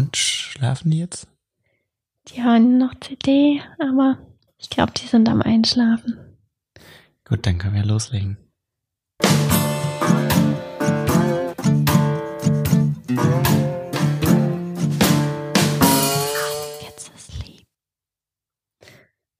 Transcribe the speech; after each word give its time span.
Und 0.00 0.16
schlafen 0.16 0.90
die 0.90 0.98
jetzt? 0.98 1.28
Die 2.28 2.42
hören 2.42 2.78
noch 2.78 2.94
CD, 3.00 3.60
aber 3.78 4.16
ich 4.56 4.70
glaube, 4.70 4.92
die 4.96 5.06
sind 5.06 5.28
am 5.28 5.42
Einschlafen. 5.42 6.38
Gut, 7.28 7.44
dann 7.44 7.58
können 7.58 7.74
wir 7.74 7.84
loslegen. 7.84 8.38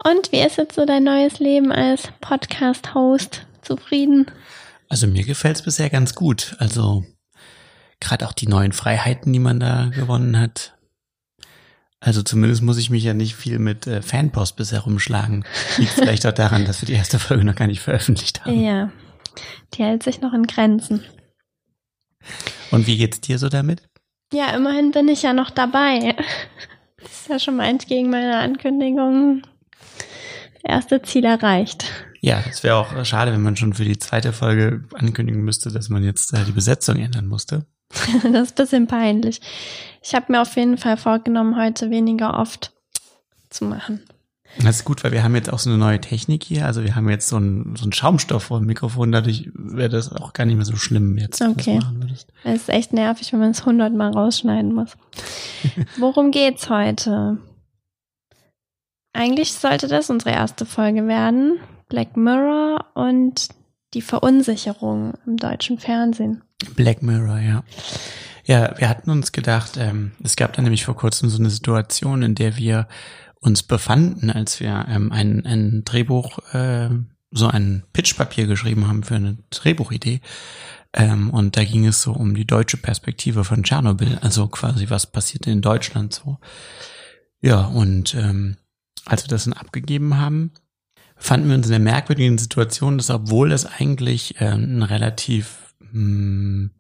Und 0.05 0.31
wie 0.31 0.41
ist 0.41 0.59
jetzt 0.59 0.75
so 0.75 0.85
dein 0.85 1.05
neues 1.05 1.39
Leben 1.39 1.73
als 1.73 2.13
Podcast-Host? 2.21 3.47
Zufrieden? 3.63 4.27
Also 4.91 5.07
mir 5.07 5.25
gefällt 5.25 5.57
es 5.57 5.63
bisher 5.63 5.89
ganz 5.89 6.15
gut. 6.15 6.55
Also 6.59 7.07
gerade 8.01 8.27
auch 8.27 8.33
die 8.33 8.49
neuen 8.49 8.73
Freiheiten, 8.73 9.33
die 9.33 9.39
man 9.39 9.61
da 9.61 9.91
gewonnen 9.95 10.39
hat. 10.39 10.75
Also 12.01 12.23
zumindest 12.23 12.63
muss 12.63 12.79
ich 12.79 12.89
mich 12.89 13.05
ja 13.05 13.13
nicht 13.13 13.35
viel 13.35 13.59
mit 13.59 13.87
äh, 13.87 14.01
Fanpost 14.01 14.57
bisher 14.57 14.81
rumschlagen. 14.81 15.45
Liegt 15.77 15.93
vielleicht 15.93 16.27
auch 16.27 16.33
daran, 16.33 16.65
dass 16.65 16.81
wir 16.81 16.87
die 16.87 16.95
erste 16.95 17.19
Folge 17.19 17.45
noch 17.45 17.55
gar 17.55 17.67
nicht 17.67 17.81
veröffentlicht 17.81 18.45
haben. 18.45 18.59
Ja, 18.59 18.91
die 19.75 19.85
hält 19.85 20.03
sich 20.03 20.21
noch 20.23 20.33
in 20.33 20.47
Grenzen. 20.47 21.05
Und 22.71 22.87
wie 22.87 22.97
geht's 22.97 23.21
dir 23.21 23.39
so 23.39 23.51
damit? 23.51 23.83
Ja, 24.33 24.55
immerhin 24.55 24.93
bin 24.93 25.09
ich 25.09 25.23
ja 25.23 25.33
noch 25.33 25.51
dabei. 25.51 26.17
Das 27.03 27.13
ist 27.13 27.29
ja 27.29 27.39
schon 27.39 27.57
mal 27.57 27.67
entgegen 27.67 28.11
meiner 28.11 28.41
Ankündigung. 28.41 29.43
Erste 30.63 31.03
Ziel 31.03 31.25
erreicht. 31.25 31.85
Ja, 32.21 32.43
es 32.49 32.63
wäre 32.63 32.77
auch 32.77 33.05
schade, 33.05 33.33
wenn 33.33 33.43
man 33.43 33.57
schon 33.57 33.73
für 33.73 33.85
die 33.85 33.99
zweite 33.99 34.33
Folge 34.33 34.85
ankündigen 34.95 35.43
müsste, 35.43 35.71
dass 35.71 35.89
man 35.89 36.05
jetzt 36.05 36.35
äh, 36.35 36.45
die 36.45 36.53
Besetzung 36.53 36.97
ändern 36.97 37.27
musste. 37.27 37.67
das 38.33 38.49
ist 38.49 38.53
ein 38.53 38.55
bisschen 38.55 38.87
peinlich. 38.87 39.41
Ich 40.03 40.15
habe 40.15 40.33
mir 40.33 40.41
auf 40.41 40.57
jeden 40.57 40.79
Fall 40.79 40.97
vorgenommen, 40.97 41.57
heute 41.57 41.91
weniger 41.91 42.39
oft 42.39 42.73
zu 43.51 43.65
machen. 43.65 44.03
Das 44.59 44.77
ist 44.77 44.85
gut, 44.85 45.05
weil 45.05 45.13
wir 45.13 45.23
haben 45.23 45.37
jetzt 45.37 45.53
auch 45.53 45.59
so 45.59 45.71
eine 45.71 45.79
neue 45.79 46.01
Technik 46.01 46.43
hier. 46.43 46.67
Also 46.67 46.83
wir 46.83 46.97
haben 46.97 47.09
jetzt 47.09 47.29
so 47.29 47.37
ein, 47.37 47.77
so 47.77 47.87
ein 47.87 47.93
Schaumstoff 47.93 48.45
vor 48.45 48.59
dem 48.59 48.67
Mikrofon. 48.67 49.13
Dadurch 49.13 49.49
wäre 49.55 49.89
das 49.89 50.13
auch 50.13 50.33
gar 50.33 50.45
nicht 50.45 50.57
mehr 50.57 50.65
so 50.65 50.77
schlimm 50.77 51.19
jetzt, 51.19 51.41
okay. 51.41 51.79
Es 52.43 52.63
ist 52.63 52.69
echt 52.69 52.93
nervig, 52.93 53.33
wenn 53.33 53.41
man 53.41 53.51
es 53.51 53.65
hundertmal 53.65 54.13
rausschneiden 54.13 54.75
muss. 54.75 54.97
Worum 55.99 56.33
geht's 56.33 56.69
heute? 56.69 57.39
Eigentlich 59.13 59.53
sollte 59.53 59.89
das 59.89 60.11
unsere 60.11 60.31
erste 60.31 60.67
Folge 60.67 61.07
werden. 61.07 61.61
Black 61.89 62.17
Mirror 62.17 62.87
und 62.95 63.49
die 63.95 64.03
Verunsicherung 64.03 65.15
im 65.27 65.37
deutschen 65.37 65.79
Fernsehen. 65.79 66.43
Black 66.77 67.03
Mirror, 67.03 67.39
ja. 67.39 67.65
Ja, 68.45 68.75
wir 68.79 68.89
hatten 68.89 69.11
uns 69.11 69.33
gedacht, 69.33 69.77
ähm, 69.77 70.13
es 70.23 70.37
gab 70.37 70.53
da 70.55 70.63
nämlich 70.63 70.85
vor 70.85 70.97
kurzem 70.97 71.29
so 71.29 71.39
eine 71.39 71.51
Situation, 71.51 72.23
in 72.23 72.35
der 72.35 72.57
wir 72.57 72.89
uns 73.41 73.63
befanden, 73.63 74.31
als 74.31 74.61
wir 74.61 74.87
ähm, 74.89 75.13
ein, 75.13 75.47
ein 75.47 75.83
Drehbuch, 75.85 76.39
äh, 76.53 76.91
so 77.31 77.47
ein 77.47 77.85
Pitchpapier 77.93 78.47
geschrieben 78.47 78.89
haben 78.89 79.03
für 79.03 79.17
eine 79.17 79.39
Drehbuchidee. 79.51 80.21
Ähm, 80.93 81.31
und 81.31 81.57
da 81.57 81.65
ging 81.65 81.87
es 81.87 82.03
so 82.03 82.13
um 82.13 82.35
die 82.35 82.47
deutsche 82.47 82.77
Perspektive 82.77 83.45
von 83.45 83.63
Tschernobyl, 83.63 84.19
also 84.21 84.49
quasi 84.49 84.91
was 84.91 85.07
passiert 85.07 85.47
in 85.47 85.61
Deutschland 85.63 86.13
so. 86.13 86.39
Ja, 87.41 87.67
und 87.67 88.15
ähm, 88.15 88.57
als 89.07 89.25
wir 89.25 89.29
das 89.29 89.45
dann 89.45 89.53
abgegeben 89.53 90.19
haben, 90.19 90.53
fanden 91.21 91.49
wir 91.49 91.55
uns 91.55 91.67
in 91.67 91.73
der 91.73 91.81
merkwürdigen 91.81 92.39
Situation, 92.39 92.97
dass 92.97 93.11
obwohl 93.11 93.53
es 93.53 93.67
eigentlich 93.67 94.41
äh, 94.41 94.47
ein 94.47 94.83
relativ 94.83 95.75
mh, 95.93 96.71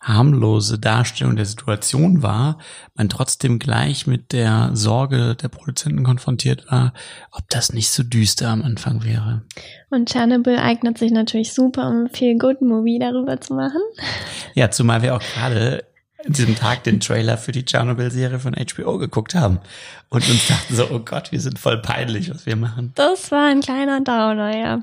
harmlose 0.00 0.78
Darstellung 0.78 1.36
der 1.36 1.44
Situation 1.44 2.22
war, 2.22 2.58
man 2.94 3.08
trotzdem 3.08 3.58
gleich 3.58 4.06
mit 4.06 4.32
der 4.32 4.70
Sorge 4.74 5.34
der 5.34 5.48
Produzenten 5.48 6.04
konfrontiert 6.04 6.70
war, 6.70 6.92
ob 7.30 7.48
das 7.50 7.72
nicht 7.72 7.90
so 7.90 8.02
düster 8.02 8.48
am 8.48 8.62
Anfang 8.62 9.04
wäre. 9.04 9.42
Und 9.90 10.10
Chernobyl 10.10 10.56
eignet 10.56 10.98
sich 10.98 11.12
natürlich 11.12 11.52
super, 11.52 11.88
um 11.88 12.08
viel 12.08 12.36
Good 12.38 12.62
Movie 12.62 12.98
darüber 12.98 13.40
zu 13.40 13.54
machen. 13.54 13.80
Ja, 14.54 14.70
zumal 14.70 15.02
wir 15.02 15.14
auch 15.14 15.22
gerade 15.22 15.84
an 16.26 16.32
diesem 16.32 16.56
Tag 16.56 16.84
den 16.84 17.00
Trailer 17.00 17.38
für 17.38 17.52
die 17.52 17.64
Chernobyl-Serie 17.64 18.38
von 18.38 18.54
HBO 18.54 18.98
geguckt 18.98 19.34
haben 19.34 19.60
und 20.08 20.28
uns 20.28 20.48
dachten 20.48 20.74
so, 20.74 20.88
oh 20.90 20.98
Gott, 21.00 21.30
wir 21.30 21.40
sind 21.40 21.58
voll 21.58 21.78
peinlich, 21.78 22.30
was 22.30 22.44
wir 22.44 22.56
machen. 22.56 22.92
Das 22.96 23.30
war 23.30 23.48
ein 23.48 23.60
kleiner 23.60 24.00
Downer, 24.00 24.56
ja. 24.56 24.82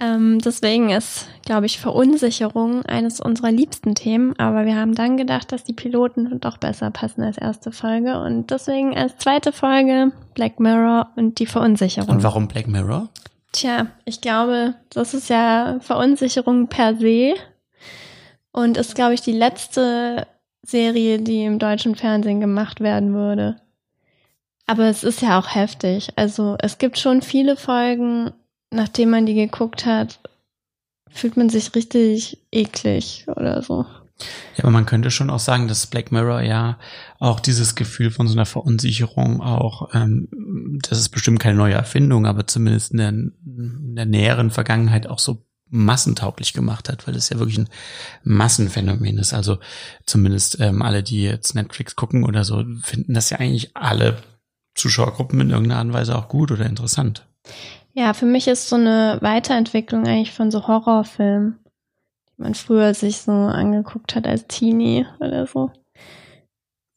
Ähm, 0.00 0.38
deswegen 0.38 0.90
ist, 0.90 1.26
glaube 1.44 1.66
ich, 1.66 1.80
Verunsicherung 1.80 2.84
eines 2.86 3.20
unserer 3.20 3.50
liebsten 3.50 3.96
Themen. 3.96 4.38
Aber 4.38 4.64
wir 4.64 4.76
haben 4.76 4.94
dann 4.94 5.16
gedacht, 5.16 5.50
dass 5.50 5.64
die 5.64 5.72
Piloten 5.72 6.38
doch 6.40 6.56
besser 6.56 6.90
passen 6.92 7.22
als 7.22 7.36
erste 7.36 7.72
Folge. 7.72 8.20
Und 8.20 8.50
deswegen 8.50 8.96
als 8.96 9.18
zweite 9.18 9.52
Folge 9.52 10.12
Black 10.34 10.60
Mirror 10.60 11.10
und 11.16 11.40
die 11.40 11.46
Verunsicherung. 11.46 12.16
Und 12.16 12.22
warum 12.22 12.46
Black 12.46 12.68
Mirror? 12.68 13.08
Tja, 13.50 13.88
ich 14.04 14.20
glaube, 14.20 14.74
das 14.90 15.14
ist 15.14 15.30
ja 15.30 15.78
Verunsicherung 15.80 16.68
per 16.68 16.96
se. 16.96 17.34
Und 18.52 18.76
ist, 18.76 18.94
glaube 18.94 19.14
ich, 19.14 19.20
die 19.20 19.32
letzte 19.32 20.26
Serie, 20.68 21.18
die 21.20 21.44
im 21.44 21.58
deutschen 21.58 21.94
Fernsehen 21.94 22.40
gemacht 22.40 22.80
werden 22.80 23.14
würde. 23.14 23.56
Aber 24.66 24.84
es 24.84 25.02
ist 25.02 25.22
ja 25.22 25.38
auch 25.38 25.54
heftig. 25.54 26.10
Also 26.16 26.56
es 26.60 26.78
gibt 26.78 26.98
schon 26.98 27.22
viele 27.22 27.56
Folgen, 27.56 28.32
nachdem 28.70 29.10
man 29.10 29.24
die 29.24 29.34
geguckt 29.34 29.86
hat, 29.86 30.20
fühlt 31.10 31.36
man 31.36 31.48
sich 31.48 31.74
richtig 31.74 32.38
eklig 32.52 33.26
oder 33.28 33.62
so. 33.62 33.86
Ja, 34.56 34.64
aber 34.64 34.72
man 34.72 34.84
könnte 34.84 35.10
schon 35.10 35.30
auch 35.30 35.38
sagen, 35.38 35.68
dass 35.68 35.86
Black 35.86 36.10
Mirror 36.10 36.42
ja 36.42 36.78
auch 37.18 37.40
dieses 37.40 37.76
Gefühl 37.76 38.10
von 38.10 38.26
so 38.26 38.34
einer 38.34 38.46
Verunsicherung 38.46 39.40
auch, 39.40 39.94
ähm, 39.94 40.28
das 40.82 40.98
ist 40.98 41.10
bestimmt 41.10 41.40
keine 41.40 41.56
neue 41.56 41.74
Erfindung, 41.74 42.26
aber 42.26 42.46
zumindest 42.46 42.90
in 42.90 42.98
der, 42.98 43.08
in 43.08 43.94
der 43.94 44.06
näheren 44.06 44.50
Vergangenheit 44.50 45.06
auch 45.06 45.20
so 45.20 45.47
massentauglich 45.70 46.52
gemacht 46.52 46.88
hat, 46.88 47.06
weil 47.06 47.14
es 47.14 47.28
ja 47.28 47.38
wirklich 47.38 47.58
ein 47.58 47.68
Massenphänomen 48.24 49.18
ist. 49.18 49.34
Also 49.34 49.58
zumindest 50.06 50.60
ähm, 50.60 50.82
alle, 50.82 51.02
die 51.02 51.22
jetzt 51.22 51.54
Netflix 51.54 51.96
gucken 51.96 52.24
oder 52.24 52.44
so, 52.44 52.64
finden 52.82 53.14
das 53.14 53.30
ja 53.30 53.38
eigentlich 53.38 53.76
alle 53.76 54.18
Zuschauergruppen 54.74 55.40
in 55.40 55.50
irgendeiner 55.50 55.78
Art 55.78 55.86
und 55.86 55.92
Weise 55.92 56.16
auch 56.16 56.28
gut 56.28 56.50
oder 56.50 56.66
interessant. 56.66 57.26
Ja, 57.92 58.14
für 58.14 58.26
mich 58.26 58.46
ist 58.46 58.68
so 58.68 58.76
eine 58.76 59.18
Weiterentwicklung 59.20 60.06
eigentlich 60.06 60.32
von 60.32 60.50
so 60.50 60.66
Horrorfilmen, 60.68 61.58
die 62.28 62.42
man 62.42 62.54
früher 62.54 62.94
sich 62.94 63.18
so 63.18 63.32
angeguckt 63.32 64.14
hat 64.14 64.26
als 64.26 64.46
Teenie 64.46 65.06
oder 65.18 65.46
so. 65.46 65.72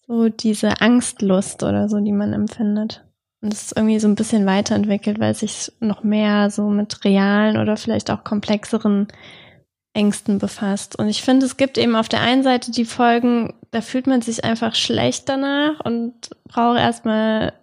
So 0.06 0.30
diese 0.30 0.82
Angstlust 0.82 1.64
oder 1.64 1.90
so, 1.90 2.00
die 2.00 2.12
man 2.12 2.34
empfindet. 2.34 3.03
Und 3.41 3.53
es 3.53 3.63
ist 3.63 3.78
irgendwie 3.78 4.00
so 4.00 4.07
ein 4.07 4.16
bisschen 4.16 4.46
weiterentwickelt, 4.46 5.19
weil 5.19 5.31
es 5.31 5.40
sich 5.40 5.72
noch 5.79 6.03
mehr 6.03 6.50
so 6.52 6.69
mit 6.69 7.03
realen 7.03 7.57
oder 7.57 7.75
vielleicht 7.75 8.12
auch 8.12 8.24
komplexeren 8.24 9.07
Ängsten 9.94 10.38
befasst. 10.38 10.97
Und 10.97 11.09
ich 11.09 11.22
finde, 11.22 11.46
es 11.46 11.57
gibt 11.57 11.78
eben 11.78 11.96
auf 11.96 12.07
der 12.07 12.22
einen 12.22 12.44
Seite 12.44 12.72
die 12.72 12.85
Folgen, 12.85 13.53
da 13.72 13.81
fühlt 13.81 14.07
man 14.07 14.22
sich 14.22 14.44
einfach 14.44 14.75
schlecht 14.75 15.28
danach 15.28 15.79
und 15.84 16.29
braucht 16.46 16.78
erstmal 16.78 17.53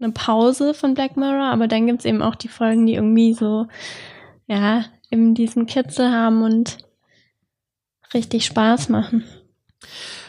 eine 0.00 0.12
Pause 0.12 0.74
von 0.74 0.94
Black 0.94 1.16
Mirror, 1.16 1.50
aber 1.50 1.66
dann 1.66 1.86
gibt's 1.86 2.04
eben 2.04 2.22
auch 2.22 2.34
die 2.34 2.48
Folgen, 2.48 2.86
die 2.86 2.94
irgendwie 2.94 3.32
so, 3.32 3.66
ja, 4.46 4.84
eben 5.10 5.34
diesen 5.34 5.66
Kitzel 5.66 6.10
haben 6.10 6.42
und 6.42 6.78
richtig 8.12 8.44
Spaß 8.44 8.88
machen. 8.88 9.24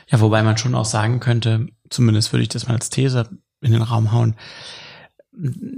Ja, 0.07 0.21
wobei 0.21 0.43
man 0.43 0.57
schon 0.57 0.75
auch 0.75 0.85
sagen 0.85 1.19
könnte, 1.19 1.67
zumindest 1.89 2.31
würde 2.31 2.43
ich 2.43 2.49
das 2.49 2.67
mal 2.67 2.75
als 2.75 2.89
These 2.89 3.29
in 3.61 3.71
den 3.71 3.81
Raum 3.81 4.11
hauen, 4.11 4.35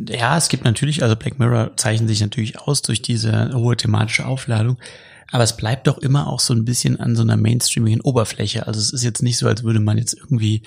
ja, 0.09 0.37
es 0.37 0.49
gibt 0.49 0.63
natürlich, 0.63 1.03
also 1.03 1.15
Black 1.15 1.39
Mirror 1.39 1.77
zeichnet 1.77 2.09
sich 2.09 2.21
natürlich 2.21 2.59
aus 2.59 2.81
durch 2.81 3.01
diese 3.01 3.51
hohe 3.53 3.77
thematische 3.77 4.25
Aufladung, 4.25 4.77
aber 5.31 5.43
es 5.43 5.55
bleibt 5.55 5.87
doch 5.87 5.97
immer 5.97 6.27
auch 6.27 6.39
so 6.39 6.53
ein 6.53 6.65
bisschen 6.65 6.99
an 6.99 7.15
so 7.15 7.21
einer 7.21 7.37
mainstreamigen 7.37 8.01
Oberfläche. 8.01 8.67
Also 8.67 8.79
es 8.79 8.91
ist 8.91 9.03
jetzt 9.03 9.23
nicht 9.23 9.37
so, 9.37 9.47
als 9.47 9.63
würde 9.63 9.79
man 9.79 9.97
jetzt 9.97 10.13
irgendwie 10.13 10.63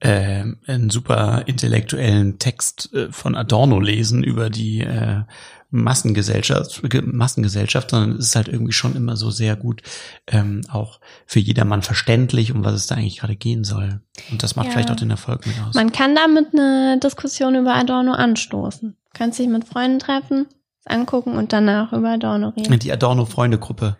äh, 0.00 0.44
einen 0.66 0.90
super 0.90 1.42
intellektuellen 1.46 2.38
Text 2.38 2.92
äh, 2.94 3.12
von 3.12 3.34
Adorno 3.34 3.78
lesen 3.78 4.24
über 4.24 4.48
die 4.48 4.80
äh, 4.80 5.22
Massengesellschaft, 5.70 6.82
Massengesellschaft, 7.04 7.90
sondern 7.90 8.18
es 8.18 8.26
ist 8.28 8.36
halt 8.36 8.48
irgendwie 8.48 8.72
schon 8.72 8.94
immer 8.96 9.16
so 9.16 9.30
sehr 9.30 9.56
gut 9.56 9.82
ähm, 10.26 10.62
auch 10.70 11.00
für 11.26 11.40
jedermann 11.40 11.82
verständlich, 11.82 12.52
um 12.52 12.64
was 12.64 12.74
es 12.74 12.86
da 12.86 12.94
eigentlich 12.94 13.18
gerade 13.18 13.36
gehen 13.36 13.64
soll. 13.64 14.00
Und 14.30 14.42
das 14.42 14.56
macht 14.56 14.66
Ja. 14.66 14.72
vielleicht 14.72 14.90
auch 14.90 14.96
den 14.96 15.10
Erfolg 15.10 15.46
mit 15.46 15.56
aus. 15.60 15.74
Man 15.74 15.92
kann 15.92 16.14
damit 16.14 16.48
eine 16.52 16.98
Diskussion 17.02 17.54
über 17.56 17.74
Adorno 17.74 18.12
anstoßen. 18.12 18.96
Kannst 19.12 19.38
dich 19.38 19.48
mit 19.48 19.66
Freunden 19.66 19.98
treffen, 19.98 20.46
es 20.80 20.86
angucken 20.86 21.36
und 21.36 21.52
danach 21.52 21.92
über 21.92 22.10
Adorno 22.10 22.50
reden. 22.50 22.78
Die 22.78 22.92
Adorno-Freunde-Gruppe. 22.92 23.96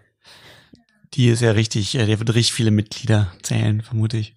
Die 1.15 1.29
ist 1.29 1.41
ja 1.41 1.53
richtig, 1.53 1.95
äh, 1.95 2.07
der 2.07 2.19
wird 2.19 2.35
richtig 2.35 2.53
viele 2.53 2.71
Mitglieder 2.71 3.33
zählen, 3.43 3.81
vermute 3.81 4.19
ich. 4.19 4.37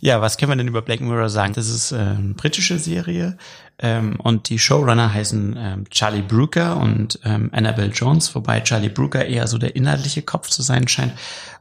Ja, 0.00 0.20
was 0.20 0.36
können 0.36 0.52
wir 0.52 0.56
denn 0.56 0.68
über 0.68 0.82
Black 0.82 1.00
Mirror 1.00 1.28
sagen? 1.28 1.54
Das 1.54 1.68
ist 1.68 1.92
äh, 1.92 1.96
eine 1.96 2.34
britische 2.34 2.78
Serie 2.78 3.36
ähm, 3.80 4.16
und 4.20 4.48
die 4.48 4.58
Showrunner 4.58 5.12
heißen 5.12 5.56
ähm, 5.58 5.90
Charlie 5.90 6.22
Brooker 6.22 6.76
und 6.76 7.18
ähm, 7.24 7.50
Annabelle 7.52 7.90
Jones, 7.90 8.34
wobei 8.34 8.60
Charlie 8.60 8.88
Brooker 8.88 9.24
eher 9.24 9.46
so 9.46 9.58
der 9.58 9.76
inhaltliche 9.76 10.22
Kopf 10.22 10.48
zu 10.48 10.62
sein 10.62 10.88
scheint 10.88 11.12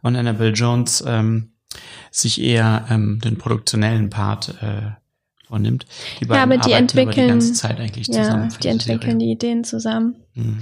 und 0.01 0.15
Annabelle 0.15 0.53
Jones 0.53 1.03
ähm, 1.05 1.51
sich 2.11 2.41
eher 2.41 2.85
ähm, 2.89 3.19
den 3.23 3.37
produktionellen 3.37 4.09
Part 4.09 4.55
äh, 4.61 4.91
vornimmt. 5.47 5.85
Die 6.19 6.25
beiden 6.25 6.37
ja, 6.37 6.43
aber 6.43 6.57
die 6.57 6.73
entwickeln 6.73 7.15
die 7.15 7.27
ganze 7.27 7.53
Zeit 7.53 7.79
eigentlich 7.79 8.07
zusammen. 8.07 8.49
Ja, 8.49 8.57
die 8.61 8.67
entwickeln 8.67 9.01
Serie. 9.01 9.17
die 9.17 9.31
Ideen 9.31 9.63
zusammen. 9.63 10.15
Mhm. 10.33 10.59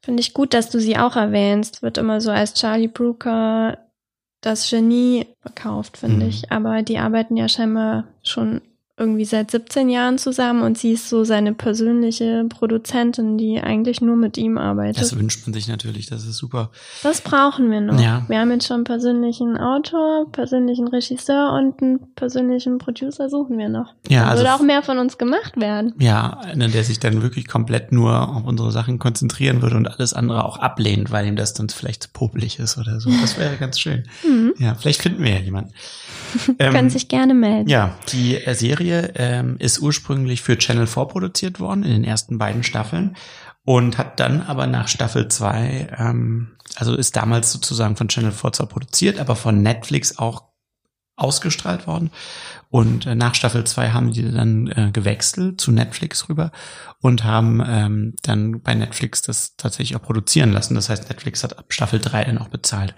Finde 0.00 0.20
ich 0.20 0.34
gut, 0.34 0.54
dass 0.54 0.70
du 0.70 0.80
sie 0.80 0.96
auch 0.96 1.16
erwähnst. 1.16 1.82
Wird 1.82 1.98
immer 1.98 2.20
so 2.20 2.30
als 2.30 2.54
Charlie 2.54 2.88
Brooker 2.88 3.78
das 4.46 4.70
Genie 4.70 5.26
verkauft, 5.40 5.96
finde 5.96 6.24
mhm. 6.24 6.30
ich. 6.30 6.52
Aber 6.52 6.82
die 6.82 6.98
arbeiten 6.98 7.36
ja 7.36 7.48
scheinbar 7.48 8.04
schon 8.22 8.62
irgendwie 8.98 9.26
seit 9.26 9.50
17 9.50 9.90
Jahren 9.90 10.16
zusammen 10.16 10.62
und 10.62 10.78
sie 10.78 10.92
ist 10.92 11.10
so 11.10 11.22
seine 11.24 11.52
persönliche 11.52 12.46
Produzentin, 12.48 13.36
die 13.36 13.60
eigentlich 13.60 14.00
nur 14.00 14.16
mit 14.16 14.38
ihm 14.38 14.56
arbeitet. 14.56 15.02
Das 15.02 15.18
wünscht 15.18 15.46
man 15.46 15.52
sich 15.52 15.68
natürlich, 15.68 16.06
das 16.06 16.24
ist 16.24 16.38
super. 16.38 16.70
Das 17.02 17.20
brauchen 17.20 17.70
wir 17.70 17.82
noch. 17.82 18.00
Ja. 18.00 18.24
Wir 18.28 18.38
haben 18.38 18.50
jetzt 18.52 18.66
schon 18.66 18.76
einen 18.76 18.84
persönlichen 18.84 19.58
Autor, 19.58 20.32
persönlichen 20.32 20.88
Regisseur 20.88 21.52
und 21.52 21.82
einen 21.82 22.14
persönlichen 22.14 22.78
Producer 22.78 23.28
suchen 23.28 23.58
wir 23.58 23.68
noch. 23.68 23.92
Ja, 24.08 24.22
da 24.22 24.30
also 24.30 24.44
würde 24.44 24.54
auch 24.54 24.62
mehr 24.62 24.82
von 24.82 24.98
uns 24.98 25.18
gemacht 25.18 25.60
werden. 25.60 25.92
Ja, 25.98 26.38
einer, 26.40 26.68
der 26.68 26.82
sich 26.82 26.98
dann 26.98 27.20
wirklich 27.20 27.46
komplett 27.48 27.92
nur 27.92 28.34
auf 28.34 28.44
unsere 28.46 28.72
Sachen 28.72 28.98
konzentrieren 28.98 29.60
würde 29.60 29.76
und 29.76 29.88
alles 29.88 30.14
andere 30.14 30.42
auch 30.42 30.58
ablehnt, 30.58 31.10
weil 31.10 31.26
ihm 31.26 31.36
das 31.36 31.52
dann 31.52 31.68
vielleicht 31.68 32.04
zu 32.04 32.08
popelig 32.14 32.58
ist 32.58 32.78
oder 32.78 32.98
so. 32.98 33.10
Das 33.20 33.38
wäre 33.38 33.56
ganz 33.56 33.78
schön. 33.78 34.04
Mhm. 34.26 34.54
Ja, 34.58 34.74
vielleicht 34.74 35.02
finden 35.02 35.22
wir 35.22 35.32
ja 35.32 35.40
jemanden. 35.40 35.72
Ähm, 36.58 36.72
Können 36.72 36.90
sich 36.90 37.08
gerne 37.08 37.34
melden. 37.34 37.68
Ja, 37.68 37.96
die 38.08 38.36
äh, 38.36 38.54
Serie 38.54 39.12
ähm, 39.16 39.56
ist 39.58 39.78
ursprünglich 39.80 40.42
für 40.42 40.56
Channel 40.56 40.86
4 40.86 41.04
produziert 41.06 41.60
worden 41.60 41.82
in 41.82 41.90
den 41.90 42.04
ersten 42.04 42.38
beiden 42.38 42.62
Staffeln 42.62 43.16
und 43.64 43.98
hat 43.98 44.20
dann 44.20 44.42
aber 44.42 44.66
nach 44.66 44.88
Staffel 44.88 45.28
2, 45.28 45.96
ähm, 45.98 46.56
also 46.76 46.94
ist 46.94 47.16
damals 47.16 47.52
sozusagen 47.52 47.96
von 47.96 48.08
Channel 48.08 48.32
4 48.32 48.52
zwar 48.52 48.68
produziert, 48.68 49.18
aber 49.18 49.36
von 49.36 49.60
Netflix 49.60 50.18
auch 50.18 50.44
ausgestrahlt 51.16 51.86
worden. 51.86 52.10
Und 52.68 53.06
äh, 53.06 53.14
nach 53.14 53.34
Staffel 53.34 53.64
2 53.64 53.90
haben 53.90 54.12
die 54.12 54.30
dann 54.30 54.68
äh, 54.68 54.90
gewechselt 54.92 55.60
zu 55.60 55.72
Netflix 55.72 56.28
rüber 56.28 56.52
und 57.00 57.24
haben 57.24 57.62
ähm, 57.66 58.14
dann 58.22 58.60
bei 58.60 58.74
Netflix 58.74 59.22
das 59.22 59.56
tatsächlich 59.56 59.96
auch 59.96 60.02
produzieren 60.02 60.52
lassen. 60.52 60.74
Das 60.74 60.88
heißt, 60.88 61.08
Netflix 61.08 61.42
hat 61.42 61.58
ab 61.58 61.72
Staffel 61.72 62.00
3 62.00 62.24
dann 62.24 62.38
auch 62.38 62.48
bezahlt. 62.48 62.94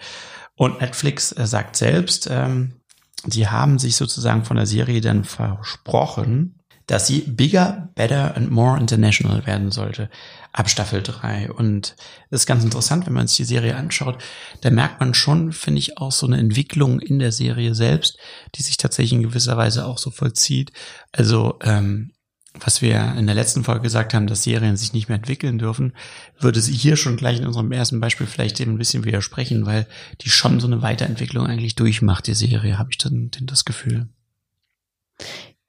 Und 0.56 0.80
Netflix 0.80 1.32
äh, 1.32 1.46
sagt 1.46 1.76
selbst, 1.76 2.28
ähm, 2.30 2.77
sie 3.26 3.48
haben 3.48 3.78
sich 3.78 3.96
sozusagen 3.96 4.44
von 4.44 4.56
der 4.56 4.66
Serie 4.66 5.00
dann 5.00 5.24
versprochen, 5.24 6.58
dass 6.88 7.06
sie 7.06 7.20
bigger, 7.20 7.90
better 7.94 8.34
and 8.34 8.50
more 8.50 8.78
international 8.78 9.46
werden 9.46 9.70
sollte 9.70 10.08
ab 10.52 10.70
Staffel 10.70 11.02
3. 11.02 11.52
Und 11.52 11.94
das 12.30 12.42
ist 12.42 12.46
ganz 12.46 12.64
interessant, 12.64 13.06
wenn 13.06 13.12
man 13.12 13.26
sich 13.26 13.36
die 13.36 13.44
Serie 13.44 13.76
anschaut. 13.76 14.22
Da 14.62 14.70
merkt 14.70 14.98
man 14.98 15.12
schon, 15.12 15.52
finde 15.52 15.80
ich, 15.80 15.98
auch 15.98 16.12
so 16.12 16.26
eine 16.26 16.38
Entwicklung 16.38 16.98
in 16.98 17.18
der 17.18 17.30
Serie 17.30 17.74
selbst, 17.74 18.18
die 18.54 18.62
sich 18.62 18.78
tatsächlich 18.78 19.12
in 19.12 19.22
gewisser 19.22 19.56
Weise 19.58 19.86
auch 19.86 19.98
so 19.98 20.10
vollzieht. 20.10 20.72
Also 21.12 21.58
ähm, 21.62 22.12
was 22.54 22.82
wir 22.82 23.14
in 23.16 23.26
der 23.26 23.34
letzten 23.34 23.64
Folge 23.64 23.82
gesagt 23.82 24.14
haben, 24.14 24.26
dass 24.26 24.42
Serien 24.42 24.76
sich 24.76 24.92
nicht 24.92 25.08
mehr 25.08 25.16
entwickeln 25.16 25.58
dürfen, 25.58 25.92
würde 26.40 26.60
sie 26.60 26.72
hier 26.72 26.96
schon 26.96 27.16
gleich 27.16 27.38
in 27.38 27.46
unserem 27.46 27.70
ersten 27.72 28.00
Beispiel 28.00 28.26
vielleicht 28.26 28.58
eben 28.60 28.72
ein 28.72 28.78
bisschen 28.78 29.04
widersprechen, 29.04 29.66
weil 29.66 29.86
die 30.22 30.30
schon 30.30 30.58
so 30.60 30.66
eine 30.66 30.82
Weiterentwicklung 30.82 31.46
eigentlich 31.46 31.76
durchmacht, 31.76 32.26
die 32.26 32.34
Serie, 32.34 32.78
habe 32.78 32.90
ich 32.90 32.98
dann 32.98 33.30
das 33.42 33.64
Gefühl. 33.64 34.08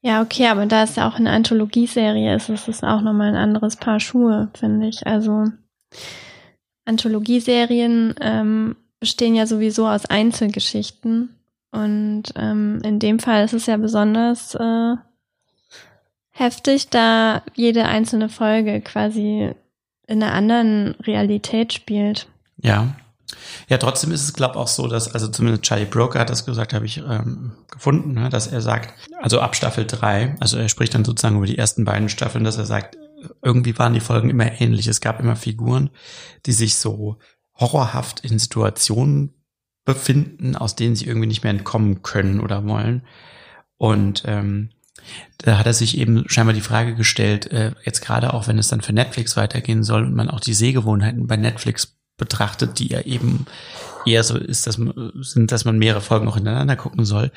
Ja, 0.02 0.22
okay, 0.22 0.48
aber 0.48 0.66
da 0.66 0.84
es 0.84 0.96
ja 0.96 1.10
auch 1.10 1.16
eine 1.16 1.32
Anthologieserie 1.32 2.36
ist, 2.36 2.50
ist 2.50 2.70
es 2.70 2.84
auch 2.84 3.02
nochmal 3.02 3.30
ein 3.30 3.36
anderes 3.36 3.76
Paar 3.76 4.00
Schuhe, 4.00 4.50
finde 4.54 4.88
ich. 4.88 5.06
Also 5.06 5.48
Anthologieserien 6.86 8.16
ähm, 8.22 8.78
bestehen 9.00 9.36
ja 9.36 9.46
sowieso 9.46 9.88
aus 9.88 10.06
Einzelgeschichten. 10.06 11.36
Und 11.72 12.24
ähm, 12.36 12.80
in 12.84 13.00
dem 13.00 13.20
Fall 13.20 13.44
ist 13.44 13.54
es 13.54 13.66
ja 13.66 13.78
besonders 13.78 14.56
äh, 14.56 14.96
heftig, 16.40 16.90
da 16.90 17.44
jede 17.56 17.86
einzelne 17.86 18.30
Folge 18.30 18.82
quasi 18.82 19.52
in 20.08 20.24
einer 20.24 20.34
anderen 20.34 20.96
Realität 21.02 21.74
spielt. 21.74 22.28
Ja. 22.58 22.96
Ja, 23.68 23.78
trotzdem 23.78 24.12
ist 24.12 24.24
es, 24.24 24.34
glaube 24.34 24.56
ich, 24.56 24.60
auch 24.60 24.68
so, 24.68 24.88
dass, 24.88 25.14
also 25.14 25.28
zumindest 25.28 25.64
Charlie 25.64 25.86
Broker 25.86 26.20
hat 26.20 26.32
das 26.32 26.46
gesagt, 26.46 26.74
habe 26.74 26.88
ich 26.88 26.98
ähm, 26.98 27.52
gefunden, 27.70 28.14
ne, 28.14 28.30
dass 28.30 28.48
er 28.48 28.62
sagt, 28.62 28.94
also 29.22 29.40
ab 29.40 29.56
Staffel 29.56 29.86
3, 29.86 30.38
also 30.40 30.58
er 30.58 30.68
spricht 30.68 30.96
dann 30.96 31.06
sozusagen 31.06 31.38
über 31.38 31.46
die 31.46 31.58
ersten 31.58 31.86
beiden 31.86 32.10
Staffeln, 32.10 32.44
dass 32.44 32.58
er 32.58 32.66
sagt, 32.66 32.98
irgendwie 33.44 33.78
waren 33.78 33.94
die 33.94 34.00
Folgen 34.00 34.30
immer 34.30 34.60
ähnlich. 34.60 34.88
Es 34.88 35.02
gab 35.02 35.20
immer 35.20 35.36
Figuren, 35.36 35.90
die 36.46 36.54
sich 36.54 36.76
so 36.76 37.18
horrorhaft 37.56 38.22
in 38.22 38.40
Situationen 38.40 39.34
befinden, 39.86 40.56
aus 40.56 40.76
denen 40.76 40.96
sie 40.96 41.06
irgendwie 41.06 41.28
nicht 41.28 41.44
mehr 41.44 41.52
entkommen 41.52 42.02
können 42.02 42.40
oder 42.40 42.66
wollen. 42.66 43.04
Und 43.78 44.24
ähm, 44.26 44.70
da 45.40 45.58
hat 45.58 45.66
er 45.66 45.74
sich 45.74 45.98
eben 45.98 46.24
scheinbar 46.28 46.54
die 46.54 46.62
Frage 46.62 46.96
gestellt, 46.96 47.52
äh, 47.52 47.72
jetzt 47.84 48.02
gerade 48.02 48.34
auch 48.34 48.48
wenn 48.48 48.58
es 48.58 48.68
dann 48.68 48.82
für 48.82 48.94
Netflix 48.94 49.38
weitergehen 49.38 49.84
soll 49.84 50.04
und 50.04 50.16
man 50.16 50.30
auch 50.30 50.40
die 50.40 50.54
Sehgewohnheiten 50.54 51.28
bei 51.28 51.38
Netflix 51.38 51.98
betrachtet, 52.18 52.80
die 52.80 52.88
ja 52.88 53.02
eben 53.02 53.46
eher 54.06 54.24
so 54.24 54.38
ist, 54.38 54.68
dass 54.68 54.78
man, 54.78 55.12
sind, 55.22 55.52
dass 55.52 55.66
man 55.66 55.78
mehrere 55.78 56.02
Folgen 56.02 56.28
auch 56.28 56.36
hintereinander 56.36 56.76
gucken 56.76 57.06
soll, 57.06 57.32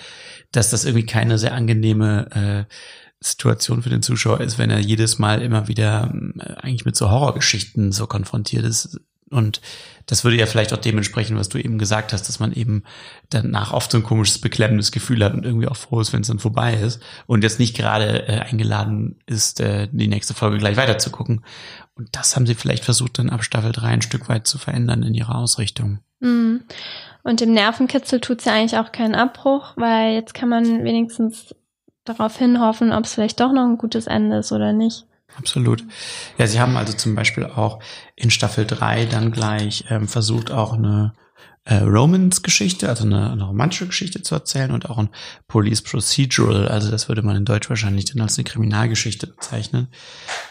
dass 0.50 0.70
das 0.70 0.84
irgendwie 0.84 1.06
keine 1.06 1.38
sehr 1.38 1.54
angenehme 1.54 2.66
äh, 2.68 2.74
Situation 3.24 3.82
für 3.82 3.90
den 3.90 4.02
Zuschauer 4.02 4.40
ist, 4.40 4.58
wenn 4.58 4.70
er 4.70 4.80
jedes 4.80 5.18
Mal 5.18 5.42
immer 5.42 5.68
wieder 5.68 6.12
äh, 6.38 6.54
eigentlich 6.54 6.84
mit 6.84 6.96
so 6.96 7.10
Horrorgeschichten 7.10 7.92
so 7.92 8.06
konfrontiert 8.06 8.64
ist, 8.64 9.00
und 9.32 9.60
das 10.06 10.24
würde 10.24 10.36
ja 10.36 10.46
vielleicht 10.46 10.72
auch 10.72 10.78
dementsprechend, 10.78 11.38
was 11.38 11.48
du 11.48 11.58
eben 11.58 11.78
gesagt 11.78 12.12
hast, 12.12 12.28
dass 12.28 12.40
man 12.40 12.52
eben 12.52 12.82
danach 13.30 13.72
oft 13.72 13.90
so 13.90 13.98
ein 13.98 14.02
komisches, 14.02 14.40
beklemmendes 14.40 14.92
Gefühl 14.92 15.24
hat 15.24 15.34
und 15.34 15.44
irgendwie 15.44 15.68
auch 15.68 15.76
froh 15.76 16.00
ist, 16.00 16.12
wenn 16.12 16.22
es 16.22 16.28
dann 16.28 16.38
vorbei 16.38 16.74
ist 16.74 17.00
und 17.26 17.42
jetzt 17.42 17.58
nicht 17.58 17.76
gerade 17.76 18.28
äh, 18.28 18.40
eingeladen 18.40 19.20
ist, 19.26 19.60
äh, 19.60 19.88
die 19.90 20.08
nächste 20.08 20.34
Folge 20.34 20.58
gleich 20.58 20.76
weiterzugucken. 20.76 21.44
Und 21.94 22.08
das 22.12 22.34
haben 22.34 22.46
sie 22.46 22.54
vielleicht 22.54 22.84
versucht, 22.84 23.18
dann 23.18 23.30
ab 23.30 23.44
Staffel 23.44 23.72
3 23.72 23.86
ein 23.86 24.02
Stück 24.02 24.28
weit 24.28 24.46
zu 24.46 24.58
verändern 24.58 25.02
in 25.02 25.14
ihrer 25.14 25.36
Ausrichtung. 25.36 26.00
Mhm. 26.20 26.62
Und 27.22 27.40
dem 27.40 27.52
Nervenkitzel 27.52 28.20
tut 28.20 28.40
es 28.40 28.46
ja 28.46 28.54
eigentlich 28.54 28.78
auch 28.78 28.90
keinen 28.90 29.14
Abbruch, 29.14 29.74
weil 29.76 30.14
jetzt 30.14 30.34
kann 30.34 30.48
man 30.48 30.84
wenigstens 30.84 31.54
darauf 32.04 32.36
hinhoffen, 32.36 32.92
ob 32.92 33.04
es 33.04 33.14
vielleicht 33.14 33.38
doch 33.40 33.52
noch 33.52 33.64
ein 33.64 33.78
gutes 33.78 34.08
Ende 34.08 34.38
ist 34.38 34.50
oder 34.50 34.72
nicht. 34.72 35.06
Absolut. 35.36 35.84
Ja, 36.38 36.46
sie 36.46 36.60
haben 36.60 36.76
also 36.76 36.92
zum 36.92 37.14
Beispiel 37.14 37.46
auch 37.46 37.80
in 38.16 38.30
Staffel 38.30 38.66
3 38.66 39.06
dann 39.06 39.32
gleich 39.32 39.84
ähm, 39.88 40.08
versucht, 40.08 40.50
auch 40.50 40.74
eine 40.74 41.14
äh, 41.64 41.76
Romance-Geschichte, 41.76 42.88
also 42.88 43.04
eine, 43.04 43.30
eine 43.30 43.44
romantische 43.44 43.86
Geschichte 43.86 44.22
zu 44.22 44.34
erzählen 44.34 44.72
und 44.72 44.90
auch 44.90 44.98
ein 44.98 45.10
Police 45.46 45.82
Procedural, 45.82 46.68
also 46.68 46.90
das 46.90 47.08
würde 47.08 47.22
man 47.22 47.36
in 47.36 47.44
Deutsch 47.44 47.68
wahrscheinlich 47.68 48.06
dann 48.06 48.20
als 48.20 48.36
eine 48.36 48.44
Kriminalgeschichte 48.44 49.28
bezeichnen, 49.28 49.88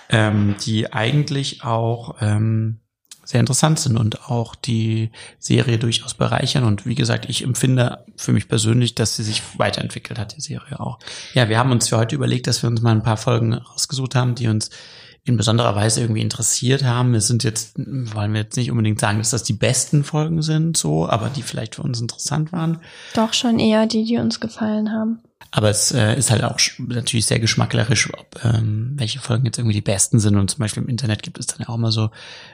ähm, 0.09 0.55
die 0.65 0.91
eigentlich 0.93 1.63
auch 1.63 2.15
ähm, 2.21 2.80
sehr 3.23 3.39
interessant 3.39 3.79
sind 3.79 3.97
und 3.97 4.29
auch 4.29 4.55
die 4.55 5.11
Serie 5.39 5.77
durchaus 5.77 6.13
bereichern. 6.13 6.63
Und 6.63 6.85
wie 6.85 6.95
gesagt, 6.95 7.29
ich 7.29 7.43
empfinde 7.43 8.03
für 8.15 8.33
mich 8.33 8.47
persönlich, 8.47 8.95
dass 8.95 9.15
sie 9.15 9.23
sich 9.23 9.41
weiterentwickelt 9.57 10.19
hat, 10.19 10.35
die 10.35 10.41
Serie 10.41 10.79
auch. 10.79 10.99
Ja, 11.33 11.49
wir 11.49 11.57
haben 11.57 11.71
uns 11.71 11.89
für 11.89 11.97
heute 11.97 12.15
überlegt, 12.15 12.47
dass 12.47 12.63
wir 12.63 12.69
uns 12.69 12.81
mal 12.81 12.91
ein 12.91 13.03
paar 13.03 13.17
Folgen 13.17 13.53
rausgesucht 13.53 14.15
haben, 14.15 14.35
die 14.35 14.47
uns 14.47 14.69
in 15.23 15.37
besonderer 15.37 15.75
Weise 15.75 16.01
irgendwie 16.01 16.21
interessiert 16.21 16.83
haben. 16.83 17.13
Es 17.13 17.27
sind 17.27 17.43
jetzt, 17.43 17.77
wollen 17.77 18.33
wir 18.33 18.41
jetzt 18.41 18.57
nicht 18.57 18.71
unbedingt 18.71 18.99
sagen, 18.99 19.19
dass 19.19 19.29
das 19.29 19.43
die 19.43 19.53
besten 19.53 20.03
Folgen 20.03 20.41
sind, 20.41 20.77
so, 20.77 21.07
aber 21.07 21.29
die 21.29 21.43
vielleicht 21.43 21.75
für 21.75 21.83
uns 21.83 22.01
interessant 22.01 22.51
waren. 22.51 22.79
Doch 23.13 23.33
schon 23.33 23.59
eher 23.59 23.85
die, 23.85 24.03
die 24.03 24.17
uns 24.17 24.39
gefallen 24.39 24.91
haben. 24.91 25.19
Aber 25.49 25.69
es 25.69 25.91
äh, 25.91 26.17
ist 26.17 26.31
halt 26.31 26.43
auch 26.43 26.59
natürlich 26.77 27.25
sehr 27.25 27.39
geschmacklerisch, 27.39 28.09
ob, 28.13 28.43
ähm, 28.45 28.93
welche 28.95 29.19
Folgen 29.19 29.45
jetzt 29.45 29.57
irgendwie 29.57 29.73
die 29.73 29.81
besten 29.81 30.19
sind. 30.19 30.37
Und 30.37 30.49
zum 30.49 30.59
Beispiel 30.59 30.83
im 30.83 30.89
Internet 30.89 31.23
gibt 31.23 31.39
es 31.39 31.47
dann 31.47 31.59
ja 31.59 31.69
auch 31.69 31.77
mal 31.77 31.91
so 31.91 32.09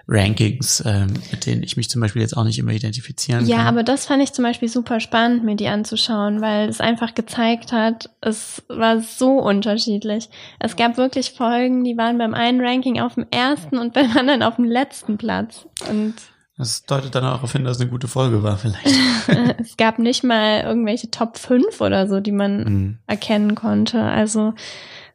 Rankings, 0.07 0.81
ähm, 0.85 1.13
mit 1.31 1.45
denen 1.45 1.61
ich 1.61 1.77
mich 1.77 1.89
zum 1.89 2.01
Beispiel 2.01 2.21
jetzt 2.21 2.35
auch 2.35 2.43
nicht 2.43 2.57
immer 2.57 2.71
identifizieren 2.71 3.45
ja, 3.45 3.57
kann. 3.57 3.65
Ja, 3.65 3.69
aber 3.69 3.83
das 3.83 4.05
fand 4.05 4.23
ich 4.23 4.33
zum 4.33 4.43
Beispiel 4.43 4.69
super 4.69 4.99
spannend, 4.99 5.43
mir 5.43 5.55
die 5.55 5.67
anzuschauen, 5.67 6.41
weil 6.41 6.69
es 6.69 6.81
einfach 6.81 7.13
gezeigt 7.13 7.71
hat, 7.71 8.09
es 8.21 8.63
war 8.67 8.99
so 9.01 9.33
unterschiedlich. 9.39 10.29
Es 10.59 10.75
gab 10.75 10.97
wirklich 10.97 11.31
Folgen, 11.31 11.83
die 11.83 11.97
waren 11.97 12.17
beim 12.17 12.33
einen 12.33 12.61
Ranking 12.61 12.99
auf 12.99 13.15
dem 13.15 13.27
ersten 13.29 13.77
und 13.77 13.93
beim 13.93 14.15
anderen 14.17 14.41
auf 14.41 14.55
dem 14.55 14.65
letzten 14.65 15.17
Platz. 15.17 15.67
Und 15.89 16.15
das 16.57 16.83
deutet 16.83 17.13
dann 17.13 17.23
auch 17.23 17.35
darauf 17.35 17.51
hin, 17.51 17.63
dass 17.63 17.77
es 17.77 17.81
eine 17.81 17.89
gute 17.89 18.07
Folge 18.07 18.41
war, 18.41 18.57
vielleicht. 18.57 18.87
es 19.59 19.77
gab 19.77 19.99
nicht 19.99 20.23
mal 20.23 20.61
irgendwelche 20.61 21.11
Top 21.11 21.37
5 21.37 21.81
oder 21.81 22.07
so, 22.07 22.19
die 22.19 22.31
man 22.31 22.63
mhm. 22.63 22.97
erkennen 23.05 23.53
konnte. 23.53 24.01
Also 24.01 24.53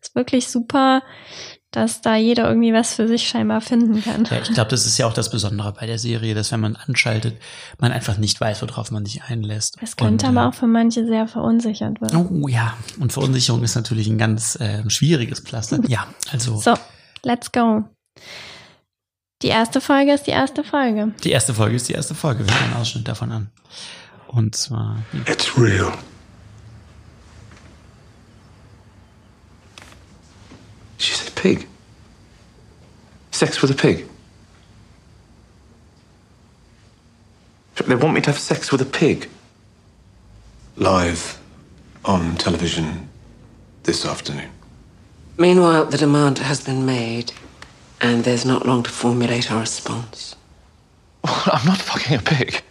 ist 0.01 0.15
wirklich 0.15 0.49
super, 0.49 1.03
dass 1.73 2.03
da 2.03 2.17
jeder 2.17 2.49
irgendwie 2.49 2.73
was 2.75 2.95
für 2.95 3.09
sich 3.09 3.27
scheinbar 3.27 3.61
finden 3.61 4.03
kann. 4.03 4.25
Ja, 4.31 4.43
ich 4.43 4.53
glaube, 4.53 4.71
das 4.71 4.87
ist 4.87 4.99
ja 4.99 5.07
auch 5.07 5.15
das 5.15 5.31
Besondere 5.31 5.73
bei 5.73 5.87
der 5.87 5.99
Serie, 5.99 6.35
dass 6.35 6.53
wenn 6.53 6.61
man 6.61 6.77
anschaltet, 6.77 7.41
man 7.79 7.93
einfach 7.93 8.19
nicht 8.19 8.41
weiß, 8.41 8.63
worauf 8.63 8.91
man 8.91 9.07
sich 9.07 9.23
einlässt. 9.25 9.79
Es 9.81 9.97
könnte 9.97 10.27
und, 10.27 10.37
aber 10.37 10.47
äh, 10.47 10.49
auch 10.51 10.55
für 10.55 10.67
manche 10.67 11.07
sehr 11.07 11.27
verunsichert 11.27 12.01
werden. 12.01 12.29
Oh 12.43 12.47
ja, 12.47 12.77
und 13.01 13.13
Verunsicherung 13.13 13.63
ist 13.65 13.75
natürlich 13.75 14.07
ein 14.07 14.19
ganz 14.19 14.61
äh, 14.61 14.89
schwieriges 14.89 15.41
Pflaster. 15.41 15.81
Ja, 15.89 16.07
also. 16.31 16.57
So, 16.57 16.75
let's 17.25 17.51
go. 17.51 17.85
Die 19.43 19.49
erste 19.49 19.81
Folge 19.81 20.13
ist 20.13 20.27
die 20.27 20.31
erste 20.31 20.63
Folge. 20.63 21.13
Die 21.25 21.31
erste 21.31 21.53
Folge 21.53 21.75
ist 21.75 21.89
die 21.89 21.95
erste 21.95 22.15
Folge. 22.15 22.47
Wir 22.47 22.55
hören 22.55 22.73
einen 22.73 22.81
Ausschnitt 22.81 23.09
davon 23.09 23.33
an. 23.33 23.51
Und 24.29 24.55
zwar. 24.55 25.03
It's 25.27 25.59
real. 25.59 25.93
She 30.99 31.13
said 31.13 31.35
pig. 31.35 31.67
Sex 33.33 33.61
with 33.61 33.71
a 33.71 33.75
pig. 33.75 34.07
They 37.75 37.97
want 37.97 38.15
me 38.15 38.21
to 38.23 38.31
have 38.31 38.39
sex 38.39 38.71
with 38.71 38.81
a 38.81 38.85
pig. 38.85 39.29
Live 40.77 41.39
on 42.05 42.37
television 42.37 43.09
this 43.83 44.07
afternoon. 44.07 44.51
Meanwhile, 45.37 45.87
the 45.87 45.99
demand 45.99 46.39
has 46.39 46.61
been 46.61 46.87
made 46.87 47.33
and 48.03 48.25
there's 48.25 48.45
not 48.45 48.67
long 48.67 48.83
to 48.83 48.91
formulate 48.91 49.51
our 49.51 49.61
response. 49.61 50.37
I'm 51.25 51.67
not 51.67 51.79
fucking 51.79 52.17
a 52.17 52.21
pig. 52.21 52.63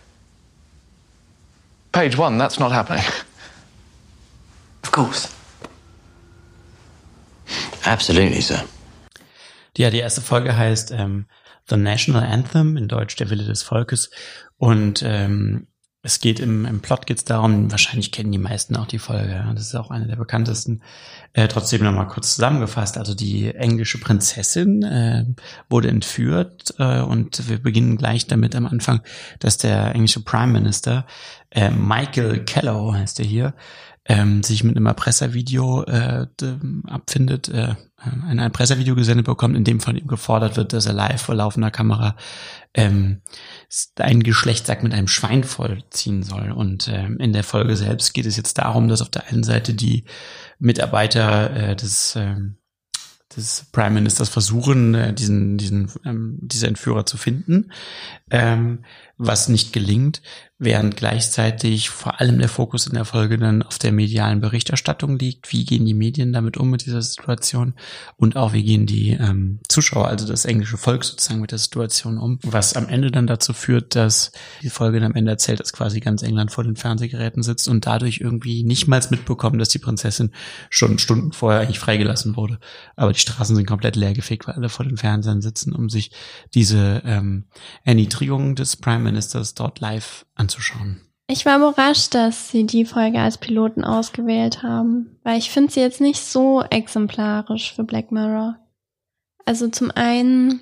Page 1.94 2.18
one, 2.18 2.38
that's 2.38 2.60
not 2.60 2.72
happening. 2.72 3.04
Of 4.84 4.92
course. 4.92 5.30
Absolutely, 7.86 8.42
sir. 8.42 8.64
Ja, 9.78 9.90
die 9.90 10.00
erste 10.00 10.22
Folge 10.22 10.56
heißt 10.56 10.92
ähm, 10.92 11.26
The 11.70 11.78
National 11.78 12.24
Anthem, 12.24 12.78
in 12.78 12.88
Deutsch 12.88 13.16
der 13.16 13.30
Wille 13.30 13.46
des 13.46 13.64
Volkes. 13.64 14.12
Und 14.58 15.02
ähm, 15.06 15.68
es 16.04 16.20
geht 16.20 16.40
im, 16.40 16.66
im 16.66 16.82
Plot 16.82 17.06
geht 17.06 17.18
es 17.18 17.26
darum, 17.26 17.72
wahrscheinlich 17.72 18.12
kennen 18.12 18.32
die 18.32 18.40
meisten 18.40 18.76
auch 18.76 18.88
die 18.88 18.98
Folge, 18.98 19.34
ja, 19.34 19.54
das 19.54 19.68
ist 19.68 19.76
auch 19.76 19.92
eine 19.92 20.08
der 20.08 20.16
bekanntesten. 20.16 20.82
Äh, 21.34 21.48
trotzdem 21.48 21.84
nochmal 21.84 22.08
kurz 22.08 22.36
zusammengefasst. 22.36 22.98
Also 22.98 23.14
die 23.14 23.54
englische 23.54 24.00
Prinzessin 24.00 24.84
äh, 24.84 25.26
wurde 25.70 25.90
entführt 25.90 26.74
äh, 26.80 27.02
und 27.02 27.48
wir 27.48 27.62
beginnen 27.62 27.98
gleich 27.98 28.26
damit 28.26 28.56
am 28.56 28.66
Anfang, 28.66 29.02
dass 29.40 29.58
der 29.58 29.94
englische 29.94 30.24
Prime 30.24 30.52
Minister 30.52 31.06
äh, 31.52 31.70
Michael 31.70 32.46
Kellow 32.46 32.94
heißt 32.94 33.20
er 33.20 33.26
hier, 33.26 33.54
ähm, 34.06 34.42
sich 34.42 34.64
mit 34.64 34.76
einem 34.76 34.88
Erpresservideo 34.88 35.84
äh, 35.84 36.26
abfindet, 36.88 37.50
äh, 37.50 37.76
ein 37.98 38.40
Erpresservideo 38.40 38.96
gesendet 38.96 39.28
bekommt, 39.28 39.56
in 39.56 39.64
dem 39.64 39.80
von 39.80 39.96
ihm 39.96 40.08
gefordert 40.08 40.58
wird, 40.58 40.74
dass 40.74 40.88
er 40.88 40.94
live 40.94 41.22
vor 41.22 41.36
laufender 41.36 41.70
Kamera 41.70 42.16
ähm, 42.74 43.22
ein 43.98 44.24
Geschlechtsakt 44.24 44.84
mit 44.84 44.94
einem 44.94 45.08
Schwein 45.08 45.44
vollziehen 45.44 46.24
soll. 46.24 46.52
Und 46.52 46.88
ähm, 46.88 47.18
in 47.20 47.34
der 47.34 47.44
Folge 47.44 47.76
selbst 47.76 48.14
geht 48.14 48.26
es 48.26 48.38
jetzt 48.38 48.58
darum, 48.58 48.88
dass 48.88 49.02
auf 49.02 49.10
der 49.10 49.28
einen 49.28 49.44
Seite 49.44 49.74
die 49.74 50.06
Mitarbeiter 50.60 51.56
äh, 51.56 51.76
des 51.76 52.16
ähm, 52.16 52.58
des 53.36 53.68
Prime 53.72 53.92
Ministers 53.92 54.30
versuchen, 54.30 54.94
äh, 54.94 55.14
diesen, 55.14 55.58
diesen, 55.58 55.92
ähm, 56.06 56.38
diese 56.42 56.68
Entführer 56.68 57.06
zu 57.06 57.18
finden, 57.18 57.72
ähm, 58.30 58.84
was 59.18 59.48
nicht 59.48 59.74
gelingt 59.74 60.22
während 60.62 60.96
gleichzeitig 60.96 61.90
vor 61.90 62.22
allem 62.22 62.38
der 62.38 62.48
Fokus 62.48 62.86
in 62.86 62.94
der 62.94 63.04
Folge 63.04 63.40
dann 63.40 63.64
auf 63.64 63.80
der 63.80 63.92
medialen 63.92 64.42
Berichterstattung 64.42 65.18
liegt. 65.18 65.52
Wie 65.52 65.66
gehen 65.66 65.88
die 65.88 65.96
Medien 65.96 66.34
damit 66.34 66.56
um 66.56 66.70
mit 66.70 66.86
dieser 66.86 67.02
Situation 67.02 67.74
und 68.16 68.36
auch 68.36 68.54
wie 68.54 68.62
gehen 68.62 68.86
die 68.86 69.10
ähm, 69.10 69.60
Zuschauer, 69.68 70.08
also 70.08 70.28
das 70.28 70.46
englische 70.46 70.78
Volk 70.78 71.04
sozusagen 71.04 71.42
mit 71.42 71.50
der 71.50 71.58
Situation 71.58 72.20
um, 72.20 72.38
was 72.44 72.76
am 72.76 72.88
Ende 72.88 73.10
dann 73.10 73.26
dazu 73.26 73.54
führt, 73.54 73.96
dass 73.96 74.34
die 74.62 74.70
Folge 74.70 75.00
dann 75.00 75.14
am 75.14 75.16
Ende 75.16 75.32
erzählt, 75.32 75.60
dass 75.60 75.74
quasi 75.74 76.00
ganz 76.00 76.22
England 76.22 76.52
vor 76.52 76.64
den 76.64 76.76
Fernsehgeräten 76.76 77.42
sitzt 77.42 77.68
und 77.68 77.88
dadurch 77.88 78.20
irgendwie 78.22 78.64
nicht 78.64 78.88
mal 78.88 79.02
mitbekommen, 79.10 79.58
dass 79.58 79.70
die 79.70 79.80
Prinzessin 79.80 80.32
schon 80.70 81.00
Stunden 81.00 81.32
vorher 81.32 81.62
eigentlich 81.62 81.80
freigelassen 81.80 82.36
wurde. 82.36 82.60
Aber 82.96 83.12
die 83.12 83.20
Straßen 83.20 83.56
sind 83.56 83.66
komplett 83.66 83.96
leergefegt, 83.96 84.48
weil 84.48 84.54
alle 84.54 84.70
vor 84.70 84.86
den 84.86 84.98
Fernsehern 84.98 85.42
sitzen, 85.42 85.74
um 85.74 85.90
sich 85.90 86.12
diese 86.54 87.02
ähm, 87.04 87.46
Erniedrigung 87.84 88.54
des 88.54 88.76
Prime 88.76 89.00
Ministers 89.00 89.56
dort 89.56 89.80
live 89.80 90.28
anzuschauen. 90.52 91.02
Ich 91.28 91.46
war 91.46 91.58
überrascht, 91.58 92.14
dass 92.14 92.50
sie 92.50 92.66
die 92.66 92.84
Folge 92.84 93.20
als 93.20 93.38
Piloten 93.38 93.86
ausgewählt 93.86 94.64
haben, 94.64 95.18
weil 95.24 95.38
ich 95.38 95.50
finde 95.50 95.72
sie 95.72 95.80
jetzt 95.80 96.02
nicht 96.02 96.20
so 96.20 96.62
exemplarisch 96.62 97.74
für 97.74 97.84
Black 97.84 98.12
Mirror. 98.12 98.58
Also 99.46 99.70
zum 99.70 99.92
einen 99.92 100.60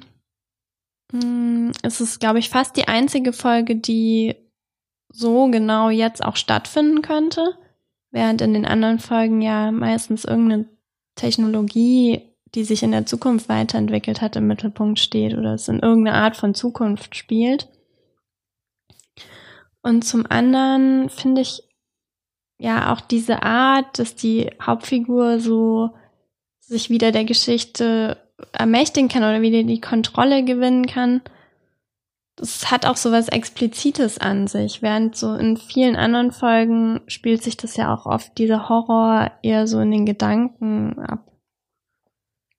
mh, 1.12 1.26
mm, 1.26 1.72
ist 1.84 2.02
es, 2.02 2.20
glaube 2.20 2.40
ich, 2.40 2.50
fast 2.50 2.78
die 2.78 2.88
einzige 2.88 3.34
Folge, 3.34 3.76
die 3.76 4.36
so 5.12 5.48
genau 5.48 5.90
jetzt 5.90 6.24
auch 6.24 6.36
stattfinden 6.36 7.02
könnte, 7.02 7.58
während 8.12 8.42
in 8.42 8.54
den 8.54 8.66
anderen 8.66 9.00
Folgen 9.00 9.42
ja 9.42 9.72
meistens 9.72 10.24
irgendeine 10.24 10.66
Technologie, 11.16 12.22
die 12.54 12.64
sich 12.64 12.84
in 12.84 12.92
der 12.92 13.08
Zukunft 13.08 13.50
weiterentwickelt 13.50 14.22
hat, 14.22 14.36
im 14.36 14.46
Mittelpunkt 14.46 15.00
steht 15.00 15.36
oder 15.36 15.56
es 15.56 15.68
in 15.68 15.80
irgendeine 15.80 16.18
Art 16.18 16.38
von 16.38 16.54
Zukunft 16.54 17.16
spielt. 17.16 17.68
Und 19.82 20.04
zum 20.04 20.26
anderen 20.30 21.10
finde 21.10 21.42
ich 21.42 21.64
ja 22.58 22.94
auch 22.94 23.02
diese 23.02 23.44
Art, 23.44 24.00
dass 24.00 24.16
die 24.16 24.50
Hauptfigur 24.62 25.40
so 25.40 25.92
sich 26.60 26.90
wieder 26.90 27.12
der 27.12 27.26
Geschichte 27.26 28.18
ermächtigen 28.52 29.10
kann 29.10 29.24
oder 29.24 29.42
wieder 29.42 29.64
die 29.64 29.82
Kontrolle 29.82 30.44
gewinnen 30.44 30.86
kann. 30.86 31.22
Das 32.36 32.72
hat 32.72 32.86
auch 32.86 32.96
so 32.96 33.12
was 33.12 33.28
Explizites 33.28 34.18
an 34.18 34.48
sich, 34.48 34.82
während 34.82 35.16
so 35.18 35.34
in 35.34 35.58
vielen 35.58 35.98
anderen 35.98 36.32
Folgen 36.32 37.02
spielt 37.08 37.44
sich 37.44 37.58
das 37.58 37.76
ja 37.76 37.94
auch 37.94 38.06
oft 38.06 38.38
dieser 38.38 38.70
Horror 38.70 39.32
eher 39.42 39.68
so 39.68 39.80
in 39.82 39.92
den 39.92 40.06
Gedanken 40.06 41.00
ab. 41.00 41.30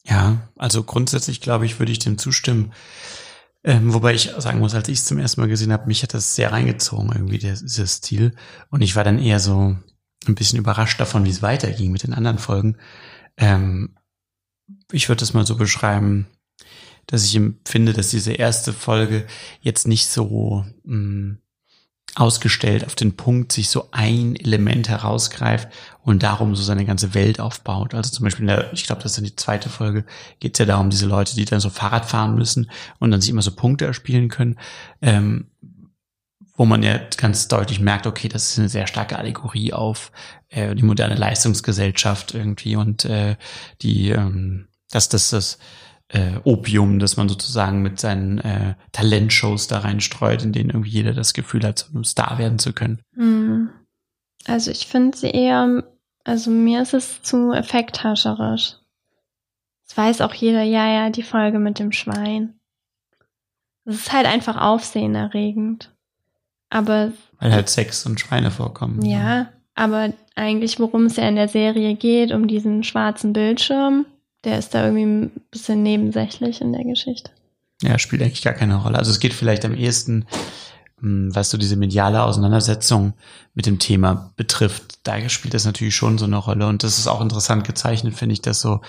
Ja, 0.05 0.49
also 0.59 0.83
grundsätzlich 0.83 1.41
glaube 1.41 1.65
ich, 1.65 1.79
würde 1.79 1.93
ich 1.93 1.99
dem 1.99 2.19
zustimmen. 2.19 2.73
Ähm, 3.63 3.93
wobei 3.93 4.15
ich 4.15 4.33
sagen 4.39 4.59
muss, 4.59 4.75
als 4.75 4.89
ich 4.89 4.99
es 4.99 5.05
zum 5.05 5.19
ersten 5.19 5.41
Mal 5.41 5.49
gesehen 5.49 5.73
habe, 5.73 5.87
mich 5.87 6.03
hat 6.03 6.15
das 6.15 6.35
sehr 6.35 6.53
reingezogen, 6.53 7.13
irgendwie 7.13 7.39
der, 7.39 7.55
dieser 7.55 7.87
Stil. 7.87 8.35
Und 8.71 8.81
ich 8.81 8.97
war 8.97 9.05
dann 9.05 9.19
eher 9.19 9.39
so 9.39 9.77
ein 10.27 10.35
bisschen 10.35 10.59
überrascht 10.59 11.01
davon, 11.01 11.25
wie 11.25 11.31
es 11.31 11.43
weiterging 11.43 11.93
mit 11.93 12.03
den 12.03 12.15
anderen 12.15 12.39
Folgen. 12.39 12.77
Ähm, 13.37 13.97
ich 14.93 15.09
würde 15.09 15.21
das 15.21 15.35
mal 15.35 15.47
so 15.47 15.57
beschreiben, 15.57 16.27
dass 17.07 17.25
ich 17.25 17.37
empfinde, 17.37 17.93
dass 17.93 18.11
diese 18.11 18.33
erste 18.33 18.73
Folge 18.73 19.27
jetzt 19.61 19.87
nicht 19.87 20.09
so 20.09 20.65
mh, 20.85 20.97
mm, 20.97 21.39
ausgestellt 22.17 22.85
auf 22.85 22.95
den 22.95 23.17
Punkt 23.17 23.53
sich 23.53 23.71
so 23.71 23.89
ein 23.93 24.37
Element 24.37 24.89
herausgreift 24.89 25.69
und 26.03 26.23
darum 26.23 26.57
so 26.57 26.63
seine 26.63 26.85
ganze 26.85 27.15
Welt 27.15 27.41
aufbaut. 27.41 27.95
Also 27.95 28.11
zum 28.11 28.25
Beispiel, 28.25 28.43
in 28.43 28.49
der, 28.49 28.73
ich 28.73 28.85
glaube, 28.85 29.03
das 29.03 29.13
ist 29.13 29.19
dann 29.19 29.25
die 29.25 29.37
zweite 29.37 29.69
Folge, 29.69 30.05
geht 30.41 30.55
es 30.55 30.59
ja 30.59 30.65
darum, 30.65 30.91
diese 30.91 31.07
Leute, 31.07 31.37
die 31.37 31.45
dann 31.45 31.61
so 31.61 31.71
Fahrrad 31.71 32.07
fahren 32.07 32.35
müssen 32.35 32.71
und 32.99 33.11
dann 33.11 33.21
sich 33.21 33.31
immer 33.31 33.43
so 33.43 33.53
Punkte 33.53 33.87
erspielen 33.87 34.29
können, 34.29 34.59
ähm, 35.03 35.47
wo 36.57 36.65
man 36.67 36.83
ja 36.83 36.99
ganz 37.17 37.49
deutlich 37.49 37.81
merkt, 37.81 38.07
okay, 38.07 38.29
das 38.29 38.51
ist 38.51 38.59
eine 38.59 38.69
sehr 38.69 38.87
starke 38.87 39.19
Allegorie 39.19 39.73
auf 39.73 40.13
äh, 40.49 40.75
die 40.75 40.83
moderne 40.83 41.15
Leistungsgesellschaft 41.15 42.35
irgendwie 42.35 42.77
und 42.77 43.05
äh, 43.05 43.37
die, 43.83 44.11
ähm, 44.11 44.69
dass 44.91 45.09
das 45.09 45.31
das 45.31 45.59
äh, 46.13 46.39
Opium, 46.45 46.99
das 46.99 47.17
man 47.17 47.29
sozusagen 47.29 47.83
mit 47.83 48.01
seinen 48.01 48.39
äh, 48.39 48.75
Talentshows 48.93 49.69
da 49.69 49.79
reinstreut, 49.79 50.43
in 50.43 50.53
denen 50.53 50.71
irgendwie 50.71 50.91
jeder 50.91 51.13
das 51.13 51.33
Gefühl 51.33 51.65
hat, 51.65 51.79
so 51.79 51.99
ein 51.99 52.05
Star 52.05 52.39
werden 52.39 52.59
zu 52.59 52.73
können. 52.73 53.01
Hm. 53.15 53.71
Also 54.47 54.71
ich 54.71 54.87
finde 54.87 55.17
sie 55.17 55.31
eher, 55.31 55.85
also 56.25 56.51
mir 56.51 56.83
ist 56.83 56.95
es 56.95 57.23
zu 57.23 57.53
effekthascherisch. 57.53 58.77
Es 59.87 59.97
weiß 59.97 60.21
auch 60.21 60.35
jeder, 60.35 60.63
ja, 60.63 60.87
ja, 60.87 61.11
die 61.11 61.23
Folge 61.23 61.59
mit 61.59 61.79
dem 61.79 61.93
Schwein. 61.93 62.55
Es 63.85 63.97
ist 63.97 64.13
halt 64.13 64.27
einfach 64.27 64.57
aufsehenerregend. 64.57 65.93
Aber. 66.69 67.13
Weil 67.39 67.53
halt 67.53 67.69
Sex 67.69 68.07
und 68.07 68.21
Schweine 68.21 68.51
vorkommen. 68.51 69.03
Ja, 69.03 69.49
aber 69.75 70.13
eigentlich, 70.37 70.79
worum 70.79 71.07
es 71.07 71.17
ja 71.17 71.29
in 71.29 71.37
der 71.37 71.49
Serie 71.49 71.97
geht, 71.97 72.33
um 72.33 72.47
diesen 72.47 72.85
schwarzen 72.85 73.33
Bildschirm, 73.33 74.07
der 74.45 74.59
ist 74.59 74.75
da 74.75 74.85
irgendwie 74.85 75.05
ein 75.05 75.31
bisschen 75.51 75.83
nebensächlich 75.83 76.61
in 76.61 76.73
der 76.73 76.85
Geschichte. 76.85 77.31
Ja, 77.83 77.99
spielt 77.99 78.23
eigentlich 78.23 78.43
gar 78.43 78.55
keine 78.55 78.77
Rolle. 78.77 78.99
Also 78.99 79.11
es 79.11 79.21
geht 79.21 79.33
vielleicht 79.33 79.65
am 79.65 79.75
ehesten, 79.75 80.27
hm, 81.01 81.35
was 81.35 81.51
so 81.51 81.59
diese 81.59 81.77
mediale 81.77 82.23
Auseinandersetzung 82.23 83.15
mit 83.55 83.67
dem 83.67 83.79
Thema 83.79 84.33
betrifft. 84.37 84.99
Da 85.03 85.29
spielt 85.29 85.55
das 85.55 85.65
natürlich 85.65 85.97
schon 85.97 86.19
so 86.19 86.27
eine 86.27 86.37
Rolle. 86.37 86.67
Und 86.67 86.83
das 86.83 86.99
ist 86.99 87.07
auch 87.07 87.21
interessant 87.21 87.67
gezeichnet, 87.67 88.15
finde 88.15 88.35
ich, 88.35 88.43
dass 88.43 88.61
so, 88.61 88.81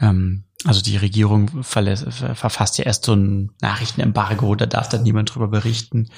ähm, 0.00 0.44
also 0.64 0.80
die 0.80 0.96
Regierung 0.96 1.62
verfasst 1.62 2.78
ja 2.78 2.84
erst 2.84 3.04
so 3.04 3.14
ein 3.14 3.52
Nachrichtenembargo, 3.60 4.54
da 4.54 4.66
darf 4.66 4.88
dann 4.88 5.02
niemand 5.02 5.34
drüber 5.34 5.48
berichten. 5.48 6.08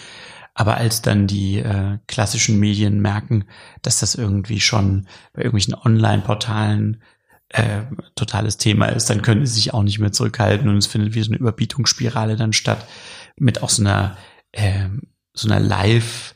Aber 0.54 0.76
als 0.76 1.02
dann 1.02 1.26
die 1.26 1.58
äh, 1.58 1.98
klassischen 2.06 2.60
Medien 2.60 3.00
merken, 3.00 3.44
dass 3.82 4.00
das 4.00 4.14
irgendwie 4.14 4.60
schon 4.60 5.08
bei 5.32 5.42
irgendwelchen 5.42 5.74
Online-Portalen 5.74 7.02
äh, 7.50 7.82
totales 8.14 8.56
Thema 8.56 8.86
ist, 8.86 9.10
dann 9.10 9.22
können 9.22 9.46
sie 9.46 9.54
sich 9.54 9.74
auch 9.74 9.82
nicht 9.82 9.98
mehr 9.98 10.12
zurückhalten 10.12 10.68
und 10.68 10.76
es 10.76 10.86
findet 10.86 11.14
wie 11.14 11.22
so 11.22 11.30
eine 11.30 11.38
Überbietungsspirale 11.38 12.36
dann 12.36 12.52
statt 12.52 12.86
mit 13.36 13.62
auch 13.62 13.70
so 13.70 13.82
einer 13.82 14.16
äh, 14.52 14.88
so 15.32 15.48
einer 15.48 15.60
Live 15.60 16.34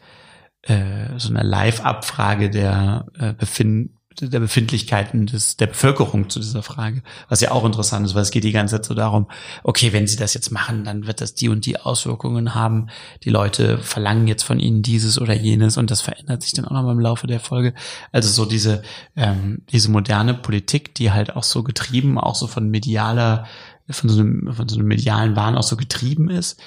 äh, 0.62 1.18
so 1.18 1.30
einer 1.30 1.44
Live-Abfrage 1.44 2.50
der 2.50 3.06
äh, 3.18 3.32
Befinden 3.32 3.97
der 4.20 4.40
Befindlichkeiten 4.40 5.26
des, 5.26 5.56
der 5.56 5.68
Bevölkerung 5.68 6.28
zu 6.30 6.40
dieser 6.40 6.62
Frage. 6.62 7.02
Was 7.28 7.40
ja 7.40 7.50
auch 7.52 7.64
interessant 7.64 8.06
ist, 8.06 8.14
weil 8.14 8.22
es 8.22 8.30
geht 8.30 8.44
die 8.44 8.52
ganze 8.52 8.76
Zeit 8.76 8.84
so 8.84 8.94
darum, 8.94 9.28
okay, 9.62 9.92
wenn 9.92 10.06
sie 10.06 10.16
das 10.16 10.34
jetzt 10.34 10.50
machen, 10.50 10.84
dann 10.84 11.06
wird 11.06 11.20
das 11.20 11.34
die 11.34 11.48
und 11.48 11.66
die 11.66 11.78
Auswirkungen 11.78 12.54
haben. 12.54 12.88
Die 13.24 13.30
Leute 13.30 13.78
verlangen 13.78 14.26
jetzt 14.26 14.42
von 14.42 14.60
ihnen 14.60 14.82
dieses 14.82 15.20
oder 15.20 15.34
jenes 15.34 15.76
und 15.76 15.90
das 15.90 16.00
verändert 16.00 16.42
sich 16.42 16.52
dann 16.52 16.64
auch 16.64 16.72
noch 16.72 16.90
im 16.90 17.00
Laufe 17.00 17.26
der 17.26 17.40
Folge. 17.40 17.74
Also 18.12 18.28
so 18.28 18.44
diese, 18.44 18.82
ähm, 19.16 19.62
diese 19.70 19.90
moderne 19.90 20.34
Politik, 20.34 20.94
die 20.94 21.12
halt 21.12 21.36
auch 21.36 21.44
so 21.44 21.62
getrieben, 21.62 22.18
auch 22.18 22.34
so 22.34 22.46
von 22.46 22.68
medialer, 22.68 23.46
von 23.90 24.10
so 24.10 24.20
einem, 24.20 24.52
von 24.54 24.68
so 24.68 24.76
einem 24.76 24.88
medialen 24.88 25.36
Wahn 25.36 25.56
auch 25.56 25.62
so 25.62 25.76
getrieben 25.76 26.28
ist, 26.30 26.60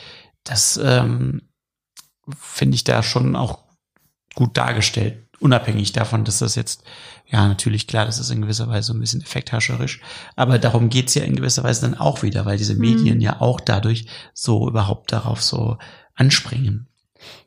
das 0.44 0.80
ähm, 0.84 1.42
finde 2.38 2.76
ich 2.76 2.84
da 2.84 3.04
schon 3.04 3.36
auch 3.36 3.60
gut 4.36 4.58
dargestellt 4.58 5.28
unabhängig 5.42 5.92
davon, 5.92 6.24
dass 6.24 6.40
das 6.40 6.56
jetzt, 6.56 6.84
ja, 7.28 7.48
natürlich 7.48 7.88
klar, 7.88 8.06
das 8.06 8.20
ist 8.20 8.30
in 8.30 8.42
gewisser 8.42 8.68
Weise 8.68 8.88
so 8.88 8.94
ein 8.94 9.00
bisschen 9.00 9.22
effekthascherisch, 9.22 10.02
aber 10.36 10.60
darum 10.60 10.90
geht's 10.90 11.16
ja 11.16 11.24
in 11.24 11.36
gewisser 11.36 11.64
Weise 11.64 11.82
dann 11.82 12.00
auch 12.00 12.24
wieder, 12.24 12.46
weil 12.46 12.58
diese 12.58 12.76
Medien 12.76 13.16
mhm. 13.16 13.22
ja 13.22 13.42
auch 13.42 13.60
dadurch 13.60 14.06
so 14.34 14.68
überhaupt 14.68 15.12
darauf 15.12 15.42
so 15.42 15.78
anspringen. 16.16 16.88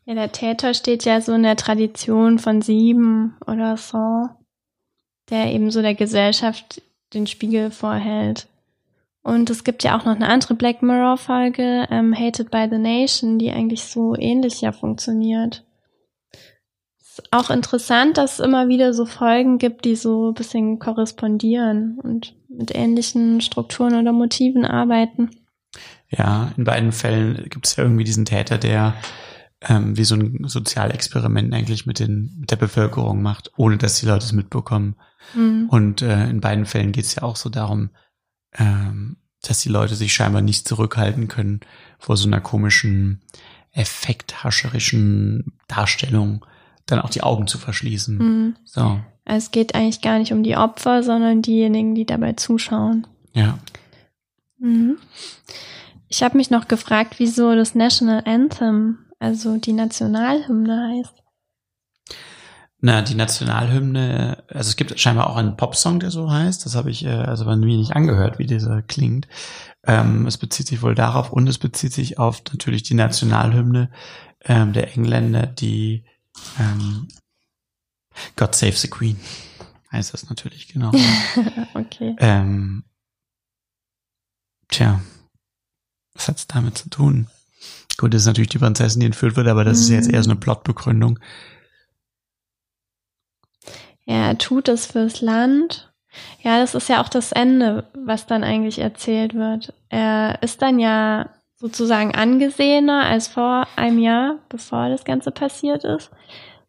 Ja, 0.04 0.14
der 0.14 0.32
Täter 0.32 0.74
steht 0.74 1.04
ja 1.04 1.20
so 1.20 1.32
in 1.32 1.42
der 1.42 1.56
Tradition 1.56 2.38
von 2.38 2.62
sieben 2.62 3.36
oder 3.46 3.76
so, 3.76 4.28
der 5.30 5.52
eben 5.52 5.70
so 5.70 5.82
der 5.82 5.94
Gesellschaft 5.94 6.82
den 7.14 7.26
Spiegel 7.26 7.70
vorhält. 7.70 8.46
Und 9.22 9.48
es 9.48 9.64
gibt 9.64 9.82
ja 9.84 9.98
auch 9.98 10.04
noch 10.04 10.14
eine 10.14 10.28
andere 10.28 10.54
Black 10.54 10.82
Mirror-Folge, 10.82 11.86
ähm, 11.90 12.14
Hated 12.14 12.50
by 12.50 12.66
the 12.70 12.78
Nation, 12.78 13.38
die 13.38 13.50
eigentlich 13.50 13.82
so 13.84 14.14
ähnlich 14.16 14.60
ja 14.60 14.72
funktioniert 14.72 15.64
auch 17.30 17.50
interessant, 17.50 18.18
dass 18.18 18.34
es 18.34 18.40
immer 18.40 18.68
wieder 18.68 18.94
so 18.94 19.06
Folgen 19.06 19.58
gibt, 19.58 19.84
die 19.84 19.96
so 19.96 20.30
ein 20.30 20.34
bisschen 20.34 20.78
korrespondieren 20.78 21.98
und 22.02 22.34
mit 22.48 22.74
ähnlichen 22.74 23.40
Strukturen 23.40 23.94
oder 23.94 24.12
Motiven 24.12 24.64
arbeiten. 24.64 25.30
Ja, 26.08 26.52
in 26.56 26.64
beiden 26.64 26.92
Fällen 26.92 27.46
gibt 27.48 27.66
es 27.66 27.76
ja 27.76 27.84
irgendwie 27.84 28.04
diesen 28.04 28.24
Täter, 28.24 28.58
der 28.58 28.94
ähm, 29.60 29.96
wie 29.96 30.04
so 30.04 30.14
ein 30.14 30.44
Sozialexperiment 30.46 31.52
eigentlich 31.52 31.86
mit, 31.86 31.98
den, 31.98 32.36
mit 32.38 32.50
der 32.50 32.56
Bevölkerung 32.56 33.22
macht, 33.22 33.50
ohne 33.56 33.78
dass 33.78 34.00
die 34.00 34.06
Leute 34.06 34.24
es 34.24 34.32
mitbekommen. 34.32 34.96
Mhm. 35.34 35.68
Und 35.70 36.02
äh, 36.02 36.28
in 36.28 36.40
beiden 36.40 36.66
Fällen 36.66 36.92
geht 36.92 37.04
es 37.04 37.16
ja 37.16 37.22
auch 37.22 37.36
so 37.36 37.48
darum, 37.48 37.90
ähm, 38.56 39.16
dass 39.42 39.60
die 39.60 39.68
Leute 39.68 39.94
sich 39.94 40.14
scheinbar 40.14 40.42
nicht 40.42 40.68
zurückhalten 40.68 41.28
können 41.28 41.60
vor 41.98 42.16
so 42.16 42.26
einer 42.26 42.40
komischen, 42.40 43.22
effekthascherischen 43.72 45.58
Darstellung 45.68 46.44
dann 46.86 47.00
auch 47.00 47.10
die 47.10 47.22
Augen 47.22 47.46
zu 47.46 47.58
verschließen. 47.58 48.18
Mhm. 48.18 48.56
So. 48.64 49.00
Es 49.24 49.50
geht 49.50 49.74
eigentlich 49.74 50.00
gar 50.00 50.18
nicht 50.18 50.32
um 50.32 50.42
die 50.42 50.56
Opfer, 50.56 51.02
sondern 51.02 51.42
diejenigen, 51.42 51.94
die 51.94 52.04
dabei 52.04 52.34
zuschauen. 52.34 53.06
Ja. 53.32 53.58
Mhm. 54.58 54.98
Ich 56.08 56.22
habe 56.22 56.36
mich 56.36 56.50
noch 56.50 56.68
gefragt, 56.68 57.14
wieso 57.18 57.54
das 57.54 57.74
National 57.74 58.22
Anthem, 58.26 58.98
also 59.18 59.56
die 59.56 59.72
Nationalhymne 59.72 60.98
heißt. 60.98 61.14
Na, 62.86 63.00
die 63.00 63.14
Nationalhymne, 63.14 64.44
also 64.48 64.68
es 64.68 64.76
gibt 64.76 65.00
scheinbar 65.00 65.30
auch 65.30 65.36
einen 65.36 65.56
Popsong, 65.56 66.00
der 66.00 66.10
so 66.10 66.30
heißt. 66.30 66.66
Das 66.66 66.76
habe 66.76 66.90
ich 66.90 67.04
äh, 67.06 67.08
also 67.08 67.46
bei 67.46 67.56
mir 67.56 67.78
nicht 67.78 67.96
angehört, 67.96 68.38
wie 68.38 68.44
dieser 68.44 68.82
klingt. 68.82 69.26
Ähm, 69.86 70.26
es 70.26 70.36
bezieht 70.36 70.66
sich 70.66 70.82
wohl 70.82 70.94
darauf 70.94 71.32
und 71.32 71.48
es 71.48 71.56
bezieht 71.56 71.94
sich 71.94 72.18
auf 72.18 72.42
natürlich 72.52 72.82
die 72.82 72.92
Nationalhymne 72.92 73.90
ähm, 74.44 74.74
der 74.74 74.92
Engländer, 74.94 75.46
die 75.46 76.04
ähm, 76.58 77.08
God 78.36 78.54
Save 78.54 78.72
the 78.72 78.88
Queen 78.88 79.18
heißt 79.94 80.12
das 80.12 80.28
natürlich, 80.28 80.68
genau. 80.68 80.90
okay. 81.74 82.16
Ähm, 82.18 82.84
tja, 84.68 85.00
was 86.14 86.28
hat's 86.28 86.46
damit 86.46 86.76
zu 86.76 86.90
tun? 86.90 87.28
Gut, 87.96 88.12
das 88.12 88.22
ist 88.22 88.26
natürlich 88.26 88.50
die 88.50 88.58
Prinzessin, 88.58 89.00
die 89.00 89.06
entführt 89.06 89.36
wird, 89.36 89.46
aber 89.46 89.64
das 89.64 89.78
mhm. 89.78 89.82
ist 89.82 89.90
jetzt 89.90 90.10
eher 90.10 90.22
so 90.22 90.30
eine 90.30 90.40
Plotbegründung. 90.40 91.18
Ja, 94.04 94.26
er 94.26 94.38
tut 94.38 94.68
es 94.68 94.86
fürs 94.86 95.20
Land. 95.20 95.92
Ja, 96.42 96.58
das 96.58 96.74
ist 96.74 96.88
ja 96.88 97.02
auch 97.02 97.08
das 97.08 97.32
Ende, 97.32 97.88
was 97.94 98.26
dann 98.26 98.44
eigentlich 98.44 98.78
erzählt 98.78 99.34
wird. 99.34 99.72
Er 99.88 100.42
ist 100.42 100.60
dann 100.60 100.78
ja 100.78 101.30
sozusagen 101.64 102.14
angesehener 102.14 103.06
als 103.06 103.26
vor 103.26 103.66
einem 103.76 103.98
Jahr, 103.98 104.38
bevor 104.50 104.90
das 104.90 105.06
Ganze 105.06 105.30
passiert 105.30 105.82
ist. 105.82 106.10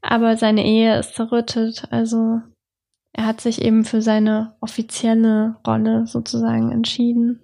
Aber 0.02 0.38
seine 0.38 0.66
Ehe 0.66 0.98
ist 0.98 1.16
zerrüttet. 1.16 1.86
Also 1.92 2.40
er 3.12 3.26
hat 3.26 3.42
sich 3.42 3.62
eben 3.62 3.84
für 3.84 4.02
seine 4.02 4.56
offizielle 4.62 5.58
Rolle 5.68 6.08
sozusagen 6.08 6.72
entschieden. 6.72 7.42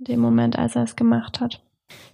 In 0.00 0.04
dem 0.04 0.20
Moment, 0.20 0.58
als 0.58 0.76
er 0.76 0.82
es 0.82 0.94
gemacht 0.94 1.40
hat. 1.40 1.61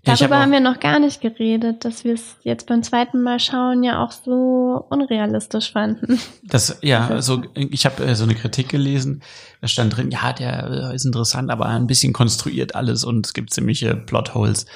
Ja, 0.06 0.14
Darüber 0.14 0.36
hab 0.36 0.42
haben 0.44 0.52
wir 0.52 0.60
noch 0.60 0.80
gar 0.80 1.00
nicht 1.00 1.20
geredet, 1.20 1.84
dass 1.84 2.04
wir 2.04 2.14
es 2.14 2.36
jetzt 2.42 2.66
beim 2.66 2.82
zweiten 2.82 3.20
Mal 3.20 3.40
schauen 3.40 3.82
ja 3.82 4.02
auch 4.02 4.12
so 4.12 4.86
unrealistisch 4.90 5.72
fanden. 5.72 6.20
Das 6.44 6.78
ja, 6.82 7.08
also 7.08 7.42
ich 7.54 7.84
habe 7.84 8.04
äh, 8.04 8.14
so 8.14 8.24
eine 8.24 8.34
Kritik 8.34 8.68
gelesen, 8.68 9.22
da 9.60 9.68
stand 9.68 9.96
drin, 9.96 10.10
ja, 10.10 10.32
der 10.32 10.90
äh, 10.90 10.94
ist 10.94 11.04
interessant, 11.04 11.50
aber 11.50 11.66
ein 11.66 11.86
bisschen 11.86 12.12
konstruiert 12.12 12.74
alles 12.74 13.04
und 13.04 13.26
es 13.26 13.34
gibt 13.34 13.52
ziemliche 13.52 13.96
Plotholes. 13.96 14.66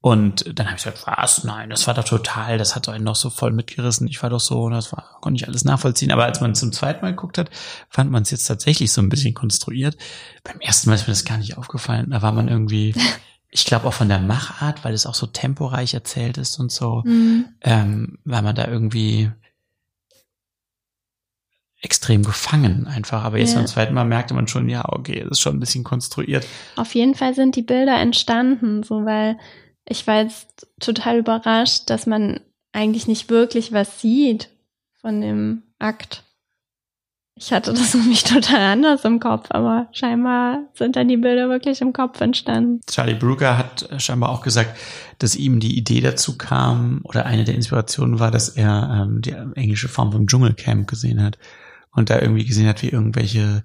Und 0.00 0.56
dann 0.56 0.66
habe 0.66 0.76
ich 0.76 0.84
gesagt, 0.84 1.04
was? 1.06 1.42
Nein, 1.42 1.70
das 1.70 1.88
war 1.88 1.94
doch 1.94 2.04
total, 2.04 2.56
das 2.56 2.76
hat 2.76 2.88
einen 2.88 3.02
noch 3.02 3.16
so 3.16 3.30
voll 3.30 3.50
mitgerissen. 3.50 4.06
Ich 4.06 4.22
war 4.22 4.30
doch 4.30 4.40
so, 4.40 4.68
das 4.68 4.92
war, 4.92 5.18
konnte 5.20 5.42
ich 5.42 5.48
alles 5.48 5.64
nachvollziehen. 5.64 6.12
Aber 6.12 6.24
als 6.24 6.40
man 6.40 6.54
zum 6.54 6.72
zweiten 6.72 7.04
Mal 7.04 7.10
geguckt 7.10 7.36
hat, 7.36 7.50
fand 7.88 8.10
man 8.10 8.22
es 8.22 8.30
jetzt 8.30 8.46
tatsächlich 8.46 8.92
so 8.92 9.02
ein 9.02 9.08
bisschen 9.08 9.34
konstruiert. 9.34 9.96
Beim 10.44 10.60
ersten 10.60 10.88
Mal 10.88 10.94
ist 10.94 11.08
mir 11.08 11.14
das 11.14 11.24
gar 11.24 11.38
nicht 11.38 11.58
aufgefallen. 11.58 12.10
Da 12.10 12.22
war 12.22 12.30
man 12.30 12.46
irgendwie, 12.46 12.94
ich 13.50 13.64
glaube 13.64 13.86
auch 13.86 13.94
von 13.94 14.08
der 14.08 14.20
Machart, 14.20 14.84
weil 14.84 14.94
es 14.94 15.06
auch 15.06 15.14
so 15.14 15.26
temporeich 15.26 15.94
erzählt 15.94 16.36
ist 16.38 16.58
und 16.58 16.70
so, 16.70 17.02
mhm. 17.04 17.46
ähm, 17.62 18.18
war 18.24 18.42
man 18.42 18.54
da 18.54 18.68
irgendwie 18.68 19.30
extrem 21.80 22.24
gefangen 22.24 22.86
einfach. 22.86 23.24
Aber 23.24 23.38
jetzt 23.38 23.52
ja. 23.52 23.58
beim 23.58 23.66
zweiten 23.66 23.94
Mal 23.94 24.04
merkte 24.04 24.34
man 24.34 24.48
schon, 24.48 24.68
ja, 24.68 24.84
okay, 24.88 25.20
es 25.20 25.30
ist 25.32 25.40
schon 25.40 25.56
ein 25.56 25.60
bisschen 25.60 25.84
konstruiert. 25.84 26.46
Auf 26.76 26.94
jeden 26.94 27.14
Fall 27.14 27.34
sind 27.34 27.56
die 27.56 27.62
Bilder 27.62 27.98
entstanden, 27.98 28.82
so 28.82 29.04
weil 29.04 29.38
ich 29.84 30.06
war 30.06 30.22
jetzt 30.22 30.66
total 30.80 31.18
überrascht, 31.18 31.88
dass 31.88 32.06
man 32.06 32.40
eigentlich 32.72 33.06
nicht 33.06 33.30
wirklich 33.30 33.72
was 33.72 34.00
sieht 34.00 34.50
von 35.00 35.20
dem 35.20 35.62
Akt. 35.78 36.24
Ich 37.38 37.52
hatte 37.52 37.72
das 37.72 37.94
nämlich 37.94 38.24
total 38.24 38.60
anders 38.60 39.04
im 39.04 39.20
Kopf, 39.20 39.46
aber 39.50 39.88
scheinbar 39.92 40.64
sind 40.74 40.96
dann 40.96 41.08
die 41.08 41.16
Bilder 41.16 41.48
wirklich 41.48 41.80
im 41.80 41.92
Kopf 41.92 42.20
entstanden. 42.20 42.80
Charlie 42.88 43.14
Brooker 43.14 43.56
hat 43.56 43.88
scheinbar 43.98 44.30
auch 44.30 44.42
gesagt, 44.42 44.76
dass 45.18 45.36
ihm 45.36 45.60
die 45.60 45.76
Idee 45.76 46.00
dazu 46.00 46.36
kam 46.36 47.00
oder 47.04 47.26
eine 47.26 47.44
der 47.44 47.54
Inspirationen 47.54 48.18
war, 48.18 48.30
dass 48.30 48.48
er 48.48 49.06
ähm, 49.06 49.22
die 49.22 49.32
englische 49.54 49.88
Form 49.88 50.12
vom 50.12 50.26
Dschungelcamp 50.26 50.88
gesehen 50.88 51.22
hat 51.22 51.38
und 51.92 52.10
da 52.10 52.20
irgendwie 52.20 52.44
gesehen 52.44 52.68
hat, 52.68 52.82
wie 52.82 52.88
irgendwelche 52.88 53.64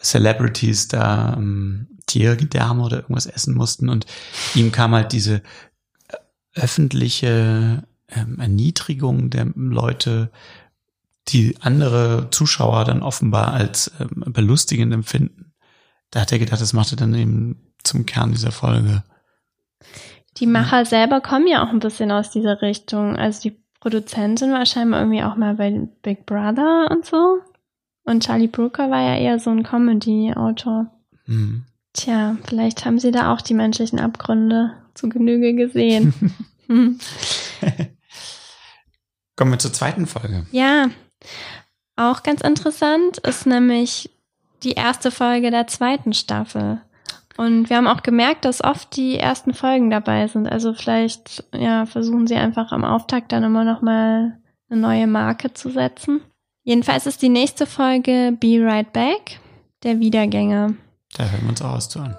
Celebrities 0.00 0.88
da 0.88 1.34
ähm, 1.36 1.88
Tiergedärme 2.06 2.82
oder 2.82 2.98
irgendwas 2.98 3.26
essen 3.26 3.54
mussten 3.54 3.88
und 3.88 4.06
ihm 4.54 4.72
kam 4.72 4.92
halt 4.92 5.12
diese 5.12 5.36
äh, 6.08 6.16
öffentliche 6.54 7.84
ähm, 8.08 8.40
Erniedrigung 8.40 9.30
der 9.30 9.46
Leute 9.54 10.30
die 11.28 11.56
andere 11.60 12.28
Zuschauer 12.30 12.84
dann 12.84 13.02
offenbar 13.02 13.52
als 13.52 13.92
ähm, 14.00 14.24
belustigend 14.32 14.92
empfinden. 14.92 15.52
Da 16.10 16.20
hat 16.20 16.32
er 16.32 16.38
gedacht, 16.38 16.60
das 16.60 16.72
macht 16.72 16.92
er 16.92 16.96
dann 16.96 17.14
eben 17.14 17.72
zum 17.82 18.06
Kern 18.06 18.32
dieser 18.32 18.52
Folge. 18.52 19.02
Die 20.38 20.46
Macher 20.46 20.84
selber 20.84 21.20
kommen 21.20 21.46
ja 21.46 21.64
auch 21.64 21.70
ein 21.70 21.80
bisschen 21.80 22.10
aus 22.10 22.30
dieser 22.30 22.62
Richtung. 22.62 23.16
Also 23.16 23.42
die 23.42 23.62
Produzentin 23.80 24.52
war 24.52 24.66
scheinbar 24.66 25.00
irgendwie 25.00 25.22
auch 25.22 25.36
mal 25.36 25.54
bei 25.54 25.88
Big 26.02 26.26
Brother 26.26 26.88
und 26.90 27.04
so. 27.04 27.40
Und 28.04 28.24
Charlie 28.24 28.48
Brooker 28.48 28.90
war 28.90 29.02
ja 29.02 29.16
eher 29.16 29.38
so 29.38 29.50
ein 29.50 29.62
Comedy-Autor. 29.62 30.90
Mhm. 31.26 31.64
Tja, 31.92 32.36
vielleicht 32.44 32.84
haben 32.84 32.98
sie 32.98 33.10
da 33.10 33.32
auch 33.32 33.40
die 33.40 33.54
menschlichen 33.54 34.00
Abgründe 34.00 34.72
zu 34.94 35.08
Genüge 35.08 35.54
gesehen. 35.54 36.14
Kommen 39.36 39.50
wir 39.50 39.58
zur 39.58 39.72
zweiten 39.72 40.06
Folge. 40.06 40.46
Ja, 40.52 40.88
auch 41.96 42.22
ganz 42.22 42.40
interessant 42.40 43.18
ist 43.18 43.46
nämlich 43.46 44.10
die 44.62 44.72
erste 44.72 45.10
Folge 45.10 45.50
der 45.50 45.66
zweiten 45.66 46.12
Staffel. 46.12 46.80
Und 47.36 47.70
wir 47.70 47.76
haben 47.76 47.86
auch 47.86 48.02
gemerkt, 48.02 48.44
dass 48.44 48.62
oft 48.62 48.94
die 48.96 49.18
ersten 49.18 49.54
Folgen 49.54 49.90
dabei 49.90 50.26
sind. 50.28 50.46
Also 50.46 50.74
vielleicht 50.74 51.44
ja, 51.54 51.86
versuchen 51.86 52.26
sie 52.26 52.36
einfach 52.36 52.72
am 52.72 52.84
Auftakt 52.84 53.32
dann 53.32 53.42
immer 53.42 53.64
noch 53.64 53.82
mal 53.82 54.38
eine 54.70 54.80
neue 54.80 55.06
Marke 55.06 55.52
zu 55.54 55.70
setzen. 55.70 56.20
Jedenfalls 56.64 57.06
ist 57.06 57.22
die 57.22 57.28
nächste 57.28 57.66
Folge 57.66 58.36
Be 58.38 58.58
Right 58.60 58.92
Back, 58.92 59.40
der 59.82 59.98
Wiedergänger. 59.98 60.74
Da 61.16 61.24
hören 61.24 61.42
wir 61.42 61.48
uns 61.48 61.62
auch 61.62 61.74
was 61.74 61.88
zu 61.88 62.00
an. 62.00 62.16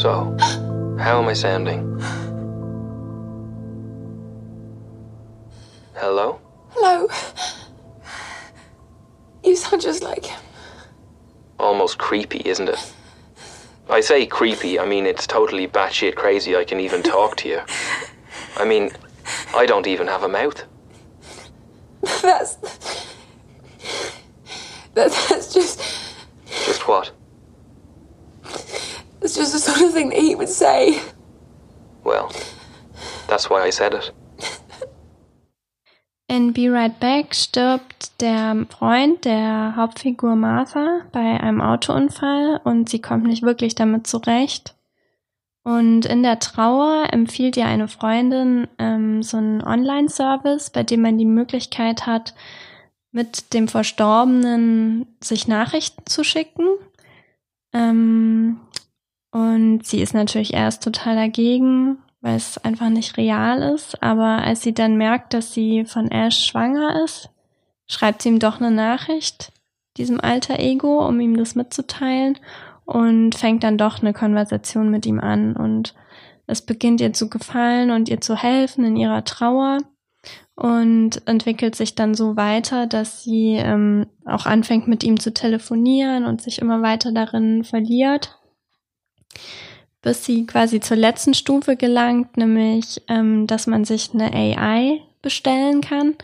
So, 0.00 0.34
how 0.98 1.20
am 1.20 1.28
I 1.28 1.34
sounding? 1.34 2.00
Hello? 5.94 6.40
Hello. 6.70 7.06
You 9.44 9.56
sound 9.56 9.82
just 9.82 10.02
like 10.02 10.24
him. 10.24 10.40
Almost 11.58 11.98
creepy, 11.98 12.40
isn't 12.46 12.70
it? 12.70 12.94
I 13.90 14.00
say 14.00 14.24
creepy, 14.24 14.78
I 14.78 14.86
mean 14.86 15.04
it's 15.04 15.26
totally 15.26 15.68
batshit 15.68 16.14
crazy 16.14 16.56
I 16.56 16.64
can 16.64 16.80
even 16.80 17.02
talk 17.02 17.36
to 17.36 17.50
you. 17.50 17.60
I 18.56 18.64
mean, 18.64 18.92
I 19.54 19.66
don't 19.66 19.86
even 19.86 20.06
have 20.06 20.22
a 20.22 20.28
mouth. 20.28 20.64
That's. 22.22 22.54
That, 24.94 25.10
that's 25.28 25.52
just. 25.52 25.78
Just 26.46 26.88
what? 26.88 27.12
It's 29.22 29.36
just 29.36 29.52
the 29.52 29.58
sort 29.58 29.82
of 29.82 29.92
thing 29.92 30.10
that 30.10 30.18
he 30.18 30.34
would 30.34 30.48
say. 30.48 31.00
Well, 32.04 32.32
that's 33.28 33.50
why 33.50 33.62
I 33.62 33.70
said 33.70 33.94
it. 33.94 34.12
In 36.30 36.52
Be 36.52 36.68
Right 36.68 36.98
Back 37.00 37.34
stirbt 37.34 38.20
der 38.20 38.66
Freund 38.70 39.24
der 39.24 39.74
Hauptfigur 39.74 40.36
Martha 40.36 41.00
bei 41.10 41.40
einem 41.40 41.60
Autounfall 41.60 42.60
und 42.62 42.88
sie 42.88 43.00
kommt 43.00 43.24
nicht 43.24 43.42
wirklich 43.42 43.74
damit 43.74 44.06
zurecht. 44.06 44.76
Und 45.64 46.06
in 46.06 46.22
der 46.22 46.38
Trauer 46.38 47.08
empfiehlt 47.12 47.56
ihr 47.56 47.66
eine 47.66 47.88
Freundin 47.88 48.68
ähm, 48.78 49.24
so 49.24 49.36
einen 49.36 49.60
Online-Service, 49.60 50.70
bei 50.70 50.84
dem 50.84 51.02
man 51.02 51.18
die 51.18 51.26
Möglichkeit 51.26 52.06
hat, 52.06 52.34
mit 53.12 53.52
dem 53.52 53.66
Verstorbenen 53.66 55.06
sich 55.20 55.48
Nachrichten 55.48 56.06
zu 56.06 56.22
schicken. 56.22 56.68
Ähm, 57.72 58.60
und 59.32 59.86
sie 59.86 60.00
ist 60.00 60.14
natürlich 60.14 60.54
erst 60.54 60.82
total 60.82 61.14
dagegen, 61.14 61.98
weil 62.20 62.36
es 62.36 62.58
einfach 62.58 62.88
nicht 62.88 63.16
real 63.16 63.62
ist. 63.74 64.02
Aber 64.02 64.42
als 64.42 64.62
sie 64.62 64.74
dann 64.74 64.96
merkt, 64.96 65.34
dass 65.34 65.52
sie 65.52 65.84
von 65.84 66.10
Ash 66.10 66.46
schwanger 66.46 67.04
ist, 67.04 67.30
schreibt 67.86 68.22
sie 68.22 68.28
ihm 68.28 68.38
doch 68.38 68.60
eine 68.60 68.70
Nachricht, 68.70 69.52
diesem 69.96 70.20
alter 70.20 70.58
Ego, 70.58 71.06
um 71.06 71.20
ihm 71.20 71.36
das 71.36 71.54
mitzuteilen 71.54 72.38
und 72.84 73.34
fängt 73.36 73.62
dann 73.62 73.78
doch 73.78 74.00
eine 74.00 74.12
Konversation 74.12 74.90
mit 74.90 75.06
ihm 75.06 75.20
an 75.20 75.56
und 75.56 75.94
es 76.46 76.62
beginnt 76.62 77.00
ihr 77.00 77.12
zu 77.12 77.30
gefallen 77.30 77.92
und 77.92 78.08
ihr 78.08 78.20
zu 78.20 78.36
helfen 78.36 78.84
in 78.84 78.96
ihrer 78.96 79.24
Trauer 79.24 79.78
und 80.56 81.26
entwickelt 81.26 81.76
sich 81.76 81.94
dann 81.94 82.14
so 82.14 82.36
weiter, 82.36 82.88
dass 82.88 83.22
sie 83.22 83.54
ähm, 83.54 84.06
auch 84.24 84.46
anfängt 84.46 84.88
mit 84.88 85.04
ihm 85.04 85.20
zu 85.20 85.32
telefonieren 85.32 86.24
und 86.24 86.42
sich 86.42 86.58
immer 86.60 86.82
weiter 86.82 87.12
darin 87.12 87.62
verliert 87.62 88.39
bis 90.02 90.24
sie 90.24 90.46
quasi 90.46 90.80
zur 90.80 90.96
letzten 90.96 91.34
Stufe 91.34 91.76
gelangt, 91.76 92.36
nämlich, 92.36 93.02
ähm, 93.08 93.46
dass 93.46 93.66
man 93.66 93.84
sich 93.84 94.14
eine 94.14 94.32
AI 94.32 95.00
bestellen 95.22 95.80
kann, 95.80 96.14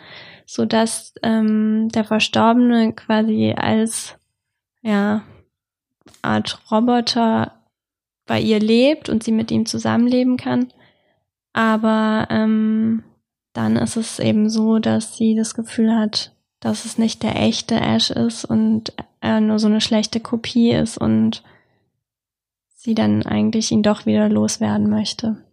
so 0.46 0.64
dass 0.64 1.14
ähm, 1.22 1.88
der 1.90 2.04
Verstorbene 2.04 2.92
quasi 2.94 3.54
als 3.56 4.14
ja 4.82 5.22
Art 6.22 6.60
Roboter 6.70 7.52
bei 8.26 8.40
ihr 8.40 8.60
lebt 8.60 9.08
und 9.08 9.22
sie 9.22 9.32
mit 9.32 9.50
ihm 9.50 9.66
zusammenleben 9.66 10.36
kann. 10.36 10.72
Aber 11.52 12.26
ähm, 12.30 13.04
dann 13.52 13.76
ist 13.76 13.96
es 13.96 14.18
eben 14.18 14.50
so, 14.50 14.78
dass 14.78 15.16
sie 15.16 15.34
das 15.34 15.54
Gefühl 15.54 15.94
hat, 15.94 16.32
dass 16.60 16.84
es 16.84 16.98
nicht 16.98 17.22
der 17.22 17.36
echte 17.36 17.76
Ash 17.76 18.10
ist 18.10 18.44
und 18.44 18.92
er 19.20 19.40
nur 19.40 19.58
so 19.58 19.66
eine 19.66 19.80
schlechte 19.80 20.20
Kopie 20.20 20.72
ist 20.72 20.98
und 20.98 21.42
sie 22.86 22.94
dann 22.94 23.24
eigentlich 23.24 23.70
ihn 23.72 23.82
doch 23.82 24.06
wieder 24.06 24.28
loswerden 24.28 24.88
möchte. 24.88 25.44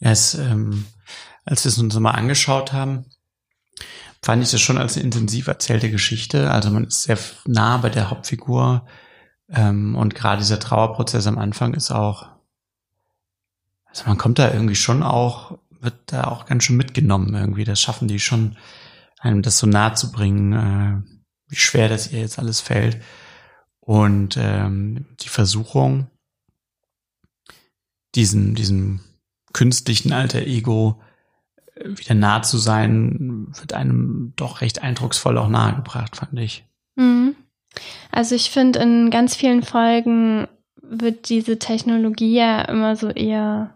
Es, 0.00 0.34
ähm, 0.34 0.86
als 1.44 1.64
wir 1.64 1.68
es 1.68 1.78
uns 1.78 1.94
mal 1.98 2.12
angeschaut 2.12 2.72
haben, 2.72 3.04
fand 4.22 4.42
ich 4.42 4.50
das 4.50 4.60
schon 4.60 4.78
als 4.78 4.96
eine 4.96 5.04
intensiv 5.04 5.46
erzählte 5.46 5.90
Geschichte. 5.90 6.50
Also 6.50 6.70
man 6.70 6.84
ist 6.84 7.04
sehr 7.04 7.18
nah 7.46 7.76
bei 7.76 7.90
der 7.90 8.10
Hauptfigur 8.10 8.86
ähm, 9.50 9.96
und 9.96 10.14
gerade 10.14 10.38
dieser 10.38 10.58
Trauerprozess 10.58 11.26
am 11.26 11.38
Anfang 11.38 11.74
ist 11.74 11.90
auch, 11.90 12.28
also 13.84 14.04
man 14.06 14.16
kommt 14.18 14.38
da 14.38 14.50
irgendwie 14.50 14.76
schon 14.76 15.02
auch, 15.02 15.58
wird 15.80 15.94
da 16.06 16.24
auch 16.24 16.46
ganz 16.46 16.64
schön 16.64 16.76
mitgenommen 16.76 17.34
irgendwie. 17.34 17.64
Das 17.64 17.80
schaffen 17.80 18.08
die 18.08 18.18
schon, 18.18 18.56
einem 19.20 19.42
das 19.42 19.58
so 19.58 19.66
nahe 19.66 19.92
zu 19.92 20.10
bringen, 20.10 20.52
äh, 20.52 21.02
wie 21.48 21.56
schwer 21.56 21.88
das 21.88 22.10
ihr 22.12 22.20
jetzt 22.20 22.38
alles 22.38 22.60
fällt. 22.60 22.98
Und 23.88 24.36
ähm, 24.38 25.06
die 25.20 25.30
Versuchung, 25.30 26.08
diesen, 28.14 28.54
diesem 28.54 29.00
künstlichen 29.54 30.12
alter 30.12 30.42
Ego 30.42 31.00
äh, 31.74 31.96
wieder 31.96 32.14
nah 32.14 32.42
zu 32.42 32.58
sein, 32.58 33.46
wird 33.58 33.72
einem 33.72 34.34
doch 34.36 34.60
recht 34.60 34.82
eindrucksvoll 34.82 35.38
auch 35.38 35.48
nahegebracht, 35.48 36.16
fand 36.16 36.38
ich. 36.38 36.66
Mhm. 36.96 37.34
Also 38.12 38.34
ich 38.34 38.50
finde, 38.50 38.80
in 38.80 39.08
ganz 39.08 39.34
vielen 39.34 39.62
Folgen 39.62 40.48
wird 40.82 41.30
diese 41.30 41.58
Technologie 41.58 42.34
ja 42.34 42.60
immer 42.60 42.94
so 42.94 43.08
eher 43.08 43.74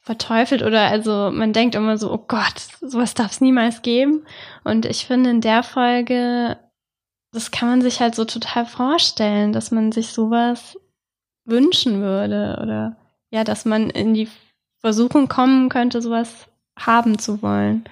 verteufelt 0.00 0.60
oder 0.60 0.88
also 0.88 1.30
man 1.32 1.54
denkt 1.54 1.74
immer 1.74 1.96
so, 1.96 2.12
oh 2.12 2.22
Gott, 2.28 2.66
sowas 2.82 3.14
darf 3.14 3.32
es 3.32 3.40
niemals 3.40 3.80
geben. 3.80 4.26
Und 4.62 4.84
ich 4.84 5.06
finde, 5.06 5.30
in 5.30 5.40
der 5.40 5.62
Folge 5.62 6.58
das 7.32 7.50
kann 7.50 7.68
man 7.68 7.82
sich 7.82 8.00
halt 8.00 8.14
so 8.14 8.24
total 8.24 8.66
vorstellen, 8.66 9.52
dass 9.52 9.70
man 9.70 9.90
sich 9.90 10.08
sowas 10.08 10.78
wünschen 11.44 12.00
würde 12.00 12.58
oder 12.62 12.96
ja, 13.30 13.44
dass 13.44 13.64
man 13.64 13.90
in 13.90 14.14
die 14.14 14.28
Versuchung 14.78 15.28
kommen 15.28 15.68
könnte, 15.68 16.02
sowas 16.02 16.28
haben 16.78 17.18
zu 17.18 17.42
wollen. 17.42 17.84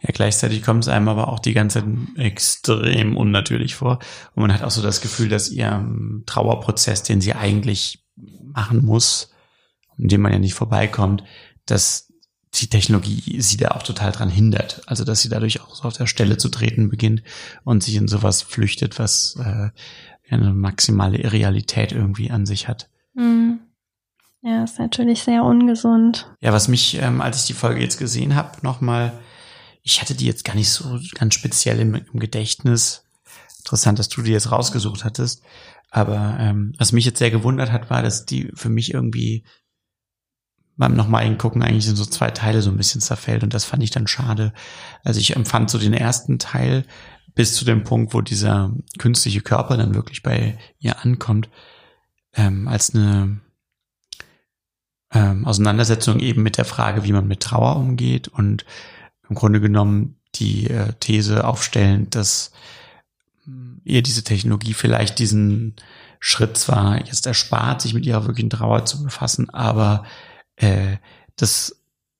Ja, 0.00 0.10
gleichzeitig 0.12 0.62
kommt 0.62 0.84
es 0.84 0.88
einem 0.88 1.08
aber 1.08 1.28
auch 1.28 1.38
die 1.38 1.52
ganze 1.52 1.80
Zeit 1.80 1.88
extrem 2.16 3.16
unnatürlich 3.16 3.74
vor. 3.74 3.98
Und 4.34 4.42
man 4.42 4.52
hat 4.52 4.62
auch 4.62 4.70
so 4.70 4.82
das 4.82 5.00
Gefühl, 5.00 5.28
dass 5.28 5.50
ihr 5.50 5.84
Trauerprozess, 6.26 7.02
den 7.02 7.20
sie 7.20 7.34
eigentlich 7.34 8.04
machen 8.16 8.84
muss, 8.84 9.32
um 9.96 10.08
den 10.08 10.20
man 10.20 10.32
ja 10.32 10.38
nicht 10.38 10.54
vorbeikommt, 10.54 11.24
dass 11.66 12.09
die 12.54 12.68
Technologie 12.68 13.40
sie 13.40 13.56
da 13.56 13.68
auch 13.68 13.82
total 13.82 14.12
dran 14.12 14.28
hindert. 14.28 14.82
Also 14.86 15.04
dass 15.04 15.22
sie 15.22 15.28
dadurch 15.28 15.60
auch 15.60 15.74
so 15.74 15.84
auf 15.84 15.96
der 15.96 16.06
Stelle 16.06 16.36
zu 16.36 16.48
treten 16.48 16.88
beginnt 16.88 17.22
und 17.64 17.82
sich 17.82 17.94
in 17.94 18.08
sowas 18.08 18.42
flüchtet, 18.42 18.98
was 18.98 19.36
äh, 19.36 19.70
eine 20.28 20.52
maximale 20.52 21.18
Irrealität 21.18 21.92
irgendwie 21.92 22.30
an 22.30 22.46
sich 22.46 22.68
hat. 22.68 22.88
Mhm. 23.14 23.60
Ja, 24.42 24.64
ist 24.64 24.78
natürlich 24.78 25.22
sehr 25.22 25.44
ungesund. 25.44 26.34
Ja, 26.40 26.52
was 26.52 26.68
mich, 26.68 26.94
ähm, 26.94 27.20
als 27.20 27.40
ich 27.40 27.46
die 27.46 27.52
Folge 27.52 27.80
jetzt 27.80 27.98
gesehen 27.98 28.34
habe, 28.34 28.58
nochmal, 28.62 29.12
ich 29.82 30.00
hatte 30.00 30.14
die 30.14 30.24
jetzt 30.24 30.44
gar 30.44 30.54
nicht 30.54 30.70
so 30.70 30.98
ganz 31.14 31.34
speziell 31.34 31.78
im, 31.78 31.94
im 31.94 32.20
Gedächtnis. 32.20 33.04
Interessant, 33.58 33.98
dass 33.98 34.08
du 34.08 34.22
die 34.22 34.32
jetzt 34.32 34.50
rausgesucht 34.50 35.04
hattest. 35.04 35.42
Aber 35.90 36.36
ähm, 36.40 36.72
was 36.78 36.92
mich 36.92 37.04
jetzt 37.04 37.18
sehr 37.18 37.30
gewundert 37.30 37.70
hat, 37.70 37.90
war, 37.90 38.02
dass 38.02 38.24
die 38.24 38.50
für 38.54 38.70
mich 38.70 38.94
irgendwie 38.94 39.44
beim 40.76 40.94
nochmal 40.94 41.24
hingucken 41.24 41.62
eigentlich 41.62 41.88
in 41.88 41.96
so 41.96 42.06
zwei 42.06 42.30
Teile 42.30 42.62
so 42.62 42.70
ein 42.70 42.76
bisschen 42.76 43.00
zerfällt 43.00 43.42
und 43.42 43.52
das 43.52 43.64
fand 43.64 43.82
ich 43.82 43.90
dann 43.90 44.06
schade. 44.06 44.52
Also 45.04 45.20
ich 45.20 45.36
empfand 45.36 45.70
so 45.70 45.78
den 45.78 45.92
ersten 45.92 46.38
Teil 46.38 46.84
bis 47.34 47.54
zu 47.54 47.64
dem 47.64 47.84
Punkt, 47.84 48.14
wo 48.14 48.20
dieser 48.20 48.72
künstliche 48.98 49.40
Körper 49.40 49.76
dann 49.76 49.94
wirklich 49.94 50.22
bei 50.22 50.58
ihr 50.78 51.04
ankommt, 51.04 51.48
ähm, 52.34 52.66
als 52.68 52.94
eine 52.94 53.40
ähm, 55.12 55.46
Auseinandersetzung 55.46 56.20
eben 56.20 56.42
mit 56.42 56.56
der 56.58 56.64
Frage, 56.64 57.04
wie 57.04 57.12
man 57.12 57.26
mit 57.26 57.40
Trauer 57.40 57.76
umgeht 57.76 58.28
und 58.28 58.64
im 59.28 59.34
Grunde 59.34 59.60
genommen 59.60 60.16
die 60.36 60.70
äh, 60.70 60.92
These 61.00 61.44
aufstellen, 61.44 62.08
dass 62.10 62.52
hm, 63.44 63.80
ihr 63.84 64.02
diese 64.02 64.24
Technologie 64.24 64.74
vielleicht 64.74 65.18
diesen 65.18 65.74
Schritt 66.20 66.56
zwar 66.56 66.98
jetzt 67.06 67.26
erspart, 67.26 67.80
sich 67.80 67.94
mit 67.94 68.06
ihrer 68.06 68.26
wirklichen 68.26 68.50
Trauer 68.50 68.84
zu 68.84 69.02
befassen, 69.02 69.50
aber 69.50 70.04
äh, 70.60 70.96
das 71.36 71.76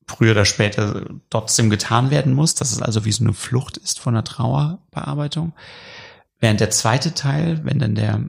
früher 0.07 0.33
oder 0.33 0.45
später 0.45 1.07
trotzdem 1.31 1.71
getan 1.71 2.11
werden 2.11 2.35
muss, 2.35 2.55
dass 2.55 2.73
es 2.73 2.83
also 2.83 3.05
wie 3.05 3.13
so 3.13 3.23
eine 3.23 3.33
Flucht 3.33 3.77
ist 3.77 4.01
von 4.01 4.15
der 4.15 4.25
Trauerbearbeitung. 4.25 5.53
Während 6.41 6.61
der 6.61 6.71
zweite 6.71 7.15
Teil, 7.15 7.65
wenn 7.65 7.79
dann 7.79 7.95
der 7.95 8.29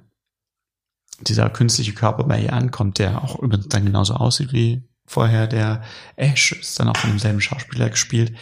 dieser 1.28 1.50
künstliche 1.50 1.94
Körper 1.94 2.24
bei 2.24 2.42
ihr 2.42 2.54
ankommt, 2.54 3.00
der 3.00 3.24
auch 3.24 3.40
übrigens 3.40 3.68
dann 3.68 3.86
genauso 3.86 4.16
aussieht 4.16 4.54
wie 4.54 4.84
vorher 5.06 5.48
der 5.48 5.84
Ash, 6.16 6.52
ist 6.54 6.80
dann 6.80 6.88
auch 6.88 6.98
von 6.98 7.12
demselben 7.12 7.42
Schauspieler 7.42 7.90
gespielt. 7.90 8.36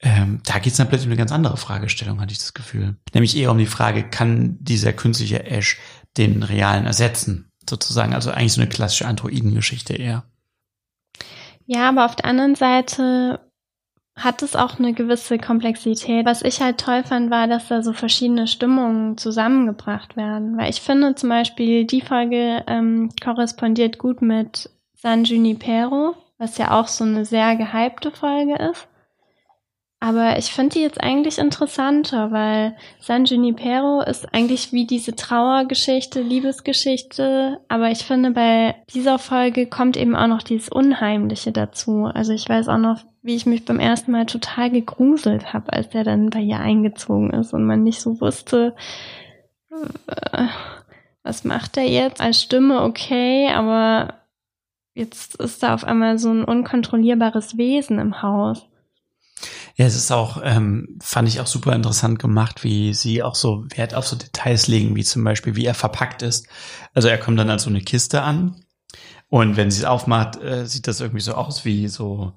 Ähm, 0.00 0.40
da 0.44 0.58
geht 0.58 0.72
es 0.72 0.76
dann 0.76 0.88
plötzlich 0.88 1.06
um 1.06 1.12
eine 1.12 1.18
ganz 1.18 1.32
andere 1.32 1.56
Fragestellung, 1.56 2.20
hatte 2.20 2.32
ich 2.32 2.38
das 2.38 2.54
Gefühl. 2.54 2.96
Nämlich 3.14 3.36
eher 3.36 3.50
um 3.50 3.58
die 3.58 3.66
Frage, 3.66 4.08
kann 4.08 4.56
dieser 4.60 4.92
künstliche 4.92 5.44
Ash 5.44 5.78
den 6.16 6.42
realen 6.42 6.86
ersetzen? 6.86 7.50
Sozusagen, 7.68 8.14
also 8.14 8.30
eigentlich 8.30 8.52
so 8.52 8.60
eine 8.60 8.70
klassische 8.70 9.06
Androidengeschichte 9.06 9.94
eher. 9.94 10.24
Ja, 11.66 11.88
aber 11.88 12.06
auf 12.06 12.16
der 12.16 12.26
anderen 12.26 12.54
Seite 12.54 13.40
hat 14.16 14.42
es 14.42 14.56
auch 14.56 14.78
eine 14.78 14.94
gewisse 14.94 15.38
Komplexität. 15.38 16.24
Was 16.24 16.42
ich 16.42 16.60
halt 16.60 16.78
toll 16.80 17.04
fand, 17.04 17.30
war, 17.30 17.46
dass 17.48 17.68
da 17.68 17.82
so 17.82 17.92
verschiedene 17.92 18.46
Stimmungen 18.46 19.18
zusammengebracht 19.18 20.16
werden. 20.16 20.56
Weil 20.56 20.70
ich 20.70 20.80
finde 20.80 21.14
zum 21.14 21.28
Beispiel, 21.28 21.84
die 21.84 22.00
Folge 22.00 22.64
ähm, 22.66 23.10
korrespondiert 23.22 23.98
gut 23.98 24.22
mit 24.22 24.70
San 24.94 25.24
Junipero, 25.24 26.14
was 26.38 26.56
ja 26.56 26.78
auch 26.78 26.88
so 26.88 27.04
eine 27.04 27.26
sehr 27.26 27.56
gehypte 27.56 28.10
Folge 28.10 28.56
ist. 28.70 28.88
Aber 29.98 30.38
ich 30.38 30.52
finde 30.52 30.74
die 30.74 30.82
jetzt 30.82 31.02
eigentlich 31.02 31.38
interessanter, 31.38 32.30
weil 32.30 32.76
San 33.00 33.24
Junipero 33.24 34.02
ist 34.02 34.32
eigentlich 34.34 34.72
wie 34.72 34.86
diese 34.86 35.16
Trauergeschichte, 35.16 36.20
Liebesgeschichte. 36.20 37.60
Aber 37.68 37.90
ich 37.90 38.04
finde, 38.04 38.32
bei 38.32 38.74
dieser 38.92 39.18
Folge 39.18 39.66
kommt 39.66 39.96
eben 39.96 40.14
auch 40.14 40.26
noch 40.26 40.42
dieses 40.42 40.68
Unheimliche 40.68 41.50
dazu. 41.50 42.10
Also 42.12 42.34
ich 42.34 42.46
weiß 42.46 42.68
auch 42.68 42.78
noch, 42.78 43.00
wie 43.22 43.36
ich 43.36 43.46
mich 43.46 43.64
beim 43.64 43.80
ersten 43.80 44.12
Mal 44.12 44.26
total 44.26 44.70
gegruselt 44.70 45.54
habe, 45.54 45.72
als 45.72 45.88
der 45.88 46.04
dann 46.04 46.28
bei 46.28 46.40
ihr 46.40 46.60
eingezogen 46.60 47.30
ist 47.30 47.54
und 47.54 47.64
man 47.64 47.82
nicht 47.82 48.00
so 48.02 48.20
wusste, 48.20 48.76
äh, 49.72 50.46
was 51.22 51.42
macht 51.42 51.76
er 51.78 51.88
jetzt? 51.88 52.20
Als 52.20 52.40
Stimme 52.40 52.82
okay, 52.82 53.48
aber 53.52 54.14
jetzt 54.94 55.36
ist 55.40 55.62
da 55.62 55.74
auf 55.74 55.84
einmal 55.84 56.18
so 56.18 56.30
ein 56.30 56.44
unkontrollierbares 56.44 57.56
Wesen 57.56 57.98
im 57.98 58.22
Haus. 58.22 58.68
Ja, 59.76 59.86
es 59.86 59.96
ist 59.96 60.10
auch, 60.10 60.40
ähm, 60.42 60.98
fand 61.02 61.28
ich 61.28 61.40
auch 61.40 61.46
super 61.46 61.74
interessant 61.74 62.18
gemacht, 62.18 62.64
wie 62.64 62.94
sie 62.94 63.22
auch 63.22 63.34
so 63.34 63.66
Wert 63.74 63.94
auf 63.94 64.06
so 64.06 64.16
Details 64.16 64.66
legen, 64.66 64.96
wie 64.96 65.04
zum 65.04 65.24
Beispiel, 65.24 65.56
wie 65.56 65.66
er 65.66 65.74
verpackt 65.74 66.22
ist. 66.22 66.46
Also 66.94 67.08
er 67.08 67.18
kommt 67.18 67.38
dann 67.38 67.50
als 67.50 67.64
so 67.64 67.70
eine 67.70 67.82
Kiste 67.82 68.22
an 68.22 68.56
und 69.28 69.56
wenn 69.56 69.70
sie 69.70 69.80
es 69.80 69.84
aufmacht, 69.84 70.40
äh, 70.40 70.66
sieht 70.66 70.86
das 70.86 71.00
irgendwie 71.00 71.20
so 71.20 71.34
aus 71.34 71.64
wie 71.64 71.88
so 71.88 72.32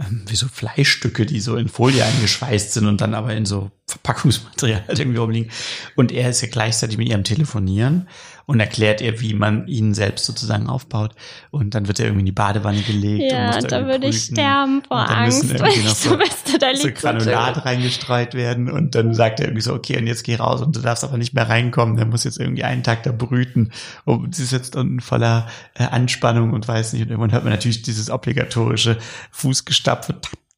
ähm, 0.00 0.22
wie 0.26 0.36
so 0.36 0.48
Fleischstücke, 0.48 1.26
die 1.26 1.40
so 1.40 1.56
in 1.56 1.68
Folie 1.68 2.04
eingeschweißt 2.04 2.72
sind 2.72 2.86
und 2.86 3.00
dann 3.00 3.14
aber 3.14 3.34
in 3.34 3.44
so 3.44 3.70
Verpackungsmaterial 3.86 4.84
halt 4.88 4.98
irgendwie 4.98 5.18
rumliegen. 5.18 5.50
Und 5.96 6.12
er 6.12 6.30
ist 6.30 6.40
ja 6.40 6.48
gleichzeitig 6.48 6.96
mit 6.96 7.08
ihrem 7.08 7.24
Telefonieren 7.24 8.08
und 8.50 8.58
erklärt 8.58 9.00
ihr, 9.00 9.20
wie 9.20 9.32
man 9.32 9.68
ihn 9.68 9.94
selbst 9.94 10.24
sozusagen 10.24 10.68
aufbaut. 10.68 11.12
Und 11.52 11.76
dann 11.76 11.86
wird 11.86 12.00
er 12.00 12.06
irgendwie 12.06 12.22
in 12.22 12.26
die 12.26 12.32
Badewanne 12.32 12.80
gelegt. 12.82 13.30
Ja, 13.30 13.54
und 13.54 13.70
da 13.70 13.86
würde 13.86 14.08
ich 14.08 14.24
sterben 14.24 14.82
vor 14.82 15.08
Angst, 15.08 15.56
weil 15.60 15.68
ich 15.68 15.88
so, 15.94 16.18
weißt 16.18 16.52
du, 16.52 16.58
da 16.58 16.74
so 16.74 16.88
Granulat 16.90 17.54
so 17.54 17.60
reingestreut 17.60 18.34
werden. 18.34 18.68
Und 18.68 18.96
dann 18.96 19.14
sagt 19.14 19.38
er 19.38 19.46
irgendwie 19.46 19.62
so, 19.62 19.72
okay, 19.72 19.98
und 19.98 20.08
jetzt 20.08 20.24
geh 20.24 20.34
raus 20.34 20.62
und 20.62 20.74
du 20.74 20.80
darfst 20.80 21.04
aber 21.04 21.16
nicht 21.16 21.32
mehr 21.32 21.48
reinkommen, 21.48 21.94
der 21.94 22.06
muss 22.06 22.24
jetzt 22.24 22.40
irgendwie 22.40 22.64
einen 22.64 22.82
Tag 22.82 23.04
da 23.04 23.12
brüten. 23.12 23.70
Und 24.04 24.34
sie 24.34 24.42
ist 24.42 24.50
jetzt 24.50 24.74
unten 24.74 24.98
voller 24.98 25.46
äh, 25.74 25.84
Anspannung 25.84 26.52
und 26.52 26.66
weiß 26.66 26.94
nicht. 26.94 27.02
Und 27.02 27.10
irgendwann 27.10 27.30
hört 27.30 27.44
man 27.44 27.52
natürlich 27.52 27.82
dieses 27.82 28.10
obligatorische 28.10 28.98
Fußgestapfe, 29.30 30.14
tap, 30.14 30.22
tap, 30.22 30.32
tap, 30.32 30.49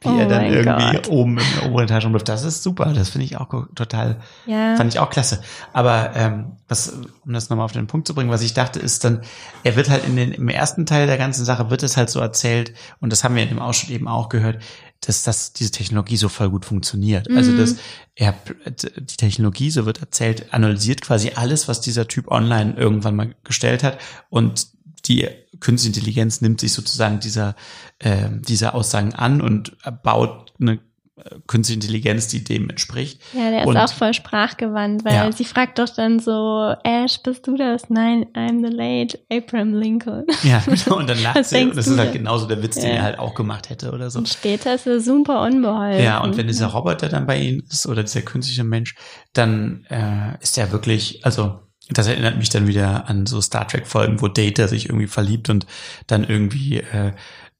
wie 0.00 0.08
Oh 0.08 0.18
er 0.18 0.26
dann 0.26 0.44
irgendwie 0.46 0.94
Gott. 0.96 1.08
oben 1.08 1.38
im 1.38 1.68
oberen 1.70 1.84
Etage 1.84 2.04
rumläuft. 2.04 2.28
Das 2.28 2.44
ist 2.44 2.62
super, 2.62 2.92
das 2.92 3.08
finde 3.10 3.24
ich 3.24 3.36
auch 3.38 3.48
total, 3.74 4.20
Ja. 4.46 4.76
fand 4.76 4.92
ich 4.92 4.98
auch 5.00 5.10
klasse. 5.10 5.40
Aber 5.72 6.12
ähm, 6.14 6.52
was, 6.68 6.88
um 7.24 7.32
das 7.32 7.48
nochmal 7.50 7.64
auf 7.64 7.72
den 7.72 7.86
Punkt 7.86 8.06
zu 8.06 8.14
bringen, 8.14 8.30
was 8.30 8.42
ich 8.42 8.54
dachte, 8.54 8.78
ist 8.78 9.04
dann, 9.04 9.22
er 9.64 9.76
wird 9.76 9.88
halt 9.90 10.04
in 10.06 10.16
den, 10.16 10.32
im 10.32 10.48
ersten 10.48 10.86
Teil 10.86 11.06
der 11.06 11.18
ganzen 11.18 11.44
Sache 11.44 11.70
wird 11.70 11.82
es 11.82 11.96
halt 11.96 12.10
so 12.10 12.20
erzählt, 12.20 12.72
und 13.00 13.10
das 13.12 13.22
haben 13.24 13.34
wir 13.36 13.42
in 13.42 13.48
dem 13.48 13.58
Ausschnitt 13.58 13.90
eben 13.94 14.08
auch 14.08 14.28
gehört, 14.28 14.62
dass 15.00 15.22
das, 15.24 15.52
diese 15.52 15.70
Technologie 15.72 16.16
so 16.16 16.28
voll 16.28 16.50
gut 16.50 16.64
funktioniert. 16.64 17.30
Also, 17.30 17.52
Mhm. 17.52 17.56
dass 17.56 17.76
er, 18.14 18.34
die 18.66 19.16
Technologie, 19.16 19.70
so 19.70 19.86
wird 19.86 20.00
erzählt, 20.00 20.52
analysiert 20.54 21.02
quasi 21.02 21.32
alles, 21.36 21.68
was 21.68 21.80
dieser 21.80 22.08
Typ 22.08 22.28
online 22.30 22.74
irgendwann 22.76 23.14
mal 23.16 23.34
gestellt 23.44 23.82
hat 23.82 23.98
und 24.30 24.68
die 25.08 25.28
Künstliche 25.60 25.98
Intelligenz 25.98 26.40
nimmt 26.40 26.60
sich 26.60 26.72
sozusagen 26.72 27.18
dieser, 27.20 27.54
äh, 27.98 28.28
dieser 28.30 28.74
Aussagen 28.74 29.14
an 29.14 29.40
und 29.40 29.76
baut 30.02 30.52
eine 30.60 30.72
äh, 31.18 31.36
Künstliche 31.46 31.80
Intelligenz, 31.80 32.28
die 32.28 32.44
dem 32.44 32.68
entspricht. 32.68 33.22
Ja, 33.32 33.48
der 33.48 33.60
ist 33.62 33.66
Und- 33.66 33.78
auch 33.78 33.90
voll 33.90 34.12
sprachgewandt, 34.12 35.02
weil 35.06 35.14
Ja. 35.14 35.32
sie 35.32 35.46
fragt 35.46 35.78
doch 35.78 35.88
dann 35.88 36.18
so, 36.20 36.74
Ash, 36.84 37.22
bist 37.24 37.46
du 37.46 37.56
das? 37.56 37.88
Nein, 37.88 38.26
I'm 38.34 38.62
the 38.62 38.70
late 38.70 39.18
Abraham 39.32 39.72
Lincoln. 39.72 40.26
Ja, 40.42 40.62
genau. 40.66 40.98
Und 40.98 41.08
dann 41.08 41.18
lacht 41.22 41.36
Was 41.36 41.48
sie. 41.48 41.62
Und 41.64 41.74
das 41.74 41.86
ist 41.86 41.96
halt 41.96 42.08
denn? 42.12 42.18
genauso 42.18 42.46
der 42.46 42.62
Witz, 42.62 42.74
den 42.74 42.90
Ja. 42.90 42.96
er 42.96 43.02
halt 43.04 43.18
auch 43.18 43.34
gemacht 43.34 43.70
hätte 43.70 43.92
oder 43.92 44.10
so. 44.10 44.18
Und 44.18 44.28
später 44.28 44.74
ist 44.74 44.86
er 44.86 45.00
super 45.00 45.40
unbeholfen. 45.40 46.04
Ja, 46.04 46.20
und 46.22 46.36
wenn 46.36 46.48
dieser 46.48 46.66
Roboter 46.66 47.08
dann 47.08 47.26
bei 47.26 47.38
ihnen 47.40 47.62
ist 47.70 47.86
oder 47.86 48.02
dieser 48.04 48.20
künstliche 48.20 48.64
Mensch, 48.64 48.94
dann 49.32 49.86
äh, 49.88 50.34
ist 50.42 50.58
er 50.58 50.70
wirklich, 50.70 51.24
also 51.24 51.60
das 51.88 52.06
erinnert 52.08 52.36
mich 52.36 52.50
dann 52.50 52.66
wieder 52.66 53.08
an 53.08 53.26
so 53.26 53.40
Star 53.40 53.66
Trek 53.68 53.86
Folgen, 53.86 54.20
wo 54.20 54.28
Data 54.28 54.66
sich 54.66 54.86
irgendwie 54.86 55.06
verliebt 55.06 55.50
und 55.50 55.66
dann 56.06 56.24
irgendwie 56.24 56.78
äh, 56.78 57.12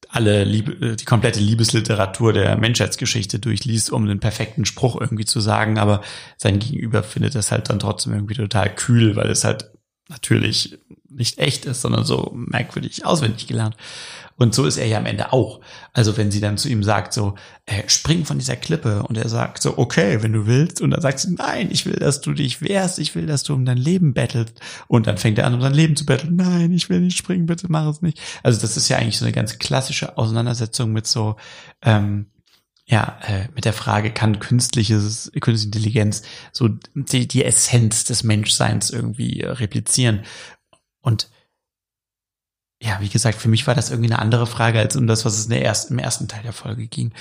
alle 0.09 0.43
Liebe, 0.43 0.73
äh, 0.85 0.95
die 0.95 1.05
komplette 1.05 1.39
Liebesliteratur 1.39 2.33
der 2.33 2.57
Menschheitsgeschichte 2.57 3.39
durchliest, 3.39 3.91
um 3.91 4.05
den 4.05 4.19
perfekten 4.19 4.65
Spruch 4.65 4.99
irgendwie 4.99 5.25
zu 5.25 5.39
sagen, 5.39 5.77
aber 5.77 6.01
sein 6.37 6.59
Gegenüber 6.59 7.03
findet 7.03 7.35
das 7.35 7.51
halt 7.51 7.69
dann 7.69 7.79
trotzdem 7.79 8.13
irgendwie 8.13 8.35
total 8.35 8.73
kühl, 8.73 9.15
weil 9.15 9.29
es 9.29 9.43
halt 9.43 9.71
natürlich 10.09 10.77
nicht 11.09 11.39
echt 11.39 11.65
ist, 11.65 11.81
sondern 11.81 12.03
so 12.03 12.31
merkwürdig 12.33 13.05
auswendig 13.05 13.47
gelernt. 13.47 13.75
Und 14.37 14.53
so 14.53 14.65
ist 14.65 14.77
er 14.77 14.85
ja 14.85 14.99
am 14.99 15.07
Ende 15.07 15.33
auch. 15.33 15.59
Also 15.93 16.15
wenn 16.15 16.31
sie 16.31 16.39
dann 16.39 16.57
zu 16.57 16.69
ihm 16.69 16.83
sagt 16.83 17.11
so, 17.11 17.35
äh, 17.65 17.83
spring 17.87 18.23
von 18.23 18.37
dieser 18.37 18.55
Klippe 18.55 19.01
und 19.03 19.17
er 19.17 19.29
sagt 19.29 19.61
so, 19.61 19.77
okay, 19.79 20.21
wenn 20.21 20.31
du 20.31 20.45
willst. 20.45 20.79
Und 20.79 20.91
dann 20.91 21.01
sagt 21.01 21.19
sie, 21.19 21.33
nein, 21.33 21.69
ich 21.71 21.85
will, 21.87 21.95
dass 21.95 22.21
du 22.21 22.33
dich 22.33 22.61
wehrst, 22.61 22.99
ich 22.99 23.15
will, 23.15 23.25
dass 23.25 23.43
du 23.43 23.53
um 23.55 23.65
dein 23.65 23.77
Leben 23.77 24.13
bettelst. 24.13 24.61
Und 24.87 25.07
dann 25.07 25.17
fängt 25.17 25.39
er 25.39 25.47
an, 25.47 25.55
um 25.55 25.61
sein 25.61 25.73
Leben 25.73 25.95
zu 25.95 26.05
betteln. 26.05 26.35
Nein, 26.35 26.71
ich 26.71 26.89
will 26.89 27.01
nicht 27.01 27.17
springen, 27.17 27.47
bitte 27.47 27.65
mach 27.69 27.87
es 27.87 28.03
nicht. 28.03 28.19
Also 28.43 28.61
das 28.61 28.77
ist 28.77 28.89
ja 28.89 28.97
eigentlich 28.97 29.17
so 29.17 29.25
eine 29.25 29.33
ganz 29.33 29.57
klassische 29.57 30.17
Auseinandersetzung 30.17 30.93
mit 30.93 31.07
so, 31.07 31.35
ähm, 31.81 32.27
ja, 32.85 33.19
äh, 33.27 33.47
mit 33.55 33.65
der 33.65 33.73
Frage, 33.73 34.11
kann 34.11 34.39
künstliches, 34.39 35.31
künstliche 35.41 35.65
Intelligenz 35.65 36.21
so 36.53 36.69
die, 36.93 37.27
die 37.27 37.43
Essenz 37.43 38.05
des 38.05 38.23
Menschseins 38.23 38.91
irgendwie 38.91 39.41
äh, 39.41 39.49
replizieren? 39.49 40.21
Und 41.01 41.29
ja, 42.79 42.97
wie 43.01 43.09
gesagt, 43.09 43.39
für 43.39 43.49
mich 43.49 43.65
war 43.65 43.73
das 43.73 43.89
irgendwie 43.89 44.11
eine 44.11 44.21
andere 44.21 44.45
Frage 44.45 44.77
als 44.77 44.95
um 44.95 45.07
das, 45.07 45.25
was 45.25 45.35
es 45.39 45.45
in 45.45 45.49
der 45.49 45.65
ersten, 45.65 45.93
im 45.93 45.99
ersten 45.99 46.27
Teil 46.27 46.43
der 46.43 46.53
Folge 46.53 46.85
ging. 46.85 47.11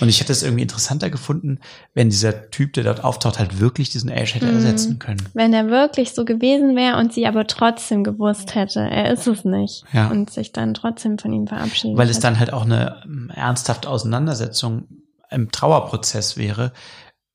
Und 0.00 0.08
ich 0.08 0.20
hätte 0.20 0.32
es 0.32 0.42
irgendwie 0.42 0.62
interessanter 0.62 1.08
gefunden, 1.08 1.60
wenn 1.94 2.10
dieser 2.10 2.50
Typ, 2.50 2.72
der 2.72 2.82
dort 2.82 3.04
auftaucht, 3.04 3.38
halt 3.38 3.60
wirklich 3.60 3.90
diesen 3.90 4.10
Ash 4.10 4.34
hätte 4.34 4.46
Mhm. 4.46 4.54
ersetzen 4.54 4.98
können. 4.98 5.28
Wenn 5.32 5.52
er 5.52 5.68
wirklich 5.68 6.14
so 6.14 6.24
gewesen 6.24 6.74
wäre 6.74 6.98
und 6.98 7.12
sie 7.12 7.28
aber 7.28 7.46
trotzdem 7.46 8.02
gewusst 8.02 8.56
hätte, 8.56 8.80
er 8.80 9.12
ist 9.12 9.28
es 9.28 9.44
nicht. 9.44 9.84
Ja. 9.92 10.08
Und 10.10 10.30
sich 10.30 10.50
dann 10.50 10.74
trotzdem 10.74 11.16
von 11.16 11.32
ihm 11.32 11.46
verabschiedet 11.46 11.96
Weil 11.96 12.10
es 12.10 12.18
dann 12.18 12.40
halt 12.40 12.52
auch 12.52 12.64
eine 12.64 13.00
ähm, 13.04 13.30
ernsthafte 13.32 13.88
Auseinandersetzung 13.88 14.88
im 15.30 15.52
Trauerprozess 15.52 16.36
wäre. 16.36 16.72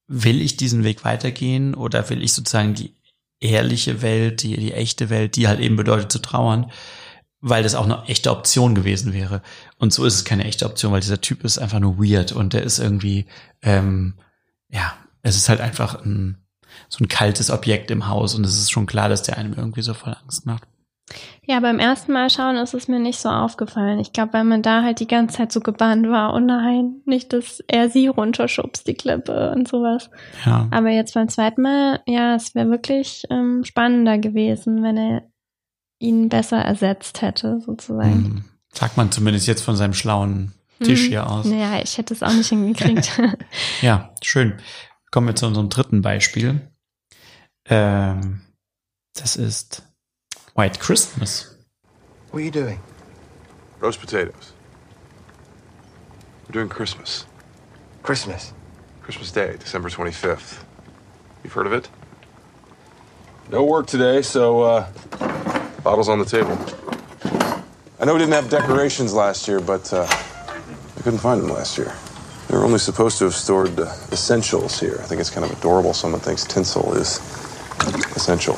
Will 0.08 0.42
ich 0.42 0.58
diesen 0.58 0.84
Weg 0.84 1.06
weitergehen 1.06 1.76
oder 1.76 2.10
will 2.10 2.22
ich 2.24 2.34
sozusagen 2.34 2.74
die 2.74 2.94
ehrliche 3.40 4.02
Welt, 4.02 4.44
die, 4.44 4.58
die 4.58 4.74
echte 4.74 5.10
Welt, 5.10 5.38
die 5.38 5.48
halt 5.48 5.62
eben 5.62 5.78
bedeutet 5.78 6.12
zu 6.12 6.20
trauern, 6.20 6.72
weil 7.42 7.64
das 7.64 7.76
auch 7.76 7.86
eine 7.86 8.04
echte 8.08 8.32
Option 8.32 8.76
gewesen 8.76 9.14
wäre. 9.14 9.42
Und 9.78 9.94
so 9.94 10.06
ist 10.06 10.16
es 10.16 10.26
keine 10.26 10.44
echte 10.44 10.66
Option, 10.66 10.92
weil 10.92 11.02
dieser 11.02 11.22
Typ 11.22 11.44
ist 11.44 11.58
einfach 11.58 11.80
nur 11.80 11.98
weird 11.98 12.32
und 12.32 12.54
der 12.54 12.64
ist 12.64 12.80
irgendwie, 12.80 13.26
ähm, 13.62 14.16
ja, 14.70 14.94
es 15.22 15.38
ist 15.38 15.50
halt 15.50 15.62
einfach 15.62 16.04
ein, 16.04 16.38
so 16.90 17.04
ein 17.04 17.08
kaltes 17.08 17.50
Objekt 17.50 17.92
im 17.92 18.08
Haus 18.08 18.36
und 18.36 18.46
es 18.46 18.54
ist 18.54 18.72
schon 18.72 18.86
klar, 18.86 19.10
dass 19.10 19.24
der 19.24 19.38
einem 19.38 19.54
irgendwie 19.54 19.82
so 19.82 19.94
voll 19.94 20.16
Angst 20.22 20.46
macht. 20.46 20.64
Ja, 21.46 21.60
beim 21.60 21.80
ersten 21.80 22.12
Mal 22.12 22.30
schauen 22.30 22.58
ist 22.58 22.76
es 22.76 22.88
mir 22.88 23.00
nicht 23.00 23.20
so 23.20 23.30
aufgefallen. 23.30 24.00
Ich 24.00 24.14
glaube, 24.14 24.34
weil 24.34 24.44
man 24.44 24.62
da 24.62 24.84
halt 24.84 25.00
die 25.00 25.08
ganze 25.08 25.38
Zeit 25.38 25.52
so 25.52 25.60
gebannt 25.60 26.08
war, 26.08 26.36
oh 26.36 26.40
nein, 26.40 27.02
nicht, 27.06 27.34
dass 27.34 27.64
er 27.68 27.90
sie 27.90 28.08
runterschubst, 28.08 28.88
die 28.88 28.94
Klippe 28.94 29.52
und 29.56 29.68
sowas. 29.68 30.12
Ja. 30.46 30.68
Aber 30.70 30.90
jetzt 30.90 31.16
beim 31.16 31.28
zweiten 31.28 31.64
Mal, 31.64 32.02
ja, 32.06 32.36
es 32.36 32.54
wäre 32.54 32.70
wirklich 32.70 33.24
ähm, 33.32 33.64
spannender 33.64 34.20
gewesen, 34.20 34.84
wenn 34.84 34.98
er 34.98 35.24
ihn 36.00 36.30
besser 36.30 36.58
ersetzt 36.58 37.22
hätte, 37.22 37.62
sozusagen. 37.66 38.16
Mhm. 38.24 38.44
Sagt 38.74 38.98
man 38.98 39.12
zumindest 39.12 39.48
jetzt 39.48 39.62
von 39.64 39.76
seinem 39.76 39.94
schlauen 39.94 40.54
Tisch 40.84 41.04
Mhm. 41.06 41.08
hier 41.10 41.30
aus. 41.30 41.46
Naja, 41.46 41.82
ich 41.84 41.98
hätte 41.98 42.14
es 42.14 42.24
auch 42.24 42.34
nicht 42.34 42.50
hingekriegt. 42.50 43.20
Ja, 43.82 44.14
schön. 44.24 44.60
Kommen 45.12 45.28
wir 45.28 45.36
zu 45.36 45.48
unserem 45.48 45.70
dritten 45.70 46.02
Beispiel. 46.02 46.62
Ähm, 47.66 48.42
das 49.16 49.36
ist 49.36 49.84
White 50.56 50.80
Christmas. 50.80 51.56
What 52.32 52.36
are 52.36 52.42
you 52.46 52.52
doing? 52.52 52.80
Roast 53.82 54.00
potatoes. 54.00 54.54
We're 56.48 56.54
doing 56.54 56.70
Christmas. 56.70 57.26
Christmas. 58.04 58.54
Christmas 59.04 59.32
Day, 59.32 59.58
December 59.58 59.90
25th. 59.90 60.58
You've 61.44 61.54
heard 61.56 61.68
of 61.68 61.74
it? 61.74 61.90
No 63.52 63.64
work 63.66 63.88
today, 63.88 64.22
so 64.22 64.64
uh, 64.64 64.86
Bottles 65.84 66.10
on 66.10 66.20
the 66.20 66.26
table. 66.26 66.58
I 68.00 68.06
know 68.06 68.14
we 68.14 68.20
didn't 68.20 68.34
have 68.34 68.50
decorations 68.50 69.14
last 69.14 69.48
year, 69.48 69.60
but 69.60 69.92
uh, 69.94 70.08
I 70.10 71.02
couldn't 71.02 71.20
find 71.20 71.42
them 71.42 71.50
last 71.50 71.78
year. 71.78 71.94
They 72.48 72.58
were 72.58 72.66
only 72.66 72.80
supposed 72.80 73.18
to 73.20 73.26
have 73.26 73.36
stored 73.36 73.80
uh, 73.80 73.94
essentials 74.12 74.80
here. 74.80 75.00
I 75.02 75.04
think 75.04 75.22
it's 75.22 75.30
kind 75.30 75.46
of 75.46 75.52
adorable. 75.58 75.94
Someone 75.94 76.22
thinks 76.22 76.46
tinsel 76.46 76.94
is 76.96 77.20
essential. 78.16 78.58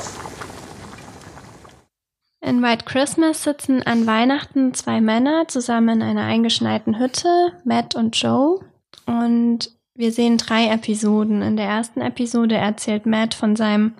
In 2.40 2.60
White 2.60 2.86
Christmas 2.86 3.44
sitzen 3.44 3.82
an 3.82 4.06
Weihnachten 4.06 4.74
zwei 4.74 5.00
Männer 5.00 5.46
zusammen 5.46 6.00
in 6.00 6.08
einer 6.08 6.24
eingeschneiten 6.24 6.98
Hütte, 6.98 7.52
Matt 7.64 7.94
und 7.94 8.16
Joe. 8.20 8.60
Und 9.06 9.70
wir 9.94 10.10
sehen 10.10 10.38
drei 10.38 10.68
Episoden. 10.68 11.42
In 11.42 11.56
der 11.56 11.66
ersten 11.66 12.00
Episode 12.00 12.56
erzählt 12.56 13.06
Matt 13.06 13.34
von 13.34 13.56
seinem 13.56 13.94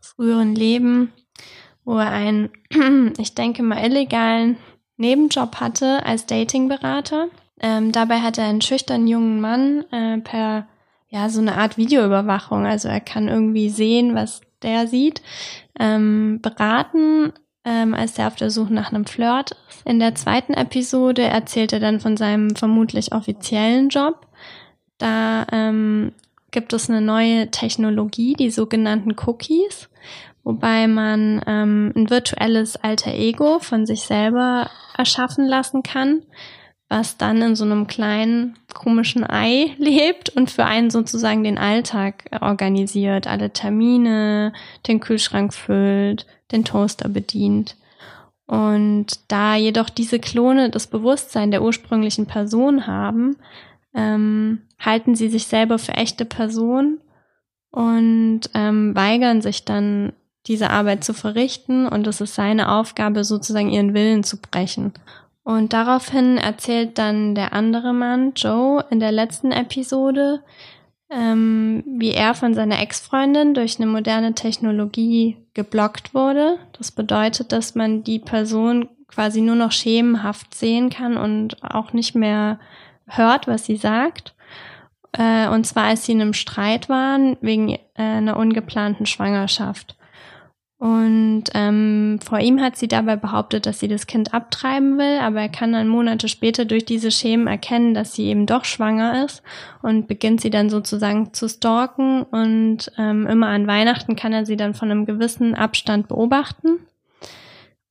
früheren 0.00 0.54
Leben, 0.54 1.12
wo 1.88 1.96
er 1.96 2.10
einen, 2.10 2.50
ich 3.18 3.34
denke 3.34 3.62
mal, 3.62 3.82
illegalen 3.82 4.58
Nebenjob 4.98 5.56
hatte 5.56 6.04
als 6.04 6.26
Datingberater. 6.26 7.28
Ähm, 7.60 7.92
dabei 7.92 8.20
hat 8.20 8.36
er 8.36 8.44
einen 8.44 8.60
schüchternen 8.60 9.08
jungen 9.08 9.40
Mann 9.40 9.84
äh, 9.90 10.18
per 10.18 10.68
ja 11.08 11.30
so 11.30 11.40
eine 11.40 11.56
Art 11.56 11.78
Videoüberwachung, 11.78 12.66
also 12.66 12.88
er 12.88 13.00
kann 13.00 13.28
irgendwie 13.28 13.70
sehen, 13.70 14.14
was 14.14 14.42
der 14.60 14.86
sieht, 14.86 15.22
ähm, 15.80 16.40
beraten, 16.42 17.32
ähm, 17.64 17.94
als 17.94 18.18
er 18.18 18.26
auf 18.26 18.36
der 18.36 18.50
Suche 18.50 18.74
nach 18.74 18.92
einem 18.92 19.06
Flirt 19.06 19.52
ist. 19.70 19.86
In 19.86 19.98
der 19.98 20.14
zweiten 20.14 20.52
Episode 20.52 21.22
erzählt 21.22 21.72
er 21.72 21.80
dann 21.80 22.00
von 22.00 22.18
seinem 22.18 22.54
vermutlich 22.54 23.12
offiziellen 23.12 23.88
Job. 23.88 24.26
Da 24.98 25.46
ähm, 25.50 26.12
gibt 26.50 26.74
es 26.74 26.90
eine 26.90 27.00
neue 27.00 27.50
Technologie, 27.50 28.34
die 28.34 28.50
sogenannten 28.50 29.14
Cookies, 29.24 29.88
wobei 30.48 30.86
man 30.88 31.42
ähm, 31.46 31.92
ein 31.94 32.08
virtuelles 32.08 32.76
alter 32.76 33.12
Ego 33.12 33.58
von 33.58 33.84
sich 33.84 34.00
selber 34.00 34.70
erschaffen 34.96 35.46
lassen 35.46 35.82
kann, 35.82 36.22
was 36.88 37.18
dann 37.18 37.42
in 37.42 37.54
so 37.54 37.66
einem 37.66 37.86
kleinen 37.86 38.56
komischen 38.72 39.28
Ei 39.28 39.74
lebt 39.78 40.30
und 40.30 40.50
für 40.50 40.64
einen 40.64 40.88
sozusagen 40.88 41.44
den 41.44 41.58
Alltag 41.58 42.24
organisiert, 42.40 43.26
alle 43.26 43.52
Termine, 43.52 44.54
den 44.86 45.00
Kühlschrank 45.00 45.52
füllt, 45.52 46.26
den 46.50 46.64
Toaster 46.64 47.10
bedient. 47.10 47.76
Und 48.46 49.30
da 49.30 49.54
jedoch 49.54 49.90
diese 49.90 50.18
Klone 50.18 50.70
das 50.70 50.86
Bewusstsein 50.86 51.50
der 51.50 51.62
ursprünglichen 51.62 52.24
Person 52.24 52.86
haben, 52.86 53.36
ähm, 53.94 54.62
halten 54.78 55.14
sie 55.14 55.28
sich 55.28 55.46
selber 55.46 55.78
für 55.78 55.92
echte 55.92 56.24
Personen 56.24 57.02
und 57.70 58.48
ähm, 58.54 58.96
weigern 58.96 59.42
sich 59.42 59.66
dann, 59.66 60.14
diese 60.46 60.70
Arbeit 60.70 61.04
zu 61.04 61.12
verrichten. 61.14 61.86
Und 61.86 62.06
es 62.06 62.20
ist 62.20 62.34
seine 62.34 62.70
Aufgabe, 62.70 63.24
sozusagen 63.24 63.70
ihren 63.70 63.94
Willen 63.94 64.24
zu 64.24 64.40
brechen. 64.40 64.92
Und 65.44 65.72
daraufhin 65.72 66.36
erzählt 66.36 66.98
dann 66.98 67.34
der 67.34 67.52
andere 67.54 67.94
Mann, 67.94 68.32
Joe, 68.36 68.84
in 68.90 69.00
der 69.00 69.12
letzten 69.12 69.50
Episode, 69.50 70.42
ähm, 71.10 71.82
wie 71.86 72.10
er 72.10 72.34
von 72.34 72.52
seiner 72.52 72.80
Ex-Freundin 72.80 73.54
durch 73.54 73.78
eine 73.78 73.86
moderne 73.86 74.34
Technologie 74.34 75.38
geblockt 75.54 76.12
wurde. 76.12 76.58
Das 76.76 76.92
bedeutet, 76.92 77.52
dass 77.52 77.74
man 77.74 78.04
die 78.04 78.18
Person 78.18 78.88
quasi 79.06 79.40
nur 79.40 79.56
noch 79.56 79.72
schemenhaft 79.72 80.54
sehen 80.54 80.90
kann 80.90 81.16
und 81.16 81.62
auch 81.62 81.92
nicht 81.92 82.14
mehr 82.14 82.58
hört, 83.06 83.46
was 83.46 83.64
sie 83.64 83.76
sagt. 83.76 84.34
Äh, 85.12 85.48
und 85.48 85.66
zwar, 85.66 85.84
als 85.84 86.04
sie 86.04 86.12
in 86.12 86.20
einem 86.20 86.34
Streit 86.34 86.88
waren 86.88 87.38
wegen 87.40 87.70
äh, 87.70 87.78
einer 87.94 88.36
ungeplanten 88.36 89.06
Schwangerschaft. 89.06 89.96
Und 90.78 91.44
ähm, 91.54 92.20
vor 92.24 92.38
ihm 92.38 92.60
hat 92.60 92.76
sie 92.76 92.86
dabei 92.86 93.16
behauptet, 93.16 93.66
dass 93.66 93.80
sie 93.80 93.88
das 93.88 94.06
Kind 94.06 94.32
abtreiben 94.32 94.96
will, 94.96 95.18
aber 95.20 95.40
er 95.40 95.48
kann 95.48 95.72
dann 95.72 95.88
Monate 95.88 96.28
später 96.28 96.64
durch 96.64 96.84
diese 96.84 97.10
Schemen 97.10 97.48
erkennen, 97.48 97.94
dass 97.94 98.14
sie 98.14 98.26
eben 98.26 98.46
doch 98.46 98.64
schwanger 98.64 99.24
ist 99.24 99.42
und 99.82 100.06
beginnt 100.06 100.40
sie 100.40 100.50
dann 100.50 100.70
sozusagen 100.70 101.34
zu 101.34 101.48
stalken 101.48 102.22
und 102.22 102.92
ähm, 102.96 103.26
immer 103.26 103.48
an 103.48 103.66
Weihnachten 103.66 104.14
kann 104.14 104.32
er 104.32 104.46
sie 104.46 104.56
dann 104.56 104.72
von 104.72 104.88
einem 104.88 105.04
gewissen 105.04 105.56
Abstand 105.56 106.06
beobachten. 106.06 106.78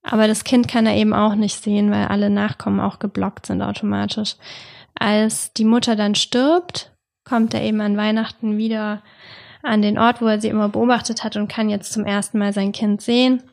Aber 0.01 0.29
das 0.29 0.45
Kind 0.45 0.69
kann 0.69 0.85
er 0.85 0.95
eben 0.95 1.13
auch 1.13 1.35
nicht 1.35 1.61
sehen, 1.61 1.91
weil 1.91 2.05
alle 2.05 2.29
Nachkommen 2.29 2.79
auch 2.79 2.99
geblockt 2.99 3.47
sind 3.47 3.61
automatisch. 3.61 4.37
Als 4.95 5.51
die 5.51 5.65
Mutter 5.65 5.97
dann 5.97 6.15
stirbt, 6.15 6.93
kommt 7.25 7.53
er 7.53 7.63
eben 7.63 7.81
an 7.81 7.97
Weihnachten 7.97 8.57
wieder 8.57 9.01
an 9.63 9.81
den 9.81 9.97
Ort, 9.97 10.21
wo 10.21 10.27
er 10.27 10.39
sie 10.39 10.49
immer 10.49 10.69
beobachtet 10.69 11.23
hat 11.23 11.35
und 11.35 11.47
kann 11.47 11.69
jetzt 11.69 11.93
zum 11.93 12.05
ersten 12.05 12.37
Mal 12.37 12.53
sein 12.53 12.71
Kind 12.71 13.01
sehen, 13.01 13.43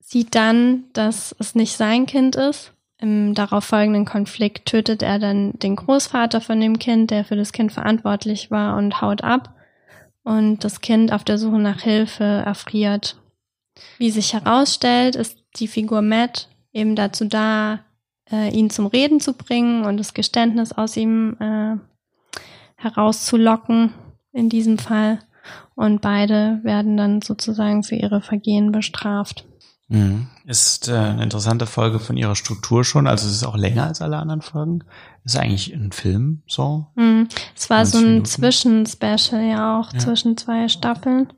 sieht 0.00 0.34
dann, 0.34 0.84
dass 0.92 1.34
es 1.38 1.54
nicht 1.54 1.76
sein 1.76 2.06
Kind 2.06 2.36
ist. 2.36 2.72
Im 2.98 3.34
darauffolgenden 3.34 4.04
Konflikt 4.04 4.66
tötet 4.66 5.02
er 5.02 5.18
dann 5.18 5.52
den 5.58 5.76
Großvater 5.76 6.40
von 6.40 6.60
dem 6.60 6.78
Kind, 6.78 7.10
der 7.10 7.24
für 7.24 7.36
das 7.36 7.52
Kind 7.52 7.72
verantwortlich 7.72 8.50
war, 8.50 8.76
und 8.76 9.00
haut 9.00 9.24
ab. 9.24 9.54
Und 10.22 10.64
das 10.64 10.80
Kind 10.80 11.12
auf 11.12 11.24
der 11.24 11.36
Suche 11.36 11.58
nach 11.58 11.82
Hilfe 11.82 12.24
erfriert. 12.24 13.16
Wie 13.98 14.10
sich 14.10 14.32
herausstellt, 14.32 15.16
ist 15.16 15.38
die 15.56 15.68
Figur 15.68 16.02
Matt 16.02 16.48
eben 16.72 16.96
dazu 16.96 17.24
da, 17.24 17.80
äh, 18.30 18.50
ihn 18.50 18.70
zum 18.70 18.86
Reden 18.86 19.20
zu 19.20 19.34
bringen 19.34 19.84
und 19.84 19.96
das 19.96 20.14
Geständnis 20.14 20.72
aus 20.72 20.96
ihm 20.96 21.36
äh, 21.40 21.76
herauszulocken, 22.76 23.92
in 24.32 24.48
diesem 24.48 24.78
Fall 24.78 25.18
und 25.74 26.00
beide 26.00 26.60
werden 26.62 26.96
dann 26.96 27.22
sozusagen 27.22 27.82
für 27.82 27.96
ihre 27.96 28.20
Vergehen 28.20 28.72
bestraft. 28.72 29.46
Mhm. 29.88 30.28
Ist 30.46 30.88
äh, 30.88 30.92
eine 30.92 31.22
interessante 31.22 31.66
Folge 31.66 32.00
von 32.00 32.16
ihrer 32.16 32.36
Struktur 32.36 32.84
schon, 32.84 33.06
also 33.06 33.28
es 33.28 33.34
ist 33.34 33.44
auch 33.44 33.56
länger 33.56 33.84
als 33.84 34.00
alle 34.00 34.16
anderen 34.16 34.42
Folgen. 34.42 34.80
Ist 35.24 35.36
eigentlich 35.36 35.74
ein 35.74 35.92
Film 35.92 36.42
so? 36.46 36.86
Mhm. 36.96 37.28
Es 37.54 37.68
war 37.70 37.84
so 37.84 37.98
ein 37.98 38.24
Zwischenspecial 38.24 39.42
ja 39.42 39.78
auch, 39.78 39.92
ja. 39.92 39.98
zwischen 39.98 40.36
zwei 40.36 40.68
Staffeln. 40.68 41.32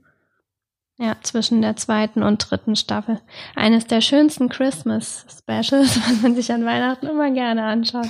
Ja, 0.98 1.14
zwischen 1.22 1.60
der 1.60 1.76
zweiten 1.76 2.22
und 2.22 2.50
dritten 2.50 2.74
Staffel. 2.74 3.20
Eines 3.54 3.86
der 3.86 4.00
schönsten 4.00 4.48
Christmas-Specials, 4.48 6.00
was 6.08 6.22
man 6.22 6.34
sich 6.34 6.50
an 6.50 6.64
Weihnachten 6.64 7.06
immer 7.06 7.30
gerne 7.32 7.64
anschaut 7.64 8.08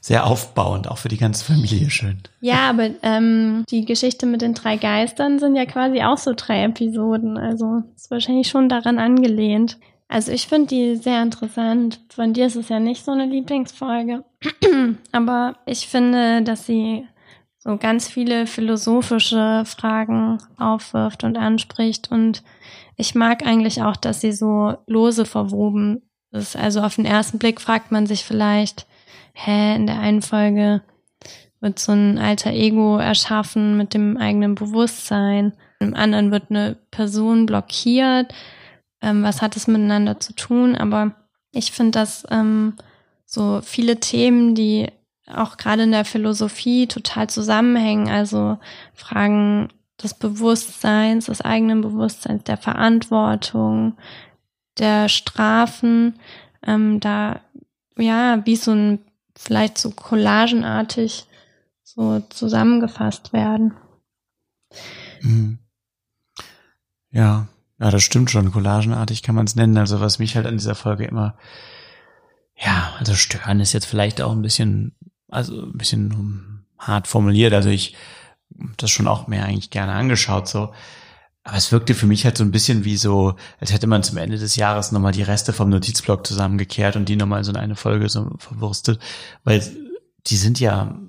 sehr 0.00 0.26
aufbauend, 0.26 0.88
auch 0.88 0.98
für 0.98 1.08
die 1.08 1.16
ganze 1.16 1.44
Familie 1.44 1.90
schön. 1.90 2.18
Ja, 2.40 2.70
aber 2.70 2.90
ähm, 3.02 3.64
die 3.70 3.84
Geschichte 3.84 4.26
mit 4.26 4.42
den 4.42 4.54
drei 4.54 4.76
Geistern 4.76 5.38
sind 5.38 5.56
ja 5.56 5.66
quasi 5.66 6.02
auch 6.02 6.18
so 6.18 6.32
drei 6.34 6.64
Episoden. 6.64 7.38
Also 7.38 7.82
ist 7.94 8.10
wahrscheinlich 8.10 8.48
schon 8.48 8.68
daran 8.68 8.98
angelehnt. 8.98 9.78
Also 10.08 10.32
ich 10.32 10.46
finde 10.46 10.68
die 10.68 10.96
sehr 10.96 11.22
interessant. 11.22 12.00
Von 12.08 12.32
dir 12.32 12.46
ist 12.46 12.56
es 12.56 12.70
ja 12.70 12.80
nicht 12.80 13.04
so 13.04 13.12
eine 13.12 13.26
Lieblingsfolge. 13.26 14.24
aber 15.12 15.56
ich 15.66 15.86
finde, 15.86 16.42
dass 16.42 16.66
sie 16.66 17.06
so 17.58 17.76
ganz 17.76 18.08
viele 18.08 18.46
philosophische 18.46 19.64
Fragen 19.66 20.38
aufwirft 20.56 21.24
und 21.24 21.36
anspricht. 21.36 22.10
Und 22.10 22.42
ich 22.96 23.14
mag 23.14 23.44
eigentlich 23.44 23.82
auch, 23.82 23.96
dass 23.96 24.20
sie 24.20 24.32
so 24.32 24.74
lose 24.86 25.26
verwoben 25.26 26.02
ist. 26.30 26.56
Also 26.56 26.80
auf 26.80 26.96
den 26.96 27.04
ersten 27.04 27.38
Blick 27.38 27.60
fragt 27.60 27.92
man 27.92 28.06
sich 28.06 28.24
vielleicht, 28.24 28.86
hä, 29.38 29.76
in 29.76 29.86
der 29.86 30.00
einen 30.00 30.22
Folge 30.22 30.82
wird 31.60 31.78
so 31.78 31.92
ein 31.92 32.18
alter 32.18 32.52
Ego 32.52 32.98
erschaffen 32.98 33.76
mit 33.76 33.94
dem 33.94 34.16
eigenen 34.16 34.54
Bewusstsein. 34.54 35.52
Im 35.80 35.94
anderen 35.94 36.30
wird 36.30 36.50
eine 36.50 36.76
Person 36.90 37.46
blockiert. 37.46 38.32
Ähm, 39.00 39.22
was 39.22 39.42
hat 39.42 39.56
es 39.56 39.66
miteinander 39.66 40.20
zu 40.20 40.34
tun? 40.34 40.76
Aber 40.76 41.14
ich 41.52 41.72
finde, 41.72 41.98
dass 41.98 42.26
ähm, 42.30 42.74
so 43.24 43.60
viele 43.62 44.00
Themen, 44.00 44.54
die 44.54 44.88
auch 45.26 45.56
gerade 45.56 45.82
in 45.82 45.92
der 45.92 46.04
Philosophie 46.04 46.86
total 46.86 47.28
zusammenhängen, 47.28 48.08
also 48.08 48.58
Fragen 48.94 49.68
des 50.02 50.14
Bewusstseins, 50.14 51.26
des 51.26 51.42
eigenen 51.42 51.80
Bewusstseins, 51.80 52.44
der 52.44 52.56
Verantwortung, 52.56 53.96
der 54.78 55.08
Strafen, 55.08 56.18
ähm, 56.66 57.00
da 57.00 57.40
ja 57.96 58.44
wie 58.46 58.56
so 58.56 58.72
ein 58.72 59.00
vielleicht 59.38 59.78
so 59.78 59.90
collagenartig 59.90 61.26
so 61.82 62.20
zusammengefasst 62.28 63.32
werden. 63.32 63.74
Mhm. 65.22 65.58
Ja, 67.10 67.48
ja, 67.80 67.90
das 67.90 68.02
stimmt 68.02 68.30
schon. 68.30 68.52
Collagenartig 68.52 69.22
kann 69.22 69.34
man 69.34 69.46
es 69.46 69.56
nennen. 69.56 69.78
Also 69.78 70.00
was 70.00 70.18
mich 70.18 70.36
halt 70.36 70.46
an 70.46 70.58
dieser 70.58 70.74
Folge 70.74 71.04
immer, 71.04 71.36
ja, 72.56 72.92
also 72.98 73.14
stören 73.14 73.60
ist 73.60 73.72
jetzt 73.72 73.86
vielleicht 73.86 74.20
auch 74.20 74.32
ein 74.32 74.42
bisschen, 74.42 74.96
also 75.28 75.62
ein 75.62 75.78
bisschen 75.78 76.66
hart 76.78 77.06
formuliert. 77.06 77.54
Also 77.54 77.70
ich 77.70 77.96
das 78.76 78.90
schon 78.90 79.06
auch 79.06 79.28
mehr 79.28 79.44
eigentlich 79.44 79.70
gerne 79.70 79.92
angeschaut 79.92 80.48
so. 80.48 80.74
Aber 81.48 81.56
es 81.56 81.72
wirkte 81.72 81.94
für 81.94 82.06
mich 82.06 82.26
halt 82.26 82.36
so 82.36 82.44
ein 82.44 82.50
bisschen 82.50 82.84
wie 82.84 82.98
so, 82.98 83.34
als 83.58 83.72
hätte 83.72 83.86
man 83.86 84.02
zum 84.02 84.18
Ende 84.18 84.36
des 84.36 84.56
Jahres 84.56 84.92
nochmal 84.92 85.12
die 85.12 85.22
Reste 85.22 85.54
vom 85.54 85.70
Notizblock 85.70 86.26
zusammengekehrt 86.26 86.94
und 86.94 87.08
die 87.08 87.16
nochmal 87.16 87.42
so 87.42 87.50
in 87.50 87.56
eine 87.56 87.74
Folge 87.74 88.10
so 88.10 88.32
verwurstet. 88.36 89.00
Weil 89.44 89.62
die 90.26 90.36
sind 90.36 90.60
ja, 90.60 91.00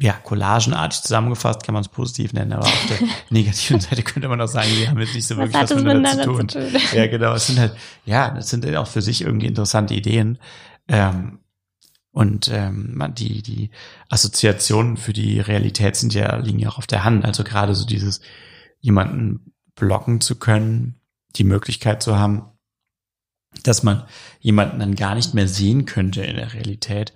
ja, 0.00 0.14
collagenartig 0.14 1.02
zusammengefasst, 1.02 1.62
kann 1.62 1.74
man 1.74 1.82
es 1.82 1.88
positiv 1.88 2.32
nennen, 2.32 2.54
aber 2.54 2.64
auf 2.64 2.86
der 2.88 3.06
negativen 3.30 3.78
Seite 3.78 4.02
könnte 4.02 4.28
man 4.28 4.40
auch 4.40 4.48
sagen, 4.48 4.68
die 4.76 4.88
haben 4.88 4.98
jetzt 4.98 5.14
nicht 5.14 5.28
so 5.28 5.36
was 5.36 5.52
wirklich 5.52 5.70
was 5.70 5.74
miteinander 5.76 6.24
zu 6.24 6.32
tun. 6.32 6.48
zu 6.48 6.58
tun. 6.58 6.80
Ja, 6.92 7.06
genau. 7.06 7.34
Es 7.34 7.46
sind 7.46 7.60
halt, 7.60 7.76
ja, 8.04 8.32
das 8.32 8.50
sind 8.50 8.66
auch 8.74 8.88
für 8.88 9.00
sich 9.00 9.20
irgendwie 9.20 9.46
interessante 9.46 9.94
Ideen. 9.94 10.38
Ähm, 10.88 11.38
und 12.10 12.50
ähm, 12.52 13.00
die, 13.16 13.42
die 13.42 13.70
Assoziationen 14.08 14.96
für 14.96 15.12
die 15.12 15.38
Realität 15.38 15.94
sind 15.94 16.14
ja, 16.14 16.34
liegen 16.34 16.58
ja 16.58 16.68
auch 16.68 16.78
auf 16.78 16.88
der 16.88 17.04
Hand. 17.04 17.24
Also 17.24 17.44
gerade 17.44 17.76
so 17.76 17.86
dieses 17.86 18.20
jemanden 18.80 19.52
blocken 19.78 20.20
zu 20.20 20.38
können, 20.38 21.00
die 21.36 21.44
Möglichkeit 21.44 22.02
zu 22.02 22.18
haben, 22.18 22.46
dass 23.62 23.82
man 23.82 24.04
jemanden 24.40 24.78
dann 24.78 24.94
gar 24.94 25.14
nicht 25.14 25.34
mehr 25.34 25.48
sehen 25.48 25.84
könnte 25.84 26.22
in 26.22 26.36
der 26.36 26.52
Realität. 26.52 27.12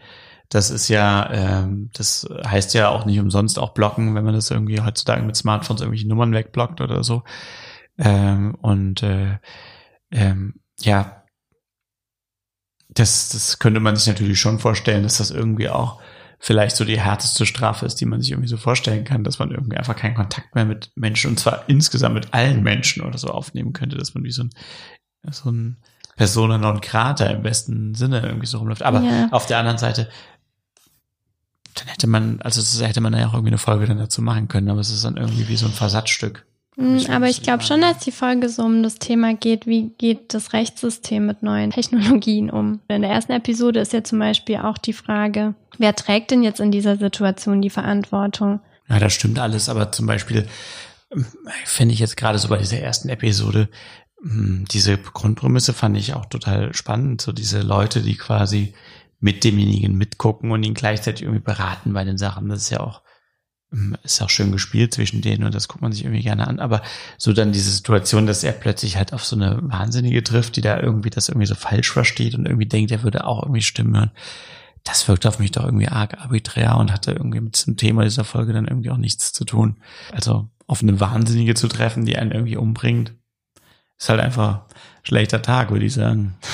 Das 0.49 0.71
ist 0.71 0.89
ja, 0.89 1.31
ähm, 1.33 1.91
das 1.95 2.29
heißt 2.45 2.75
ja 2.75 2.91
auch 2.91 3.07
nicht 3.07 3.19
umsonst 3.19 3.59
auch 3.59 3.75
blocken, 3.75 4.15
wenn 4.15 4.25
man 4.25 4.35
das 4.35 4.51
irgendwie 4.51 4.81
heutzutage 4.81 5.23
mit 5.23 5.37
Smartphones 5.37 5.81
irgendwelche 5.81 6.09
Nummern 6.09 6.33
wegblockt 6.33 6.81
oder 6.81 7.05
so. 7.05 7.23
Ähm, 7.99 8.55
und 8.57 9.03
äh, 9.03 9.39
ähm, 10.11 10.61
ja, 10.81 11.25
das, 12.89 13.31
das 13.31 13.59
könnte 13.59 13.81
man 13.81 13.97
sich 13.97 14.07
natürlich 14.07 14.39
schon 14.41 14.59
vorstellen, 14.59 15.03
dass 15.03 15.19
das 15.19 15.31
irgendwie 15.31 15.71
auch 15.71 16.01
vielleicht 16.45 16.75
so 16.75 16.85
die 16.85 17.01
härteste 17.01 17.47
Strafe 17.47 17.87
ist, 17.87 18.01
die 18.01 18.05
man 18.05 18.21
sich 18.21 18.33
irgendwie 18.33 18.49
so 18.49 18.57
vorstellen 18.57 19.05
kann, 19.05 19.23
dass 19.23 19.39
man 19.39 19.53
irgendwie 19.53 19.77
einfach 19.77 19.95
keinen 19.95 20.17
Kontakt 20.17 20.57
mehr 20.57 20.65
mit 20.65 20.91
Menschen 20.97 21.31
und 21.31 21.39
zwar 21.39 21.69
insgesamt 21.69 22.17
mit 22.17 22.35
allen 22.35 22.65
Menschen 22.65 23.03
oder 23.03 23.17
so 23.17 23.29
aufnehmen 23.29 23.73
könnte, 23.73 23.97
dass 23.97 24.15
man 24.15 24.25
wie 24.25 24.33
so 24.33 24.43
ein, 24.43 24.51
so 25.31 25.51
ein 25.53 25.77
Persona 26.17 26.59
non 26.59 26.81
grata 26.81 27.27
im 27.27 27.43
besten 27.43 27.95
Sinne 27.95 28.23
irgendwie 28.23 28.47
so 28.47 28.59
rumläuft. 28.59 28.83
Aber 28.83 29.03
Ja. 29.03 29.29
auf 29.31 29.47
der 29.47 29.59
anderen 29.59 29.79
Seite, 29.79 30.11
dann 31.77 31.87
hätte 31.87 32.09
man, 32.09 32.43
also 32.43 32.61
das 32.61 32.83
hätte 32.83 33.01
man 33.01 33.15
ja 33.15 33.29
auch 33.29 33.35
irgendwie 33.35 33.51
eine 33.51 33.59
Folge 33.59 33.87
dann 33.87 33.99
dazu 33.99 34.21
machen 34.21 34.49
können, 34.49 34.69
aber 34.69 34.81
es 34.81 34.91
ist 34.91 35.05
dann 35.05 35.17
irgendwie 35.17 35.47
wie 35.47 35.57
so 35.57 35.67
ein 35.67 35.73
Versatzstück. 35.73 36.45
Ich 36.77 37.11
Aber 37.11 37.29
ich 37.29 37.43
glaube 37.43 37.63
schon, 37.63 37.83
dass 37.83 37.99
die 37.99 38.13
Folge 38.13 38.49
so 38.49 38.63
um 38.63 38.83
das 38.83 38.95
Thema 38.95 39.35
geht, 39.35 39.67
wie 39.67 39.91
geht 39.99 40.33
das 40.33 40.55
Rechtssystem 40.55 41.27
mit 41.27 41.43
neuen 41.43 41.71
Technologien 41.73 42.51
um. 42.51 42.81
In 42.89 43.03
der 43.03 43.11
ersten 43.11 43.33
Episode 43.33 43.81
ist 43.81 43.93
ja 43.93 44.03
zum 44.03 44.19
Beispiel 44.19 44.57
auch 44.57 44.79
die 44.79 44.95
Frage, 44.95 45.55
wer 45.79 45.95
trägt 45.95 46.31
denn 46.31 46.43
jetzt 46.43 46.61
in 46.61 46.71
dieser 46.71 46.97
Situation 46.97 47.61
die 47.61 47.71
Verantwortung? 47.71 48.61
Ja, 48.89 48.99
das 48.99 49.13
stimmt 49.13 49.39
alles, 49.39 49.69
aber 49.69 49.93
zum 49.93 50.07
Beispiel 50.07 50.47
ähm, 51.11 51.27
finde 51.65 51.93
ich 51.93 52.01
jetzt 52.01 52.17
gerade 52.17 52.39
so 52.39 52.49
bei 52.49 52.59
dieser 52.59 52.79
ersten 52.79 53.11
Episode, 53.11 53.69
mh, 54.23 54.65
diese 54.71 54.97
Grundprämisse 54.97 55.75
fand 55.75 55.97
ich 55.99 56.15
auch 56.15 56.27
total 56.27 56.73
spannend. 56.75 57.21
So 57.21 57.33
diese 57.33 57.61
Leute, 57.61 58.01
die 58.01 58.17
quasi 58.17 58.75
mit 59.21 59.45
demjenigen 59.45 59.97
mitgucken 59.97 60.51
und 60.51 60.65
ihn 60.65 60.75
gleichzeitig 60.75 61.23
irgendwie 61.23 61.43
beraten 61.43 61.93
bei 61.93 62.05
den 62.05 62.19
Sachen. 62.19 62.49
Das 62.49 62.63
ist 62.63 62.71
ja 62.71 62.81
auch, 62.81 63.03
ist 64.03 64.21
auch 64.21 64.31
schön 64.31 64.53
gespielt 64.53 64.93
zwischen 64.93 65.23
denen 65.23 65.45
und 65.45 65.55
das 65.55 65.69
guckt 65.69 65.83
man 65.83 65.93
sich 65.93 66.05
irgendwie 66.05 66.23
gerne 66.23 66.47
an. 66.47 66.61
Aber 66.61 66.83
so 67.17 67.33
dann 67.33 67.53
diese 67.53 67.71
Situation, 67.71 68.27
dass 68.27 68.45
er 68.45 68.53
plötzlich 68.53 68.97
halt 68.97 69.13
auf 69.13 69.25
so 69.25 69.35
eine 69.37 69.59
Wahnsinnige 69.63 70.23
trifft, 70.23 70.57
die 70.57 70.61
da 70.61 70.79
irgendwie 70.79 71.11
das 71.11 71.29
irgendwie 71.29 71.47
so 71.47 71.55
falsch 71.55 71.91
versteht 71.91 72.35
und 72.35 72.47
irgendwie 72.47 72.67
denkt, 72.67 72.91
er 72.91 73.03
würde 73.03 73.27
auch 73.27 73.43
irgendwie 73.43 73.63
Stimmen 73.63 73.97
hören. 73.97 74.11
Das 74.85 75.09
wirkt 75.09 75.27
auf 75.27 75.39
mich 75.39 75.53
doch 75.53 75.65
irgendwie 75.65 75.89
arg 75.89 76.19
arbiträr 76.21 76.77
und 76.77 76.93
hatte 76.93 77.13
irgendwie 77.13 77.41
mit 77.41 77.57
diesem 77.57 77.77
Thema 77.77 78.05
dieser 78.05 78.25
Folge 78.25 78.53
dann 78.53 78.67
irgendwie 78.67 78.91
auch 78.91 78.97
nichts 78.97 79.33
zu 79.33 79.45
tun. 79.45 79.77
Also 80.11 80.49
auf 80.67 80.83
eine 80.83 81.01
Wahnsinnige 81.01 81.55
zu 81.55 81.69
treffen, 81.69 82.05
die 82.05 82.17
einen 82.17 82.33
irgendwie 82.33 82.57
umbringt, 82.57 83.15
ist 83.99 84.09
halt 84.09 84.21
einfach 84.21 84.63
schlechter 85.03 85.41
Tag, 85.41 85.71
würde 85.71 85.87
ich 85.87 85.95
sagen. 85.95 86.35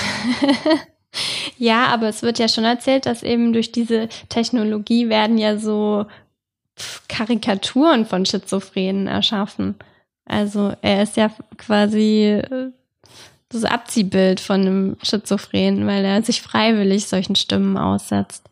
Ja, 1.57 1.87
aber 1.87 2.09
es 2.09 2.23
wird 2.23 2.39
ja 2.39 2.49
schon 2.49 2.65
erzählt, 2.65 3.07
dass 3.07 3.23
eben 3.23 3.53
durch 3.53 3.73
diese 3.73 4.09
Technologie 4.29 5.09
werden 5.09 5.39
ja 5.39 5.59
so 5.59 6.07
Karikaturen 7.09 8.07
von 8.07 8.27
Schizophrenen 8.27 9.07
erschaffen. 9.07 9.77
Also 10.25 10.75
er 10.83 11.03
ist 11.03 11.17
ja 11.17 11.31
quasi 11.57 12.41
äh, 12.43 12.71
das 13.49 13.65
Abziehbild 13.65 14.41
von 14.41 14.61
einem 14.61 14.97
Schizophrenen, 15.03 15.87
weil 15.87 16.05
er 16.05 16.23
sich 16.23 16.43
freiwillig 16.43 17.07
solchen 17.07 17.35
Stimmen 17.35 17.77
aussetzt. 17.79 18.45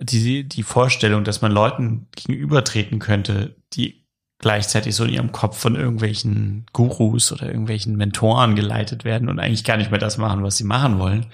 Die, 0.00 0.48
die 0.48 0.64
Vorstellung, 0.64 1.22
dass 1.22 1.42
man 1.42 1.52
Leuten 1.52 2.08
gegenübertreten 2.16 2.98
könnte, 2.98 3.54
die 3.72 4.02
gleichzeitig 4.42 4.96
so 4.96 5.04
in 5.04 5.14
ihrem 5.14 5.30
Kopf 5.30 5.56
von 5.56 5.76
irgendwelchen 5.76 6.66
Gurus 6.72 7.32
oder 7.32 7.46
irgendwelchen 7.46 7.96
Mentoren 7.96 8.56
geleitet 8.56 9.04
werden 9.04 9.28
und 9.28 9.38
eigentlich 9.38 9.62
gar 9.62 9.76
nicht 9.76 9.92
mehr 9.92 10.00
das 10.00 10.18
machen, 10.18 10.42
was 10.42 10.56
sie 10.56 10.64
machen 10.64 10.98
wollen, 10.98 11.26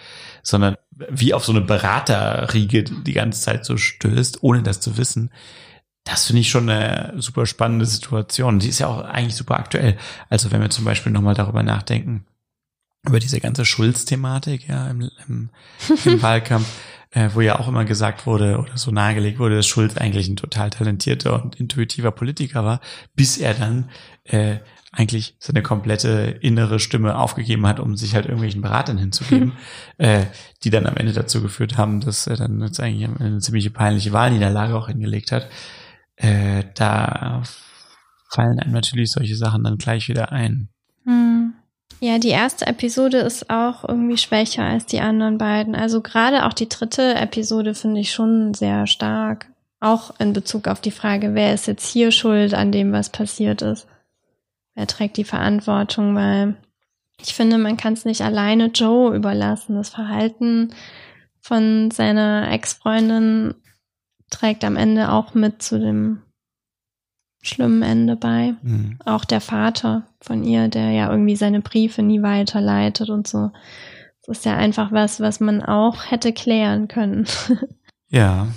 sondern 0.43 0.77
wie 1.09 1.33
auf 1.33 1.45
so 1.45 1.53
eine 1.53 1.63
Beraterriege 1.63 2.85
die 2.85 3.13
ganze 3.15 3.41
Zeit 3.41 3.65
so 3.65 3.79
stößt, 3.79 4.43
ohne 4.43 4.63
das 4.63 4.81
zu 4.81 4.99
wissen. 4.99 5.31
Das 6.11 6.27
finde 6.27 6.41
ich 6.41 6.49
schon 6.49 6.71
eine 6.71 7.13
super 7.21 7.45
spannende 7.45 7.85
Situation. 7.85 8.59
Die 8.59 8.69
ist 8.69 8.79
ja 8.79 8.87
auch 8.87 9.05
eigentlich 9.05 9.37
super 9.37 9.59
aktuell. 9.59 9.99
Also 10.31 10.51
wenn 10.51 10.63
wir 10.63 10.71
zum 10.71 10.87
Beispiel 10.87 11.13
nochmal 11.13 11.35
darüber 11.35 11.63
nachdenken, 11.63 12.25
über 13.07 13.21
diese 13.21 13.41
ganze 13.41 13.67
Schulz-Thematik 13.67 14.69
ja, 14.69 14.89
im, 14.89 15.11
im, 15.27 15.51
im 16.05 16.23
Wahlkampf, 16.23 16.67
äh, 17.11 17.29
wo 17.35 17.43
ja 17.43 17.59
auch 17.59 17.69
immer 17.69 17.85
gesagt 17.85 18.27
wurde 18.27 18.59
oder 18.59 18.77
so 18.77 18.91
nahegelegt 18.91 19.39
wurde, 19.39 19.57
dass 19.57 19.67
Schulz 19.67 19.99
eigentlich 19.99 20.29
ein 20.29 20.37
total 20.37 20.71
talentierter 20.71 21.43
und 21.43 21.57
intuitiver 21.57 22.11
Politiker 22.11 22.65
war, 22.65 22.81
bis 23.15 23.37
er 23.37 23.53
dann 23.53 23.91
äh, 24.25 24.59
eigentlich 24.93 25.37
seine 25.39 25.63
komplette 25.63 26.39
innere 26.41 26.81
Stimme 26.81 27.19
aufgegeben 27.19 27.67
hat, 27.67 27.81
um 27.81 27.97
sich 27.97 28.15
halt 28.15 28.25
irgendwelchen 28.25 28.63
Beratern 28.63 28.97
hinzugeben, 28.97 29.53
äh, 29.99 30.25
die 30.65 30.71
dann 30.71 30.87
am 30.87 30.97
Ende 30.97 31.13
dazu 31.13 31.43
geführt 31.43 31.77
haben, 31.77 32.01
dass 32.01 32.27
er 32.27 32.37
dann 32.37 32.63
jetzt 32.63 32.81
eigentlich 32.81 33.09
eine 33.21 33.39
ziemliche 33.41 33.71
peinliche 33.71 34.13
Wahlniederlage 34.13 34.75
auch 34.75 34.89
hingelegt 34.89 35.33
hat. 35.33 35.49
Äh, 36.19 36.65
da 36.75 37.43
fallen 38.29 38.61
einem 38.61 38.73
natürlich 38.73 39.13
solche 39.13 39.37
Sachen 39.37 39.65
dann 39.65 39.79
gleich 39.79 40.09
wieder 40.09 40.33
ein. 40.33 40.69
Hm. 41.05 41.55
Ja, 42.01 42.19
die 42.19 42.29
erste 42.29 42.67
Episode 42.67 43.19
ist 43.19 43.51
auch 43.51 43.85
irgendwie 43.89 44.19
schwächer 44.19 44.63
als 44.63 44.87
die 44.87 45.01
anderen 45.01 45.39
beiden. 45.39 45.75
Also 45.75 46.01
gerade 46.01 46.47
auch 46.47 46.53
die 46.53 46.69
dritte 46.69 47.15
Episode 47.15 47.75
finde 47.75 48.01
ich 48.01 48.13
schon 48.13 48.55
sehr 48.55 48.87
stark. 48.87 49.47
Auch 49.81 50.19
in 50.19 50.33
Bezug 50.33 50.69
auf 50.69 50.81
die 50.81 50.91
Frage, 50.91 51.35
wer 51.35 51.55
ist 51.55 51.67
jetzt 51.67 51.89
hier 51.89 52.11
schuld 52.11 52.55
an 52.55 52.73
dem, 52.73 52.93
was 52.93 53.11
passiert 53.11 53.63
ist. 53.63 53.87
Wer 54.75 54.87
trägt 54.87 55.17
die 55.17 55.25
Verantwortung, 55.25 56.15
weil 56.15 56.57
ich 57.21 57.35
finde, 57.35 57.59
man 57.59 57.77
kann 57.77 57.95
es 57.95 58.05
nicht 58.05 58.23
alleine 58.23 58.67
Joe 58.67 59.15
überlassen. 59.15 59.75
Das 59.75 59.89
Verhalten 59.89 60.73
von 61.41 61.91
seiner 61.91 62.51
Ex-Freundin 62.53 63.55
trägt 64.31 64.65
am 64.65 64.77
Ende 64.77 65.11
auch 65.13 65.35
mit 65.35 65.63
zu 65.63 65.79
dem 65.79 66.23
schlimmen 67.43 67.83
Ende 67.83 68.17
bei. 68.17 68.55
Mhm. 68.63 68.99
Auch 69.05 69.25
der 69.25 69.41
Vater 69.41 70.07
von 70.21 70.43
ihr, 70.45 70.69
der 70.69 70.91
ja 70.91 71.11
irgendwie 71.11 71.37
seine 71.37 71.61
Briefe 71.61 72.03
nie 72.03 72.23
weiterleitet 72.23 73.11
und 73.11 73.27
so. 73.29 73.51
Das 74.27 74.39
ist 74.39 74.45
ja 74.45 74.57
einfach 74.57 74.93
was, 74.93 75.21
was 75.21 75.41
man 75.41 75.63
auch 75.63 76.11
hätte 76.11 76.33
klären 76.33 76.89
können. 76.89 77.27
Ja. 78.11 78.49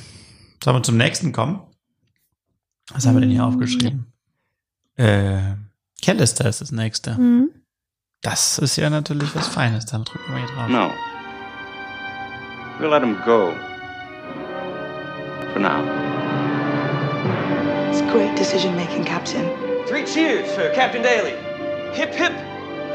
Sollen 0.64 0.78
wir 0.78 0.84
zum 0.84 0.96
nächsten 0.96 1.34
kommen? 1.34 1.60
Was 2.94 3.06
haben 3.06 3.16
wir 3.16 3.22
denn 3.22 3.32
hier 3.32 3.42
Mm, 3.42 3.50
aufgeschrieben? 3.50 4.06
Äh, 4.96 5.56
Callister 6.02 6.48
ist 6.48 6.62
das 6.62 6.72
nächste. 6.72 7.18
Hm. 7.18 7.50
Das 8.22 8.60
ist 8.60 8.78
ja 8.78 8.90
natürlich 8.90 9.36
was 9.36 9.50
Feines. 9.50 9.86
Dann 9.88 10.06
drücken 10.06 10.34
wir 10.34 10.38
hier 10.40 10.56
drauf. 10.56 10.70
No. 10.70 10.92
We'll 12.80 12.90
let 12.90 13.04
him 13.04 13.18
go. 13.26 13.54
For 15.54 15.60
now. 15.60 15.82
It's 17.90 18.02
great 18.12 18.36
decision 18.38 18.76
making, 18.76 19.04
Captain. 19.04 19.46
Three 19.86 20.06
cheers 20.06 20.50
for 20.54 20.70
Captain 20.74 21.02
Daly. 21.02 21.32
Hip 21.94 22.14
hip. 22.14 22.32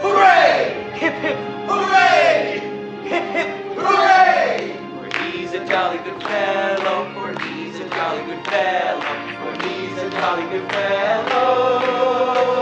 Hooray! 0.01 0.91
Hip 0.95 1.15
hip. 1.15 1.37
Hooray! 1.69 2.61
Hip 3.05 3.25
hip. 3.25 3.77
Hooray! 3.77 4.75
For 4.99 5.21
he's 5.23 5.53
a 5.53 5.67
jolly 5.67 5.99
good 5.99 6.23
fellow. 6.23 7.13
For 7.13 7.39
he's 7.45 7.79
a 7.79 7.89
jolly 7.91 8.25
good 8.25 8.45
fellow. 8.47 9.01
For 9.01 9.69
he's 9.69 9.99
a 9.99 10.11
jolly 10.11 10.49
good 10.49 10.73
fellow. 10.73 12.56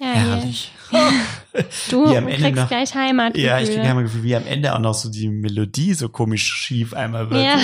Ja, 0.00 0.06
Herrlich. 0.08 0.72
Du 1.88 2.10
Wie 2.10 2.16
am 2.16 2.26
Ende 2.26 2.42
kriegst 2.42 2.56
noch- 2.62 2.68
gleich 2.68 2.94
Heimatgefühle. 2.94 3.46
Ja, 3.48 3.60
ich 3.60 3.68
kriege 3.68 3.82
einmal 3.82 4.02
Gefühl, 4.04 4.24
wie 4.24 4.34
am 4.34 4.44
Ende 4.46 4.74
auch 4.74 4.80
noch 4.80 4.94
so 4.94 5.08
die 5.08 5.28
Melodie 5.28 5.94
so 5.94 6.08
komisch 6.08 6.42
schief 6.44 6.94
einmal 6.94 7.30
wird. 7.30 7.44
Ja, 7.44 7.58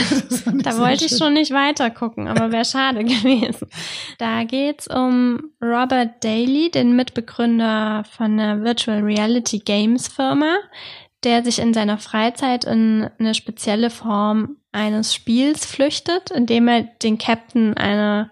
da 0.63 0.79
wollte 0.79 1.07
ich 1.07 1.17
schon 1.17 1.33
nicht 1.35 1.51
weiter 1.53 1.91
gucken, 1.91 2.29
aber 2.29 2.53
wäre 2.53 2.65
schade 2.65 3.03
gewesen. 3.05 3.67
Da 4.19 4.45
geht's 4.45 4.87
um 4.87 5.51
Robert 5.61 6.23
Daly, 6.23 6.71
den 6.71 6.95
Mitbegründer 6.95 8.05
von 8.17 8.39
einer 8.39 8.63
Virtual 8.63 9.01
Reality 9.01 9.59
Games 9.59 10.07
Firma, 10.07 10.57
der 11.25 11.43
sich 11.43 11.59
in 11.59 11.75
seiner 11.75 11.99
Freizeit 11.99 12.65
in 12.65 13.11
eine 13.19 13.35
spezielle 13.35 13.91
Form 13.91 14.57
eines 14.73 15.13
Spiels 15.15 15.67
flüchtet, 15.67 16.31
indem 16.31 16.69
er 16.69 16.83
den 17.03 17.19
Captain 17.19 17.77
einer 17.77 18.31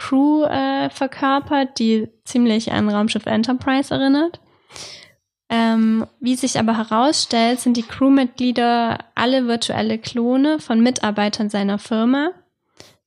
Crew 0.00 0.44
äh, 0.44 0.88
verkörpert, 0.88 1.78
die 1.78 2.08
ziemlich 2.24 2.72
an 2.72 2.88
Raumschiff 2.88 3.26
Enterprise 3.26 3.92
erinnert. 3.92 4.40
Ähm, 5.50 6.06
wie 6.20 6.36
sich 6.36 6.58
aber 6.58 6.78
herausstellt, 6.78 7.60
sind 7.60 7.76
die 7.76 7.82
Crewmitglieder 7.82 8.98
alle 9.14 9.46
virtuelle 9.46 9.98
Klone 9.98 10.58
von 10.58 10.80
Mitarbeitern 10.80 11.50
seiner 11.50 11.78
Firma, 11.78 12.30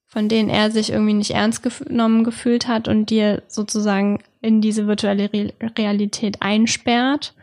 von 0.05 0.29
denen 0.29 0.49
er 0.49 0.69
sich 0.69 0.91
irgendwie 0.91 1.13
nicht 1.13 1.31
ernst 1.31 1.63
genommen 1.63 2.23
gefühlt 2.23 2.67
hat 2.67 2.87
und 2.87 3.09
die 3.09 3.17
er 3.17 3.41
sozusagen 3.47 4.21
in 4.41 4.61
diese 4.61 4.85
virtuelle 4.85 5.33
Re 5.33 5.53
Realität 5.79 6.41
einsperrt 6.41 7.33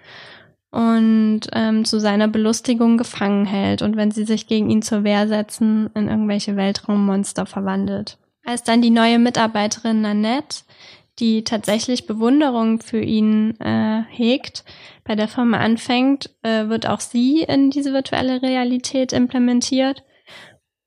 und 0.70 1.40
ähm, 1.53 1.84
zu 1.84 1.98
seiner 1.98 2.28
Belustigung 2.28 2.98
gefangen 2.98 3.46
hält 3.46 3.82
und 3.82 3.96
wenn 3.96 4.12
sie 4.12 4.24
sich 4.24 4.46
gegen 4.46 4.70
ihn 4.70 4.82
zur 4.82 5.03
Wehr 5.03 5.26
setzen, 5.26 5.90
in 5.94 6.09
irgendwelche 6.09 6.55
Weltraummonster 6.55 7.46
verwandelt. 7.46 8.19
Als 8.45 8.62
dann 8.62 8.82
die 8.82 8.91
neue 8.91 9.18
Mitarbeiterin 9.18 10.01
Nanette, 10.01 10.59
die 11.18 11.45
tatsächlich 11.45 12.07
Bewunderung 12.07 12.80
für 12.80 13.01
ihn 13.01 13.59
äh, 13.61 14.03
hegt, 14.09 14.64
bei 15.05 15.14
der 15.14 15.28
Firma 15.28 15.59
anfängt, 15.59 16.30
äh, 16.43 16.68
wird 16.68 16.86
auch 16.86 17.01
sie 17.01 17.43
in 17.43 17.70
diese 17.70 17.93
virtuelle 17.93 18.41
Realität 18.43 19.12
implementiert, 19.12 20.03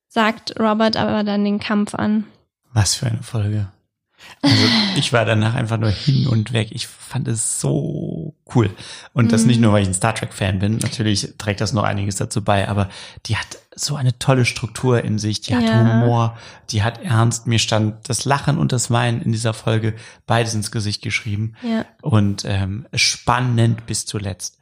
sagt 0.08 0.60
Robert 0.60 0.98
aber 0.98 1.24
dann 1.24 1.44
den 1.44 1.60
Kampf 1.60 1.94
an. 1.94 2.26
Was 2.74 2.96
für 2.96 3.08
eine 3.08 3.22
Folge. 3.22 3.68
Also 4.42 4.66
ich 4.96 5.14
war 5.14 5.26
danach 5.26 5.54
einfach 5.54 5.78
nur 5.78 5.90
hin 5.92 6.28
und 6.28 6.54
weg. 6.54 6.70
Ich 6.72 6.88
fand 6.88 7.28
es 7.28 7.60
so 7.60 8.34
cool. 8.56 8.72
Und 9.14 9.32
das 9.32 9.46
nicht 9.46 9.58
Mhm. 9.58 9.64
nur, 9.64 9.74
weil 9.74 9.84
ich 9.84 9.90
ein 9.90 9.94
Star 9.94 10.16
Trek-Fan 10.16 10.60
bin. 10.60 10.78
Natürlich 10.78 11.34
trägt 11.38 11.62
das 11.62 11.74
noch 11.74 11.84
einiges 11.84 12.16
dazu 12.16 12.44
bei, 12.44 12.68
aber 12.68 12.90
die 13.26 13.36
hat 13.38 13.58
so 13.76 13.96
eine 13.96 14.18
tolle 14.20 14.46
Struktur 14.46 15.04
in 15.04 15.18
sich. 15.20 15.42
Die 15.42 15.56
hat 15.56 15.64
Ja. 15.64 15.80
Humor, 15.80 16.38
die 16.70 16.84
hat 16.84 17.04
Ernst. 17.04 17.48
Mir 17.48 17.60
stand 17.60 18.08
das 18.10 18.26
Lachen 18.26 18.58
und 18.58 18.72
das 18.72 18.92
Weinen 18.92 19.22
in 19.22 19.32
dieser 19.32 19.54
Folge 19.54 19.96
beides 20.26 20.54
ins 20.54 20.72
Gesicht 20.72 21.02
geschrieben. 21.02 21.56
Ja. 21.62 21.86
Und 22.02 22.44
ähm, 22.46 22.88
spannend 22.94 23.86
bis 23.86 24.06
zuletzt. 24.06 24.60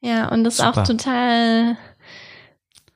Ja, 0.00 0.28
und 0.28 0.44
das 0.44 0.54
ist 0.54 0.60
auch 0.60 0.74
Super. 0.74 0.84
total 0.84 1.76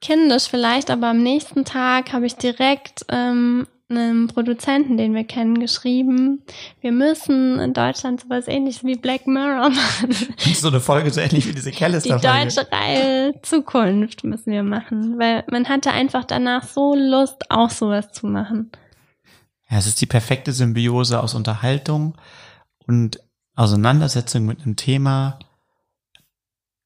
kindisch 0.00 0.48
vielleicht, 0.48 0.90
aber 0.90 1.08
am 1.08 1.22
nächsten 1.22 1.64
Tag 1.64 2.12
habe 2.12 2.26
ich 2.26 2.36
direkt 2.36 3.04
ähm, 3.08 3.66
einem 3.90 4.28
Produzenten, 4.28 4.96
den 4.96 5.14
wir 5.14 5.24
kennen, 5.24 5.58
geschrieben, 5.58 6.42
wir 6.80 6.92
müssen 6.92 7.58
in 7.58 7.72
Deutschland 7.72 8.20
sowas 8.20 8.48
ähnliches 8.48 8.84
wie 8.84 8.96
Black 8.96 9.26
Mirror 9.26 9.70
machen. 9.70 10.14
So 10.54 10.68
eine 10.68 10.80
Folge 10.80 11.10
so 11.10 11.20
ähnlich 11.20 11.46
wie 11.48 11.52
diese 11.52 11.70
Die 11.70 11.76
Callister-Folge. 11.76 12.26
deutsche 12.26 12.72
Reihe 12.72 13.34
Zukunft 13.42 14.24
müssen 14.24 14.52
wir 14.52 14.62
machen, 14.62 15.18
weil 15.18 15.44
man 15.50 15.68
hatte 15.68 15.90
einfach 15.90 16.24
danach 16.24 16.64
so 16.64 16.94
Lust, 16.94 17.50
auch 17.50 17.70
sowas 17.70 18.12
zu 18.12 18.26
machen. 18.26 18.70
Ja, 19.70 19.78
es 19.78 19.86
ist 19.86 20.00
die 20.00 20.06
perfekte 20.06 20.52
Symbiose 20.52 21.20
aus 21.20 21.34
Unterhaltung 21.34 22.16
und 22.86 23.20
Auseinandersetzung 23.54 24.46
mit 24.46 24.62
einem 24.62 24.76
Thema. 24.76 25.38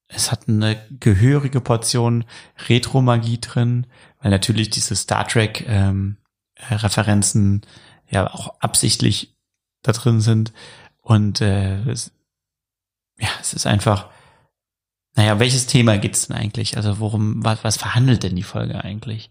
Es 0.08 0.30
hat 0.30 0.48
eine 0.48 0.76
gehörige 1.00 1.60
Portion 1.60 2.24
Retro-Magie 2.68 3.40
drin, 3.40 3.86
weil 4.20 4.30
natürlich 4.30 4.70
diese 4.70 4.96
Star 4.96 5.26
Trek 5.26 5.64
ähm, 5.66 6.18
äh, 6.70 6.74
Referenzen 6.74 7.62
ja 8.10 8.32
auch 8.32 8.54
absichtlich 8.60 9.34
da 9.82 9.92
drin 9.92 10.20
sind. 10.20 10.52
Und 11.00 11.40
äh, 11.40 11.82
es, 11.90 12.12
ja, 13.18 13.28
es 13.40 13.54
ist 13.54 13.66
einfach, 13.66 14.08
naja, 15.16 15.38
welches 15.38 15.66
Thema 15.66 15.98
geht's 15.98 16.26
denn 16.26 16.36
eigentlich? 16.36 16.76
Also 16.76 16.98
worum, 16.98 17.44
was, 17.44 17.62
was 17.62 17.76
verhandelt 17.76 18.22
denn 18.22 18.36
die 18.36 18.42
Folge 18.42 18.82
eigentlich? 18.82 19.30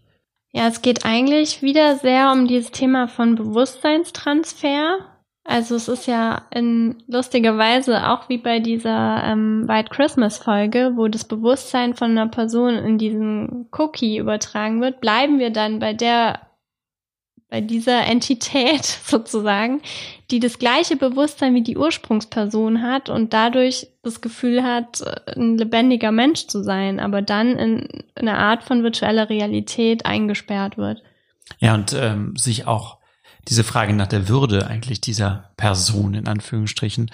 Ja, 0.52 0.68
es 0.68 0.82
geht 0.82 1.04
eigentlich 1.04 1.62
wieder 1.62 1.96
sehr 1.96 2.30
um 2.30 2.46
dieses 2.46 2.70
Thema 2.70 3.08
von 3.08 3.34
Bewusstseinstransfer. 3.34 4.98
Also 5.42 5.74
es 5.74 5.88
ist 5.88 6.06
ja 6.06 6.46
in 6.50 7.02
lustiger 7.06 7.58
Weise 7.58 8.08
auch 8.08 8.28
wie 8.28 8.38
bei 8.38 8.60
dieser 8.60 9.22
ähm, 9.24 9.68
White 9.68 9.90
Christmas 9.90 10.38
Folge, 10.38 10.92
wo 10.94 11.08
das 11.08 11.24
Bewusstsein 11.24 11.94
von 11.94 12.12
einer 12.12 12.28
Person 12.28 12.76
in 12.76 12.96
diesen 12.96 13.68
Cookie 13.72 14.16
übertragen 14.16 14.80
wird, 14.80 15.00
bleiben 15.00 15.38
wir 15.38 15.50
dann 15.50 15.80
bei 15.80 15.92
der 15.92 16.40
bei 17.54 17.60
dieser 17.60 18.04
Entität 18.04 18.84
sozusagen, 19.06 19.80
die 20.32 20.40
das 20.40 20.58
gleiche 20.58 20.96
Bewusstsein 20.96 21.54
wie 21.54 21.62
die 21.62 21.76
Ursprungsperson 21.76 22.82
hat 22.82 23.08
und 23.08 23.32
dadurch 23.32 23.86
das 24.02 24.20
Gefühl 24.20 24.64
hat, 24.64 25.04
ein 25.36 25.56
lebendiger 25.56 26.10
Mensch 26.10 26.48
zu 26.48 26.64
sein, 26.64 26.98
aber 26.98 27.22
dann 27.22 27.56
in 27.56 27.88
eine 28.16 28.38
Art 28.38 28.64
von 28.64 28.82
virtueller 28.82 29.30
Realität 29.30 30.04
eingesperrt 30.04 30.78
wird. 30.78 31.04
Ja, 31.60 31.74
und 31.74 31.92
ähm, 31.92 32.34
sich 32.36 32.66
auch 32.66 32.98
diese 33.46 33.62
Frage 33.62 33.92
nach 33.92 34.08
der 34.08 34.28
Würde 34.28 34.66
eigentlich 34.66 35.00
dieser 35.00 35.52
Person 35.56 36.14
in 36.14 36.26
Anführungsstrichen 36.26 37.08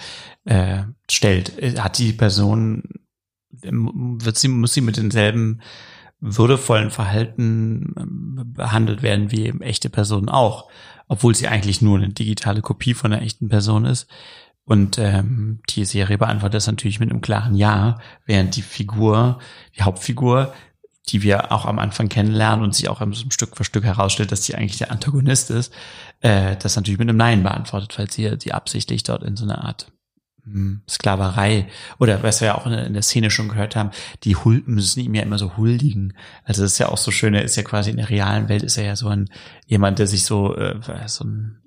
äh, 0.45 0.85
stellt. 1.07 1.55
Äh, 1.59 1.79
Hat 1.79 1.99
die 1.99 2.13
Person, 2.13 2.81
wird 3.61 4.39
sie, 4.39 4.47
muss 4.47 4.73
sie 4.73 4.81
mit 4.81 4.97
denselben 4.97 5.61
würdevollen 6.21 6.91
Verhalten 6.91 7.93
ähm, 7.97 8.53
behandelt 8.53 9.01
werden 9.01 9.31
wie 9.31 9.47
eben 9.47 9.61
echte 9.61 9.89
Personen 9.89 10.29
auch, 10.29 10.69
obwohl 11.07 11.35
sie 11.35 11.47
eigentlich 11.47 11.81
nur 11.81 11.97
eine 11.97 12.09
digitale 12.09 12.61
Kopie 12.61 12.93
von 12.93 13.11
einer 13.11 13.23
echten 13.23 13.49
Person 13.49 13.85
ist. 13.85 14.07
Und 14.63 14.99
ähm, 14.99 15.59
die 15.69 15.83
Serie 15.85 16.19
beantwortet 16.19 16.55
das 16.55 16.67
natürlich 16.67 16.99
mit 16.99 17.09
einem 17.09 17.21
klaren 17.21 17.55
Ja, 17.55 17.97
während 18.25 18.55
die 18.55 18.61
Figur, 18.61 19.39
die 19.75 19.81
Hauptfigur, 19.81 20.53
die 21.09 21.23
wir 21.23 21.51
auch 21.51 21.65
am 21.65 21.79
Anfang 21.79 22.09
kennenlernen 22.09 22.63
und 22.63 22.75
sich 22.75 22.87
auch 22.87 23.01
so 23.11 23.29
Stück 23.31 23.57
für 23.57 23.63
Stück 23.63 23.83
herausstellt, 23.83 24.31
dass 24.31 24.45
sie 24.45 24.55
eigentlich 24.55 24.77
der 24.77 24.91
Antagonist 24.91 25.49
ist, 25.49 25.73
äh, 26.21 26.55
das 26.57 26.75
natürlich 26.75 26.99
mit 26.99 27.09
einem 27.09 27.17
Nein 27.17 27.41
beantwortet, 27.41 27.97
weil 27.97 28.09
sie 28.09 28.37
die 28.37 28.53
absichtlich 28.53 29.01
dort 29.01 29.23
in 29.23 29.35
so 29.35 29.43
eine 29.43 29.63
Art 29.63 29.91
Sklaverei 30.89 31.67
oder 31.99 32.23
was 32.23 32.41
wir 32.41 32.47
ja 32.47 32.57
auch 32.57 32.65
in 32.65 32.93
der, 32.93 33.01
Szene 33.01 33.29
schon 33.29 33.47
gehört 33.47 33.75
haben, 33.75 33.91
die 34.23 34.35
Hul 34.35 34.63
müssen 34.65 34.99
ihm 35.01 35.13
ja 35.13 35.21
immer 35.21 35.37
so 35.37 35.57
huldigen. 35.57 36.13
Also 36.43 36.63
das 36.63 36.73
ist 36.73 36.79
ja 36.79 36.89
auch 36.89 36.97
so 36.97 37.11
schön, 37.11 37.33
er 37.33 37.43
ist 37.43 37.55
ja 37.55 37.63
quasi 37.63 37.91
in 37.91 37.97
der 37.97 38.09
realen 38.09 38.49
Welt 38.49 38.63
ist 38.63 38.77
er 38.77 38.85
ja 38.85 38.95
so 38.95 39.07
ein 39.07 39.29
jemand, 39.67 39.99
der 39.99 40.07
sich 40.07 40.25
so 40.25 40.55
äh, 40.55 40.75
so 41.07 41.25
ein 41.25 41.60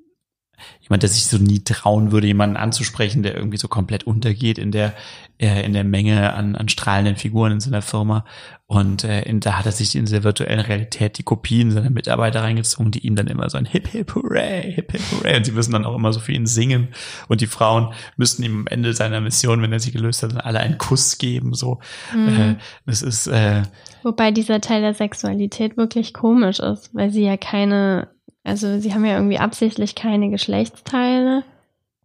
jemand, 0.80 1.02
der 1.02 1.10
sich 1.10 1.26
so 1.26 1.38
nie 1.38 1.62
trauen 1.64 2.12
würde, 2.12 2.26
jemanden 2.26 2.56
anzusprechen, 2.56 3.22
der 3.22 3.34
irgendwie 3.34 3.58
so 3.58 3.68
komplett 3.68 4.04
untergeht 4.04 4.58
in 4.58 4.70
der 4.70 4.94
äh, 5.38 5.64
in 5.64 5.72
der 5.72 5.84
Menge 5.84 6.32
an, 6.34 6.54
an 6.54 6.68
strahlenden 6.68 7.16
Figuren 7.16 7.52
in 7.52 7.60
seiner 7.60 7.82
Firma. 7.82 8.24
Und 8.66 9.04
äh, 9.04 9.22
in, 9.22 9.40
da 9.40 9.58
hat 9.58 9.66
er 9.66 9.72
sich 9.72 9.94
in 9.94 10.06
dieser 10.06 10.22
virtuellen 10.24 10.60
Realität 10.60 11.18
die 11.18 11.22
Kopien 11.22 11.70
seiner 11.70 11.90
Mitarbeiter 11.90 12.42
reingezogen, 12.42 12.92
die 12.92 13.00
ihm 13.06 13.14
dann 13.16 13.26
immer 13.26 13.50
so 13.50 13.58
ein 13.58 13.66
Hip 13.66 13.88
Hip 13.88 14.14
Hooray, 14.14 14.72
Hip 14.72 14.92
Hip 14.92 15.02
Hooray. 15.12 15.36
Und 15.36 15.44
sie 15.44 15.52
müssen 15.52 15.72
dann 15.72 15.84
auch 15.84 15.94
immer 15.94 16.12
so 16.12 16.20
für 16.20 16.32
ihn 16.32 16.46
singen. 16.46 16.88
Und 17.28 17.40
die 17.40 17.46
Frauen 17.46 17.92
müssten 18.16 18.42
ihm 18.42 18.60
am 18.60 18.66
Ende 18.68 18.94
seiner 18.94 19.20
Mission, 19.20 19.60
wenn 19.60 19.72
er 19.72 19.80
sie 19.80 19.92
gelöst 19.92 20.22
hat, 20.22 20.32
dann 20.32 20.40
alle 20.40 20.60
einen 20.60 20.78
Kuss 20.78 21.18
geben. 21.18 21.52
So, 21.54 21.80
Mhm. 22.14 22.28
äh, 22.28 22.54
das 22.86 23.02
ist 23.02 23.26
äh, 23.26 23.62
Wobei 24.02 24.30
dieser 24.30 24.60
Teil 24.60 24.82
der 24.82 24.94
Sexualität 24.94 25.76
wirklich 25.76 26.14
komisch 26.14 26.58
ist, 26.60 26.94
weil 26.94 27.10
sie 27.10 27.24
ja 27.24 27.36
keine, 27.36 28.08
also 28.44 28.78
sie 28.78 28.94
haben 28.94 29.04
ja 29.04 29.14
irgendwie 29.16 29.38
absichtlich 29.38 29.94
keine 29.94 30.30
Geschlechtsteile, 30.30 31.42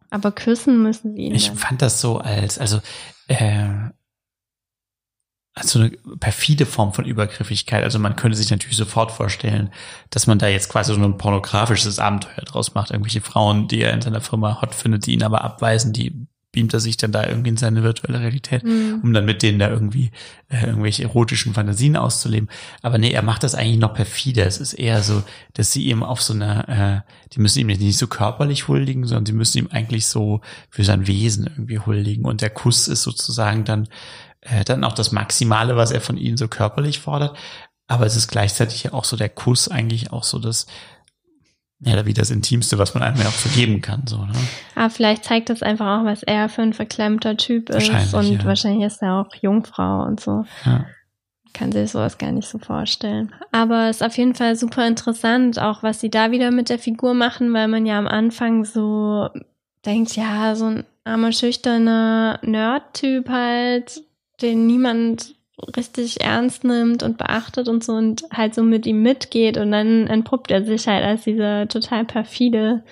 aber 0.09 0.31
küssen 0.31 0.81
müssen 0.81 1.15
sie 1.15 1.23
ihn 1.23 1.35
Ich 1.35 1.49
dann. 1.49 1.57
fand 1.57 1.81
das 1.81 2.01
so 2.01 2.17
als, 2.17 2.57
also, 2.57 2.79
äh, 3.27 3.67
als 5.53 5.71
so 5.71 5.79
eine 5.79 5.89
perfide 6.19 6.65
Form 6.65 6.93
von 6.93 7.05
Übergriffigkeit. 7.05 7.83
Also 7.83 7.99
man 7.99 8.15
könnte 8.15 8.37
sich 8.37 8.49
natürlich 8.49 8.77
sofort 8.77 9.11
vorstellen, 9.11 9.71
dass 10.09 10.25
man 10.25 10.39
da 10.39 10.47
jetzt 10.47 10.69
quasi 10.69 10.93
so 10.93 11.01
ein 11.01 11.17
pornografisches 11.17 11.99
Abenteuer 11.99 12.45
draus 12.45 12.73
macht. 12.73 12.91
Irgendwelche 12.91 13.21
Frauen, 13.21 13.67
die 13.67 13.81
er 13.81 13.93
in 13.93 14.01
seiner 14.01 14.21
Firma 14.21 14.61
hot 14.61 14.73
findet, 14.73 15.05
die 15.05 15.13
ihn 15.13 15.23
aber 15.23 15.43
abweisen, 15.43 15.91
die 15.91 16.27
beamt 16.51 16.73
er 16.73 16.79
sich 16.79 16.97
dann 16.97 17.11
da 17.11 17.27
irgendwie 17.27 17.49
in 17.49 17.57
seine 17.57 17.83
virtuelle 17.83 18.19
Realität, 18.19 18.63
Mhm. 18.63 19.01
um 19.03 19.13
dann 19.13 19.25
mit 19.25 19.43
denen 19.43 19.59
da 19.59 19.69
irgendwie 19.69 20.11
äh, 20.49 20.65
irgendwelche 20.65 21.03
erotischen 21.03 21.53
Fantasien 21.53 21.95
auszuleben. 21.95 22.49
Aber 22.81 22.97
nee, 22.97 23.11
er 23.11 23.21
macht 23.21 23.43
das 23.43 23.53
eigentlich 23.53 23.77
noch 23.77 23.93
perfider. 23.93 24.47
Es 24.47 24.59
ist 24.59 24.73
eher 24.73 25.03
so, 25.03 25.21
dass 25.53 25.71
sie 25.71 25.85
ihm 25.85 26.01
auf 26.01 26.21
so 26.21 26.33
einer, 26.33 26.67
äh, 27.05 27.11
die 27.33 27.39
müssen 27.39 27.59
ihm 27.59 27.67
nicht 27.67 27.97
so 27.97 28.07
körperlich 28.07 28.67
huldigen, 28.67 29.05
sondern 29.05 29.27
sie 29.27 29.33
müssen 29.33 29.59
ihm 29.59 29.69
eigentlich 29.71 30.07
so 30.07 30.41
für 30.69 30.83
sein 30.83 31.05
Wesen 31.05 31.45
irgendwie 31.45 31.79
huldigen. 31.79 32.25
Und 32.25 32.41
der 32.41 32.49
Kuss 32.49 32.87
ist 32.87 33.03
sozusagen 33.03 33.63
dann, 33.63 33.87
äh, 34.41 34.63
dann 34.63 34.83
auch 34.83 34.93
das 34.93 35.11
Maximale, 35.11 35.75
was 35.75 35.91
er 35.91 36.01
von 36.01 36.17
ihnen 36.17 36.37
so 36.37 36.47
körperlich 36.47 36.99
fordert. 36.99 37.37
Aber 37.87 38.05
es 38.05 38.15
ist 38.15 38.27
gleichzeitig 38.27 38.83
ja 38.83 38.93
auch 38.93 39.03
so 39.05 39.17
der 39.17 39.29
Kuss 39.29 39.67
eigentlich 39.67 40.11
auch 40.11 40.23
so 40.23 40.39
das, 40.39 40.65
ja, 41.81 42.05
wie 42.05 42.13
das 42.13 42.29
Intimste, 42.29 42.77
was 42.77 42.93
man 42.93 43.03
einem 43.03 43.21
ja 43.21 43.27
auch 43.27 43.31
vergeben 43.31 43.81
kann, 43.81 44.03
so, 44.05 44.17
ne? 44.17 44.33
Aber 44.75 44.89
vielleicht 44.89 45.23
zeigt 45.23 45.49
das 45.49 45.63
einfach 45.63 45.99
auch, 45.99 46.05
was 46.05 46.23
er 46.23 46.49
für 46.49 46.61
ein 46.61 46.73
verklemmter 46.73 47.37
Typ 47.37 47.69
ist. 47.69 48.13
Und 48.13 48.31
ja. 48.31 48.45
wahrscheinlich 48.45 48.85
ist 48.85 49.01
er 49.01 49.15
auch 49.15 49.33
Jungfrau 49.41 50.03
und 50.03 50.19
so. 50.19 50.45
Ja. 50.65 50.85
Kann 51.53 51.71
sich 51.71 51.91
sowas 51.91 52.17
gar 52.17 52.31
nicht 52.31 52.47
so 52.47 52.59
vorstellen. 52.59 53.33
Aber 53.51 53.89
es 53.89 53.97
ist 53.97 54.03
auf 54.03 54.17
jeden 54.17 54.35
Fall 54.35 54.55
super 54.55 54.85
interessant, 54.87 55.57
auch 55.57 55.81
was 55.81 56.01
sie 56.01 56.09
da 56.09 56.31
wieder 56.31 56.51
mit 56.51 56.69
der 56.69 56.79
Figur 56.79 57.13
machen, 57.13 57.53
weil 57.53 57.69
man 57.69 57.85
ja 57.85 57.97
am 57.97 58.07
Anfang 58.07 58.65
so 58.65 59.29
denkt, 59.85 60.15
ja, 60.17 60.55
so 60.55 60.65
ein 60.65 60.83
armer, 61.05 61.31
schüchterner 61.31 62.39
Nerd-Typ 62.43 63.29
halt, 63.29 64.03
den 64.41 64.67
niemand 64.67 65.35
richtig 65.75 66.21
ernst 66.21 66.63
nimmt 66.63 67.03
und 67.03 67.17
beachtet 67.17 67.67
und 67.67 67.83
so 67.83 67.93
und 67.93 68.23
halt 68.31 68.55
so 68.55 68.63
mit 68.63 68.85
ihm 68.85 69.01
mitgeht 69.01 69.57
und 69.57 69.71
dann 69.71 70.07
entpuppt 70.07 70.51
er 70.51 70.65
sich 70.65 70.87
halt 70.87 71.03
als 71.03 71.23
dieser 71.23 71.67
total 71.67 72.05
perfide 72.05 72.83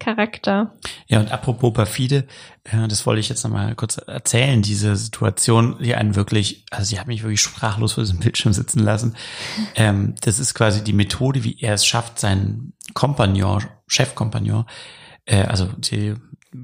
Charakter. 0.00 0.72
Ja, 1.06 1.20
und 1.20 1.30
apropos 1.30 1.72
perfide, 1.72 2.26
äh, 2.64 2.88
das 2.88 3.06
wollte 3.06 3.20
ich 3.20 3.28
jetzt 3.28 3.44
nochmal 3.44 3.76
kurz 3.76 3.98
erzählen, 3.98 4.62
diese 4.62 4.96
Situation, 4.96 5.76
die 5.80 5.94
einen 5.94 6.16
wirklich, 6.16 6.64
also 6.70 6.86
sie 6.86 6.98
hat 6.98 7.06
mich 7.06 7.22
wirklich 7.22 7.40
sprachlos 7.40 7.92
vor 7.92 8.02
diesem 8.02 8.18
Bildschirm 8.18 8.52
sitzen 8.52 8.80
lassen. 8.80 9.14
Ähm, 9.76 10.14
das 10.22 10.38
ist 10.38 10.54
quasi 10.54 10.82
die 10.82 10.92
Methode, 10.92 11.44
wie 11.44 11.56
er 11.60 11.74
es 11.74 11.86
schafft, 11.86 12.18
seinen 12.18 12.72
Kompagnon, 12.94 13.64
Chefkompagnon, 13.86 14.64
äh, 15.26 15.42
also 15.42 15.68
die, 15.76 16.14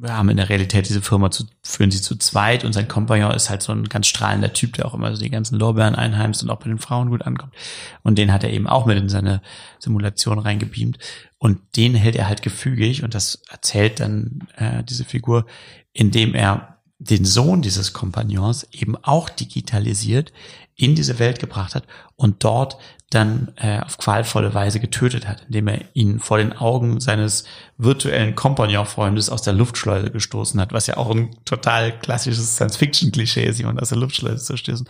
haben 0.04 0.28
in 0.28 0.36
der 0.36 0.48
Realität 0.48 0.88
diese 0.88 1.00
Firma 1.00 1.30
zu, 1.30 1.44
führen 1.62 1.90
sie 1.90 2.00
zu 2.00 2.16
zweit 2.16 2.64
und 2.64 2.72
sein 2.72 2.88
Kompagnon 2.88 3.32
ist 3.32 3.50
halt 3.50 3.62
so 3.62 3.72
ein 3.72 3.84
ganz 3.84 4.08
strahlender 4.08 4.52
Typ, 4.52 4.72
der 4.74 4.86
auch 4.86 4.94
immer 4.94 5.14
so 5.14 5.22
die 5.22 5.30
ganzen 5.30 5.58
Lorbeeren 5.58 5.94
einheimst 5.94 6.42
und 6.42 6.50
auch 6.50 6.58
bei 6.58 6.68
den 6.68 6.78
Frauen 6.78 7.10
gut 7.10 7.22
ankommt. 7.22 7.54
Und 8.02 8.18
den 8.18 8.32
hat 8.32 8.42
er 8.42 8.50
eben 8.50 8.66
auch 8.66 8.86
mit 8.86 8.98
in 8.98 9.08
seine 9.08 9.42
Simulation 9.78 10.38
reingebeamt. 10.38 10.98
Und 11.38 11.60
den 11.76 11.94
hält 11.94 12.16
er 12.16 12.28
halt 12.28 12.42
gefügig 12.42 13.04
und 13.04 13.14
das 13.14 13.42
erzählt 13.48 14.00
dann 14.00 14.48
äh, 14.56 14.82
diese 14.82 15.04
Figur, 15.04 15.46
indem 15.92 16.34
er 16.34 16.78
den 16.98 17.24
Sohn 17.24 17.62
dieses 17.62 17.92
Kompagnons 17.92 18.66
eben 18.72 18.96
auch 18.96 19.28
digitalisiert 19.28 20.32
in 20.74 20.94
diese 20.94 21.18
Welt 21.18 21.38
gebracht 21.38 21.74
hat 21.74 21.84
und 22.16 22.44
dort 22.44 22.78
dann 23.10 23.52
äh, 23.56 23.78
auf 23.80 23.98
qualvolle 23.98 24.52
Weise 24.52 24.80
getötet 24.80 25.28
hat, 25.28 25.42
indem 25.46 25.68
er 25.68 25.80
ihn 25.94 26.18
vor 26.18 26.38
den 26.38 26.52
Augen 26.52 26.98
seines 26.98 27.44
virtuellen 27.78 28.34
Kompagnon-Freundes 28.34 29.30
aus 29.30 29.42
der 29.42 29.52
Luftschleuse 29.52 30.10
gestoßen 30.10 30.60
hat, 30.60 30.72
was 30.72 30.88
ja 30.88 30.96
auch 30.96 31.10
ein 31.10 31.30
total 31.44 31.96
klassisches 31.96 32.56
Science-Fiction-Klischee 32.56 33.44
ist, 33.44 33.58
jemand 33.58 33.80
aus 33.80 33.90
der 33.90 33.98
Luftschleuse 33.98 34.44
zu 34.44 34.56
stößen. 34.56 34.88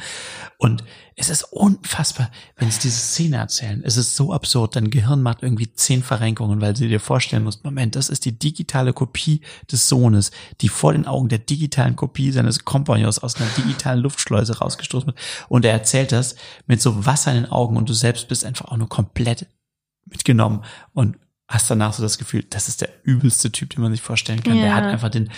Und 0.56 0.82
es 1.18 1.30
ist 1.30 1.44
unfassbar, 1.44 2.30
wenn 2.56 2.70
sie 2.70 2.80
diese 2.80 2.98
Szene 2.98 3.38
erzählen. 3.38 3.82
Es 3.84 3.96
ist 3.96 4.16
so 4.16 4.32
absurd. 4.32 4.76
Dein 4.76 4.90
Gehirn 4.90 5.22
macht 5.22 5.42
irgendwie 5.42 5.72
zehn 5.72 6.02
Verrenkungen, 6.02 6.60
weil 6.60 6.76
sie 6.76 6.88
dir 6.88 7.00
vorstellen 7.00 7.44
muss, 7.44 7.64
Moment, 7.64 7.96
das 7.96 8.10
ist 8.10 8.26
die 8.26 8.38
digitale 8.38 8.92
Kopie 8.92 9.40
des 9.70 9.88
Sohnes, 9.88 10.30
die 10.60 10.68
vor 10.68 10.92
den 10.92 11.06
Augen 11.06 11.28
der 11.28 11.38
digitalen 11.38 11.96
Kopie 11.96 12.32
seines 12.32 12.64
Kompagnons 12.64 13.18
aus 13.18 13.36
einer 13.36 13.48
digitalen 13.56 14.00
Luftschleuse 14.00 14.58
rausgestoßen 14.58 15.06
wird. 15.08 15.18
Und 15.48 15.64
er 15.64 15.72
erzählt 15.72 16.12
das 16.12 16.36
mit 16.66 16.82
so 16.82 17.06
Wasser 17.16 17.32
in 17.34 17.42
den 17.44 17.50
Augen 17.52 17.76
und 17.76 17.88
du 17.88 17.94
selbst 17.94 18.28
bist 18.28 18.44
einfach 18.44 18.66
auch 18.66 18.76
nur 18.76 18.88
komplett 18.88 19.46
mitgenommen 20.04 20.62
und 20.92 21.16
hast 21.48 21.70
danach 21.70 21.92
so 21.94 22.02
das 22.02 22.18
Gefühl, 22.18 22.44
das 22.50 22.68
ist 22.68 22.80
der 22.82 22.90
übelste 23.04 23.50
Typ, 23.50 23.70
den 23.70 23.80
man 23.82 23.92
sich 23.92 24.02
vorstellen 24.02 24.42
kann. 24.42 24.56
Ja. 24.56 24.62
Der 24.64 24.74
hat 24.74 24.84
einfach 24.84 25.08
den 25.08 25.30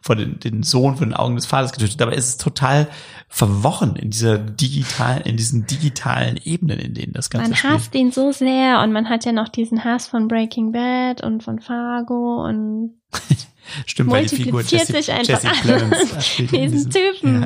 vor 0.00 0.16
den, 0.16 0.38
den 0.38 0.62
Sohn 0.62 0.96
vor 0.96 1.06
den 1.06 1.14
Augen 1.14 1.34
des 1.34 1.46
Vaters 1.46 1.72
getötet. 1.72 1.98
Dabei 1.98 2.12
ist 2.14 2.28
es 2.28 2.36
total 2.36 2.88
verworren 3.28 3.96
in 3.96 4.10
dieser 4.10 4.36
digitalen, 4.38 5.22
in 5.22 5.38
diesen 5.38 5.66
digitalen 5.66 6.36
Ebenen, 6.44 6.78
in 6.78 6.92
denen 6.92 7.14
das 7.14 7.30
Ganze 7.30 7.48
Man 7.48 7.56
spielt. 7.56 7.72
hasst 7.72 7.94
ihn 7.94 8.12
so 8.12 8.30
sehr 8.30 8.82
und 8.82 8.92
man 8.92 9.08
hat 9.08 9.24
ja 9.24 9.32
noch 9.32 9.48
diesen 9.48 9.82
Hass 9.82 10.06
von 10.06 10.28
Breaking 10.28 10.72
Bad 10.72 11.22
und 11.22 11.42
von 11.42 11.58
Fargo 11.60 12.44
und 12.46 13.00
Stimmt, 13.86 14.10
weil 14.10 14.26
die 14.26 14.36
Figur 14.36 14.60
Jesse, 14.60 14.92
sich 14.92 15.10
einfach 15.10 15.42
Jesse 15.42 15.48
in 16.38 16.48
diesen 16.48 16.70
diesem- 16.70 16.90
Typen. 16.90 17.40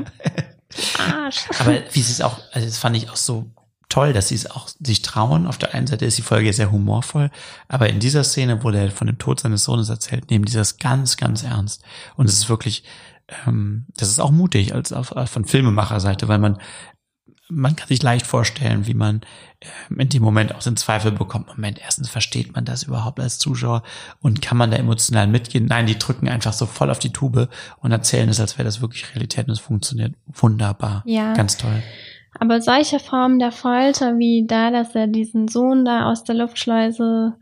Ja. 0.99 1.15
Arsch. 1.25 1.47
Aber 1.61 1.75
wie 1.93 2.01
sie 2.03 2.11
es 2.13 2.21
auch, 2.21 2.41
also 2.53 2.67
das 2.67 2.79
fand 2.79 2.97
ich 2.97 3.09
auch 3.09 3.17
so 3.17 3.47
toll, 3.89 4.13
dass 4.13 4.29
sie 4.29 4.35
es 4.35 4.51
auch 4.51 4.69
sich 4.81 5.03
trauen. 5.03 5.47
Auf 5.47 5.59
der 5.59 5.75
einen 5.75 5.87
Seite 5.87 6.05
ist 6.05 6.19
die 6.19 6.23
Folge 6.23 6.53
sehr 6.53 6.71
humorvoll, 6.71 7.31
aber 7.69 7.89
in 7.89 8.01
dieser 8.01 8.25
Szene, 8.25 8.63
wo 8.65 8.71
der 8.71 8.91
von 8.91 9.07
dem 9.07 9.19
Tod 9.19 9.41
seines 9.41 9.65
Sohnes 9.65 9.89
erzählt, 9.89 10.31
nehmen 10.31 10.45
die 10.45 10.53
das 10.53 10.79
ganz, 10.79 11.17
ganz 11.17 11.43
ernst. 11.43 11.83
Und 12.17 12.27
es 12.27 12.35
ist 12.35 12.49
wirklich, 12.49 12.85
ähm, 13.47 13.87
das 13.97 14.09
ist 14.09 14.21
auch 14.21 14.31
mutig 14.31 14.75
als 14.75 14.93
auf, 14.93 15.13
auf- 15.13 15.31
von 15.31 15.45
Filmemacherseite, 15.45 16.29
weil 16.29 16.39
man 16.39 16.59
man 17.51 17.77
kann 17.77 17.89
sich 17.89 18.03
leicht 18.03 18.27
vorstellen, 18.27 18.87
wie 18.87 18.93
man 18.93 19.23
ähm, 19.91 20.01
in 20.01 20.11
dem 20.11 20.23
Moment 20.23 20.55
auch 20.55 20.63
den 20.63 20.77
Zweifel 20.77 21.13
bekommt. 21.13 21.47
Moment, 21.49 21.79
erstens 21.83 22.11
versteht 22.11 22.55
man 22.55 22.67
das 22.67 22.83
überhaupt 22.83 23.19
als 23.21 23.39
Zuschauer 23.39 23.85
und 24.21 24.43
kann 24.43 24.59
man 24.59 24.71
da 24.71 24.77
emotional 24.77 25.27
mitgehen? 25.29 25.65
Nein, 25.65 25.87
die 25.87 25.99
drücken 25.99 26.29
einfach 26.29 26.53
so 26.53 26.67
voll 26.67 26.91
auf 26.91 26.99
die 26.99 27.09
Tube 27.11 27.49
und 27.79 27.91
erzählen 27.91 28.29
es, 28.29 28.39
als 28.39 28.59
wäre 28.59 28.65
das 28.67 28.83
wirklich 28.83 29.09
Realität 29.15 29.47
und 29.47 29.53
es 29.53 29.61
funktioniert 29.61 30.15
wunderbar. 30.27 31.03
Ja. 31.07 31.33
Ganz 31.33 31.57
toll. 31.57 31.83
Aber 32.39 32.61
solche 32.61 32.99
Formen 33.01 33.39
der 33.39 33.53
Folter, 33.53 34.19
wie 34.19 34.47
da, 34.47 34.71
dass 34.71 34.95
er 34.95 35.07
diesen 35.07 35.49
Sohn 35.49 35.85
da 35.85 36.11
aus 36.11 36.25
der 36.25 36.35
Luftschleuse 36.35 37.37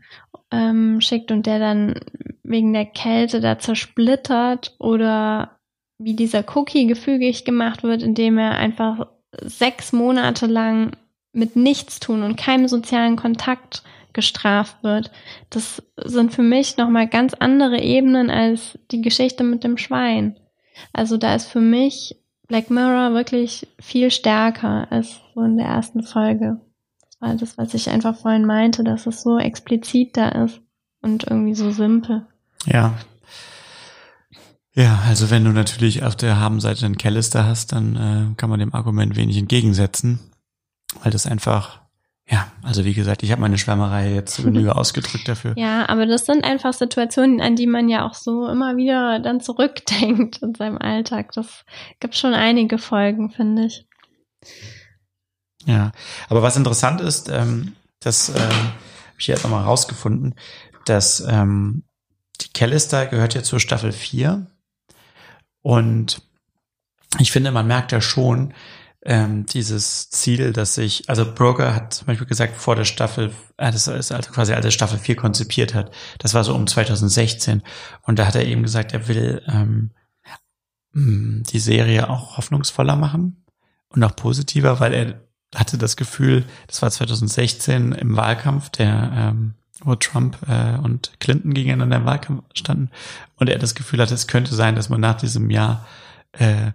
ähm, 0.51 1.01
schickt 1.01 1.31
und 1.31 1.45
der 1.45 1.59
dann 1.59 1.99
wegen 2.43 2.73
der 2.73 2.85
Kälte 2.85 3.41
da 3.41 3.59
zersplittert 3.59 4.75
oder 4.79 5.59
wie 5.97 6.15
dieser 6.15 6.43
Cookie 6.55 6.87
gefügig 6.87 7.43
gemacht 7.43 7.83
wird, 7.83 8.01
indem 8.01 8.37
er 8.37 8.51
einfach 8.51 9.07
sechs 9.41 9.91
Monate 9.91 10.45
lang 10.45 10.95
mit 11.33 11.55
nichts 11.55 11.99
tun 11.99 12.23
und 12.23 12.37
keinem 12.37 12.67
sozialen 12.67 13.15
Kontakt 13.15 13.83
gestraft 14.13 14.83
wird. 14.83 15.11
Das 15.49 15.83
sind 15.97 16.33
für 16.33 16.41
mich 16.41 16.77
nochmal 16.77 17.07
ganz 17.07 17.33
andere 17.33 17.81
Ebenen 17.81 18.29
als 18.29 18.79
die 18.91 19.01
Geschichte 19.01 19.43
mit 19.43 19.63
dem 19.63 19.77
Schwein. 19.77 20.39
Also 20.93 21.17
da 21.17 21.35
ist 21.35 21.45
für 21.45 21.61
mich 21.61 22.15
Black 22.47 22.69
Mirror 22.69 23.13
wirklich 23.13 23.67
viel 23.79 24.09
stärker 24.09 24.91
als 24.91 25.19
so 25.33 25.41
in 25.41 25.57
der 25.57 25.67
ersten 25.67 26.03
Folge. 26.03 26.59
Das 27.01 27.21
war 27.21 27.35
das, 27.35 27.57
was 27.57 27.73
ich 27.73 27.89
einfach 27.89 28.15
vorhin 28.15 28.45
meinte, 28.45 28.83
dass 28.83 29.05
es 29.05 29.21
so 29.21 29.37
explizit 29.37 30.15
da 30.15 30.29
ist 30.29 30.61
und 31.01 31.25
irgendwie 31.25 31.55
so 31.55 31.71
simpel. 31.71 32.25
Ja. 32.65 32.95
Ja, 34.73 34.99
also 35.07 35.31
wenn 35.31 35.43
du 35.43 35.51
natürlich 35.51 36.03
auf 36.03 36.15
der 36.15 36.39
Habenseite 36.39 36.85
einen 36.85 36.97
Callister 36.97 37.45
hast, 37.45 37.71
dann 37.71 37.95
äh, 37.95 38.35
kann 38.35 38.49
man 38.49 38.59
dem 38.59 38.75
Argument 38.75 39.15
wenig 39.15 39.37
entgegensetzen, 39.37 40.19
weil 41.01 41.11
das 41.11 41.25
einfach, 41.25 41.81
ja, 42.29 42.51
also 42.61 42.83
wie 42.83 42.93
gesagt, 42.93 43.23
ich 43.23 43.31
habe 43.31 43.39
meine 43.39 43.57
Schwärmerei 43.57 44.13
jetzt 44.13 44.35
zu 44.35 44.43
Genüge 44.43 44.75
ausgedrückt 44.75 45.27
dafür. 45.27 45.53
Ja, 45.55 45.87
aber 45.87 46.05
das 46.05 46.25
sind 46.25 46.43
einfach 46.43 46.73
Situationen, 46.73 47.39
an 47.39 47.55
die 47.55 47.67
man 47.67 47.87
ja 47.87 48.05
auch 48.05 48.15
so 48.15 48.47
immer 48.47 48.75
wieder 48.75 49.19
dann 49.19 49.39
zurückdenkt 49.39 50.41
in 50.41 50.53
seinem 50.53 50.77
Alltag. 50.77 51.31
Das 51.33 51.63
gibt 52.01 52.15
schon 52.15 52.33
einige 52.33 52.77
Folgen, 52.77 53.29
finde 53.29 53.67
ich. 53.67 53.87
Ja, 55.65 55.91
aber 56.27 56.41
was 56.41 56.57
interessant 56.57 56.99
ist, 56.99 57.29
ähm, 57.29 57.75
das 58.01 58.29
ähm, 58.29 58.35
habe 58.35 59.19
ich 59.19 59.27
jetzt 59.27 59.43
nochmal 59.43 59.63
rausgefunden, 59.63 60.35
dass 60.85 61.21
ähm, 61.21 61.83
die 62.41 62.49
Callister 62.53 63.05
gehört 63.05 63.35
ja 63.35 63.43
zur 63.43 63.59
Staffel 63.59 63.91
4 63.91 64.47
und 65.61 66.21
ich 67.19 67.31
finde, 67.31 67.51
man 67.51 67.67
merkt 67.67 67.91
ja 67.91 68.01
schon 68.01 68.53
ähm, 69.07 69.45
dieses 69.45 70.09
Ziel, 70.09 70.51
dass 70.51 70.75
sich, 70.75 71.09
also 71.09 71.25
Broker 71.33 71.73
hat 71.73 71.93
zum 71.93 72.07
Beispiel 72.07 72.27
gesagt, 72.27 72.57
vor 72.57 72.75
der 72.75 72.83
Staffel, 72.83 73.31
äh, 73.55 73.71
das 73.71 73.87
ist 73.87 74.11
also 74.11 74.31
quasi 74.31 74.51
als 74.53 74.65
er 74.65 74.71
Staffel 74.71 74.99
4 74.99 75.15
konzipiert 75.15 75.73
hat, 75.73 75.91
das 76.19 76.33
war 76.33 76.43
so 76.43 76.53
um 76.53 76.67
2016 76.67 77.63
und 78.01 78.19
da 78.19 78.27
hat 78.27 78.35
er 78.35 78.45
eben 78.45 78.63
gesagt, 78.63 78.93
er 78.93 79.07
will 79.07 79.41
ähm, 79.47 79.91
mh, 80.91 81.43
die 81.49 81.59
Serie 81.59 82.09
auch 82.09 82.37
hoffnungsvoller 82.37 82.97
machen 82.97 83.45
und 83.87 84.03
auch 84.03 84.15
positiver, 84.15 84.81
weil 84.81 84.93
er 84.93 85.21
hatte 85.55 85.77
das 85.77 85.95
Gefühl, 85.95 86.43
das 86.67 86.81
war 86.81 86.91
2016 86.91 87.93
im 87.93 88.17
Wahlkampf, 88.17 88.69
der 88.71 89.11
ähm, 89.15 89.53
wo 89.79 89.95
Trump 89.95 90.37
äh, 90.49 90.77
und 90.79 91.13
Clinton 91.19 91.53
gegeneinander 91.53 91.97
im 91.97 92.05
Wahlkampf 92.05 92.43
standen. 92.55 92.89
Und 93.35 93.47
er 93.47 93.59
das 93.59 93.75
Gefühl 93.75 94.01
hatte, 94.01 94.15
es 94.15 94.27
könnte 94.27 94.53
sein, 94.55 94.75
dass 94.75 94.89
man 94.89 94.99
nach 94.99 95.15
diesem 95.15 95.49
Jahr 95.49 95.85
äh, 96.39 96.71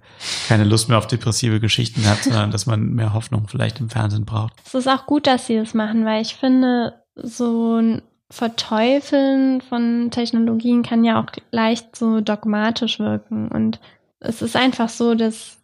keine 0.49 0.65
Lust 0.65 0.89
mehr 0.89 0.99
auf 0.99 1.07
depressive 1.07 1.61
Geschichten 1.61 2.07
hat, 2.07 2.23
sondern 2.25 2.51
dass 2.51 2.67
man 2.67 2.95
mehr 2.95 3.13
Hoffnung 3.15 3.49
vielleicht 3.49 3.81
im 3.81 3.91
Fernsehen 3.91 4.25
braucht. 4.25 4.55
Es 4.67 4.75
ist 4.75 4.89
auch 4.89 5.07
gut, 5.07 5.27
dass 5.27 5.47
sie 5.47 5.57
das 5.57 5.75
machen, 5.75 6.05
weil 6.05 6.23
ich 6.23 6.37
finde, 6.37 6.95
so 7.15 7.77
ein 7.77 8.03
Verteufeln 8.31 9.61
von 9.61 10.11
Technologien 10.11 10.83
kann 10.83 11.05
ja 11.05 11.21
auch 11.21 11.27
leicht 11.51 11.97
so 11.97 12.21
dogmatisch 12.21 12.99
wirken. 12.99 13.49
Und 13.49 13.79
es 14.21 14.41
ist 14.41 14.57
einfach 14.57 14.89
so, 14.89 15.15
dass 15.15 15.59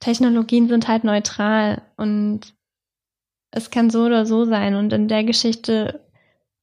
Technologien 0.00 0.68
sind 0.68 0.86
halt 0.86 1.04
neutral 1.04 1.82
und 1.96 2.54
es 3.52 3.70
kann 3.70 3.90
so 3.90 4.04
oder 4.04 4.26
so 4.26 4.44
sein. 4.44 4.74
Und 4.74 4.92
in 4.92 5.08
der 5.08 5.24
Geschichte 5.24 6.00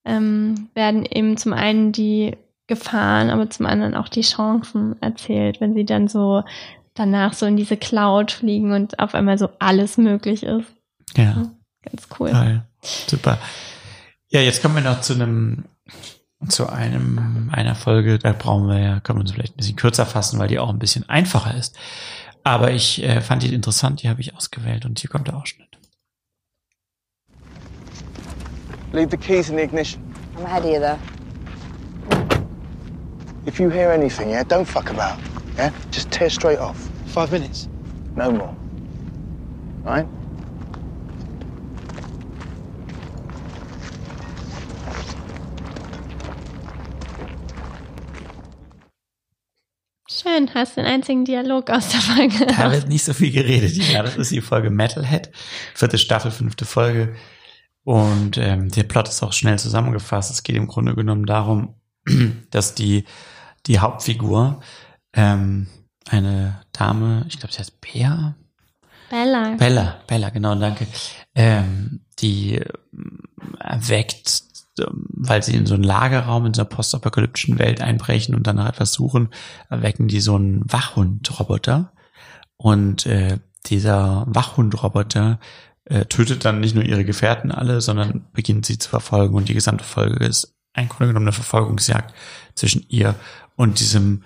ähm, 0.05 0.69
werden 0.73 1.05
eben 1.05 1.37
zum 1.37 1.53
einen 1.53 1.91
die 1.91 2.37
Gefahren, 2.67 3.29
aber 3.29 3.49
zum 3.49 3.65
anderen 3.65 3.95
auch 3.95 4.09
die 4.09 4.21
Chancen 4.21 5.01
erzählt, 5.01 5.61
wenn 5.61 5.73
sie 5.73 5.85
dann 5.85 6.07
so 6.07 6.43
danach 6.93 7.33
so 7.33 7.45
in 7.45 7.55
diese 7.55 7.77
Cloud 7.77 8.31
fliegen 8.31 8.73
und 8.73 8.99
auf 8.99 9.15
einmal 9.15 9.37
so 9.37 9.49
alles 9.59 9.97
möglich 9.97 10.43
ist. 10.43 10.67
Ja. 11.15 11.49
Ganz 11.83 12.07
cool. 12.19 12.31
Geil. 12.31 12.63
Super. 12.81 13.37
Ja, 14.29 14.41
jetzt 14.41 14.61
kommen 14.61 14.75
wir 14.75 14.81
noch 14.81 15.01
zu 15.01 15.13
einem, 15.13 15.65
zu 16.49 16.67
einem, 16.67 17.49
einer 17.53 17.75
Folge, 17.75 18.19
da 18.19 18.33
brauchen 18.33 18.67
wir 18.67 18.79
ja, 18.79 18.99
können 18.99 19.19
wir 19.19 19.21
uns 19.21 19.31
vielleicht 19.31 19.53
ein 19.53 19.57
bisschen 19.57 19.77
kürzer 19.77 20.05
fassen, 20.05 20.37
weil 20.39 20.49
die 20.49 20.59
auch 20.59 20.69
ein 20.69 20.79
bisschen 20.79 21.07
einfacher 21.07 21.55
ist. 21.55 21.77
Aber 22.43 22.71
ich 22.71 23.03
äh, 23.03 23.21
fand 23.21 23.43
die 23.43 23.53
interessant, 23.53 24.03
die 24.03 24.09
habe 24.09 24.21
ich 24.21 24.35
ausgewählt 24.35 24.85
und 24.85 24.99
hier 24.99 25.09
kommt 25.09 25.27
der 25.27 25.37
Ausschnitt. 25.37 25.67
Leave 28.93 29.09
the 29.11 29.17
keys 29.17 29.49
in 29.49 29.57
the 29.57 29.63
ignition. 29.63 30.01
I'm 30.37 30.45
ahead 30.45 30.63
of 30.63 30.71
you 30.71 30.79
there. 30.79 30.97
If 33.47 33.61
you 33.61 33.69
hear 33.69 33.91
anything, 33.91 34.29
yeah, 34.29 34.43
don't 34.43 34.65
fuck 34.65 34.89
about. 34.89 35.17
Yeah? 35.55 35.71
Just 35.89 36.11
tear 36.11 36.29
straight 36.29 36.59
off. 36.59 36.77
Five 37.05 37.31
minutes. 37.31 37.69
No 38.13 38.29
more. 38.29 38.53
Right? 39.85 40.05
Schön, 50.09 50.53
hast 50.53 50.75
den 50.75 50.83
einzigen 50.83 51.23
Dialog 51.23 51.69
aus 51.69 51.87
der 51.87 52.01
Folge. 52.01 52.47
Da 52.47 52.69
wird 52.69 52.89
nicht 52.89 53.05
so 53.05 53.13
viel 53.13 53.31
geredet. 53.31 53.71
Ja, 53.93 54.03
das 54.03 54.17
ist 54.17 54.31
die 54.31 54.41
Folge 54.41 54.69
Metalhead, 54.69 55.31
vierte 55.73 55.97
Staffel, 55.97 56.31
fünfte 56.31 56.65
Folge. 56.65 57.15
Und 57.85 58.37
ähm, 58.37 58.69
der 58.69 58.83
Plot 58.83 59.07
ist 59.07 59.23
auch 59.23 59.31
schnell 59.31 59.57
zusammengefasst. 59.57 60.31
Es 60.31 60.43
geht 60.43 60.57
im 60.57 60.67
Grunde 60.67 60.95
genommen 60.95 61.25
darum, 61.25 61.75
dass 62.51 62.75
die 62.75 63.05
die 63.67 63.79
Hauptfigur, 63.79 64.61
ähm, 65.13 65.67
eine 66.09 66.61
Dame, 66.71 67.25
ich 67.27 67.39
glaube, 67.39 67.53
sie 67.53 67.59
heißt 67.59 67.81
Bea. 67.81 68.35
Bella. 69.09 69.55
Bella, 69.55 69.95
Bella, 70.07 70.29
genau, 70.29 70.55
danke. 70.55 70.87
Ähm, 71.35 72.01
die 72.19 72.55
äh, 72.55 72.65
erweckt, 73.59 74.43
ähm, 74.79 75.05
weil 75.09 75.43
sie 75.43 75.55
in 75.55 75.65
so 75.65 75.75
einen 75.75 75.83
Lagerraum 75.83 76.45
in 76.45 76.53
so 76.53 76.61
einer 76.61 76.69
postapokalyptischen 76.69 77.59
Welt 77.59 77.81
einbrechen 77.81 78.35
und 78.35 78.47
danach 78.47 78.69
etwas 78.69 78.93
suchen, 78.93 79.29
erwecken 79.69 80.07
die 80.07 80.19
so 80.19 80.35
einen 80.35 80.61
Wachhundroboter. 80.71 81.91
Und 82.57 83.05
äh, 83.05 83.39
dieser 83.65 84.25
Wachhundroboter 84.27 85.39
äh, 85.85 86.05
tötet 86.05 86.43
dann 86.43 86.59
nicht 86.59 86.75
nur 86.75 86.83
ihre 86.83 87.05
Gefährten 87.05 87.51
alle, 87.51 87.81
sondern 87.81 88.27
beginnt 88.33 88.65
sie 88.65 88.77
zu 88.77 88.89
verfolgen. 88.89 89.35
Und 89.35 89.47
die 89.49 89.53
gesamte 89.53 89.83
Folge 89.83 90.25
ist 90.25 90.53
ein 90.73 90.89
Grunde 90.89 91.07
genommen 91.07 91.27
eine 91.27 91.33
Verfolgungsjagd 91.33 92.13
zwischen 92.55 92.85
ihr 92.89 93.15
und 93.57 93.81
diesem 93.81 94.23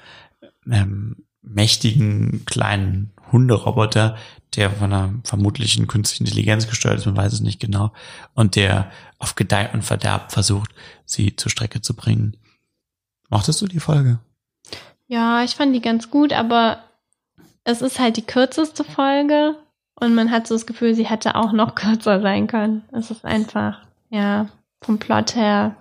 ähm, 0.70 1.26
mächtigen 1.42 2.46
kleinen 2.46 3.12
Hunderoboter, 3.32 4.18
der 4.56 4.70
von 4.70 4.94
einer 4.94 5.14
vermutlichen 5.24 5.88
künstlichen 5.88 6.26
Intelligenz 6.26 6.68
gesteuert 6.68 7.00
ist, 7.00 7.06
man 7.06 7.18
weiß 7.18 7.34
es 7.34 7.42
nicht 7.42 7.60
genau, 7.60 7.92
und 8.36 8.56
der 8.56 8.92
auf 9.18 9.34
Gedeih 9.36 9.72
und 9.74 9.84
Verderb 9.84 10.32
versucht, 10.32 10.72
sie 11.06 11.36
zur 11.36 11.50
Strecke 11.50 11.82
zu 11.82 11.96
bringen. 11.96 12.38
Mochtest 13.30 13.62
du 13.62 13.68
die 13.68 13.80
Folge? 13.80 14.20
Ja, 15.08 15.44
ich 15.44 15.56
fand 15.56 15.74
die 15.74 15.82
ganz 15.82 16.12
gut, 16.12 16.34
aber 16.34 16.84
es 17.64 17.82
ist 17.82 18.00
halt 18.00 18.18
die 18.18 18.26
kürzeste 18.26 18.84
Folge 18.84 19.56
und 19.96 20.14
man 20.14 20.32
hat 20.32 20.48
so 20.48 20.56
das 20.56 20.66
Gefühl, 20.66 20.94
sie 20.94 21.06
hätte 21.06 21.36
auch 21.36 21.54
noch 21.54 21.76
kürzer 21.76 22.22
sein 22.22 22.48
können. 22.48 22.84
Es 22.92 23.12
ist 23.12 23.24
einfach, 23.24 23.80
ja, 24.10 24.50
vom 24.82 25.00
Plot 25.00 25.36
her 25.36 25.78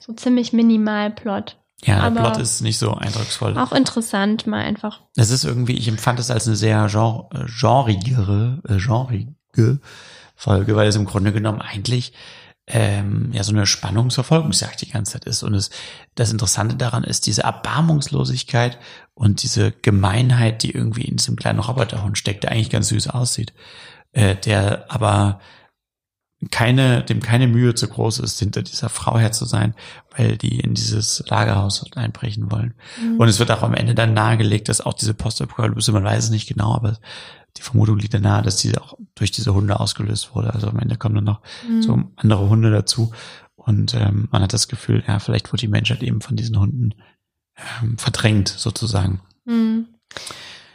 so 0.00 0.12
ziemlich 0.12 0.52
minimal 0.52 1.10
Plot. 1.10 1.56
Ja, 1.84 2.00
Aber 2.00 2.14
der 2.14 2.30
Plot 2.30 2.38
ist 2.38 2.60
nicht 2.60 2.78
so 2.78 2.94
eindrucksvoll. 2.94 3.56
Auch 3.56 3.72
interessant, 3.72 4.46
mal 4.46 4.60
einfach. 4.60 5.00
Es 5.16 5.30
ist 5.30 5.44
irgendwie, 5.44 5.76
ich 5.76 5.88
empfand 5.88 6.18
es 6.20 6.30
als 6.30 6.46
eine 6.46 6.56
sehr 6.56 6.86
genre, 6.88 7.28
äh, 7.32 7.46
genrigere, 7.46 8.62
äh, 8.68 8.76
genrige 8.76 9.80
Folge, 10.34 10.76
weil 10.76 10.88
es 10.88 10.96
im 10.96 11.06
Grunde 11.06 11.32
genommen 11.32 11.60
eigentlich 11.60 12.12
ähm, 12.66 13.30
ja 13.32 13.42
so 13.42 13.52
eine 13.52 13.66
Spannungsverfolgungsjagd 13.66 14.82
die 14.82 14.90
ganze 14.90 15.12
Zeit 15.12 15.24
ist. 15.24 15.42
Und 15.42 15.54
es, 15.54 15.70
das 16.14 16.30
Interessante 16.30 16.76
daran 16.76 17.04
ist 17.04 17.26
diese 17.26 17.42
Erbarmungslosigkeit 17.42 18.78
und 19.14 19.42
diese 19.42 19.72
Gemeinheit, 19.72 20.62
die 20.62 20.70
irgendwie 20.70 21.02
in 21.02 21.16
diesem 21.16 21.36
kleinen 21.36 21.58
Roboterhund 21.58 22.18
steckt, 22.18 22.44
der 22.44 22.52
eigentlich 22.52 22.70
ganz 22.70 22.88
süß 22.88 23.08
aussieht, 23.08 23.52
äh, 24.12 24.36
der 24.36 24.84
aber 24.88 25.40
keine, 26.50 27.02
dem 27.04 27.20
keine 27.20 27.46
Mühe 27.48 27.74
zu 27.74 27.86
groß 27.86 28.20
ist, 28.20 28.38
hinter 28.38 28.62
dieser 28.62 28.88
Frau 28.88 29.18
her 29.18 29.32
zu 29.32 29.44
sein, 29.44 29.74
weil 30.16 30.38
die 30.38 30.60
in 30.60 30.74
dieses 30.74 31.22
Lagerhaus 31.28 31.84
einbrechen 31.94 32.50
wollen. 32.50 32.74
Mhm. 33.00 33.18
Und 33.18 33.28
es 33.28 33.38
wird 33.38 33.50
auch 33.50 33.62
am 33.62 33.74
Ende 33.74 33.94
dann 33.94 34.14
nahegelegt, 34.14 34.68
dass 34.68 34.80
auch 34.80 34.94
diese 34.94 35.12
Postapokalypse, 35.12 35.92
man 35.92 36.04
weiß 36.04 36.24
es 36.24 36.30
nicht 36.30 36.48
genau, 36.48 36.74
aber 36.74 36.98
die 37.56 37.62
Vermutung 37.62 37.98
liegt 37.98 38.14
dann 38.14 38.22
nahe, 38.22 38.42
dass 38.42 38.56
diese 38.56 38.80
auch 38.80 38.94
durch 39.16 39.32
diese 39.32 39.52
Hunde 39.52 39.80
ausgelöst 39.80 40.34
wurde. 40.34 40.54
Also 40.54 40.68
am 40.68 40.78
Ende 40.78 40.96
kommen 40.96 41.16
dann 41.16 41.24
noch 41.24 41.40
Mhm. 41.68 41.82
so 41.82 42.02
andere 42.16 42.48
Hunde 42.48 42.70
dazu. 42.70 43.12
Und 43.56 43.94
ähm, 43.94 44.28
man 44.30 44.42
hat 44.42 44.54
das 44.54 44.68
Gefühl, 44.68 45.02
ja, 45.06 45.18
vielleicht 45.18 45.52
wurde 45.52 45.60
die 45.60 45.68
Menschheit 45.68 46.02
eben 46.02 46.22
von 46.22 46.36
diesen 46.36 46.58
Hunden 46.58 46.94
ähm, 47.82 47.98
verdrängt, 47.98 48.48
sozusagen. 48.48 49.20
Hm. 49.46 49.86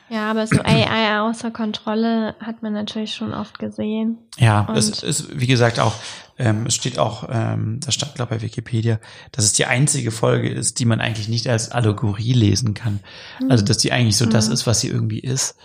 Ja, 0.09 0.29
aber 0.29 0.45
so 0.45 0.59
AI 0.63 1.19
außer 1.21 1.49
Kontrolle 1.51 2.35
hat 2.39 2.61
man 2.61 2.73
natürlich 2.73 3.15
schon 3.15 3.33
oft 3.33 3.57
gesehen. 3.57 4.19
Ja, 4.37 4.61
Und- 4.61 4.77
es 4.77 5.01
ist, 5.01 5.39
wie 5.39 5.47
gesagt, 5.47 5.79
auch, 5.79 5.95
ähm, 6.37 6.65
es 6.67 6.75
steht 6.75 6.99
auch, 6.99 7.27
ähm, 7.31 7.79
das 7.83 7.95
stand, 7.95 8.13
glaube 8.13 8.35
ich, 8.35 8.41
bei 8.41 8.45
Wikipedia, 8.45 8.99
dass 9.31 9.45
es 9.45 9.53
die 9.53 9.65
einzige 9.65 10.11
Folge 10.11 10.49
ist, 10.49 10.79
die 10.79 10.85
man 10.85 11.01
eigentlich 11.01 11.27
nicht 11.27 11.47
als 11.47 11.71
Allegorie 11.71 12.33
lesen 12.33 12.73
kann. 12.75 12.99
Hm. 13.39 13.49
Also, 13.49 13.65
dass 13.65 13.77
die 13.79 13.91
eigentlich 13.91 14.17
so 14.17 14.25
das 14.27 14.47
Hm. 14.47 14.53
ist, 14.53 14.67
was 14.67 14.81
sie 14.81 14.89
irgendwie 14.89 15.19
ist. 15.19 15.55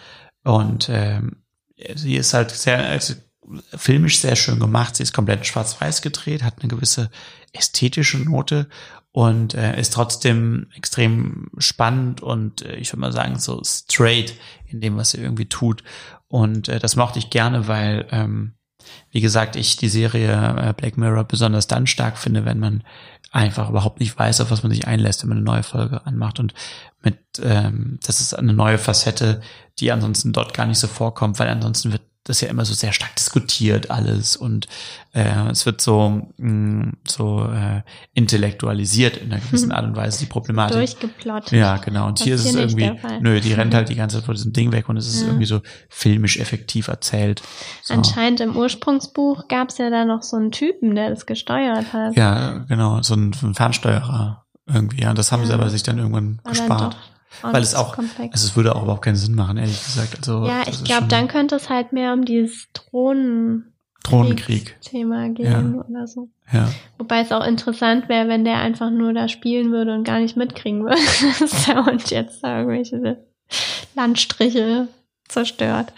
Und 0.43 0.88
ähm, 0.91 1.43
sie 1.95 2.16
ist 2.16 2.32
halt 2.32 2.51
sehr, 2.51 2.78
also, 2.78 3.14
filmisch 3.76 4.20
sehr 4.20 4.36
schön 4.36 4.61
gemacht. 4.61 4.97
Sie 4.97 5.03
ist 5.03 5.12
komplett 5.12 5.45
schwarz-weiß 5.45 6.03
gedreht, 6.03 6.45
hat 6.45 6.61
eine 6.61 6.68
gewisse 6.68 7.11
ästhetische 7.53 8.18
Note 8.18 8.68
und 9.13 9.55
äh, 9.55 9.79
ist 9.79 9.93
trotzdem 9.93 10.69
extrem 10.77 11.51
spannend 11.59 12.23
und 12.23 12.63
äh, 12.63 12.77
ich 12.77 12.93
würde 12.93 13.01
mal 13.01 13.13
sagen 13.13 13.39
so 13.39 13.61
straight 13.65 14.35
in 14.67 14.81
dem, 14.81 14.97
was 14.97 15.11
sie 15.11 15.19
irgendwie 15.19 15.47
tut. 15.47 15.83
Und 16.29 16.69
äh, 16.69 16.79
das 16.79 16.95
mochte 16.95 17.19
ich 17.19 17.31
gerne, 17.31 17.67
weil, 17.67 18.07
ähm, 18.13 18.55
wie 19.11 19.21
gesagt, 19.21 19.57
ich 19.57 19.77
die 19.77 19.89
Serie 19.89 20.55
äh, 20.59 20.73
Black 20.75 20.97
Mirror 20.97 21.25
besonders 21.25 21.67
dann 21.67 21.89
stark 21.89 22.19
finde, 22.19 22.45
wenn 22.45 22.61
man 22.61 22.85
einfach 23.33 23.69
überhaupt 23.69 24.01
nicht 24.01 24.17
weiß, 24.17 24.41
auf 24.41 24.51
was 24.51 24.63
man 24.63 24.71
sich 24.71 24.87
einlässt, 24.87 25.23
wenn 25.23 25.29
man 25.29 25.39
eine 25.39 25.45
neue 25.45 25.63
Folge 25.65 26.07
anmacht. 26.07 26.39
Und 26.39 26.55
mit, 27.03 27.19
ähm, 27.43 27.99
das 28.05 28.21
ist 28.21 28.35
eine 28.35 28.53
neue 28.53 28.79
Facette, 28.79 29.41
die 29.81 29.91
ansonsten 29.91 30.33
dort 30.33 30.55
gar 30.55 30.67
nicht 30.67 30.79
so 30.79 30.87
vorkommt, 30.87 31.39
weil 31.39 31.49
ansonsten 31.49 31.91
wird 31.93 32.03
das 32.31 32.41
ja 32.41 32.49
immer 32.49 32.64
so 32.64 32.72
sehr 32.74 32.93
stark 32.93 33.14
diskutiert 33.16 33.91
alles 33.91 34.37
und 34.37 34.66
äh, 35.12 35.49
es 35.51 35.66
wird 35.66 35.81
so 35.81 36.28
mh, 36.39 36.93
so 37.07 37.45
äh, 37.45 37.83
intellektualisiert 38.14 39.16
in 39.18 39.33
einer 39.33 39.41
gewissen 39.41 39.72
Art 39.72 39.85
und 39.85 39.97
Weise 39.97 40.20
die 40.20 40.26
Problematik. 40.26 40.76
Durchgeplottet. 40.76 41.53
Ja, 41.53 41.76
genau. 41.78 42.07
Und 42.07 42.20
hier 42.20 42.35
ist 42.37 42.45
es 42.47 42.55
irgendwie, 42.55 42.93
nö, 43.20 43.41
die 43.41 43.53
rennt 43.53 43.74
halt 43.74 43.89
die 43.89 43.97
ganze 43.97 44.16
Zeit 44.16 44.24
vor 44.26 44.35
diesem 44.35 44.53
Ding 44.53 44.72
weg 44.72 44.89
und 44.89 44.97
es 44.97 45.07
ist 45.07 45.20
Ja. 45.22 45.26
irgendwie 45.28 45.47
so 45.47 45.61
filmisch 45.89 46.39
effektiv 46.39 46.89
erzählt. 46.89 47.43
So. 47.83 47.95
Anscheinend 47.95 48.41
im 48.41 48.57
Ursprungsbuch 48.57 49.49
gab 49.49 49.68
es 49.70 49.78
ja 49.78 49.91
da 49.91 50.05
noch 50.05 50.22
so 50.22 50.37
einen 50.37 50.51
Typen, 50.53 50.95
der 50.95 51.11
das 51.11 51.26
gesteuert 51.26 51.93
hat. 51.93 52.16
Ja, 52.16 52.59
genau, 52.68 53.03
so 53.03 53.14
ein, 53.14 53.35
ein 53.43 53.55
Fernsteuerer 53.55 54.45
irgendwie. 54.66 55.03
Ja, 55.03 55.11
und 55.11 55.18
das 55.18 55.33
haben 55.33 55.45
sie 55.45 55.51
Ja. 55.51 55.57
aber 55.57 55.68
sich 55.70 55.83
dann 55.83 55.99
irgendwann 55.99 56.41
War 56.45 56.53
dann 56.78 56.95
doch 57.43 57.53
Weil 57.53 57.62
es 57.62 57.74
auch, 57.74 57.95
komplex. 57.95 58.33
also 58.33 58.47
es 58.47 58.57
würde 58.57 58.74
auch 58.74 58.83
überhaupt 58.83 59.03
keinen 59.03 59.16
Sinn 59.16 59.35
machen, 59.35 59.57
ehrlich 59.57 59.83
gesagt. 59.85 60.16
Also, 60.18 60.47
ja, 60.47 60.62
ich 60.68 60.85
glaube, 60.85 61.07
dann 61.07 61.28
könnte 61.28 61.57
es 61.57 61.68
halt 61.68 61.93
mehr 61.93 62.12
um 62.12 62.24
dieses 62.24 62.68
Drohnen 62.72 63.72
Drohnenkrieg. 64.03 64.81
Thema 64.81 65.28
gehen 65.28 65.78
oder 65.81 66.07
so. 66.07 66.28
Ja. 66.53 66.70
Wobei 66.99 67.20
es 67.20 67.33
auch 67.33 67.45
interessant 67.45 68.09
wäre, 68.09 68.28
wenn 68.28 68.45
der 68.45 68.59
einfach 68.59 68.91
nur 68.91 69.12
da 69.12 69.28
spielen 69.28 69.72
würde 69.72 69.95
und 69.95 70.05
gar 70.05 70.20
nicht 70.20 70.37
mitkriegen 70.37 70.85
würde, 70.85 70.97
dass 71.41 71.66
der 71.66 71.85
Hund 71.85 72.11
jetzt 72.11 72.43
da 72.43 72.61
irgendwelche 72.61 73.18
Landstriche 73.95 74.89
zerstört. 75.28 75.93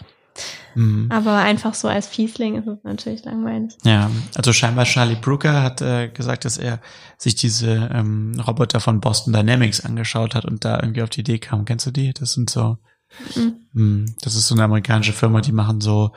Mhm. 0.75 1.11
Aber 1.11 1.37
einfach 1.37 1.73
so 1.73 1.87
als 1.87 2.07
Fiesling 2.07 2.55
ist 2.55 2.67
es 2.67 2.83
natürlich 2.83 3.23
langweilig. 3.25 3.73
Ja, 3.83 4.09
also 4.35 4.53
scheinbar 4.53 4.85
Charlie 4.85 5.15
Brooker 5.15 5.61
hat 5.63 5.81
äh, 5.81 6.09
gesagt, 6.09 6.45
dass 6.45 6.57
er 6.57 6.79
sich 7.17 7.35
diese 7.35 7.89
ähm, 7.93 8.39
Roboter 8.39 8.79
von 8.79 8.99
Boston 8.99 9.33
Dynamics 9.33 9.85
angeschaut 9.85 10.35
hat 10.35 10.45
und 10.45 10.65
da 10.65 10.79
irgendwie 10.81 11.01
auf 11.03 11.09
die 11.09 11.21
Idee 11.21 11.39
kam. 11.39 11.65
Kennst 11.65 11.85
du 11.85 11.91
die? 11.91 12.13
Das 12.13 12.33
sind 12.33 12.49
so, 12.49 12.77
Mhm. 13.35 13.53
mh, 13.73 14.11
das 14.21 14.35
ist 14.35 14.47
so 14.47 14.55
eine 14.55 14.63
amerikanische 14.63 15.13
Firma, 15.13 15.41
die 15.41 15.51
machen 15.51 15.81
so 15.81 16.13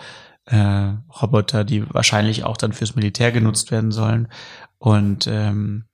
äh, 0.46 0.92
Roboter, 1.20 1.64
die 1.64 1.84
wahrscheinlich 1.92 2.44
auch 2.44 2.56
dann 2.56 2.72
fürs 2.72 2.94
Militär 2.96 3.32
genutzt 3.32 3.70
werden 3.70 3.90
sollen. 3.90 4.28
Und 4.78 5.26
ähm, 5.26 5.84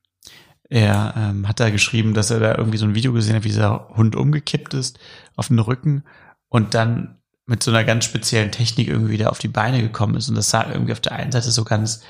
er 0.68 1.14
ähm, 1.16 1.48
hat 1.48 1.60
da 1.60 1.70
geschrieben, 1.70 2.14
dass 2.14 2.30
er 2.30 2.40
da 2.40 2.54
irgendwie 2.56 2.78
so 2.78 2.84
ein 2.86 2.94
Video 2.94 3.12
gesehen 3.12 3.34
hat, 3.36 3.44
wie 3.44 3.48
dieser 3.48 3.88
Hund 3.96 4.14
umgekippt 4.16 4.74
ist 4.74 4.98
auf 5.36 5.48
den 5.48 5.58
Rücken 5.58 6.04
und 6.48 6.74
dann 6.74 7.18
mit 7.46 7.62
so 7.62 7.70
einer 7.70 7.84
ganz 7.84 8.04
speziellen 8.04 8.52
Technik 8.52 8.88
irgendwie 8.88 9.12
wieder 9.12 9.30
auf 9.30 9.38
die 9.38 9.48
Beine 9.48 9.82
gekommen 9.82 10.16
ist. 10.16 10.28
Und 10.28 10.36
das 10.36 10.50
sah 10.50 10.68
irgendwie 10.70 10.92
auf 10.92 11.00
der 11.00 11.12
einen 11.12 11.32
Seite 11.32 11.50
so 11.50 11.64
ganz 11.64 12.02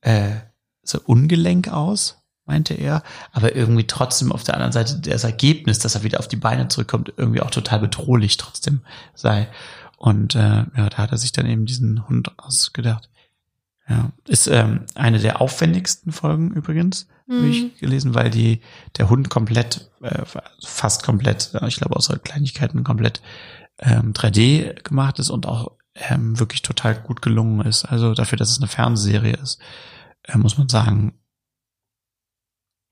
äh, 0.00 0.30
so 0.82 1.00
ungelenk 1.04 1.68
aus, 1.68 2.22
meinte 2.46 2.74
er, 2.74 3.02
aber 3.32 3.54
irgendwie 3.54 3.86
trotzdem 3.86 4.32
auf 4.32 4.44
der 4.44 4.54
anderen 4.54 4.72
Seite 4.72 4.98
das 5.00 5.24
Ergebnis, 5.24 5.78
dass 5.78 5.94
er 5.94 6.02
wieder 6.02 6.18
auf 6.18 6.28
die 6.28 6.36
Beine 6.36 6.68
zurückkommt, 6.68 7.12
irgendwie 7.16 7.42
auch 7.42 7.50
total 7.50 7.80
bedrohlich 7.80 8.36
trotzdem 8.36 8.80
sei. 9.14 9.48
Und 9.96 10.34
äh, 10.34 10.64
ja, 10.76 10.88
da 10.88 10.96
hat 10.96 11.12
er 11.12 11.18
sich 11.18 11.32
dann 11.32 11.46
eben 11.46 11.66
diesen 11.66 12.08
Hund 12.08 12.32
ausgedacht. 12.38 13.10
Ja, 13.88 14.12
ist 14.26 14.46
ähm, 14.46 14.86
eine 14.94 15.18
der 15.18 15.40
aufwendigsten 15.40 16.12
Folgen 16.12 16.52
übrigens, 16.52 17.08
habe 17.28 17.40
Mhm. 17.40 17.50
ich 17.50 17.78
gelesen, 17.78 18.14
weil 18.14 18.30
die 18.30 18.60
der 18.96 19.10
Hund 19.10 19.30
komplett, 19.30 19.90
äh, 20.00 20.22
fast 20.64 21.02
komplett, 21.02 21.52
ich 21.66 21.76
glaube 21.76 21.96
außer 21.96 22.18
Kleinigkeiten 22.18 22.82
komplett 22.84 23.20
ähm, 23.80 24.12
3D 24.12 24.82
gemacht 24.82 25.18
ist 25.18 25.30
und 25.30 25.46
auch 25.46 25.72
ähm, 25.94 26.38
wirklich 26.38 26.62
total 26.62 26.94
gut 26.94 27.22
gelungen 27.22 27.66
ist. 27.66 27.84
Also 27.84 28.14
dafür, 28.14 28.38
dass 28.38 28.50
es 28.50 28.58
eine 28.58 28.68
Fernsehserie 28.68 29.36
ist, 29.36 29.60
äh, 30.24 30.38
muss 30.38 30.58
man 30.58 30.68
sagen, 30.68 31.18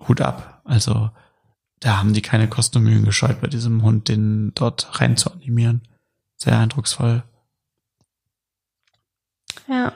Hut 0.06 0.20
ab. 0.20 0.62
Also 0.64 1.10
da 1.80 1.98
haben 1.98 2.12
die 2.12 2.22
keine 2.22 2.48
Kosten 2.48 2.78
und 2.78 2.84
Mühen 2.84 3.04
gescheut, 3.04 3.40
bei 3.40 3.46
diesem 3.46 3.82
Hund 3.82 4.08
den 4.08 4.52
dort 4.54 5.00
rein 5.00 5.16
zu 5.16 5.30
animieren. 5.30 5.82
Sehr 6.36 6.58
eindrucksvoll. 6.58 7.22
Ja. 9.68 9.92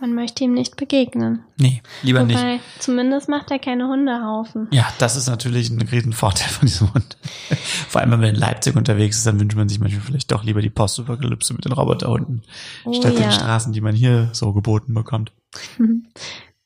Man 0.00 0.14
möchte 0.14 0.44
ihm 0.44 0.54
nicht 0.54 0.76
begegnen. 0.76 1.42
Nee, 1.56 1.82
lieber 2.02 2.22
nicht. 2.22 2.38
Wobei, 2.38 2.60
zumindest 2.78 3.28
macht 3.28 3.50
er 3.50 3.58
keine 3.58 3.88
Hundehaufen. 3.88 4.68
Ja, 4.70 4.86
das 4.98 5.16
ist 5.16 5.28
natürlich 5.28 5.70
ein 5.70 5.82
riesen 5.82 6.12
Vorteil 6.12 6.48
von 6.48 6.66
diesem 6.68 6.94
Hund. 6.94 7.16
Vor 7.88 8.00
allem, 8.00 8.12
wenn 8.12 8.20
man 8.20 8.28
in 8.28 8.36
Leipzig 8.36 8.76
unterwegs 8.76 9.16
ist, 9.16 9.26
dann 9.26 9.40
wünscht 9.40 9.56
man 9.56 9.68
sich 9.68 9.80
manchmal 9.80 10.02
vielleicht 10.02 10.30
doch 10.30 10.44
lieber 10.44 10.62
die 10.62 10.70
Postapokalypse 10.70 11.52
mit 11.52 11.64
den 11.64 11.72
Roboterhunden, 11.72 12.42
Oh 12.84 12.92
statt 12.92 13.14
ja. 13.14 13.22
den 13.22 13.32
Straßen, 13.32 13.72
die 13.72 13.80
man 13.80 13.94
hier 13.94 14.28
so 14.32 14.52
geboten 14.52 14.94
bekommt. 14.94 15.32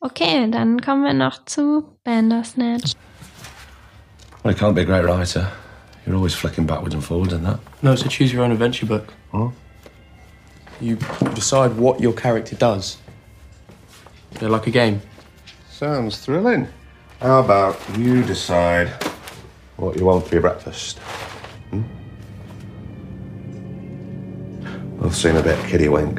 Okay, 0.05 0.51
dann 0.51 0.80
kommen 0.80 1.05
wir 1.05 1.14
noch 1.14 1.45
zu 1.45 1.85
Bandersnatch. 2.03 2.95
Well, 4.43 4.53
you 4.53 4.59
can't 4.59 4.74
be 4.74 4.80
a 4.80 4.85
great 4.85 5.05
writer. 5.05 5.53
You're 6.05 6.16
always 6.16 6.35
flicking 6.35 6.66
backwards 6.66 6.97
and 6.97 7.05
forwards 7.05 7.33
and 7.33 7.47
that. 7.47 7.61
No, 7.83 7.93
it's 7.93 8.05
a 8.05 8.09
choose 8.09 8.35
your 8.35 8.43
own 8.43 8.51
adventure 8.51 8.85
book. 8.85 9.12
Oh? 9.33 9.53
You 10.80 10.97
decide 11.37 11.78
what 11.78 12.01
your 12.01 12.12
character 12.12 12.57
does. 12.57 12.97
They're 14.35 14.49
like 14.49 14.66
a 14.66 14.70
game. 14.70 15.01
Sounds 15.70 16.18
thrilling. 16.18 16.68
How 17.20 17.41
about 17.41 17.78
you 17.97 18.22
decide 18.22 18.89
what 19.76 19.97
you 19.97 20.05
want 20.05 20.26
for 20.26 20.35
your 20.35 20.43
breakfast? 20.43 20.99
Hmm? 21.70 21.83
I've 25.03 25.14
seen 25.14 25.37
a 25.37 25.43
bit 25.43 25.59
kiddie 25.66 25.89
wink 25.89 26.16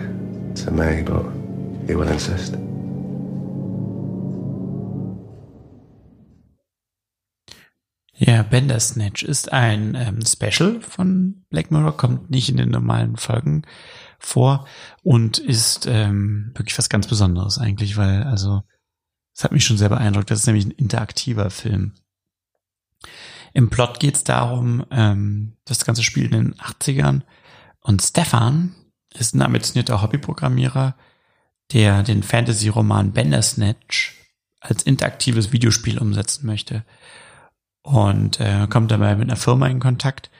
to 0.55 0.71
me, 0.71 1.01
but 1.01 1.25
you 1.87 1.97
will 1.97 2.07
insist. 2.07 2.55
Ja, 8.15 8.43
Bandersnatch 8.43 9.23
ist 9.23 9.51
ein 9.51 9.95
ähm, 9.95 10.21
Special 10.25 10.79
von 10.79 11.43
Black 11.49 11.71
Mirror, 11.71 11.97
kommt 11.97 12.29
nicht 12.29 12.47
in 12.47 12.57
den 12.57 12.69
normalen 12.69 13.17
Folgen 13.17 13.63
vor 14.25 14.67
und 15.03 15.37
ist 15.37 15.85
ähm, 15.85 16.51
wirklich 16.55 16.77
was 16.77 16.89
ganz 16.89 17.07
Besonderes 17.07 17.57
eigentlich, 17.57 17.97
weil 17.97 18.23
also 18.23 18.63
es 19.35 19.43
hat 19.43 19.51
mich 19.51 19.65
schon 19.65 19.77
sehr 19.77 19.89
beeindruckt. 19.89 20.31
Das 20.31 20.39
ist 20.39 20.47
nämlich 20.47 20.65
ein 20.65 20.71
interaktiver 20.71 21.49
Film. 21.49 21.93
Im 23.53 23.69
Plot 23.69 23.99
geht 23.99 24.15
es 24.15 24.23
darum, 24.23 24.85
ähm, 24.91 25.57
das 25.65 25.85
ganze 25.85 26.03
Spiel 26.03 26.25
in 26.25 26.31
den 26.31 26.55
80ern 26.55 27.21
und 27.81 28.01
Stefan 28.01 28.75
ist 29.13 29.35
ein 29.35 29.41
ambitionierter 29.41 30.01
Hobbyprogrammierer, 30.01 30.95
der 31.71 32.03
den 32.03 32.23
Fantasy-Roman 32.23 33.13
Bandersnatch 33.13 34.15
als 34.59 34.83
interaktives 34.83 35.51
Videospiel 35.51 35.99
umsetzen 35.99 36.45
möchte 36.47 36.85
und 37.83 38.39
äh, 38.39 38.67
kommt 38.69 38.91
dabei 38.91 39.15
mit 39.15 39.29
einer 39.29 39.35
Firma 39.35 39.67
in 39.67 39.79
Kontakt, 39.79 40.31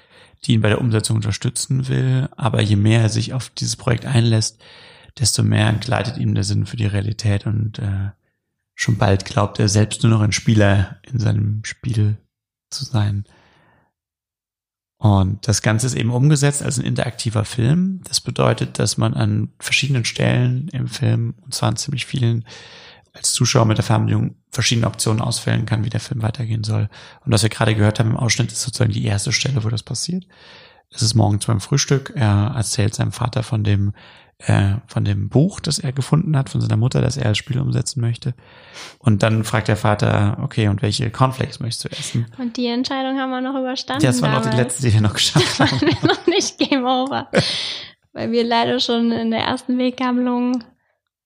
die 0.46 0.54
ihn 0.54 0.62
bei 0.62 0.70
der 0.70 0.82
Umsetzung 0.82 1.18
unterstützen 1.18 1.88
will. 1.88 2.30
Aber 2.36 2.62
je 2.62 2.76
mehr 2.76 3.02
er 3.02 3.10
sich 3.10 3.34
auf 3.34 3.50
dieses 3.50 3.76
Projekt 3.76 4.06
einlässt, 4.06 4.62
desto 5.20 5.44
mehr 5.44 5.68
entgleitet 5.68 6.18
ihm 6.18 6.36
der 6.36 6.44
Sinn 6.44 6.66
für 6.66 6.78
die 6.78 6.86
Realität 6.86 7.46
und 7.46 7.80
äh, 7.80 8.12
schon 8.76 8.98
bald 8.98 9.26
glaubt 9.26 9.60
er 9.60 9.70
selbst 9.70 10.04
nur 10.04 10.12
noch 10.12 10.22
ein 10.22 10.32
Spieler 10.32 11.00
in 11.04 11.20
seinem 11.20 11.64
Spiel 11.64 12.18
zu 12.72 12.86
sein. 12.86 13.26
Und 14.98 15.48
das 15.50 15.62
Ganze 15.62 15.86
ist 15.86 15.96
eben 15.96 16.12
umgesetzt 16.12 16.64
als 16.64 16.80
ein 16.80 16.86
interaktiver 16.86 17.44
Film. 17.44 18.00
Das 18.06 18.22
bedeutet, 18.22 18.80
dass 18.80 18.98
man 18.98 19.14
an 19.14 19.50
verschiedenen 19.60 20.06
Stellen 20.06 20.70
im 20.70 20.88
Film, 20.88 21.36
und 21.42 21.54
zwar 21.54 21.70
an 21.70 21.76
ziemlich 21.76 22.06
vielen, 22.06 22.46
als 23.14 23.32
Zuschauer 23.32 23.66
mit 23.66 23.78
der 23.78 23.86
Fernbedienung 23.86 24.36
verschiedene 24.50 24.88
Optionen 24.88 25.22
auswählen 25.22 25.66
kann, 25.66 25.86
wie 25.86 25.90
der 25.90 26.00
Film 26.00 26.22
weitergehen 26.22 26.64
soll. 26.64 26.90
Und 27.24 27.32
was 27.32 27.44
wir 27.44 27.50
gerade 27.50 27.76
gehört 27.76 28.00
haben 28.00 28.12
im 28.12 28.18
Ausschnitt, 28.18 28.52
ist 28.52 28.62
sozusagen 28.62 28.92
die 28.92 29.06
erste 29.06 29.32
Stelle, 29.32 29.64
wo 29.64 29.70
das 29.70 29.84
passiert. 29.84 30.26
Es 30.90 31.02
ist 31.02 31.14
morgens 31.14 31.46
beim 31.46 31.60
Frühstück. 31.60 32.14
Er 32.16 32.54
erzählt 32.56 32.96
seinem 32.96 33.12
Vater 33.12 33.44
von 33.44 33.64
dem, 33.64 33.94
äh, 34.40 34.76
von 34.88 35.06
dem 35.06 35.30
Buch, 35.30 35.60
das 35.60 35.80
er 35.80 35.92
gefunden 35.92 36.36
hat, 36.36 36.50
von 36.50 36.62
seiner 36.62 36.78
Mutter, 36.78 37.02
das 37.02 37.18
er 37.18 37.28
als 37.28 37.38
Spiel 37.38 37.60
umsetzen 37.60 38.02
möchte. 38.02 38.34
Und 38.98 39.22
dann 39.22 39.44
fragt 39.44 39.68
der 39.68 39.78
Vater, 39.78 40.38
okay, 40.42 40.68
und 40.68 40.82
welche 40.82 41.10
Cornflakes 41.12 41.60
möchtest 41.60 41.86
du 41.86 41.90
essen? 41.98 42.26
Und 42.40 42.58
die 42.58 42.68
Entscheidung 42.68 43.20
haben 43.20 43.30
wir 43.30 43.42
noch 43.42 43.60
überstanden. 43.60 44.06
Das 44.06 44.22
war 44.22 44.32
noch 44.32 44.50
die 44.50 44.56
letzte, 44.56 44.84
die 44.84 44.94
wir 44.94 45.02
noch 45.02 45.14
geschafft 45.14 45.60
haben. 45.60 45.82
wir 45.82 46.08
noch 46.08 46.26
nicht 46.28 46.58
Game 46.58 46.86
Over. 46.86 47.30
Weil 48.12 48.32
wir 48.32 48.44
leider 48.44 48.80
schon 48.80 49.12
in 49.12 49.32
der 49.32 49.42
ersten 49.42 49.78
Weggabelung 49.78 50.64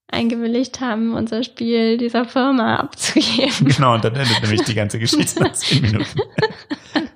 eingewilligt 0.07 0.79
haben, 0.79 1.13
unser 1.13 1.43
Spiel 1.43 1.97
dieser 1.97 2.25
Firma 2.25 2.75
abzugeben. 2.79 3.67
Genau, 3.67 3.95
und 3.95 4.03
dann 4.03 4.15
endet 4.15 4.41
nämlich 4.41 4.63
die 4.63 4.73
ganze 4.73 4.99
Geschichte 4.99 5.41
nach 5.43 5.51
zehn 5.53 5.81
Minuten. 5.81 6.19
Ja. 6.93 7.01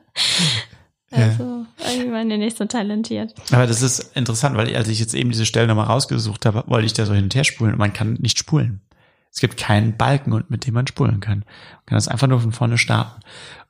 Also, 1.13 1.65
irgendwie 1.77 2.13
waren 2.13 2.29
die 2.29 2.37
nicht 2.37 2.57
so 2.57 2.63
talentiert. 2.63 3.33
Aber 3.51 3.67
das 3.67 3.81
ist 3.81 4.15
interessant, 4.15 4.55
weil 4.55 4.73
als 4.73 4.87
ich 4.87 4.97
jetzt 4.97 5.13
eben 5.13 5.29
diese 5.29 5.45
Stelle 5.45 5.67
nochmal 5.67 5.87
rausgesucht 5.87 6.45
habe, 6.45 6.63
wollte 6.67 6.85
ich 6.85 6.93
da 6.93 7.05
so 7.05 7.13
hin 7.13 7.25
und 7.25 7.35
her 7.35 7.43
spulen 7.43 7.73
und 7.73 7.79
man 7.79 7.91
kann 7.91 8.13
nicht 8.13 8.39
spulen. 8.39 8.79
Es 9.29 9.41
gibt 9.41 9.57
keinen 9.57 9.97
Balken, 9.97 10.31
und 10.31 10.49
mit 10.49 10.65
dem 10.65 10.73
man 10.73 10.87
spulen 10.87 11.19
kann. 11.19 11.39
Man 11.39 11.85
kann 11.85 11.97
das 11.97 12.07
einfach 12.07 12.27
nur 12.27 12.39
von 12.39 12.53
vorne 12.53 12.77
starten. 12.77 13.19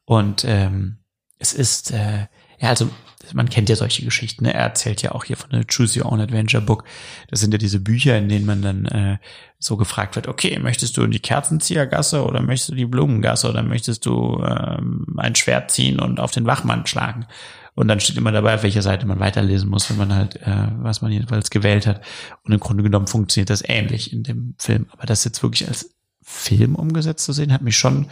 Und 0.05 0.43
ähm, 0.45 0.97
es 1.39 1.53
ist, 1.53 1.89
äh, 1.89 2.27
ja, 2.59 2.69
also 2.69 2.91
man 3.33 3.49
kennt 3.49 3.69
ja 3.69 3.75
solche 3.75 4.03
Geschichten. 4.03 4.45
Ne? 4.45 4.53
Er 4.53 4.61
erzählt 4.61 5.01
ja 5.01 5.11
auch 5.13 5.23
hier 5.23 5.37
von 5.37 5.49
der 5.49 5.65
Choose 5.65 5.99
Your 5.99 6.11
Own 6.11 6.21
Adventure 6.21 6.63
Book. 6.63 6.83
Das 7.29 7.39
sind 7.39 7.53
ja 7.53 7.57
diese 7.57 7.79
Bücher, 7.79 8.17
in 8.17 8.29
denen 8.29 8.45
man 8.45 8.61
dann 8.61 8.85
äh, 8.85 9.17
so 9.59 9.77
gefragt 9.77 10.15
wird, 10.15 10.27
okay, 10.27 10.57
möchtest 10.59 10.97
du 10.97 11.03
in 11.03 11.11
die 11.11 11.19
Kerzenziehergasse 11.19 12.23
oder 12.25 12.41
möchtest 12.41 12.69
du 12.69 12.75
die 12.75 12.85
Blumengasse 12.85 13.49
oder 13.49 13.63
möchtest 13.63 14.05
du 14.05 14.43
ähm, 14.43 15.05
ein 15.17 15.35
Schwert 15.35 15.71
ziehen 15.71 15.99
und 15.99 16.19
auf 16.19 16.31
den 16.31 16.45
Wachmann 16.45 16.85
schlagen? 16.87 17.27
Und 17.73 17.87
dann 17.87 17.99
steht 17.99 18.17
immer 18.17 18.31
dabei, 18.31 18.55
auf 18.55 18.63
welcher 18.63 18.81
Seite 18.81 19.05
man 19.05 19.19
weiterlesen 19.19 19.69
muss, 19.69 19.89
wenn 19.89 19.97
man 19.97 20.13
halt, 20.13 20.35
äh, 20.41 20.67
was 20.79 21.01
man 21.01 21.11
jedenfalls 21.11 21.49
gewählt 21.49 21.87
hat. 21.87 22.01
Und 22.43 22.51
im 22.51 22.59
Grunde 22.59 22.83
genommen 22.83 23.07
funktioniert 23.07 23.49
das 23.49 23.63
ähnlich 23.67 24.11
in 24.11 24.23
dem 24.23 24.55
Film. 24.57 24.87
Aber 24.91 25.05
das 25.05 25.23
jetzt 25.23 25.41
wirklich 25.41 25.67
als 25.67 25.95
Film 26.21 26.75
umgesetzt 26.75 27.25
zu 27.25 27.33
sehen, 27.33 27.53
hat 27.53 27.61
mich 27.61 27.77
schon 27.77 28.07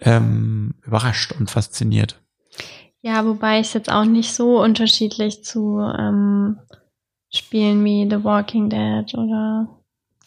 ähm, 0.00 0.74
überrascht 0.82 1.32
und 1.32 1.50
fasziniert. 1.50 2.20
Ja, 3.02 3.26
wobei 3.26 3.60
ich 3.60 3.66
es 3.66 3.72
jetzt 3.72 3.90
auch 3.90 4.04
nicht 4.04 4.32
so 4.32 4.62
unterschiedlich 4.62 5.44
zu 5.44 5.80
ähm, 5.80 6.58
Spielen 7.30 7.84
wie 7.84 8.08
The 8.08 8.22
Walking 8.22 8.70
Dead 8.70 9.12
oder 9.14 9.68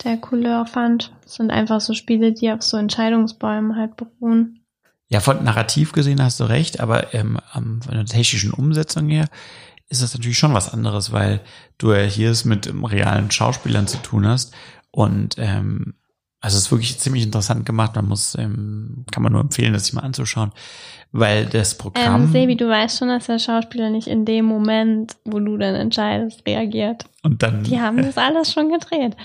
der 0.04 0.18
Couleur 0.18 0.66
fand. 0.66 1.14
Es 1.26 1.36
sind 1.36 1.52
einfach 1.52 1.80
so 1.80 1.94
Spiele, 1.94 2.34
die 2.34 2.52
auf 2.52 2.62
so 2.62 2.76
Entscheidungsbäumen 2.78 3.78
halt 3.78 3.96
beruhen. 3.96 4.60
Ja, 5.08 5.22
von 5.22 5.44
narrativ 5.44 5.94
gesehen 5.94 6.22
hast 6.22 6.40
du 6.40 6.46
recht, 6.46 6.82
aber 6.82 7.14
ähm, 7.14 7.40
von 7.54 7.82
der 7.92 8.06
technischen 8.06 8.52
Umsetzung 8.52 9.08
her 9.08 9.28
ist 9.88 10.02
das 10.02 10.14
natürlich 10.14 10.38
schon 10.38 10.54
was 10.54 10.74
anderes, 10.74 11.12
weil 11.12 11.42
du 11.78 11.94
ja 11.94 12.04
hier 12.04 12.32
es 12.32 12.44
mit 12.44 12.68
ähm, 12.68 12.84
realen 12.84 13.32
Schauspielern 13.32 13.88
zu 13.88 13.98
tun 13.98 14.28
hast 14.28 14.54
und 14.92 15.36
ähm, 15.38 15.94
also 16.46 16.58
es 16.58 16.66
ist 16.66 16.72
wirklich 16.72 17.00
ziemlich 17.00 17.24
interessant 17.24 17.66
gemacht. 17.66 17.96
Man 17.96 18.08
muss, 18.08 18.36
ähm, 18.36 19.04
kann 19.12 19.24
man 19.24 19.32
nur 19.32 19.42
empfehlen, 19.42 19.74
das 19.74 19.86
sich 19.86 19.94
mal 19.94 20.04
anzuschauen, 20.04 20.52
weil 21.12 21.48
das 21.48 21.76
Programm. 21.76 22.26
Ähm, 22.26 22.32
Sebi, 22.32 22.56
du 22.56 22.70
weißt 22.70 23.00
schon, 23.00 23.08
dass 23.08 23.26
der 23.26 23.40
Schauspieler 23.40 23.90
nicht 23.90 24.06
in 24.06 24.26
dem 24.26 24.46
Moment, 24.46 25.16
wo 25.26 25.40
du 25.40 25.58
dann 25.58 25.74
entscheidest, 25.74 26.46
reagiert. 26.46 27.06
Und 27.24 27.42
dann. 27.42 27.64
Die 27.64 27.82
haben 27.82 27.98
das 27.98 28.20
alles 28.20 28.54
schon 28.54 28.72
gedreht. 28.72 29.18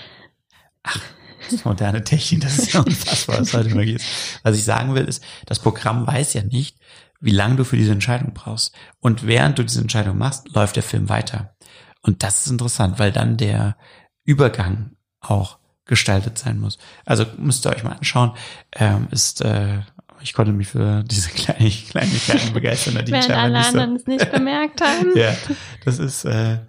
Das 1.51 1.63
moderne 1.63 2.03
Technik, 2.03 2.41
das 2.41 2.57
ist 2.57 2.73
ja 2.73 2.79
unfassbar, 2.79 3.39
was 3.39 3.53
heute 3.53 3.69
möglich 3.75 3.97
ist. 3.97 4.39
Was 4.41 4.57
ich 4.57 4.63
sagen 4.63 4.95
will, 4.95 5.05
ist, 5.05 5.23
das 5.45 5.59
Programm 5.59 6.07
weiß 6.07 6.33
ja 6.33 6.41
nicht, 6.41 6.79
wie 7.19 7.29
lange 7.29 7.57
du 7.57 7.63
für 7.65 7.77
diese 7.77 7.91
Entscheidung 7.91 8.33
brauchst. 8.33 8.73
Und 8.99 9.27
während 9.27 9.59
du 9.59 9.63
diese 9.63 9.81
Entscheidung 9.81 10.17
machst, 10.17 10.49
läuft 10.55 10.75
der 10.75 10.81
Film 10.81 11.07
weiter. 11.07 11.55
Und 12.01 12.23
das 12.23 12.47
ist 12.47 12.51
interessant, 12.51 12.97
weil 12.97 13.11
dann 13.11 13.37
der 13.37 13.77
Übergang 14.23 14.95
auch 15.19 15.60
gestaltet 15.85 16.37
sein 16.37 16.59
muss. 16.59 16.77
Also 17.05 17.25
müsst 17.37 17.65
ihr 17.65 17.71
euch 17.71 17.83
mal 17.83 17.93
anschauen. 17.93 18.31
Ähm, 18.73 19.07
ist, 19.11 19.41
äh, 19.41 19.79
ich 20.21 20.33
konnte 20.33 20.51
mich 20.51 20.67
für 20.67 21.03
diese 21.03 21.29
kleine, 21.35 21.69
Kleinigkeiten 21.69 22.53
begeistern. 22.53 23.03
Die 23.05 23.11
Während 23.11 23.31
alle 23.31 23.65
anderen 23.65 23.95
es 23.95 24.07
nicht 24.07 24.31
bemerkt 24.31 24.81
haben. 24.81 25.11
ja, 25.15 25.35
das 25.83 25.99
ist, 25.99 26.25
äh, 26.25 26.59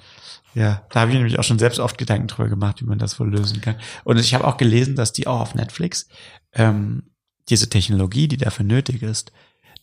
ja, 0.55 0.83
da 0.91 1.01
habe 1.01 1.11
ich 1.11 1.17
nämlich 1.17 1.39
auch 1.39 1.45
schon 1.45 1.59
selbst 1.59 1.79
oft 1.79 1.99
Gedanken 1.99 2.29
drüber 2.29 2.49
gemacht, 2.49 2.81
wie 2.83 2.87
man 2.87 2.99
das 2.99 3.19
wohl 3.19 3.31
lösen 3.31 3.61
kann. 3.61 3.77
Und 4.05 4.19
ich 4.19 4.35
habe 4.35 4.47
auch 4.47 4.57
gelesen, 4.57 4.97
dass 4.97 5.13
die 5.13 5.27
auch 5.27 5.41
auf 5.41 5.55
Netflix 5.55 6.09
ähm, 6.55 7.11
diese 7.49 7.69
Technologie, 7.69 8.29
die 8.29 8.37
dafür 8.37 8.65
nötig 8.65 9.03
ist, 9.03 9.33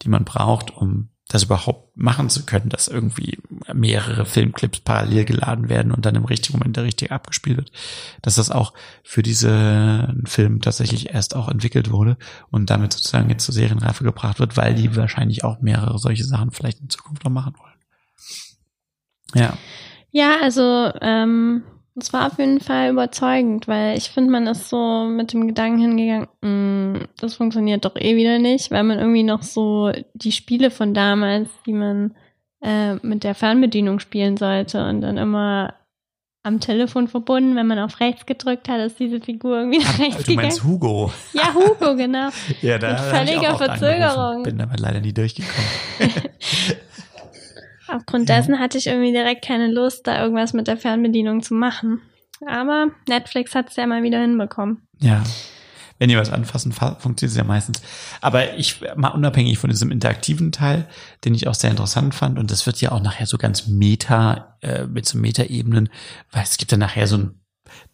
die 0.01 0.09
man 0.09 0.25
braucht, 0.25 0.71
um 0.71 1.09
das 1.29 1.43
überhaupt 1.43 1.95
machen 1.95 2.27
zu 2.29 2.43
können, 2.45 2.69
dass 2.69 2.87
irgendwie 2.87 3.37
mehrere 3.71 4.25
Filmclips 4.25 4.79
parallel 4.79 5.25
geladen 5.25 5.69
werden 5.69 5.91
und 5.91 6.05
dann 6.05 6.15
im 6.15 6.25
richtigen 6.25 6.57
Moment 6.57 6.75
der 6.75 6.83
richtig 6.83 7.11
abgespielt 7.11 7.57
wird, 7.57 7.71
dass 8.23 8.35
das 8.35 8.49
auch 8.49 8.73
für 9.03 9.21
diesen 9.21 10.23
Film 10.25 10.59
tatsächlich 10.59 11.13
erst 11.13 11.35
auch 11.35 11.47
entwickelt 11.47 11.91
wurde 11.91 12.17
und 12.49 12.71
damit 12.71 12.93
sozusagen 12.93 13.29
jetzt 13.29 13.45
zur 13.45 13.53
Serienreife 13.53 14.03
gebracht 14.03 14.39
wird, 14.39 14.57
weil 14.57 14.73
die 14.73 14.95
wahrscheinlich 14.95 15.43
auch 15.43 15.61
mehrere 15.61 15.99
solche 15.99 16.25
Sachen 16.25 16.49
vielleicht 16.49 16.81
in 16.81 16.89
Zukunft 16.89 17.23
noch 17.23 17.31
machen 17.31 17.53
wollen. 17.59 17.69
Ja. 19.35 19.57
Ja, 20.11 20.37
also 20.41 20.91
ähm, 20.99 21.61
es 22.03 22.13
war 22.13 22.27
auf 22.27 22.37
jeden 22.39 22.59
Fall 22.59 22.91
überzeugend, 22.91 23.67
weil 23.67 23.97
ich 23.97 24.09
finde, 24.09 24.31
man 24.31 24.47
ist 24.47 24.69
so 24.69 25.05
mit 25.05 25.33
dem 25.33 25.47
Gedanken 25.47 25.79
hingegangen, 25.79 26.27
mh, 26.41 27.07
das 27.19 27.35
funktioniert 27.35 27.85
doch 27.85 27.95
eh 27.95 28.15
wieder 28.15 28.39
nicht, 28.39 28.71
weil 28.71 28.83
man 28.83 28.99
irgendwie 28.99 29.23
noch 29.23 29.43
so 29.43 29.91
die 30.13 30.31
Spiele 30.31 30.71
von 30.71 30.93
damals, 30.93 31.49
die 31.65 31.73
man 31.73 32.15
äh, 32.61 32.95
mit 32.95 33.23
der 33.23 33.35
Fernbedienung 33.35 33.99
spielen 33.99 34.37
sollte 34.37 34.85
und 34.87 35.01
dann 35.01 35.17
immer 35.17 35.73
am 36.43 36.59
Telefon 36.59 37.07
verbunden, 37.07 37.55
wenn 37.55 37.67
man 37.67 37.79
auf 37.79 37.99
rechts 37.99 38.25
gedrückt 38.25 38.69
hat, 38.69 38.79
ist 38.79 38.99
diese 38.99 39.19
Figur 39.19 39.57
irgendwie 39.59 39.79
nach 39.79 39.99
rechts 39.99 40.23
Du 40.23 40.33
meinst 40.33 40.61
gegangen. 40.61 40.73
Hugo. 40.73 41.11
Ja, 41.33 41.53
Hugo, 41.53 41.95
genau. 41.95 42.29
ja, 42.61 42.77
da 42.77 42.91
Mit 42.91 42.99
völliger 42.99 43.57
Verzögerung. 43.57 44.43
Bin 44.43 44.61
aber 44.61 44.77
leider 44.77 45.01
nie 45.01 45.13
durchgekommen. 45.13 45.65
Aufgrund 47.91 48.29
dessen 48.29 48.59
hatte 48.59 48.77
ich 48.77 48.87
irgendwie 48.87 49.11
direkt 49.11 49.43
keine 49.45 49.71
Lust, 49.71 50.05
da 50.07 50.21
irgendwas 50.21 50.53
mit 50.53 50.67
der 50.67 50.77
Fernbedienung 50.77 51.41
zu 51.41 51.53
machen. 51.53 52.01
Aber 52.45 52.87
Netflix 53.07 53.55
hat 53.55 53.69
es 53.69 53.75
ja 53.75 53.85
mal 53.87 54.03
wieder 54.03 54.19
hinbekommen. 54.21 54.87
Ja. 54.99 55.23
wenn 55.97 56.07
die 56.09 56.15
was 56.17 56.31
anfassen, 56.31 56.71
fa- 56.71 56.95
funktioniert 56.95 57.31
es 57.31 57.37
ja 57.37 57.43
meistens. 57.43 57.81
Aber 58.21 58.55
ich, 58.57 58.79
mal 58.95 59.09
unabhängig 59.09 59.57
von 59.57 59.69
diesem 59.69 59.91
interaktiven 59.91 60.51
Teil, 60.53 60.87
den 61.25 61.35
ich 61.35 61.47
auch 61.47 61.53
sehr 61.55 61.71
interessant 61.71 62.15
fand, 62.15 62.39
und 62.39 62.51
das 62.51 62.65
wird 62.65 62.79
ja 62.79 62.93
auch 62.93 63.01
nachher 63.01 63.25
so 63.25 63.37
ganz 63.37 63.67
meta, 63.67 64.57
äh, 64.61 64.85
mit 64.85 65.05
so 65.05 65.17
Meta-Ebenen, 65.17 65.89
weil 66.31 66.43
es 66.43 66.57
gibt 66.57 66.71
ja 66.71 66.77
nachher 66.77 67.05
so 67.07 67.15
einen 67.17 67.41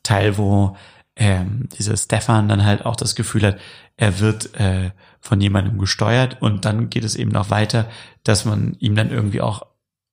Teil, 0.04 0.38
wo 0.38 0.76
ähm, 1.16 1.68
dieser 1.80 1.98
Stefan 1.98 2.48
dann 2.48 2.64
halt 2.64 2.86
auch 2.86 2.96
das 2.96 3.16
Gefühl 3.16 3.44
hat, 3.44 3.58
er 3.98 4.20
wird 4.20 4.54
äh, 4.60 4.92
von 5.22 5.42
jemandem 5.42 5.80
gesteuert 5.80 6.42
und 6.42 6.66
dann 6.66 6.90
geht 6.92 7.06
es 7.06 7.16
eben 7.16 7.32
noch 7.32 7.50
weiter, 7.50 7.90
dass 8.24 8.46
man 8.46 8.76
ihm 8.80 8.96
dann 8.96 9.10
irgendwie 9.10 9.42
auch 9.42 9.64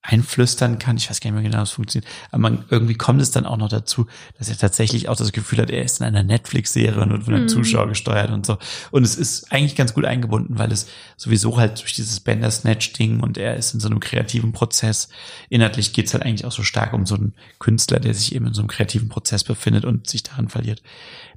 einflüstern 0.03 0.79
kann. 0.81 0.97
Ich 0.97 1.09
weiß 1.09 1.21
gar 1.21 1.31
nicht 1.31 1.41
mehr 1.41 1.51
genau, 1.51 1.63
es 1.63 1.71
funktioniert. 1.71 2.11
Aber 2.31 2.41
man, 2.41 2.65
irgendwie 2.71 2.95
kommt 2.95 3.23
es 3.23 3.31
dann 3.31 3.47
auch 3.47 3.57
noch 3.57 3.69
dazu, 3.69 4.07
dass 4.37 4.49
er 4.49 4.59
tatsächlich 4.59 5.09
auch 5.09 5.17
das 5.17 5.31
Gefühl 5.33 5.61
hat, 5.61 5.71
er 5.71 5.85
ist 5.85 6.01
in 6.01 6.07
einer 6.07 6.25
Netflix-Serie 6.25 7.01
und 7.01 7.11
wird 7.11 7.25
von 7.25 7.35
einem 7.35 7.45
Mhm. 7.45 7.49
Zuschauer 7.49 7.89
gesteuert 7.89 8.31
und 8.31 8.45
so. 8.45 8.59
Und 8.91 9.05
es 9.05 9.15
ist 9.15 9.53
eigentlich 9.53 9.77
ganz 9.77 9.95
gut 9.95 10.05
eingebunden, 10.05 10.59
weil 10.59 10.73
es 10.73 10.89
sowieso 11.17 11.57
halt 11.57 11.81
durch 11.81 11.93
dieses 11.93 12.19
Bender-Snatch-Ding 12.21 13.21
und 13.21 13.39
er 13.39 13.57
ist 13.57 13.75
in 13.75 13.81
so 13.81 13.89
einem 13.89 14.01
kreativen 14.01 14.53
Prozess. 14.53 15.09
Inhaltlich 15.49 15.93
geht 15.93 16.07
es 16.07 16.15
halt 16.15 16.25
eigentlich 16.25 16.45
auch 16.45 16.53
so 16.53 16.65
stark 16.65 16.93
um 16.93 17.07
so 17.07 17.15
einen 17.15 17.35
Künstler, 17.61 18.01
der 18.01 18.13
sich 18.15 18.35
eben 18.35 18.49
in 18.49 18.55
so 18.55 18.63
einem 18.63 18.69
kreativen 18.69 19.09
Prozess 19.09 19.45
befindet 19.45 19.85
und 19.85 20.11
sich 20.11 20.25
daran 20.25 20.49
verliert. 20.49 20.83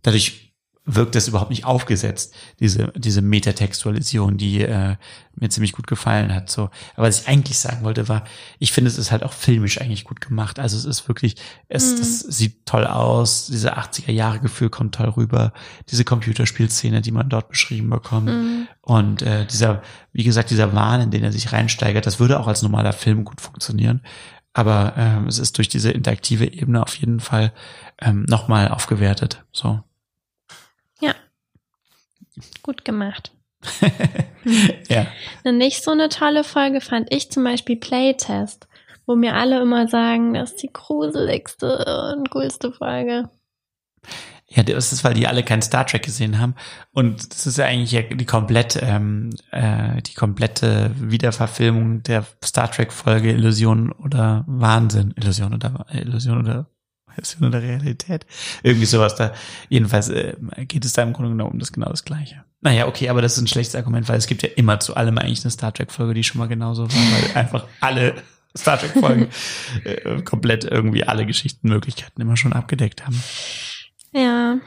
Dadurch 0.02 0.45
wirkt 0.86 1.16
das 1.16 1.28
überhaupt 1.28 1.50
nicht 1.50 1.66
aufgesetzt, 1.66 2.36
diese, 2.60 2.94
diese 2.96 3.24
Metatextualisierung, 3.24 4.38
die 4.38 4.62
äh, 4.62 4.96
mir 5.36 5.50
ziemlich 5.50 5.74
gut 5.74 5.88
gefallen 5.88 6.34
hat. 6.34 6.50
So. 6.52 6.70
Aber 6.96 7.08
was 7.08 7.22
ich 7.22 7.28
eigentlich 7.28 7.58
sagen 7.58 7.84
wollte, 7.84 8.08
war, 8.08 8.24
ich 8.60 8.72
finde, 8.72 8.90
es 8.90 9.00
ist 9.00 9.12
halt 9.12 9.24
auch 9.24 9.34
filmisch 9.34 9.82
eigentlich 9.82 10.04
gut 10.04 10.22
gemacht. 10.22 10.60
Also 10.60 10.78
es 10.78 10.86
ist 10.86 11.08
wirklich, 11.08 11.36
es 11.68 11.94
Mhm. 11.94 11.98
das 11.98 12.20
sieht 12.20 12.66
toll 12.66 12.86
aus, 12.86 13.48
diese 13.48 13.78
80er 13.78 14.12
Jahre 14.12 14.40
Gefühl 14.40 14.70
kommt 14.70 14.96
toll 14.96 15.10
rüber, 15.10 15.54
diese 15.90 16.04
Computerspielszene, 16.04 17.02
die 17.02 17.12
man 17.12 17.30
dort 17.30 17.50
beschrieben 17.50 17.90
bekommt. 17.90 18.28
Mhm. 18.28 18.68
Und 18.82 19.22
äh, 19.24 19.46
dieser, 19.48 19.82
wie 20.14 20.24
gesagt, 20.24 20.52
dieser 20.52 20.74
Wahn, 20.74 21.02
in 21.02 21.12
den 21.12 21.24
er 21.24 21.32
sich 21.32 21.52
reinsteigert, 21.52 22.06
das 22.06 22.20
würde 22.20 22.40
auch 22.40 22.48
als 22.48 22.62
normaler 22.62 22.94
Film 22.94 23.26
gut 23.26 23.42
funktionieren. 23.42 24.02
Aber 24.54 24.94
ähm, 24.96 25.28
es 25.28 25.40
ist 25.40 25.58
durch 25.58 25.68
diese 25.68 25.92
interaktive 25.92 26.46
Ebene 26.46 26.82
auf 26.82 26.96
jeden 26.96 27.20
Fall 27.20 27.52
ähm, 28.00 28.26
nochmal 28.30 28.70
aufgewertet. 28.70 29.44
So. 29.52 29.84
Gut 32.64 32.86
gemacht. 32.86 33.32
Ja. 34.90 35.08
Eine 35.44 35.58
nicht 35.58 35.84
so 35.84 35.90
eine 35.90 36.10
tolle 36.10 36.44
Folge 36.44 36.80
fand 36.80 37.12
ich 37.12 37.32
zum 37.32 37.44
Beispiel 37.44 37.78
Playtest, 37.78 38.68
wo 39.08 39.16
mir 39.16 39.34
alle 39.34 39.60
immer 39.60 39.88
sagen, 39.88 40.36
das 40.36 40.52
ist 40.52 40.62
die 40.62 40.72
gruseligste 40.72 42.14
und 42.16 42.30
coolste 42.30 42.72
Folge. 42.72 43.30
Ja, 44.48 44.62
das 44.62 44.94
ist, 44.94 45.04
weil 45.04 45.16
die 45.16 45.28
alle 45.28 45.44
kein 45.44 45.64
Star 45.64 45.88
Trek 45.88 46.04
gesehen 46.04 46.40
haben. 46.40 46.54
Und 46.92 47.34
das 47.34 47.48
ist 47.48 47.58
ja 47.58 47.66
eigentlich 47.66 47.92
ja 47.92 48.04
die 48.04 48.26
komplett, 48.26 48.80
ähm, 48.82 49.32
äh, 49.52 50.02
die 50.04 50.14
komplette 50.14 50.92
Wiederverfilmung 50.96 52.04
der 52.04 52.26
Star 52.44 52.72
Trek 52.72 52.94
Folge 52.94 53.32
Illusion 53.32 53.92
oder 53.92 54.46
Wahnsinn. 54.48 55.14
Illusion 55.18 55.56
oder 55.56 55.88
Illusion 55.92 56.40
oder 56.40 56.70
Illusion 57.18 57.48
oder 57.48 57.62
Realität. 57.62 58.26
Irgendwie 58.64 58.86
sowas 58.86 59.16
da. 59.16 59.34
Jedenfalls 59.70 60.10
äh, 60.10 60.36
geht 60.68 60.86
es 60.86 60.94
da 60.94 61.04
im 61.04 61.14
Grunde 61.14 61.32
genommen 61.32 61.52
um 61.52 61.60
das 61.60 61.72
genau 61.72 61.90
das 61.90 62.06
Gleiche. 62.06 62.44
Naja, 62.62 62.88
okay, 62.88 63.10
aber 63.10 63.22
das 63.22 63.34
ist 63.34 63.44
ein 63.44 63.48
schlechtes 63.48 63.76
Argument, 63.76 64.10
weil 64.10 64.18
es 64.18 64.28
gibt 64.28 64.42
ja 64.42 64.50
immer 64.56 64.80
zu 64.80 64.96
allem 64.96 65.18
eigentlich 65.18 65.44
eine 65.44 65.52
Star 65.52 65.74
Trek 65.74 65.92
Folge, 65.92 66.16
die 66.16 66.24
schon 66.24 66.40
mal 66.40 66.48
genauso 66.48 66.84
war, 66.84 66.90
weil 66.92 67.32
einfach 67.38 67.68
alle 67.80 68.16
Star 68.58 68.80
Trek 68.80 68.92
Folgen 68.92 69.30
äh, 69.84 70.22
komplett 70.22 70.64
irgendwie 70.64 71.04
alle 71.04 71.26
Geschichtenmöglichkeiten 71.26 72.22
immer 72.22 72.38
schon 72.38 72.54
abgedeckt 72.54 73.06
haben. 73.06 73.22
Ja. 74.14 74.58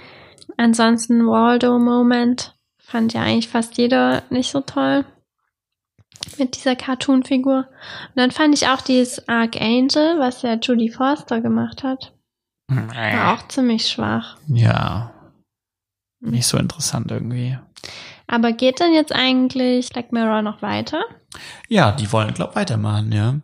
Ansonsten 0.57 1.27
Waldo-Moment 1.27 2.57
fand 2.79 3.13
ja 3.13 3.23
eigentlich 3.23 3.49
fast 3.49 3.77
jeder 3.79 4.23
nicht 4.31 4.51
so 4.51 4.61
toll. 4.61 5.05
Mit 6.37 6.57
dieser 6.57 6.77
Cartoon-Figur. 6.77 7.59
Und 7.59 8.17
dann 8.17 8.31
fand 8.31 8.55
ich 8.55 8.69
auch 8.69 8.81
dieses 8.81 9.29
Archangel, 9.29 10.19
was 10.19 10.43
ja 10.43 10.55
Judy 10.55 10.91
Forster 10.91 11.41
gemacht 11.41 11.83
hat. 11.85 12.13
War 12.69 13.35
auch 13.35 13.49
ziemlich 13.49 13.89
schwach. 13.89 14.37
Ja. 14.47 15.13
Nicht 16.21 16.47
so 16.47 16.59
interessant 16.59 17.11
irgendwie. 17.11 17.59
Aber 18.27 18.53
geht 18.53 18.81
denn 18.81 18.93
jetzt 18.93 19.13
eigentlich 19.13 19.89
Black 19.91 20.13
Mirror 20.13 20.43
noch 20.43 20.61
weiter? 20.61 21.03
Ja, 21.69 21.93
die 21.93 22.11
wollen, 22.13 22.35
glaub, 22.35 22.57
weitermachen, 22.57 23.11
ja. 23.13 23.37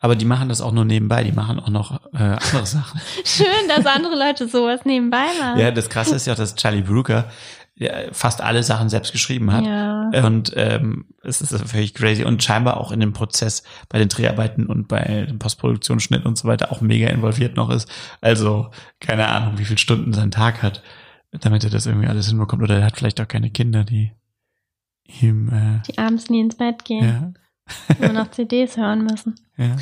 Aber 0.00 0.16
die 0.16 0.24
machen 0.24 0.48
das 0.48 0.60
auch 0.60 0.72
nur 0.72 0.84
nebenbei, 0.84 1.22
die 1.22 1.32
machen 1.32 1.60
auch 1.60 1.68
noch 1.68 2.00
äh, 2.12 2.18
andere 2.18 2.40
Sachen. 2.66 3.00
Schön, 3.24 3.68
dass 3.68 3.86
andere 3.86 4.16
Leute 4.16 4.48
sowas 4.48 4.80
nebenbei 4.84 5.26
machen. 5.38 5.60
ja, 5.60 5.70
das 5.70 5.88
Krasse 5.88 6.16
ist 6.16 6.26
ja 6.26 6.32
auch, 6.32 6.38
dass 6.38 6.56
Charlie 6.56 6.82
Brooker 6.82 7.30
fast 8.12 8.40
alle 8.42 8.62
Sachen 8.62 8.88
selbst 8.88 9.12
geschrieben 9.12 9.52
hat. 9.52 9.64
Ja. 9.64 10.10
Und 10.24 10.52
ähm, 10.56 11.06
es 11.22 11.40
ist 11.40 11.56
völlig 11.68 11.94
crazy 11.94 12.22
und 12.24 12.42
scheinbar 12.42 12.76
auch 12.76 12.92
in 12.92 13.00
dem 13.00 13.12
Prozess 13.12 13.62
bei 13.88 13.98
den 13.98 14.08
Dreharbeiten 14.08 14.66
und 14.66 14.88
bei 14.88 15.26
dem 15.28 15.38
Postproduktionsschnitt 15.38 16.24
und 16.24 16.36
so 16.38 16.46
weiter 16.46 16.70
auch 16.70 16.80
mega 16.80 17.08
involviert 17.08 17.56
noch 17.56 17.70
ist. 17.70 17.90
Also 18.20 18.70
keine 19.00 19.28
Ahnung, 19.28 19.58
wie 19.58 19.64
viele 19.64 19.78
Stunden 19.78 20.12
sein 20.12 20.30
Tag 20.30 20.62
hat, 20.62 20.82
damit 21.32 21.64
er 21.64 21.70
das 21.70 21.86
irgendwie 21.86 22.08
alles 22.08 22.28
hinbekommt. 22.28 22.62
Oder 22.62 22.78
er 22.78 22.84
hat 22.84 22.96
vielleicht 22.96 23.20
auch 23.20 23.28
keine 23.28 23.50
Kinder, 23.50 23.84
die 23.84 24.12
ihm 25.20 25.48
äh, 25.48 25.82
Die 25.88 25.98
abends 25.98 26.30
nie 26.30 26.40
ins 26.40 26.56
Bett 26.56 26.84
gehen. 26.84 27.34
ja, 27.88 27.94
Immer 27.98 28.12
noch 28.12 28.30
CDs 28.30 28.76
hören 28.76 29.04
müssen. 29.04 29.34
ja. 29.56 29.76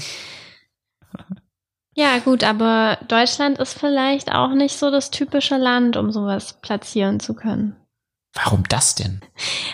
Ja, 1.97 2.19
gut, 2.21 2.45
aber 2.45 2.99
Deutschland 3.09 3.59
ist 3.59 3.79
vielleicht 3.79 4.33
auch 4.33 4.55
nicht 4.55 4.77
so 4.77 4.91
das 4.93 5.11
typische 5.11 5.57
Land, 5.57 5.97
um 5.97 6.13
sowas 6.13 6.59
platzieren 6.63 7.19
zu 7.19 7.35
können. 7.35 7.77
Warum 8.35 8.63
das 8.69 8.95
denn? 8.95 9.21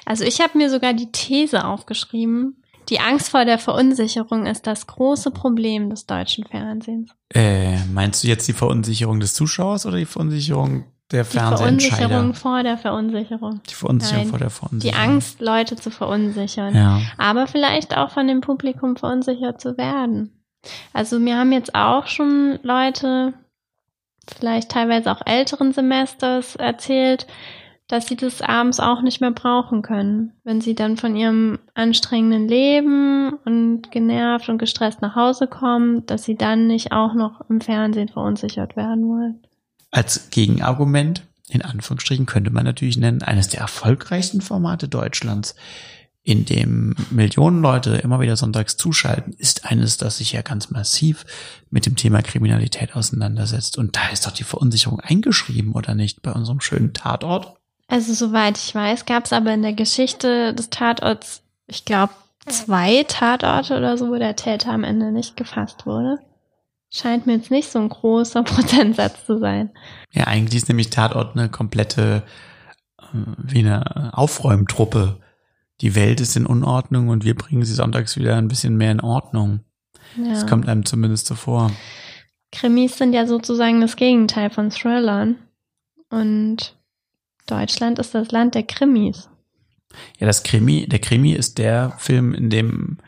Also 0.05 0.25
ich 0.25 0.41
habe 0.41 0.57
mir 0.57 0.71
sogar 0.71 0.95
die 0.95 1.13
These 1.13 1.65
aufgeschrieben. 1.65 2.63
Die 2.89 3.01
Angst 3.01 3.31
vor 3.31 3.45
der 3.45 3.59
Verunsicherung 3.59 4.47
ist 4.47 4.67
das 4.67 4.87
große 4.87 5.31
Problem 5.33 5.91
des 5.91 6.07
deutschen 6.07 6.45
Fernsehens. 6.45 7.11
Äh, 7.35 7.85
meinst 7.87 8.23
du 8.23 8.29
jetzt 8.29 8.47
die 8.47 8.53
Verunsicherung 8.53 9.19
des 9.21 9.35
Zuschauers 9.35 9.87
oder 9.87 9.97
die 9.97 10.07
Verunsicherung 10.07 10.85
der 11.11 11.25
Die 11.25 11.31
Verunsicherung 11.39 11.89
Fernsehentscheider? 11.99 12.35
vor 12.35 12.63
der 12.63 12.79
Verunsicherung. 12.79 13.61
Die 13.69 13.75
Verunsicherung 13.75 14.23
Nein, 14.23 14.31
vor 14.31 14.39
der 14.39 14.49
Die 14.49 14.55
Verunsicherung. 14.55 15.01
Angst, 15.01 15.41
Leute 15.41 15.77
zu 15.77 15.91
verunsichern. 15.91 16.75
Ja. 16.75 17.01
Aber 17.19 17.47
vielleicht 17.47 17.97
auch 17.97 18.11
von 18.11 18.27
dem 18.29 18.41
Publikum 18.41 18.97
verunsichert 18.97 19.61
zu 19.61 19.77
werden. 19.77 20.45
Also 20.93 21.19
mir 21.19 21.37
haben 21.37 21.53
jetzt 21.53 21.75
auch 21.75 22.07
schon 22.07 22.59
Leute, 22.63 23.35
vielleicht 24.37 24.71
teilweise 24.71 25.13
auch 25.13 25.23
älteren 25.27 25.73
Semesters, 25.73 26.57
erzählt, 26.57 27.27
dass 27.89 28.07
sie 28.09 28.17
das 28.17 28.43
abends 28.43 28.81
auch 28.81 29.01
nicht 29.03 29.21
mehr 29.21 29.31
brauchen 29.31 29.83
können, 29.83 30.33
wenn 30.43 30.61
sie 30.61 30.75
dann 30.75 30.97
von 30.97 31.15
ihrem 31.15 31.59
anstrengenden 31.75 32.49
Leben 32.49 33.35
und 33.45 33.93
genervt 33.93 34.49
und 34.49 34.59
gestresst 34.59 35.03
nach 35.03 35.15
Hause 35.15 35.47
kommen, 35.47 36.05
dass 36.07 36.25
sie 36.25 36.37
dann 36.37 36.67
nicht 36.67 36.93
auch 36.93 37.15
noch 37.15 37.49
im 37.49 37.61
Fernsehen 37.61 38.09
verunsichert 38.09 38.77
werden 38.77 39.07
wollen. 39.07 39.41
Als 39.93 40.31
Gegenargument, 40.31 41.23
in 41.49 41.63
Anführungsstrichen, 41.63 42.27
könnte 42.27 42.51
man 42.51 42.65
natürlich 42.65 42.97
nennen, 42.97 43.23
eines 43.23 43.49
der 43.49 43.61
erfolgreichsten 43.61 44.41
Formate 44.41 44.89
Deutschlands, 44.89 45.55
in 46.25 46.45
dem 46.45 46.97
Millionen 47.11 47.63
Leute 47.63 47.99
immer 47.99 48.19
wieder 48.19 48.37
sonntags 48.37 48.77
zuschalten, 48.77 49.33
ist 49.35 49.65
eines, 49.65 49.97
das 49.97 50.19
sich 50.19 50.33
ja 50.33 50.43
ganz 50.43 50.71
massiv 50.71 51.25
mit 51.71 51.87
dem 51.87 51.95
Thema 51.95 52.21
Kriminalität 52.21 52.97
auseinandersetzt. 52.97 53.79
Und 53.79 53.95
da 53.95 54.09
ist 54.09 54.27
doch 54.27 54.33
die 54.33 54.43
Verunsicherung 54.43 54.99
eingeschrieben, 54.99 55.71
oder 55.71 55.95
nicht, 55.95 56.23
bei 56.23 56.33
unserem 56.33 56.61
schönen 56.61 56.93
Tatort? 56.95 57.56
Also 57.89 58.15
soweit 58.15 58.59
ich 58.59 58.75
weiß, 58.75 59.07
gab 59.07 59.25
es 59.25 59.33
aber 59.33 59.53
in 59.55 59.63
der 59.63 59.73
Geschichte 59.73 60.53
des 60.55 60.71
Tatorts, 60.71 61.43
ich 61.67 61.85
glaube, 61.85 62.13
zwei 62.47 63.05
Tatorte 63.05 63.77
oder 63.77 63.97
so, 63.97 64.09
wo 64.09 64.17
der 64.17 64.37
Täter 64.37 64.73
am 64.73 64.85
Ende 64.85 65.13
nicht 65.13 65.37
gefasst 65.37 65.87
wurde. 65.87 66.19
Scheint 66.91 67.27
mir 67.27 67.35
jetzt 67.35 67.51
nicht 67.51 67.71
so 67.71 67.79
ein 67.79 67.89
großer 67.89 68.43
Prozentsatz 68.45 69.27
zu 69.27 69.39
sein. 69.39 69.71
Ja, 70.13 70.25
eigentlich 70.25 70.63
ist 70.63 70.69
nämlich 70.69 70.91
Tatort 70.91 71.37
eine 71.37 71.49
komplette, 71.49 72.23
äh, 72.99 73.05
wie 73.39 73.61
eine 73.61 74.13
Aufräumtruppe. 74.17 75.21
Die 75.81 75.95
Welt 75.95 76.21
ist 76.21 76.37
in 76.37 76.47
Unordnung 76.47 77.09
und 77.09 77.25
wir 77.25 77.35
bringen 77.35 77.65
sie 77.65 77.75
sonntags 77.75 78.17
wieder 78.17 78.37
ein 78.37 78.49
bisschen 78.49 78.77
mehr 78.77 78.93
in 78.93 79.01
Ordnung. 79.01 79.61
Ja. 80.17 80.31
Das 80.31 80.47
kommt 80.47 80.69
einem 80.69 80.87
zumindest 80.87 81.27
so 81.27 81.35
vor. 81.35 81.71
Krimis 82.53 82.97
sind 82.97 83.13
ja 83.13 83.27
sozusagen 83.27 83.81
das 83.81 83.97
Gegenteil 83.97 84.51
von 84.51 84.71
Thrillern. 84.71 85.37
Und 86.09 86.77
Deutschland 87.47 87.99
ist 87.99 88.15
das 88.15 88.31
Land 88.31 88.55
der 88.55 88.65
Krimis. 88.65 89.29
Ja, 90.19 90.27
das 90.27 90.43
Krimi, 90.43 90.87
der 90.89 90.99
Krimi 90.99 91.33
ist 91.33 91.59
der 91.59 91.95
Film, 91.99 92.35
in 92.35 92.51
dem 92.51 92.99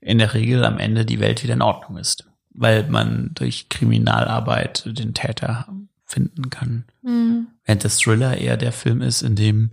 in 0.00 0.18
der 0.18 0.34
Regel 0.34 0.64
am 0.64 0.78
Ende 0.78 1.04
die 1.04 1.20
Welt 1.20 1.42
wieder 1.42 1.54
in 1.54 1.62
Ordnung 1.62 1.98
ist. 1.98 2.26
Weil 2.50 2.88
man 2.88 3.32
durch 3.34 3.68
Kriminalarbeit 3.68 4.84
den 4.86 5.14
Täter 5.14 5.68
finden 6.04 6.50
kann. 6.50 6.84
Hm. 7.02 7.48
Während 7.64 7.84
das 7.84 7.98
Thriller 7.98 8.36
eher 8.36 8.56
der 8.56 8.72
Film 8.72 9.02
ist, 9.02 9.22
in 9.22 9.36
dem 9.36 9.70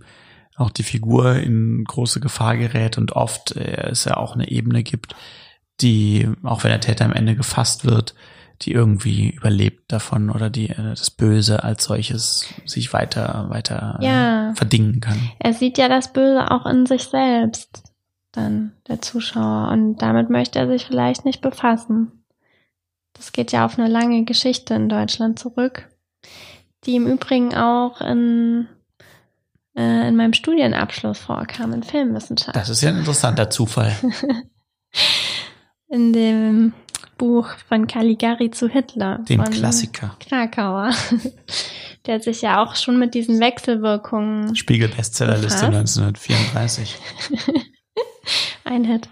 auch 0.56 0.70
die 0.70 0.82
Figur 0.82 1.36
in 1.36 1.84
große 1.84 2.20
Gefahr 2.20 2.56
gerät 2.56 2.98
und 2.98 3.12
oft 3.12 3.56
äh, 3.56 3.90
es 3.90 4.04
ja 4.04 4.16
auch 4.16 4.34
eine 4.34 4.50
Ebene 4.50 4.82
gibt, 4.82 5.14
die, 5.80 6.28
auch 6.42 6.64
wenn 6.64 6.70
der 6.70 6.80
Täter 6.80 7.04
am 7.04 7.12
Ende 7.12 7.36
gefasst 7.36 7.84
wird, 7.84 8.14
die 8.62 8.72
irgendwie 8.72 9.30
überlebt 9.30 9.92
davon 9.92 10.30
oder 10.30 10.50
die 10.50 10.70
äh, 10.70 10.90
das 10.90 11.10
Böse 11.10 11.62
als 11.64 11.84
solches 11.84 12.46
sich 12.64 12.92
weiter 12.92 13.46
weiter 13.48 13.98
Ja. 14.00 14.50
äh, 14.50 14.54
verdingen 14.54 15.00
kann. 15.00 15.18
Er 15.38 15.52
sieht 15.52 15.78
ja 15.78 15.88
das 15.88 16.12
Böse 16.12 16.50
auch 16.50 16.66
in 16.66 16.86
sich 16.86 17.04
selbst, 17.04 17.82
dann 18.32 18.72
der 18.88 19.00
Zuschauer. 19.00 19.68
Und 19.72 19.98
damit 19.98 20.30
möchte 20.30 20.58
er 20.58 20.68
sich 20.68 20.86
vielleicht 20.86 21.24
nicht 21.24 21.40
befassen. 21.40 22.24
Das 23.14 23.32
geht 23.32 23.52
ja 23.52 23.64
auf 23.64 23.78
eine 23.78 23.88
lange 23.88 24.24
Geschichte 24.24 24.74
in 24.74 24.88
Deutschland 24.88 25.38
zurück, 25.38 25.88
die 26.84 26.96
im 26.96 27.06
Übrigen 27.06 27.54
auch 27.54 28.00
in, 28.02 28.68
äh, 29.74 30.08
in 30.08 30.16
meinem 30.16 30.34
Studienabschluss 30.34 31.18
vorkam, 31.18 31.72
in 31.72 31.82
Filmwissenschaft. 31.82 32.54
Das 32.54 32.68
ist 32.68 32.82
ja 32.82 32.90
ein 32.90 32.98
interessanter 32.98 33.48
Zufall. 33.48 33.92
in 35.88 36.12
dem 36.12 36.72
Buch 37.18 37.48
von 37.68 37.86
Caligari 37.86 38.50
zu 38.50 38.68
Hitler. 38.68 39.20
Dem 39.28 39.42
Klassiker. 39.44 40.16
Krakauer. 40.20 40.90
Der 42.06 42.20
sich 42.20 42.42
ja 42.42 42.62
auch 42.62 42.76
schon 42.76 42.98
mit 42.98 43.14
diesen 43.14 43.40
Wechselwirkungen 43.40 44.54
Spiegel-Bestsellerliste 44.54 45.66
Befasst. 45.66 45.98
1934. 45.98 46.96
ein 48.64 48.84
Hit. 48.84 49.08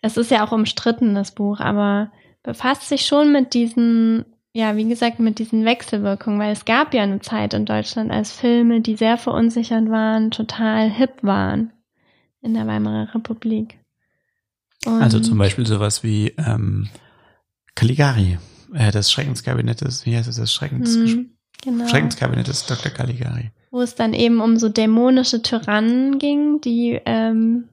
Es 0.00 0.16
ist 0.16 0.30
ja 0.30 0.44
auch 0.44 0.52
umstritten, 0.52 1.14
das 1.14 1.32
Buch, 1.32 1.60
aber 1.60 2.10
befasst 2.42 2.88
sich 2.88 3.06
schon 3.06 3.32
mit 3.32 3.54
diesen, 3.54 4.24
ja, 4.52 4.76
wie 4.76 4.88
gesagt, 4.88 5.20
mit 5.20 5.38
diesen 5.38 5.64
Wechselwirkungen, 5.64 6.40
weil 6.40 6.52
es 6.52 6.64
gab 6.64 6.94
ja 6.94 7.02
eine 7.02 7.20
Zeit 7.20 7.54
in 7.54 7.64
Deutschland, 7.66 8.10
als 8.10 8.32
Filme, 8.32 8.80
die 8.80 8.96
sehr 8.96 9.18
verunsichert 9.18 9.88
waren, 9.88 10.30
total 10.30 10.90
hip 10.90 11.22
waren 11.22 11.72
in 12.40 12.54
der 12.54 12.66
Weimarer 12.66 13.14
Republik. 13.14 13.78
Und 14.84 15.00
Also 15.00 15.20
zum 15.20 15.38
Beispiel 15.38 15.66
sowas 15.66 16.02
wie 16.02 16.34
ähm, 16.38 16.88
Caligari, 17.74 18.38
äh, 18.74 18.90
das 18.90 19.10
Schreckenskabinett 19.10 19.80
des, 19.80 20.04
wie 20.06 20.16
heißt 20.16 20.28
es, 20.28 20.36
das 20.36 20.52
Schreckens, 20.52 20.94
Hm, 20.94 21.30
genau. 21.62 21.86
Schreckenskabinett 21.88 22.48
des 22.48 22.66
Dr. 22.66 22.90
Caligari. 22.92 23.50
wo 23.70 23.80
es 23.80 23.94
dann 23.94 24.12
eben 24.12 24.40
um 24.42 24.58
so 24.58 24.68
dämonische 24.68 25.40
Tyrannen 25.42 26.18
ging, 26.18 26.60
die, 26.60 27.00
ähm, 27.06 27.68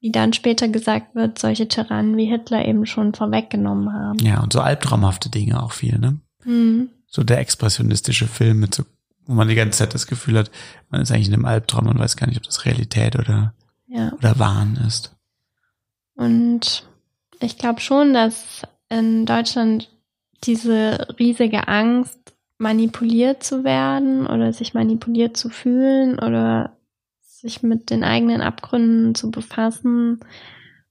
wie 0.00 0.10
dann 0.12 0.34
später 0.34 0.68
gesagt 0.68 1.14
wird, 1.14 1.38
solche 1.38 1.68
Tyrannen 1.68 2.18
wie 2.18 2.26
Hitler 2.26 2.66
eben 2.68 2.84
schon 2.84 3.14
vorweggenommen 3.14 3.90
haben. 3.94 4.18
Ja, 4.18 4.42
und 4.42 4.52
so 4.52 4.60
albtraumhafte 4.60 5.30
Dinge 5.30 5.62
auch 5.62 5.72
viel, 5.72 5.98
ne? 5.98 6.18
Hm. 6.42 6.90
So 7.06 7.22
der 7.24 7.38
expressionistische 7.38 8.26
Film 8.26 8.60
mit 8.60 8.74
so, 8.74 8.84
wo 9.24 9.32
man 9.32 9.48
die 9.48 9.54
ganze 9.54 9.78
Zeit 9.78 9.94
das 9.94 10.06
Gefühl 10.06 10.36
hat, 10.36 10.50
man 10.90 11.00
ist 11.00 11.10
eigentlich 11.10 11.28
in 11.28 11.32
einem 11.34 11.46
Albtraum 11.46 11.86
und 11.86 11.98
weiß 11.98 12.18
gar 12.18 12.26
nicht, 12.26 12.36
ob 12.36 12.42
das 12.42 12.66
Realität 12.66 13.16
oder, 13.18 13.54
Ja. 13.86 14.12
oder 14.12 14.38
Wahn 14.38 14.76
ist. 14.86 15.16
Und 16.14 16.86
ich 17.40 17.56
glaube 17.56 17.80
schon, 17.80 18.12
dass 18.12 18.62
in 18.98 19.26
Deutschland 19.26 19.90
diese 20.44 21.06
riesige 21.18 21.68
Angst, 21.68 22.18
manipuliert 22.58 23.42
zu 23.42 23.64
werden 23.64 24.26
oder 24.26 24.52
sich 24.52 24.74
manipuliert 24.74 25.36
zu 25.36 25.48
fühlen 25.48 26.18
oder 26.18 26.76
sich 27.20 27.62
mit 27.62 27.90
den 27.90 28.04
eigenen 28.04 28.40
Abgründen 28.40 29.14
zu 29.14 29.30
befassen, 29.30 30.20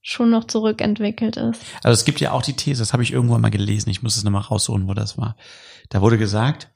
schon 0.01 0.29
noch 0.29 0.43
zurückentwickelt 0.43 1.37
ist. 1.37 1.61
Also 1.83 1.93
es 1.93 2.05
gibt 2.05 2.19
ja 2.19 2.31
auch 2.31 2.41
die 2.41 2.53
These, 2.53 2.81
das 2.81 2.93
habe 2.93 3.03
ich 3.03 3.13
irgendwann 3.13 3.41
mal 3.41 3.49
gelesen, 3.49 3.89
ich 3.89 4.03
muss 4.03 4.17
es 4.17 4.23
nochmal 4.23 4.41
rausholen, 4.41 4.87
wo 4.87 4.93
das 4.93 5.17
war. 5.17 5.37
Da 5.89 6.01
wurde 6.01 6.17
gesagt, 6.17 6.69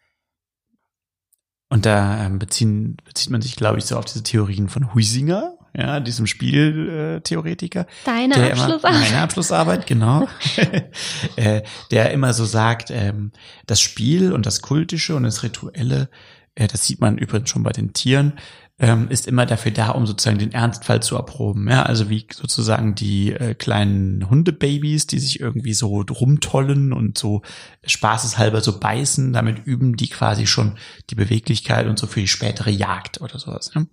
und 1.70 1.86
da 1.86 2.26
ähm, 2.26 2.40
beziehen, 2.40 2.98
bezieht 3.04 3.30
man 3.30 3.42
sich, 3.42 3.58
glaube 3.58 3.80
ich, 3.80 3.86
so 3.86 3.98
auf 3.98 4.06
diese 4.06 4.24
Theorien 4.24 4.70
von 4.70 4.94
Huisinger, 4.94 5.57
ja, 5.78 6.00
diesem 6.00 6.26
Spieltheoretiker. 6.26 7.18
Äh, 7.18 7.22
Theoretiker, 7.22 7.88
Deine 8.04 8.34
der 8.34 8.52
immer, 8.52 8.64
Abschlussarbeit. 8.64 9.00
meine 9.00 9.22
Abschlussarbeit, 9.22 9.88
genau. 9.88 10.28
äh, 11.36 11.62
der 11.92 12.12
immer 12.12 12.34
so 12.34 12.46
sagt, 12.46 12.90
ähm, 12.90 13.32
das 13.68 13.80
Spiel 13.80 14.34
und 14.34 14.48
das 14.48 14.64
Kultische 14.64 15.16
und 15.16 15.24
das 15.24 15.44
Rituelle, 15.44 16.10
äh, 16.56 16.68
das 16.68 16.86
sieht 16.86 17.00
man 17.00 17.20
übrigens 17.20 17.52
schon 17.52 17.62
bei 17.62 17.72
den 17.72 17.94
Tieren, 17.94 18.34
ähm, 18.80 19.08
ist 19.10 19.28
immer 19.28 19.46
dafür 19.46 19.72
da, 19.72 19.90
um 19.90 20.08
sozusagen 20.08 20.40
den 20.40 20.52
Ernstfall 20.52 21.02
zu 21.02 21.16
erproben. 21.16 21.68
Ja, 21.70 21.84
also 21.84 22.10
wie 22.10 22.26
sozusagen 22.32 22.96
die 22.96 23.34
äh, 23.34 23.54
kleinen 23.54 24.30
Hundebabys, 24.30 25.06
die 25.06 25.20
sich 25.20 25.40
irgendwie 25.40 25.74
so 25.74 26.02
rumtollen 26.02 26.92
und 26.92 27.20
so 27.20 27.44
spaßeshalber 27.86 28.62
so 28.62 28.80
beißen, 28.80 29.32
damit 29.32 29.66
üben 29.66 29.96
die 29.96 30.10
quasi 30.10 30.48
schon 30.48 30.78
die 31.12 31.16
Beweglichkeit 31.16 31.86
und 31.86 32.00
so 32.00 32.08
für 32.08 32.22
die 32.22 32.28
spätere 32.28 32.72
Jagd 32.72 33.22
oder 33.22 33.38
sowas. 33.38 33.72
Ja? 33.76 33.86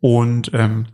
Und 0.00 0.50
ähm, 0.52 0.86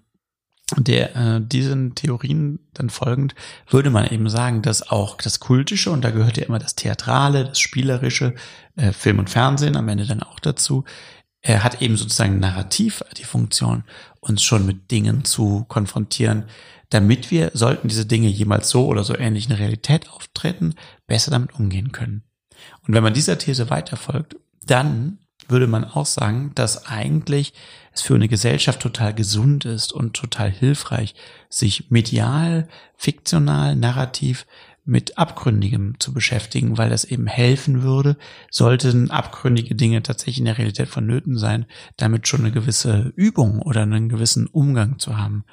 der 0.79 1.17
äh, 1.17 1.41
diesen 1.41 1.95
Theorien 1.95 2.61
dann 2.75 2.91
folgend 2.91 3.35
würde 3.69 3.91
man 3.91 4.09
eben 4.09 4.29
sagen, 4.29 4.63
dass 4.63 4.91
auch 4.91 5.17
das 5.17 5.41
Kultische 5.41 5.91
und 5.91 6.03
da 6.03 6.11
gehört 6.11 6.37
ja 6.37 6.45
immer 6.45 6.59
das 6.59 6.75
Theatrale, 6.75 7.45
das 7.45 7.61
Spielerische, 7.61 8.35
äh, 8.77 8.93
Film 8.93 9.19
und 9.19 9.31
Fernsehen 9.31 9.77
am 9.77 9.89
Ende 9.89 10.07
dann 10.07 10.23
auch 10.23 10.41
dazu, 10.41 10.85
er 11.43 11.65
hat 11.65 11.81
eben 11.81 11.97
sozusagen 11.97 12.39
narrativ 12.39 13.03
die 13.17 13.25
Funktion, 13.25 13.85
uns 14.21 14.43
schon 14.43 14.67
mit 14.67 14.91
Dingen 14.91 15.25
zu 15.25 15.65
konfrontieren, 15.69 16.45
damit 16.91 17.31
wir, 17.31 17.51
sollten 17.55 17.89
diese 17.89 18.05
Dinge 18.05 18.29
jemals 18.29 18.69
so 18.69 18.87
oder 18.87 19.05
so 19.05 19.17
ähnlich 19.17 19.45
in 19.45 19.51
der 19.51 19.61
Realität 19.61 20.11
auftreten, 20.11 20.75
besser 21.07 21.31
damit 21.31 21.55
umgehen 21.55 21.93
können. 21.93 22.25
Und 22.87 22.95
wenn 22.95 23.03
man 23.03 23.15
dieser 23.15 23.39
These 23.39 23.71
weiterfolgt, 23.71 24.37
dann 24.67 25.19
würde 25.51 25.67
man 25.67 25.85
auch 25.85 26.07
sagen, 26.07 26.53
dass 26.55 26.87
eigentlich 26.87 27.53
es 27.93 28.03
für 28.03 28.15
eine 28.15 28.29
Gesellschaft 28.29 28.81
total 28.81 29.15
gesund 29.15 29.65
ist 29.65 29.93
und 29.93 30.15
total 30.15 30.51
hilfreich, 30.51 31.15
sich 31.49 31.91
medial, 31.91 32.69
fiktional, 32.97 33.77
narrativ 33.77 34.47
mit 34.85 35.19
Abgründigem 35.19 36.01
zu 36.01 36.13
beschäftigen, 36.13 36.79
weil 36.79 36.91
das 36.91 37.05
eben 37.05 37.27
helfen 37.27 37.83
würde, 37.83 38.17
sollten 38.51 39.11
abgründige 39.11 39.75
Dinge 39.75 40.03
tatsächlich 40.03 40.39
in 40.39 40.47
der 40.47 40.59
Realität 40.59 40.89
vonnöten 40.89 41.37
sein, 41.37 41.67
damit 41.97 42.27
schon 42.27 42.41
eine 42.41 42.51
gewisse 42.51 43.13
Übung 43.15 43.61
oder 43.61 43.83
einen 43.83 44.09
gewissen 44.09 44.47
Umgang 44.47 44.99
zu 44.99 45.17
haben. 45.17 45.45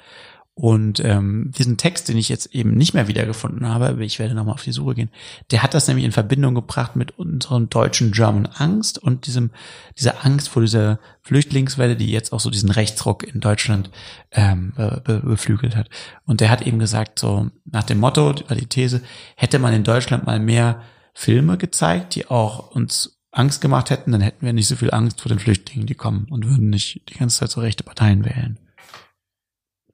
Und 0.60 0.98
ähm, 1.04 1.52
diesen 1.56 1.76
Text, 1.76 2.08
den 2.08 2.16
ich 2.16 2.28
jetzt 2.28 2.52
eben 2.52 2.74
nicht 2.74 2.92
mehr 2.92 3.06
wiedergefunden 3.06 3.68
habe, 3.68 4.04
ich 4.04 4.18
werde 4.18 4.34
nochmal 4.34 4.54
auf 4.54 4.64
die 4.64 4.72
Suche 4.72 4.96
gehen, 4.96 5.10
der 5.52 5.62
hat 5.62 5.72
das 5.72 5.86
nämlich 5.86 6.04
in 6.04 6.10
Verbindung 6.10 6.56
gebracht 6.56 6.96
mit 6.96 7.16
unserem 7.16 7.70
deutschen 7.70 8.10
German 8.10 8.46
Angst 8.46 8.98
und 8.98 9.28
diesem 9.28 9.52
dieser 9.96 10.26
Angst 10.26 10.48
vor 10.48 10.60
dieser 10.60 10.98
Flüchtlingswelle, 11.22 11.94
die 11.94 12.10
jetzt 12.10 12.32
auch 12.32 12.40
so 12.40 12.50
diesen 12.50 12.72
Rechtsruck 12.72 13.22
in 13.22 13.38
Deutschland 13.38 13.90
ähm, 14.32 14.72
be 14.74 15.00
be 15.04 15.20
beflügelt 15.20 15.76
hat. 15.76 15.90
Und 16.26 16.40
der 16.40 16.50
hat 16.50 16.66
eben 16.66 16.80
gesagt, 16.80 17.20
so 17.20 17.52
nach 17.64 17.84
dem 17.84 18.00
Motto, 18.00 18.32
die 18.32 18.66
These, 18.66 19.00
hätte 19.36 19.60
man 19.60 19.72
in 19.72 19.84
Deutschland 19.84 20.26
mal 20.26 20.40
mehr 20.40 20.82
Filme 21.14 21.56
gezeigt, 21.56 22.16
die 22.16 22.26
auch 22.26 22.72
uns 22.72 23.20
Angst 23.30 23.60
gemacht 23.60 23.90
hätten, 23.90 24.10
dann 24.10 24.22
hätten 24.22 24.44
wir 24.44 24.52
nicht 24.52 24.66
so 24.66 24.74
viel 24.74 24.90
Angst 24.90 25.20
vor 25.20 25.28
den 25.28 25.38
Flüchtlingen, 25.38 25.86
die 25.86 25.94
kommen 25.94 26.26
und 26.30 26.46
würden 26.46 26.68
nicht 26.68 27.08
die 27.10 27.14
ganze 27.14 27.38
Zeit 27.38 27.52
so 27.52 27.60
rechte 27.60 27.84
Parteien 27.84 28.24
wählen. 28.24 28.58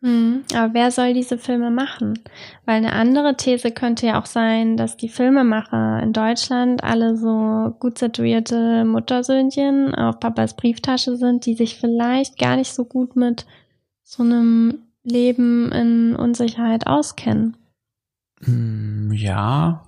Hm, 0.05 0.45
aber 0.53 0.75
wer 0.75 0.91
soll 0.91 1.15
diese 1.15 1.39
Filme 1.39 1.71
machen? 1.71 2.19
Weil 2.67 2.77
eine 2.77 2.93
andere 2.93 3.39
These 3.39 3.71
könnte 3.71 4.07
ja 4.07 4.21
auch 4.21 4.27
sein, 4.27 4.77
dass 4.77 4.99
die 4.99 5.09
Filmemacher 5.09 6.03
in 6.03 6.13
Deutschland 6.13 6.85
alle 6.85 7.17
so 7.17 7.75
gut 7.81 7.97
situierte 7.97 8.85
Muttersöhnchen 8.85 9.95
auf 9.95 10.21
Papas 10.21 10.57
Brieftasche 10.57 11.17
sind, 11.17 11.47
die 11.47 11.55
sich 11.55 11.79
vielleicht 11.79 12.39
gar 12.39 12.57
nicht 12.57 12.75
so 12.75 12.85
gut 12.85 13.17
mit 13.17 13.47
so 14.03 14.23
einem 14.23 14.81
Leben 15.05 15.73
in 15.73 16.15
Unsicherheit 16.17 16.87
auskennen. 16.87 17.57
Hm, 18.43 19.11
Ja, 19.11 19.87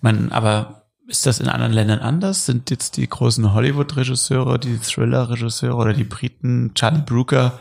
man, 0.00 0.32
aber 0.32 0.86
ist 1.06 1.26
das 1.26 1.38
in 1.38 1.48
anderen 1.48 1.72
Ländern 1.72 2.00
anders? 2.00 2.44
Sind 2.44 2.70
jetzt 2.70 2.96
die 2.96 3.08
großen 3.08 3.54
Hollywood-Regisseure, 3.54 4.58
die 4.58 4.78
Thriller-Regisseure 4.78 5.76
oder 5.76 5.92
die 5.92 6.02
Briten, 6.02 6.72
Charlie 6.74 7.02
Brooker, 7.06 7.60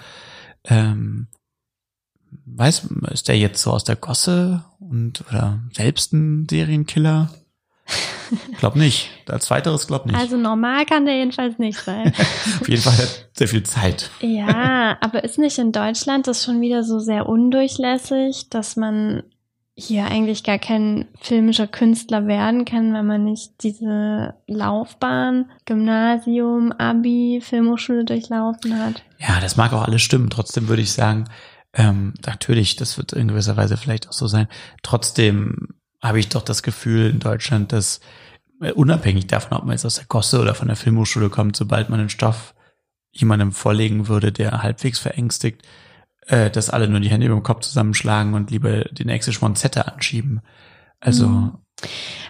ähm, 0.64 1.28
weiß, 2.46 2.88
ist 3.12 3.28
der 3.28 3.38
jetzt 3.38 3.62
so 3.62 3.72
aus 3.72 3.84
der 3.84 3.96
Gosse 3.96 4.64
und 4.80 5.24
oder 5.30 5.60
selbst 5.74 6.14
ein 6.14 6.48
Serienkiller? 6.50 7.30
Glaub 8.60 8.76
nicht. 8.76 9.10
Als 9.28 9.50
weiteres 9.52 9.88
glaub 9.88 10.06
nicht. 10.06 10.16
Also 10.16 10.38
normal 10.38 10.86
kann 10.86 11.06
der 11.06 11.18
jedenfalls 11.18 11.60
nicht 11.60 11.80
sein. 11.80 12.14
Auf 12.62 12.68
jeden 12.68 12.82
Fall 12.82 12.94
hat 12.94 13.00
er 13.00 13.38
sehr 13.38 13.48
viel 13.48 13.64
Zeit. 13.64 14.10
Ja, 14.22 14.98
aber 15.02 15.24
ist 15.24 15.38
nicht 15.38 15.60
in 15.60 15.72
Deutschland 15.72 16.28
das 16.28 16.44
schon 16.44 16.62
wieder 16.62 16.84
so 16.84 17.00
sehr 17.00 17.28
undurchlässig, 17.28 18.50
dass 18.50 18.76
man 18.76 19.24
hier 19.76 20.06
eigentlich 20.06 20.44
gar 20.44 20.60
kein 20.60 21.06
filmischer 21.20 21.68
Künstler 21.68 22.28
werden 22.28 22.64
kann, 22.64 22.94
wenn 22.94 23.08
man 23.08 23.24
nicht 23.24 23.64
diese 23.64 24.36
Laufbahn, 24.46 25.50
Gymnasium, 25.66 26.72
Abi, 26.72 27.42
Filmhochschule 27.44 28.06
durchlaufen 28.06 28.78
hat. 28.78 29.04
Ja, 29.18 29.40
das 29.42 29.58
mag 29.58 29.74
auch 29.74 29.84
alles 29.84 30.04
stimmen. 30.04 30.30
Trotzdem 30.30 30.68
würde 30.68 30.84
ich 30.84 30.92
sagen, 30.92 31.26
ähm, 31.74 32.14
natürlich, 32.26 32.76
das 32.76 32.98
wird 32.98 33.14
in 33.14 33.28
gewisser 33.28 33.58
Weise 33.58 33.78
vielleicht 33.78 34.08
auch 34.08 34.14
so 34.14 34.28
sein. 34.28 34.48
Trotzdem 34.84 35.70
habe 36.02 36.20
ich 36.20 36.30
doch 36.30 36.44
das 36.44 36.64
Gefühl 36.64 37.10
in 37.10 37.20
Deutschland, 37.20 37.72
dass 37.72 38.00
äh, 38.62 38.72
unabhängig 38.72 39.28
davon, 39.28 39.58
ob 39.58 39.64
man 39.64 39.74
jetzt 39.74 39.86
aus 39.86 39.96
der 39.96 40.06
Gosse 40.06 40.40
oder 40.40 40.56
von 40.56 40.68
der 40.68 40.78
Filmhochschule 40.78 41.30
kommt, 41.30 41.56
sobald 41.56 41.90
man 41.90 42.00
einen 42.00 42.10
Stoff 42.10 42.54
jemandem 43.12 43.52
vorlegen 43.52 44.08
würde, 44.08 44.32
der 44.32 44.64
halbwegs 44.64 45.00
verängstigt, 45.00 45.62
äh, 46.28 46.50
dass 46.50 46.70
alle 46.70 46.88
nur 46.88 47.00
die 47.00 47.10
Hände 47.10 47.26
über 47.28 47.36
dem 47.36 47.44
Kopf 47.44 47.62
zusammenschlagen 47.62 48.34
und 48.34 48.52
lieber 48.52 48.86
die 48.86 49.06
nächste 49.06 49.34
Schmonzette 49.34 49.92
anschieben. 49.92 50.42
Also, 51.00 51.28
Mhm. 51.28 51.58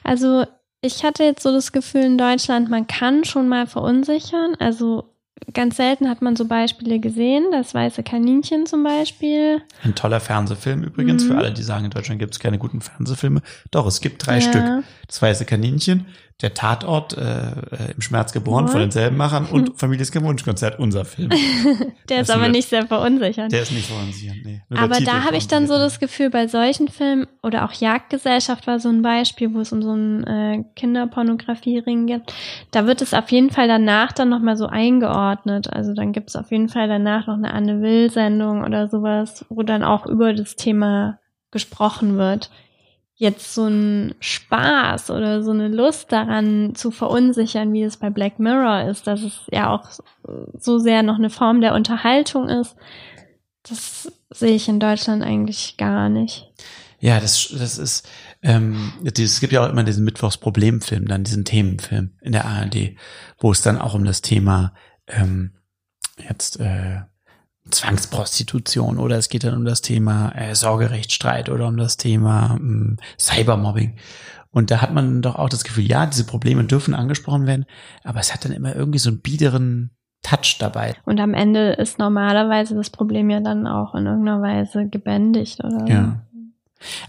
Also 0.03 0.45
ich 0.81 1.03
hatte 1.03 1.23
jetzt 1.23 1.43
so 1.43 1.51
das 1.51 1.71
Gefühl 1.71 2.03
in 2.03 2.17
Deutschland, 2.17 2.69
man 2.69 2.87
kann 2.87 3.23
schon 3.23 3.47
mal 3.47 3.67
verunsichern. 3.67 4.55
Also 4.59 5.12
ganz 5.53 5.77
selten 5.77 6.09
hat 6.09 6.21
man 6.21 6.35
so 6.35 6.45
Beispiele 6.45 6.99
gesehen. 6.99 7.45
Das 7.51 7.73
weiße 7.73 8.03
Kaninchen 8.03 8.65
zum 8.65 8.83
Beispiel. 8.83 9.61
Ein 9.83 9.95
toller 9.95 10.19
Fernsehfilm 10.19 10.83
übrigens, 10.83 11.23
Mhm. 11.23 11.27
für 11.27 11.37
alle, 11.37 11.51
die 11.53 11.63
sagen, 11.63 11.85
in 11.85 11.91
Deutschland 11.91 12.19
gibt 12.19 12.33
es 12.33 12.39
keine 12.39 12.57
guten 12.57 12.81
Fernsehfilme. 12.81 13.41
Doch, 13.71 13.85
es 13.87 13.99
gibt 14.01 14.25
drei 14.25 14.35
Ja. 14.35 14.41
Stück. 14.41 14.63
Das 15.07 15.21
weiße 15.21 15.45
Kaninchen, 15.45 16.05
der 16.43 16.53
Tatort, 16.53 17.17
äh, 17.17 17.21
äh, 17.21 17.91
im 17.95 18.01
Schmerz 18.01 18.31
geboren 18.33 18.67
von 18.67 18.81
Ja. 18.81 18.85
denselben 18.85 19.17
Machern 19.17 19.45
und 19.47 19.71
Families 19.79 20.13
Wunschkonzert, 20.13 20.77
unser 20.77 21.05
Film. 21.05 21.29
Der 22.09 22.19
ist 22.21 22.29
Das 22.29 22.29
aber 22.31 22.43
nur- 22.43 22.51
nicht 22.51 22.69
sehr 22.69 22.85
verunsichernd. 22.85 23.51
Der 23.51 23.61
ist 23.63 23.71
nicht 23.71 23.87
verunsichern, 23.87 24.37
nee. 24.43 24.61
Aber 24.75 24.99
da 24.99 25.23
habe 25.23 25.37
ich 25.37 25.47
dann 25.47 25.65
so 25.65 25.73
das 25.77 25.99
Gefühl, 25.99 26.29
bei 26.29 26.47
solchen 26.47 26.87
Filmen 26.89 27.25
oder 27.41 27.65
auch 27.65 27.71
Jagdgesellschaft 27.73 28.67
war 28.67 28.79
so 28.79 28.89
ein 28.89 29.01
Beispiel, 29.01 29.53
wo 29.53 29.59
es 29.61 29.71
um 29.71 29.81
so 29.81 29.91
einen 29.91 30.23
äh, 30.25 30.63
Kinderpornografiering 30.75 32.05
gibt. 32.07 32.33
Da 32.71 32.85
wird 32.85 33.01
es 33.01 33.13
auf 33.13 33.31
jeden 33.31 33.49
Fall 33.49 33.67
danach 33.67 34.11
dann 34.11 34.29
nochmal 34.29 34.57
so 34.57 34.67
eingeordnet. 34.67 35.71
Also 35.71 35.93
dann 35.93 36.11
gibt 36.11 36.29
es 36.29 36.35
auf 36.35 36.51
jeden 36.51 36.69
Fall 36.69 36.87
danach 36.87 37.27
noch 37.27 37.35
eine 37.37 37.53
Anne 37.53 37.81
Will-Sendung 37.81 38.63
oder 38.63 38.87
sowas, 38.87 39.45
wo 39.49 39.63
dann 39.63 39.83
auch 39.83 40.05
über 40.05 40.33
das 40.33 40.55
Thema 40.55 41.19
gesprochen 41.51 42.17
wird. 42.17 42.49
Jetzt 43.23 43.53
so 43.55 43.67
ein 43.67 44.15
Spaß 44.19 45.09
oder 45.09 45.43
so 45.43 45.51
eine 45.51 45.69
Lust 45.69 46.11
daran 46.11 46.75
zu 46.75 46.91
verunsichern, 46.91 47.71
wie 47.71 47.83
es 47.83 47.95
bei 47.95 48.09
Black 48.09 48.37
Mirror 48.37 48.89
ist, 48.89 49.07
dass 49.07 49.21
es 49.21 49.43
ja 49.49 49.69
auch 49.73 49.89
so 50.59 50.77
sehr 50.77 51.03
noch 51.03 51.15
eine 51.15 51.29
Form 51.29 51.61
der 51.61 51.73
Unterhaltung 51.73 52.49
ist, 52.49 52.75
das 53.63 54.11
sehe 54.29 54.55
ich 54.55 54.67
in 54.67 54.81
Deutschland 54.81 55.23
eigentlich 55.23 55.77
gar 55.77 56.09
nicht. 56.09 56.51
Ja, 56.99 57.21
das, 57.21 57.47
das 57.57 57.77
ist, 57.77 58.09
ähm, 58.41 58.91
es 59.05 59.39
gibt 59.39 59.53
ja 59.53 59.65
auch 59.65 59.69
immer 59.69 59.83
diesen 59.83 60.03
Mittwochs-Problemfilm, 60.03 61.07
dann 61.07 61.23
diesen 61.23 61.45
Themenfilm 61.45 62.11
in 62.21 62.33
der 62.33 62.43
ARD, 62.43 62.97
wo 63.39 63.53
es 63.53 63.61
dann 63.61 63.77
auch 63.77 63.93
um 63.93 64.03
das 64.03 64.21
Thema 64.21 64.73
ähm, 65.07 65.53
jetzt 66.17 66.59
äh, 66.59 67.03
Zwangsprostitution 67.69 68.97
oder 68.97 69.17
es 69.17 69.29
geht 69.29 69.43
dann 69.43 69.55
um 69.55 69.65
das 69.65 69.81
Thema 69.81 70.33
äh, 70.35 70.53
Sorgerechtsstreit 70.53 71.49
oder 71.49 71.67
um 71.67 71.77
das 71.77 71.97
Thema 71.97 72.57
ähm, 72.59 72.97
Cybermobbing. 73.17 73.95
Und 74.51 74.69
da 74.69 74.81
hat 74.81 74.93
man 74.93 75.21
doch 75.21 75.35
auch 75.35 75.49
das 75.49 75.63
Gefühl, 75.63 75.85
ja, 75.85 76.05
diese 76.05 76.25
Probleme 76.25 76.63
dürfen 76.65 76.93
angesprochen 76.93 77.47
werden, 77.47 77.65
aber 78.03 78.19
es 78.19 78.33
hat 78.33 78.45
dann 78.45 78.51
immer 78.51 78.75
irgendwie 78.75 78.99
so 78.99 79.09
einen 79.09 79.21
biederen 79.21 79.91
Touch 80.21 80.57
dabei. 80.59 80.95
Und 81.05 81.19
am 81.19 81.33
Ende 81.33 81.71
ist 81.73 81.99
normalerweise 81.99 82.75
das 82.75 82.89
Problem 82.89 83.29
ja 83.29 83.39
dann 83.39 83.65
auch 83.65 83.95
in 83.95 84.05
irgendeiner 84.05 84.41
Weise 84.41 84.87
gebändigt 84.87 85.63
oder 85.63 85.87
Ja. 85.87 86.21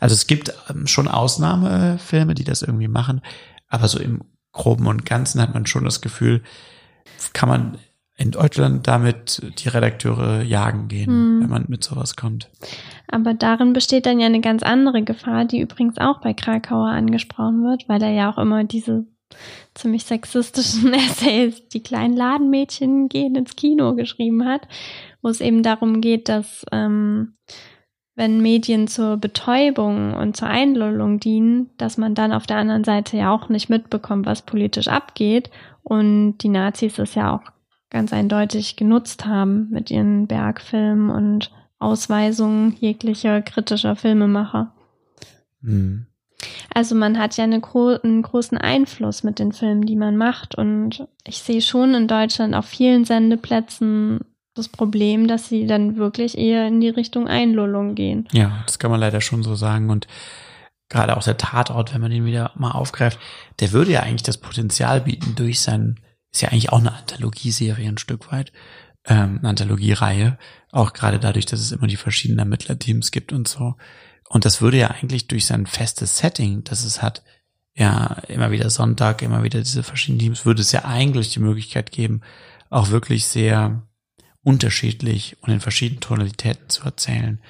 Also 0.01 0.15
es 0.15 0.27
gibt 0.27 0.55
ähm, 0.71 0.87
schon 0.87 1.09
Ausnahmefilme, 1.09 2.35
die 2.35 2.45
das 2.45 2.63
irgendwie 2.63 2.89
machen, 2.89 3.21
aber 3.69 3.89
so 3.89 3.99
im 3.99 4.23
Groben 4.53 4.87
und 4.87 5.05
Ganzen 5.05 5.41
hat 5.43 5.53
man 5.53 5.67
schon 5.67 5.85
das 5.85 6.01
Gefühl, 6.01 6.43
kann 7.33 7.49
man 7.49 7.79
in 8.17 8.31
Deutschland 8.31 8.87
damit 8.87 9.43
die 9.59 9.69
Redakteure 9.69 10.43
jagen 10.43 10.89
gehen, 10.89 11.07
Hm. 11.07 11.41
wenn 11.43 11.51
man 11.51 11.65
mit 11.69 11.83
sowas 11.83 12.17
kommt. 12.17 12.49
Aber 13.09 13.35
darin 13.35 13.73
besteht 13.73 14.07
dann 14.07 14.21
ja 14.21 14.27
eine 14.27 14.41
ganz 14.41 14.63
andere 14.63 15.03
Gefahr, 15.03 15.45
die 15.45 15.61
übrigens 15.61 15.99
auch 15.99 16.21
bei 16.21 16.33
Krakauer 16.33 16.89
angesprochen 16.89 17.65
wird, 17.65 17.89
weil 17.89 18.03
er 18.03 18.13
ja 18.13 18.33
auch 18.33 18.39
immer 18.39 18.65
diese 18.65 19.07
ziemlich 19.75 20.05
sexistischen 20.05 20.93
Essays, 20.95 21.69
die 21.69 21.83
kleinen 21.83 22.17
Ladenmädchen 22.17 23.09
gehen 23.09 23.35
ins 23.35 23.57
Kino 23.57 23.95
geschrieben 23.95 24.45
hat, 24.45 24.69
wo 25.23 25.29
es 25.29 25.41
eben 25.41 25.63
darum 25.63 26.01
geht, 26.01 26.29
dass 26.29 26.65
ähm, 26.71 27.35
wenn 28.17 28.41
Medien 28.41 28.87
zur 28.87 29.17
Betäubung 29.17 30.15
und 30.15 30.37
zur 30.37 30.47
Einlullung 30.47 31.19
dienen, 31.19 31.71
dass 31.79 31.99
man 31.99 32.15
dann 32.15 32.33
auf 32.33 32.47
der 32.47 32.59
anderen 32.59 32.85
Seite 32.85 33.17
ja 33.17 33.33
auch 33.33 33.49
nicht 33.49 33.69
mitbekommt, 33.69 34.25
was 34.27 34.43
politisch 34.43 34.87
abgeht. 34.87 35.51
Und 35.83 36.39
die 36.39 36.49
Nazis 36.49 36.99
es 36.99 37.17
ja 37.17 37.35
auch 37.35 37.43
ganz 37.95 38.13
eindeutig 38.13 38.75
genutzt 38.75 39.25
haben 39.25 39.71
mit 39.71 39.89
ihren 39.89 40.27
Bergfilmen 40.27 41.11
und 41.11 41.53
Ausweisungen 41.79 42.77
jeglicher 42.81 43.41
kritischer 43.41 43.95
Filmemacher. 43.95 44.75
Hm. 45.63 46.07
Also 46.75 46.97
man 46.97 47.19
hat 47.19 47.37
ja 47.37 47.45
eine 47.45 47.61
gro 47.61 47.97
einen 48.03 48.23
großen 48.23 48.59
Einfluss 48.59 49.23
mit 49.23 49.39
den 49.39 49.53
Filmen, 49.53 49.87
die 49.87 49.95
man 49.95 50.17
macht. 50.17 50.57
Und 50.57 51.07
ich 51.25 51.39
sehe 51.39 51.63
schon 51.63 51.95
in 51.95 52.09
Deutschland 52.09 52.55
auf 52.57 52.67
vielen 52.67 53.05
Sendeplätzen 53.05 54.21
das 54.55 54.69
Problem, 54.69 55.29
dass 55.29 55.49
sie 55.49 55.67
dann 55.67 55.97
wirklich 55.97 56.37
eher 56.37 56.67
in 56.67 56.81
die 56.81 56.89
Richtung 56.89 57.29
Einlullung 57.29 57.95
gehen. 57.95 58.29
Ja, 58.33 58.65
das 58.67 58.81
kann 58.81 58.91
man 58.91 58.99
leider 58.99 59.21
schon 59.21 59.45
so 59.45 59.55
sagen. 59.55 59.89
Und 59.91 60.09
gerade 60.89 61.17
auch 61.17 61.23
der 61.23 61.37
Tatort, 61.37 61.95
wenn 61.95 62.01
man 62.01 62.11
den 62.11 62.27
wieder 62.27 62.51
mal 62.57 62.73
aufgreift, 62.73 63.21
der 63.61 63.71
würde 63.71 63.93
ja 63.93 64.01
eigentlich 64.01 64.25
das 64.25 64.39
Potenzial 64.39 65.01
bieten 65.03 65.37
durch 65.37 65.61
sein, 65.61 66.01
ist 66.35 66.43
ja 66.43 66.49
eigentlich 66.49 66.71
auch 66.71 66.81
eine 66.81 66.93
Anthologieserie 66.93 67.89
ein 67.89 67.99
Stück 67.99 68.31
weit, 68.33 68.53
ähm, 69.07 69.39
eine 69.39 69.51
Anthologiereihe, 69.51 70.37
auch 70.73 70.93
gerade 70.93 71.21
dadurch, 71.21 71.47
dass 71.47 71.61
es 71.61 71.73
immer 71.73 71.87
die 71.87 71.97
verschiedenen 71.97 72.41
Ermittlerteams 72.41 73.13
gibt 73.13 73.33
und 73.33 73.47
so. 73.47 73.77
Und 74.29 74.45
das 74.45 74.61
würde 74.61 74.79
ja 74.79 74.89
eigentlich 74.89 75.29
durch 75.29 75.47
sein 75.47 75.67
festes 75.67 76.19
Setting, 76.19 76.65
das 76.65 76.85
es 76.85 77.03
hat, 77.03 77.23
ja, 77.77 78.17
immer 78.29 78.51
wieder 78.51 78.69
Sonntag, 78.71 79.23
immer 79.23 79.43
wieder 79.45 79.61
diese 79.61 79.83
verschiedenen 79.83 80.21
Teams, 80.21 80.45
würde 80.45 80.63
es 80.63 80.73
ja 80.73 80.85
eigentlich 80.85 81.33
die 81.33 81.41
Möglichkeit 81.41 81.93
geben, 81.93 82.23
auch 82.71 82.91
wirklich 82.91 83.27
sehr 83.27 83.83
unterschiedlich 84.43 85.37
und 85.41 85.53
in 85.53 85.61
verschiedenen 85.61 86.01
Tonalitäten 86.01 86.69
zu 86.69 86.85
erzählen. 86.85 87.41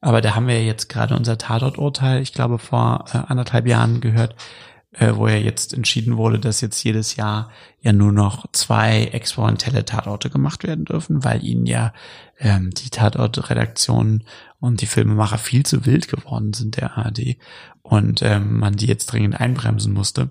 Aber 0.00 0.20
da 0.20 0.36
haben 0.36 0.46
wir 0.46 0.64
jetzt 0.64 0.88
gerade 0.88 1.16
unser 1.16 1.38
Tatorturteil, 1.38 2.22
ich 2.22 2.32
glaube 2.32 2.58
vor 2.58 3.06
äh, 3.12 3.18
anderthalb 3.18 3.66
Jahren 3.66 4.00
gehört, 4.00 4.36
äh, 4.92 5.14
wo 5.14 5.28
ja 5.28 5.36
jetzt 5.36 5.74
entschieden 5.74 6.16
wurde, 6.16 6.38
dass 6.38 6.60
jetzt 6.60 6.82
jedes 6.82 7.16
Jahr 7.16 7.50
ja 7.80 7.92
nur 7.92 8.12
noch 8.12 8.50
zwei 8.52 9.04
experimentelle 9.04 9.84
Tatorte 9.84 10.30
gemacht 10.30 10.64
werden 10.64 10.84
dürfen, 10.84 11.24
weil 11.24 11.44
ihnen 11.44 11.66
ja 11.66 11.92
ähm, 12.38 12.70
die 12.70 12.90
Tatortredaktionen 12.90 14.24
und 14.60 14.80
die 14.80 14.86
Filmemacher 14.86 15.38
viel 15.38 15.64
zu 15.64 15.84
wild 15.84 16.08
geworden 16.08 16.52
sind 16.52 16.76
der 16.76 16.96
ARD 16.96 17.36
und 17.82 18.22
ähm, 18.22 18.58
man 18.58 18.76
die 18.76 18.86
jetzt 18.86 19.06
dringend 19.06 19.38
einbremsen 19.40 19.92
musste, 19.92 20.30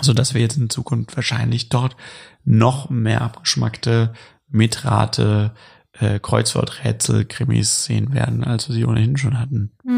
so 0.00 0.14
dass 0.14 0.34
wir 0.34 0.40
jetzt 0.40 0.56
in 0.56 0.70
Zukunft 0.70 1.14
wahrscheinlich 1.14 1.68
dort 1.68 1.96
noch 2.44 2.88
mehr 2.88 3.20
abgeschmackte 3.20 4.14
Mitrate 4.48 5.54
äh, 5.92 6.18
Kreuzworträtsel, 6.20 7.24
Krimis 7.24 7.84
sehen 7.84 8.14
werden, 8.14 8.44
als 8.44 8.68
wir 8.68 8.74
sie 8.74 8.84
ohnehin 8.84 9.16
schon 9.16 9.38
hatten. 9.38 9.72
Hm. 9.84 9.97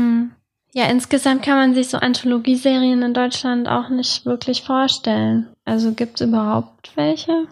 Ja, 0.73 0.85
insgesamt 0.87 1.43
kann 1.43 1.57
man 1.57 1.75
sich 1.75 1.89
so 1.89 1.99
Anthologieserien 1.99 3.03
in 3.03 3.15
Deutschland 3.15 3.69
auch 3.69 3.89
nicht 3.89 4.25
wirklich 4.25 4.63
vorstellen. 4.63 5.49
Also 5.65 5.93
gibt 5.93 6.21
es 6.21 6.29
überhaupt 6.29 6.93
welche? 6.97 7.49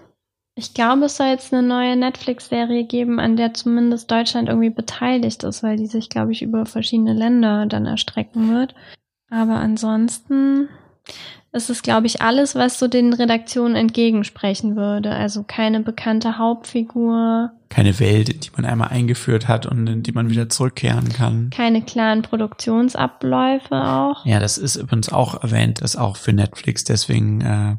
Ich 0.54 0.74
glaube, 0.74 1.04
es 1.04 1.16
soll 1.16 1.28
jetzt 1.28 1.52
eine 1.52 1.66
neue 1.66 1.96
Netflix-Serie 1.96 2.84
geben, 2.84 3.20
an 3.20 3.36
der 3.36 3.54
zumindest 3.54 4.10
Deutschland 4.10 4.48
irgendwie 4.48 4.70
beteiligt 4.70 5.44
ist, 5.44 5.62
weil 5.62 5.76
die 5.76 5.86
sich, 5.86 6.08
glaube 6.08 6.32
ich, 6.32 6.42
über 6.42 6.66
verschiedene 6.66 7.12
Länder 7.12 7.66
dann 7.66 7.86
erstrecken 7.86 8.52
wird. 8.52 8.74
Aber 9.30 9.54
ansonsten 9.56 10.68
ist 11.52 11.70
es, 11.70 11.82
glaube 11.82 12.06
ich, 12.06 12.20
alles, 12.20 12.54
was 12.54 12.78
so 12.78 12.88
den 12.88 13.12
Redaktionen 13.12 13.74
entgegensprechen 13.74 14.76
würde. 14.76 15.10
Also 15.10 15.42
keine 15.42 15.80
bekannte 15.80 16.36
Hauptfigur, 16.38 17.52
Keine 17.70 17.98
Welt, 18.00 18.28
in 18.28 18.40
die 18.40 18.50
man 18.54 18.64
einmal 18.64 18.88
eingeführt 18.88 19.48
hat 19.48 19.66
und 19.66 19.86
in 19.86 20.02
die 20.02 20.12
man 20.12 20.28
wieder 20.30 20.48
zurückkehren 20.48 21.08
kann. 21.10 21.50
keine 21.50 21.82
klaren 21.82 22.22
Produktionsabläufe 22.22 23.74
auch. 23.74 24.24
Ja, 24.26 24.40
das 24.40 24.58
ist 24.58 24.76
übrigens 24.76 25.10
auch 25.10 25.42
erwähnt, 25.42 25.82
dass 25.82 25.96
auch 25.96 26.16
für 26.16 26.32
Netflix 26.32 26.84
deswegen 26.84 27.40
äh, 27.40 27.76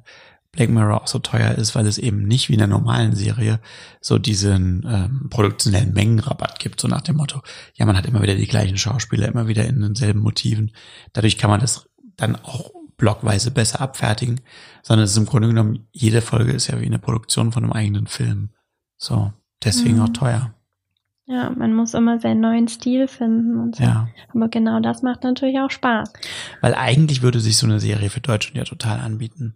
Black 0.52 0.70
Mirror 0.70 1.04
auch 1.04 1.08
so 1.08 1.20
teuer 1.20 1.52
ist, 1.52 1.76
weil 1.76 1.86
es 1.86 2.00
eben 2.00 2.24
nicht 2.24 2.50
wie 2.50 2.54
in 2.54 2.60
der 2.60 2.68
normalen 2.68 3.16
Serie 3.16 3.60
so 4.02 4.18
diesen 4.18 4.84
ähm, 4.90 5.28
produktionellen 5.30 5.94
Mengenrabatt 5.94 6.60
gibt, 6.60 6.82
so 6.82 6.88
nach 6.88 7.02
dem 7.02 7.18
Motto, 7.18 7.42
ja, 7.76 7.86
man 7.86 7.96
hat 7.96 8.08
immer 8.08 8.22
wieder 8.24 8.36
die 8.36 8.48
gleichen 8.48 8.78
Schauspieler, 8.78 9.28
immer 9.28 9.48
wieder 9.48 9.66
in 9.66 9.80
denselben 9.80 10.22
Motiven. 10.22 10.72
Dadurch 11.14 11.38
kann 11.38 11.52
man 11.52 11.60
das 11.60 11.88
dann 12.18 12.36
auch 12.36 12.72
blockweise 13.00 13.50
besser 13.50 13.82
abfertigen, 13.82 14.42
sondern 14.84 15.06
es 15.06 15.12
ist 15.12 15.18
im 15.18 15.26
Grunde 15.26 15.48
genommen, 15.48 15.88
jede 15.92 16.22
Folge 16.22 16.52
ist 16.52 16.68
ja 16.68 16.80
wie 16.80 16.86
eine 16.86 17.00
Produktion 17.00 17.52
von 17.52 17.64
einem 17.64 17.74
eigenen 17.74 18.06
Film. 18.06 18.50
So, 18.98 19.34
deswegen 19.64 19.96
Mhm. 19.96 20.02
auch 20.04 20.10
teuer. 20.10 20.54
Ja, 21.26 21.50
man 21.52 21.74
muss 21.74 21.94
immer 21.94 22.20
seinen 22.20 22.42
neuen 22.42 22.68
Stil 22.68 23.08
finden 23.08 23.60
und 23.60 23.76
so. 23.76 23.84
Ja. 23.84 24.10
Aber 24.34 24.50
genau 24.50 24.80
das 24.80 25.04
macht 25.04 25.24
natürlich 25.24 25.60
auch 25.60 25.70
Spaß. 25.70 26.12
Weil 26.62 26.74
eigentlich 26.74 27.22
würde 27.22 27.40
sich 27.40 27.58
so 27.58 27.68
eine 27.68 27.80
Serie 27.80 28.10
für 28.10 28.20
Deutschland 28.22 28.58
ja 28.58 28.64
total 28.64 29.00
anbieten. 29.00 29.56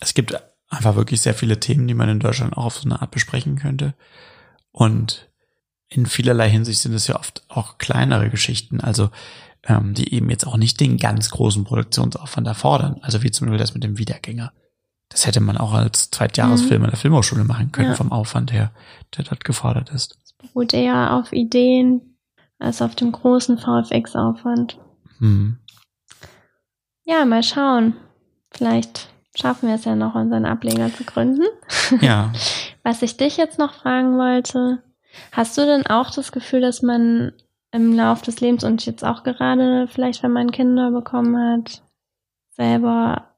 Es 0.00 0.12
gibt 0.12 0.34
einfach 0.68 0.94
wirklich 0.94 1.20
sehr 1.22 1.34
viele 1.34 1.58
Themen, 1.58 1.86
die 1.86 1.94
man 1.94 2.08
in 2.08 2.20
Deutschland 2.20 2.54
auch 2.56 2.66
auf 2.66 2.76
so 2.76 2.88
eine 2.88 3.00
Art 3.00 3.10
besprechen 3.12 3.56
könnte. 3.56 3.94
Und 4.72 5.30
in 5.88 6.04
vielerlei 6.04 6.50
Hinsicht 6.50 6.80
sind 6.80 6.92
es 6.92 7.06
ja 7.06 7.16
oft 7.16 7.44
auch 7.48 7.78
kleinere 7.78 8.28
Geschichten, 8.28 8.80
also 8.80 9.10
ähm, 9.66 9.94
die 9.94 10.14
eben 10.14 10.30
jetzt 10.30 10.46
auch 10.46 10.56
nicht 10.56 10.80
den 10.80 10.96
ganz 10.96 11.30
großen 11.30 11.64
Produktionsaufwand 11.64 12.46
erfordern. 12.46 12.98
Also 13.02 13.22
wie 13.22 13.30
zum 13.30 13.46
Beispiel 13.46 13.58
das 13.58 13.74
mit 13.74 13.84
dem 13.84 13.98
Wiedergänger. 13.98 14.52
Das 15.08 15.26
hätte 15.26 15.40
man 15.40 15.56
auch 15.56 15.72
als 15.72 16.10
Zweitjahresfilm 16.10 16.82
in 16.84 16.90
der 16.90 16.98
Filmhochschule 16.98 17.44
machen 17.44 17.70
können, 17.72 17.90
Ja. 17.90 17.94
vom 17.94 18.10
Aufwand 18.12 18.52
her, 18.52 18.72
der 19.16 19.24
dort 19.24 19.44
gefordert 19.44 19.90
ist. 19.90 20.18
Beruht 20.38 20.72
eher 20.74 21.14
auf 21.14 21.32
Ideen 21.32 22.16
als 22.58 22.82
auf 22.82 22.94
dem 22.96 23.12
großen 23.12 23.58
VFX-Aufwand. 23.58 24.78
Hm. 25.18 25.58
Ja, 27.04 27.24
mal 27.24 27.42
schauen. 27.42 27.94
Vielleicht 28.50 29.08
schaffen 29.36 29.68
wir 29.68 29.76
es 29.76 29.84
ja 29.84 29.94
noch, 29.94 30.14
unseren 30.14 30.44
Ableger 30.46 30.92
zu 30.92 31.04
gründen. 31.04 31.42
Ja. 32.00 32.32
Was 32.82 33.02
ich 33.02 33.16
dich 33.16 33.36
jetzt 33.36 33.58
noch 33.60 33.74
fragen 33.74 34.16
wollte, 34.18 34.82
hast 35.32 35.56
du 35.56 35.64
denn 35.66 35.86
auch 35.86 36.10
das 36.10 36.32
Gefühl, 36.32 36.60
dass 36.60 36.82
man 36.82 37.32
im 37.72 37.92
Lauf 37.92 38.22
des 38.22 38.40
Lebens 38.40 38.64
und 38.64 38.84
jetzt 38.86 39.04
auch 39.04 39.22
gerade 39.22 39.86
vielleicht, 39.88 40.22
wenn 40.22 40.32
man 40.32 40.50
Kinder 40.50 40.90
bekommen 40.90 41.36
hat, 41.36 41.82
selber 42.50 43.34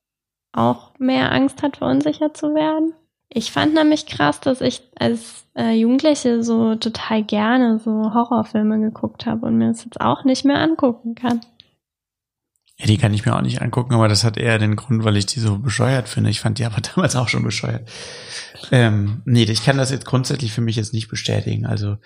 auch 0.53 0.93
mehr 0.99 1.33
Angst 1.33 1.63
hat, 1.63 1.79
verunsichert 1.79 2.37
zu 2.37 2.55
werden? 2.55 2.95
Ich 3.31 3.53
fand 3.53 3.75
nämlich 3.75 4.07
krass, 4.07 4.41
dass 4.41 4.61
ich 4.61 4.83
als 4.99 5.45
äh, 5.55 5.73
Jugendliche 5.73 6.43
so 6.43 6.77
total 6.77 7.23
gerne 7.23 7.79
so 7.79 8.15
Horrorfilme 8.15 8.81
geguckt 8.81 9.27
habe 9.27 9.47
und 9.47 9.59
mir 9.59 9.69
das 9.69 9.85
jetzt 9.85 10.01
auch 10.01 10.25
nicht 10.25 10.45
mehr 10.45 10.61
angucken 10.61 11.15
kann. 11.15 11.41
Ja, 12.79 12.87
die 12.87 12.97
kann 12.97 13.13
ich 13.13 13.27
mir 13.27 13.35
auch 13.35 13.43
nicht 13.43 13.61
angucken, 13.61 13.95
aber 13.95 14.07
das 14.07 14.23
hat 14.23 14.37
eher 14.37 14.59
den 14.59 14.77
Grund, 14.77 15.03
weil 15.03 15.17
ich 15.17 15.27
die 15.27 15.41
so 15.41 15.59
bescheuert 15.59 16.09
finde. 16.09 16.31
Ich 16.31 16.41
fand 16.41 16.59
die 16.59 16.65
aber 16.65 16.81
damals 16.95 17.17
auch 17.17 17.29
schon 17.29 17.43
bescheuert. 17.43 17.89
Ähm, 18.71 19.23
nee, 19.25 19.43
ich 19.43 19.65
kann 19.65 19.77
das 19.77 19.91
jetzt 19.91 20.07
grundsätzlich 20.07 20.53
für 20.53 20.61
mich 20.61 20.77
jetzt 20.77 20.95
nicht 20.95 21.09
bestätigen. 21.09 21.67
Also 21.67 21.97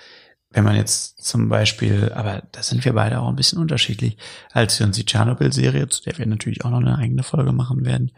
wenn 0.52 0.64
man 0.64 0.76
jetzt 0.76 1.22
zum 1.22 1.48
Beispiel, 1.48 2.12
aber 2.14 2.42
da 2.52 2.62
sind 2.62 2.84
wir 2.84 2.92
beide 2.92 3.20
auch 3.20 3.28
ein 3.28 3.36
bisschen 3.36 3.58
unterschiedlich, 3.58 4.16
als 4.52 4.78
wir 4.78 4.86
uns 4.86 4.96
die 4.96 5.06
Tschernobyl-Serie, 5.06 5.88
zu 5.88 6.02
der 6.02 6.18
wir 6.18 6.26
natürlich 6.26 6.64
auch 6.64 6.70
noch 6.70 6.80
eine 6.80 6.98
eigene 6.98 7.22
Folge 7.22 7.52
machen 7.52 7.84
werden, 7.84 8.12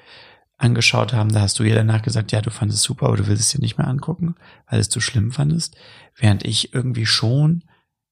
angeschaut 0.57 1.13
haben, 1.13 1.33
da 1.33 1.41
hast 1.41 1.59
du 1.59 1.65
ihr 1.65 1.75
danach 1.75 2.03
gesagt, 2.03 2.33
ja, 2.33 2.41
du 2.41 2.51
fandest 2.51 2.81
es 2.81 2.85
super, 2.85 3.07
aber 3.07 3.17
du 3.17 3.27
willst 3.27 3.43
es 3.43 3.51
dir 3.51 3.61
nicht 3.61 3.79
mehr 3.79 3.89
angucken, 3.89 4.37
weil 4.69 4.81
es 4.81 4.89
zu 4.89 5.01
schlimm 5.01 5.33
fandest. 5.33 5.77
Während 6.17 6.45
ich 6.45 6.73
irgendwie 6.73 7.07
schon 7.07 7.65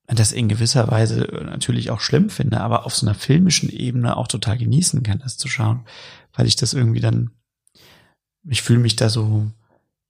das 0.07 0.32
in 0.32 0.49
gewisser 0.49 0.90
Weise 0.90 1.28
natürlich 1.44 1.90
auch 1.90 2.01
schlimm 2.01 2.28
finde, 2.28 2.61
aber 2.61 2.85
auf 2.85 2.94
so 2.94 3.07
einer 3.07 3.15
filmischen 3.15 3.70
Ebene 3.70 4.16
auch 4.16 4.28
total 4.28 4.59
genießen 4.59 5.03
kann, 5.03 5.20
das 5.20 5.39
zu 5.39 5.49
schauen, 5.49 5.85
weil 6.35 6.47
ich 6.47 6.57
das 6.57 6.74
irgendwie 6.74 7.01
dann, 7.01 7.31
ich 8.44 8.62
fühle 8.62 8.81
mich 8.81 8.97
da 8.97 9.09
so, 9.09 9.51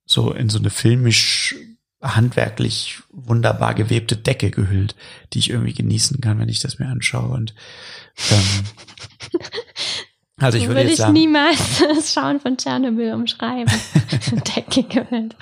so 0.05 0.32
in 0.32 0.48
so 0.48 0.59
eine 0.59 0.70
filmisch 0.70 1.55
handwerklich 2.02 3.00
wunderbar 3.10 3.74
gewebte 3.74 4.16
Decke 4.16 4.50
gehüllt, 4.50 4.96
die 5.32 5.38
ich 5.38 5.50
irgendwie 5.50 5.72
genießen 5.74 6.20
kann, 6.20 6.38
wenn 6.38 6.48
ich 6.48 6.60
das 6.60 6.78
mir 6.78 6.88
anschaue 6.88 7.28
und 7.28 7.54
ähm, 8.30 8.64
also 10.40 10.58
ich 10.58 10.64
würde, 10.64 10.80
würde 10.80 10.88
jetzt 10.88 10.92
ich 10.92 10.98
sagen, 10.98 11.12
niemals 11.12 11.78
das 11.96 12.12
Schauen 12.12 12.40
von 12.40 12.56
Tschernobyl 12.56 13.12
umschreiben. 13.12 13.72
Decke 14.56 14.82
gehüllt. 14.82 15.36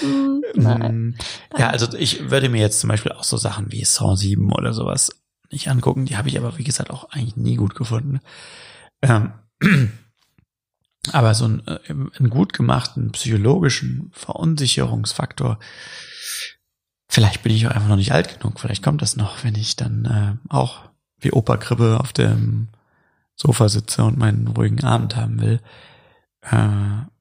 Hm, 0.00 0.42
nein. 0.54 0.96
Mm, 0.96 1.14
Ja, 1.56 1.70
also 1.70 1.96
ich 1.96 2.30
würde 2.30 2.48
mir 2.48 2.60
jetzt 2.60 2.80
zum 2.80 2.88
Beispiel 2.88 3.12
auch 3.12 3.22
so 3.22 3.36
Sachen 3.36 3.70
wie 3.70 3.84
Saw 3.84 4.16
7 4.16 4.52
oder 4.52 4.72
sowas 4.72 5.12
nicht 5.52 5.68
angucken. 5.68 6.06
Die 6.06 6.16
habe 6.16 6.28
ich 6.28 6.36
aber, 6.36 6.58
wie 6.58 6.64
gesagt, 6.64 6.90
auch 6.90 7.10
eigentlich 7.10 7.36
nie 7.36 7.56
gut 7.56 7.74
gefunden. 7.76 8.20
Ähm, 9.02 9.32
aber 11.12 11.34
so 11.34 11.46
einen, 11.46 11.66
äh, 11.66 11.78
einen 11.88 12.30
gut 12.30 12.52
gemachten 12.52 13.12
psychologischen 13.12 14.10
Verunsicherungsfaktor, 14.12 15.58
vielleicht 17.08 17.42
bin 17.42 17.54
ich 17.54 17.66
auch 17.66 17.72
einfach 17.72 17.88
noch 17.88 17.96
nicht 17.96 18.12
alt 18.12 18.38
genug. 18.38 18.60
Vielleicht 18.60 18.82
kommt 18.82 19.02
das 19.02 19.16
noch, 19.16 19.44
wenn 19.44 19.54
ich 19.54 19.76
dann 19.76 20.04
äh, 20.04 20.52
auch 20.52 20.90
wie 21.18 21.32
Opa 21.32 21.56
Krippe 21.56 21.98
auf 22.00 22.12
dem 22.12 22.68
Sofa 23.34 23.68
sitze 23.68 24.04
und 24.04 24.18
meinen 24.18 24.48
ruhigen 24.48 24.84
Abend 24.84 25.16
haben 25.16 25.40
will. 25.40 25.60
Äh, 26.42 26.56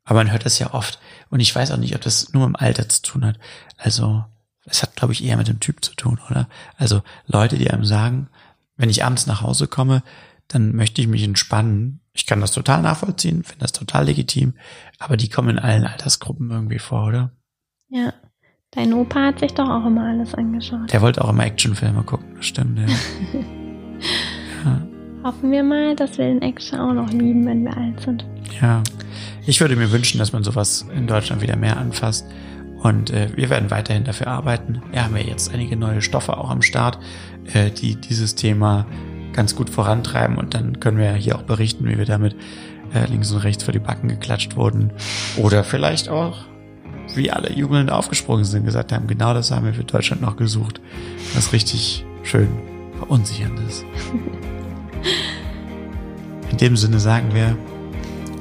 aber 0.10 0.24
man 0.24 0.32
hört 0.32 0.46
das 0.46 0.60
ja 0.60 0.74
oft. 0.74 1.00
Und 1.30 1.40
ich 1.40 1.54
weiß 1.56 1.72
auch 1.72 1.78
nicht, 1.78 1.96
ob 1.96 2.02
das 2.02 2.34
nur 2.34 2.48
mit 2.48 2.58
dem 2.58 2.62
Alter 2.62 2.90
zu 2.90 3.02
tun 3.02 3.26
hat. 3.26 3.40
Also, 3.78 4.26
es 4.66 4.82
hat, 4.82 4.96
glaube 4.96 5.14
ich, 5.14 5.24
eher 5.24 5.38
mit 5.38 5.48
dem 5.48 5.60
Typ 5.60 5.86
zu 5.86 5.94
tun, 5.94 6.20
oder? 6.30 6.50
Also, 6.78 7.04
Leute, 7.28 7.58
die 7.58 7.70
einem 7.70 7.86
sagen, 7.86 8.28
wenn 8.76 8.90
ich 8.90 9.04
abends 9.04 9.28
nach 9.28 9.42
Hause 9.42 9.68
komme, 9.68 10.04
dann 10.48 10.76
möchte 10.76 11.02
ich 11.02 11.08
mich 11.08 11.24
entspannen. 11.24 12.02
Ich 12.14 12.26
kann 12.26 12.42
das 12.42 12.52
total 12.52 12.82
nachvollziehen, 12.82 13.44
finde 13.44 13.62
das 13.62 13.72
total 13.72 14.06
legitim, 14.06 14.54
aber 14.98 15.18
die 15.18 15.30
kommen 15.30 15.50
in 15.50 15.60
allen 15.60 15.86
Altersgruppen 15.86 16.50
irgendwie 16.52 16.80
vor, 16.80 17.08
oder? 17.08 17.32
Ja. 17.90 18.14
Dein 18.72 18.94
Opa 18.94 19.28
hat 19.28 19.40
sich 19.40 19.54
doch 19.54 19.68
auch 19.68 19.86
immer 19.86 20.08
alles 20.08 20.36
angeschaut. 20.36 20.92
Der 20.94 21.02
wollte 21.02 21.24
auch 21.24 21.30
immer 21.30 21.46
Actionfilme 21.46 22.04
gucken, 22.04 22.36
das 22.36 22.46
stimmt, 22.46 22.78
ja. 22.78 22.86
ja. 24.66 24.88
Hoffen 25.24 25.52
wir 25.52 25.64
mal, 25.64 25.96
dass 25.96 26.18
wir 26.18 26.26
den 26.26 26.42
Action 26.42 26.80
auch 26.80 26.94
noch 26.94 27.10
lieben, 27.10 27.46
wenn 27.46 27.64
wir 27.66 27.76
alt 27.76 28.00
sind. 28.00 28.26
Ja, 28.62 28.84
ich 29.46 29.60
würde 29.60 29.76
mir 29.76 29.92
wünschen, 29.92 30.20
dass 30.20 30.34
man 30.34 30.44
sowas 30.44 30.86
in 30.96 31.08
Deutschland 31.08 31.42
wieder 31.42 31.56
mehr 31.56 31.78
anfasst. 31.78 32.26
Und 32.82 33.10
äh, 33.10 33.30
wir 33.36 33.50
werden 33.50 33.72
weiterhin 33.72 34.06
dafür 34.06 34.28
arbeiten. 34.28 34.82
Wir 34.92 35.04
haben 35.04 35.18
ja 35.18 35.24
jetzt 35.24 35.54
einige 35.54 35.76
neue 35.76 36.02
Stoffe 36.02 36.38
auch 36.38 36.50
am 36.50 36.62
Start, 36.62 37.00
äh, 37.54 37.72
die 37.72 37.96
dieses 37.96 38.36
Thema 38.36 38.86
ganz 39.34 39.56
gut 39.56 39.70
vorantreiben. 39.70 40.38
Und 40.38 40.54
dann 40.54 40.80
können 40.80 40.98
wir 40.98 41.12
hier 41.14 41.36
auch 41.36 41.44
berichten, 41.44 41.88
wie 41.88 41.98
wir 41.98 42.06
damit 42.06 42.36
äh, 42.94 43.06
links 43.06 43.32
und 43.32 43.40
rechts 43.40 43.64
vor 43.64 43.72
die 43.72 43.80
Backen 43.80 44.08
geklatscht 44.08 44.56
wurden. 44.56 44.92
Oder 45.38 45.64
vielleicht 45.64 46.10
auch, 46.10 46.38
wie 47.16 47.32
alle 47.32 47.52
jubelnd 47.52 47.92
aufgesprungen 47.92 48.46
sind, 48.46 48.66
gesagt 48.66 48.92
haben, 48.92 49.08
genau 49.08 49.34
das 49.34 49.52
haben 49.52 49.66
wir 49.66 49.74
für 49.74 49.84
Deutschland 49.84 50.22
noch 50.22 50.38
gesucht. 50.38 50.82
Was 51.34 51.54
richtig 51.54 52.06
schön 52.24 52.50
verunsichernd 52.98 53.60
ist. 53.68 53.86
In 56.52 56.58
dem 56.58 56.78
Sinne 56.78 57.00
sagen 57.00 57.34
wir, 57.34 57.56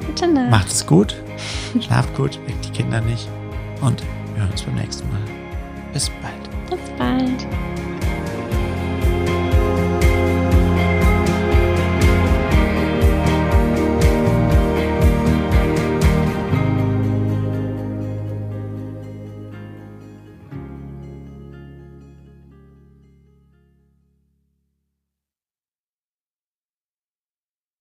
Gute 0.07 0.27
Nacht. 0.27 0.51
macht 0.51 0.69
es 0.69 0.87
gut, 0.87 1.15
schlaft 1.81 2.15
gut, 2.17 2.39
weckt 2.47 2.67
die 2.67 2.71
Kinder 2.71 3.01
nicht 3.01 3.29
und 3.83 4.03
wir 4.35 4.43
hören 4.43 4.51
uns 4.51 4.63
beim 4.63 4.75
nächsten 4.75 5.09
Mal. 5.11 5.21
Bis 5.93 6.11
bald. 6.23 6.71
Bis 6.71 6.91
bald. 6.99 7.78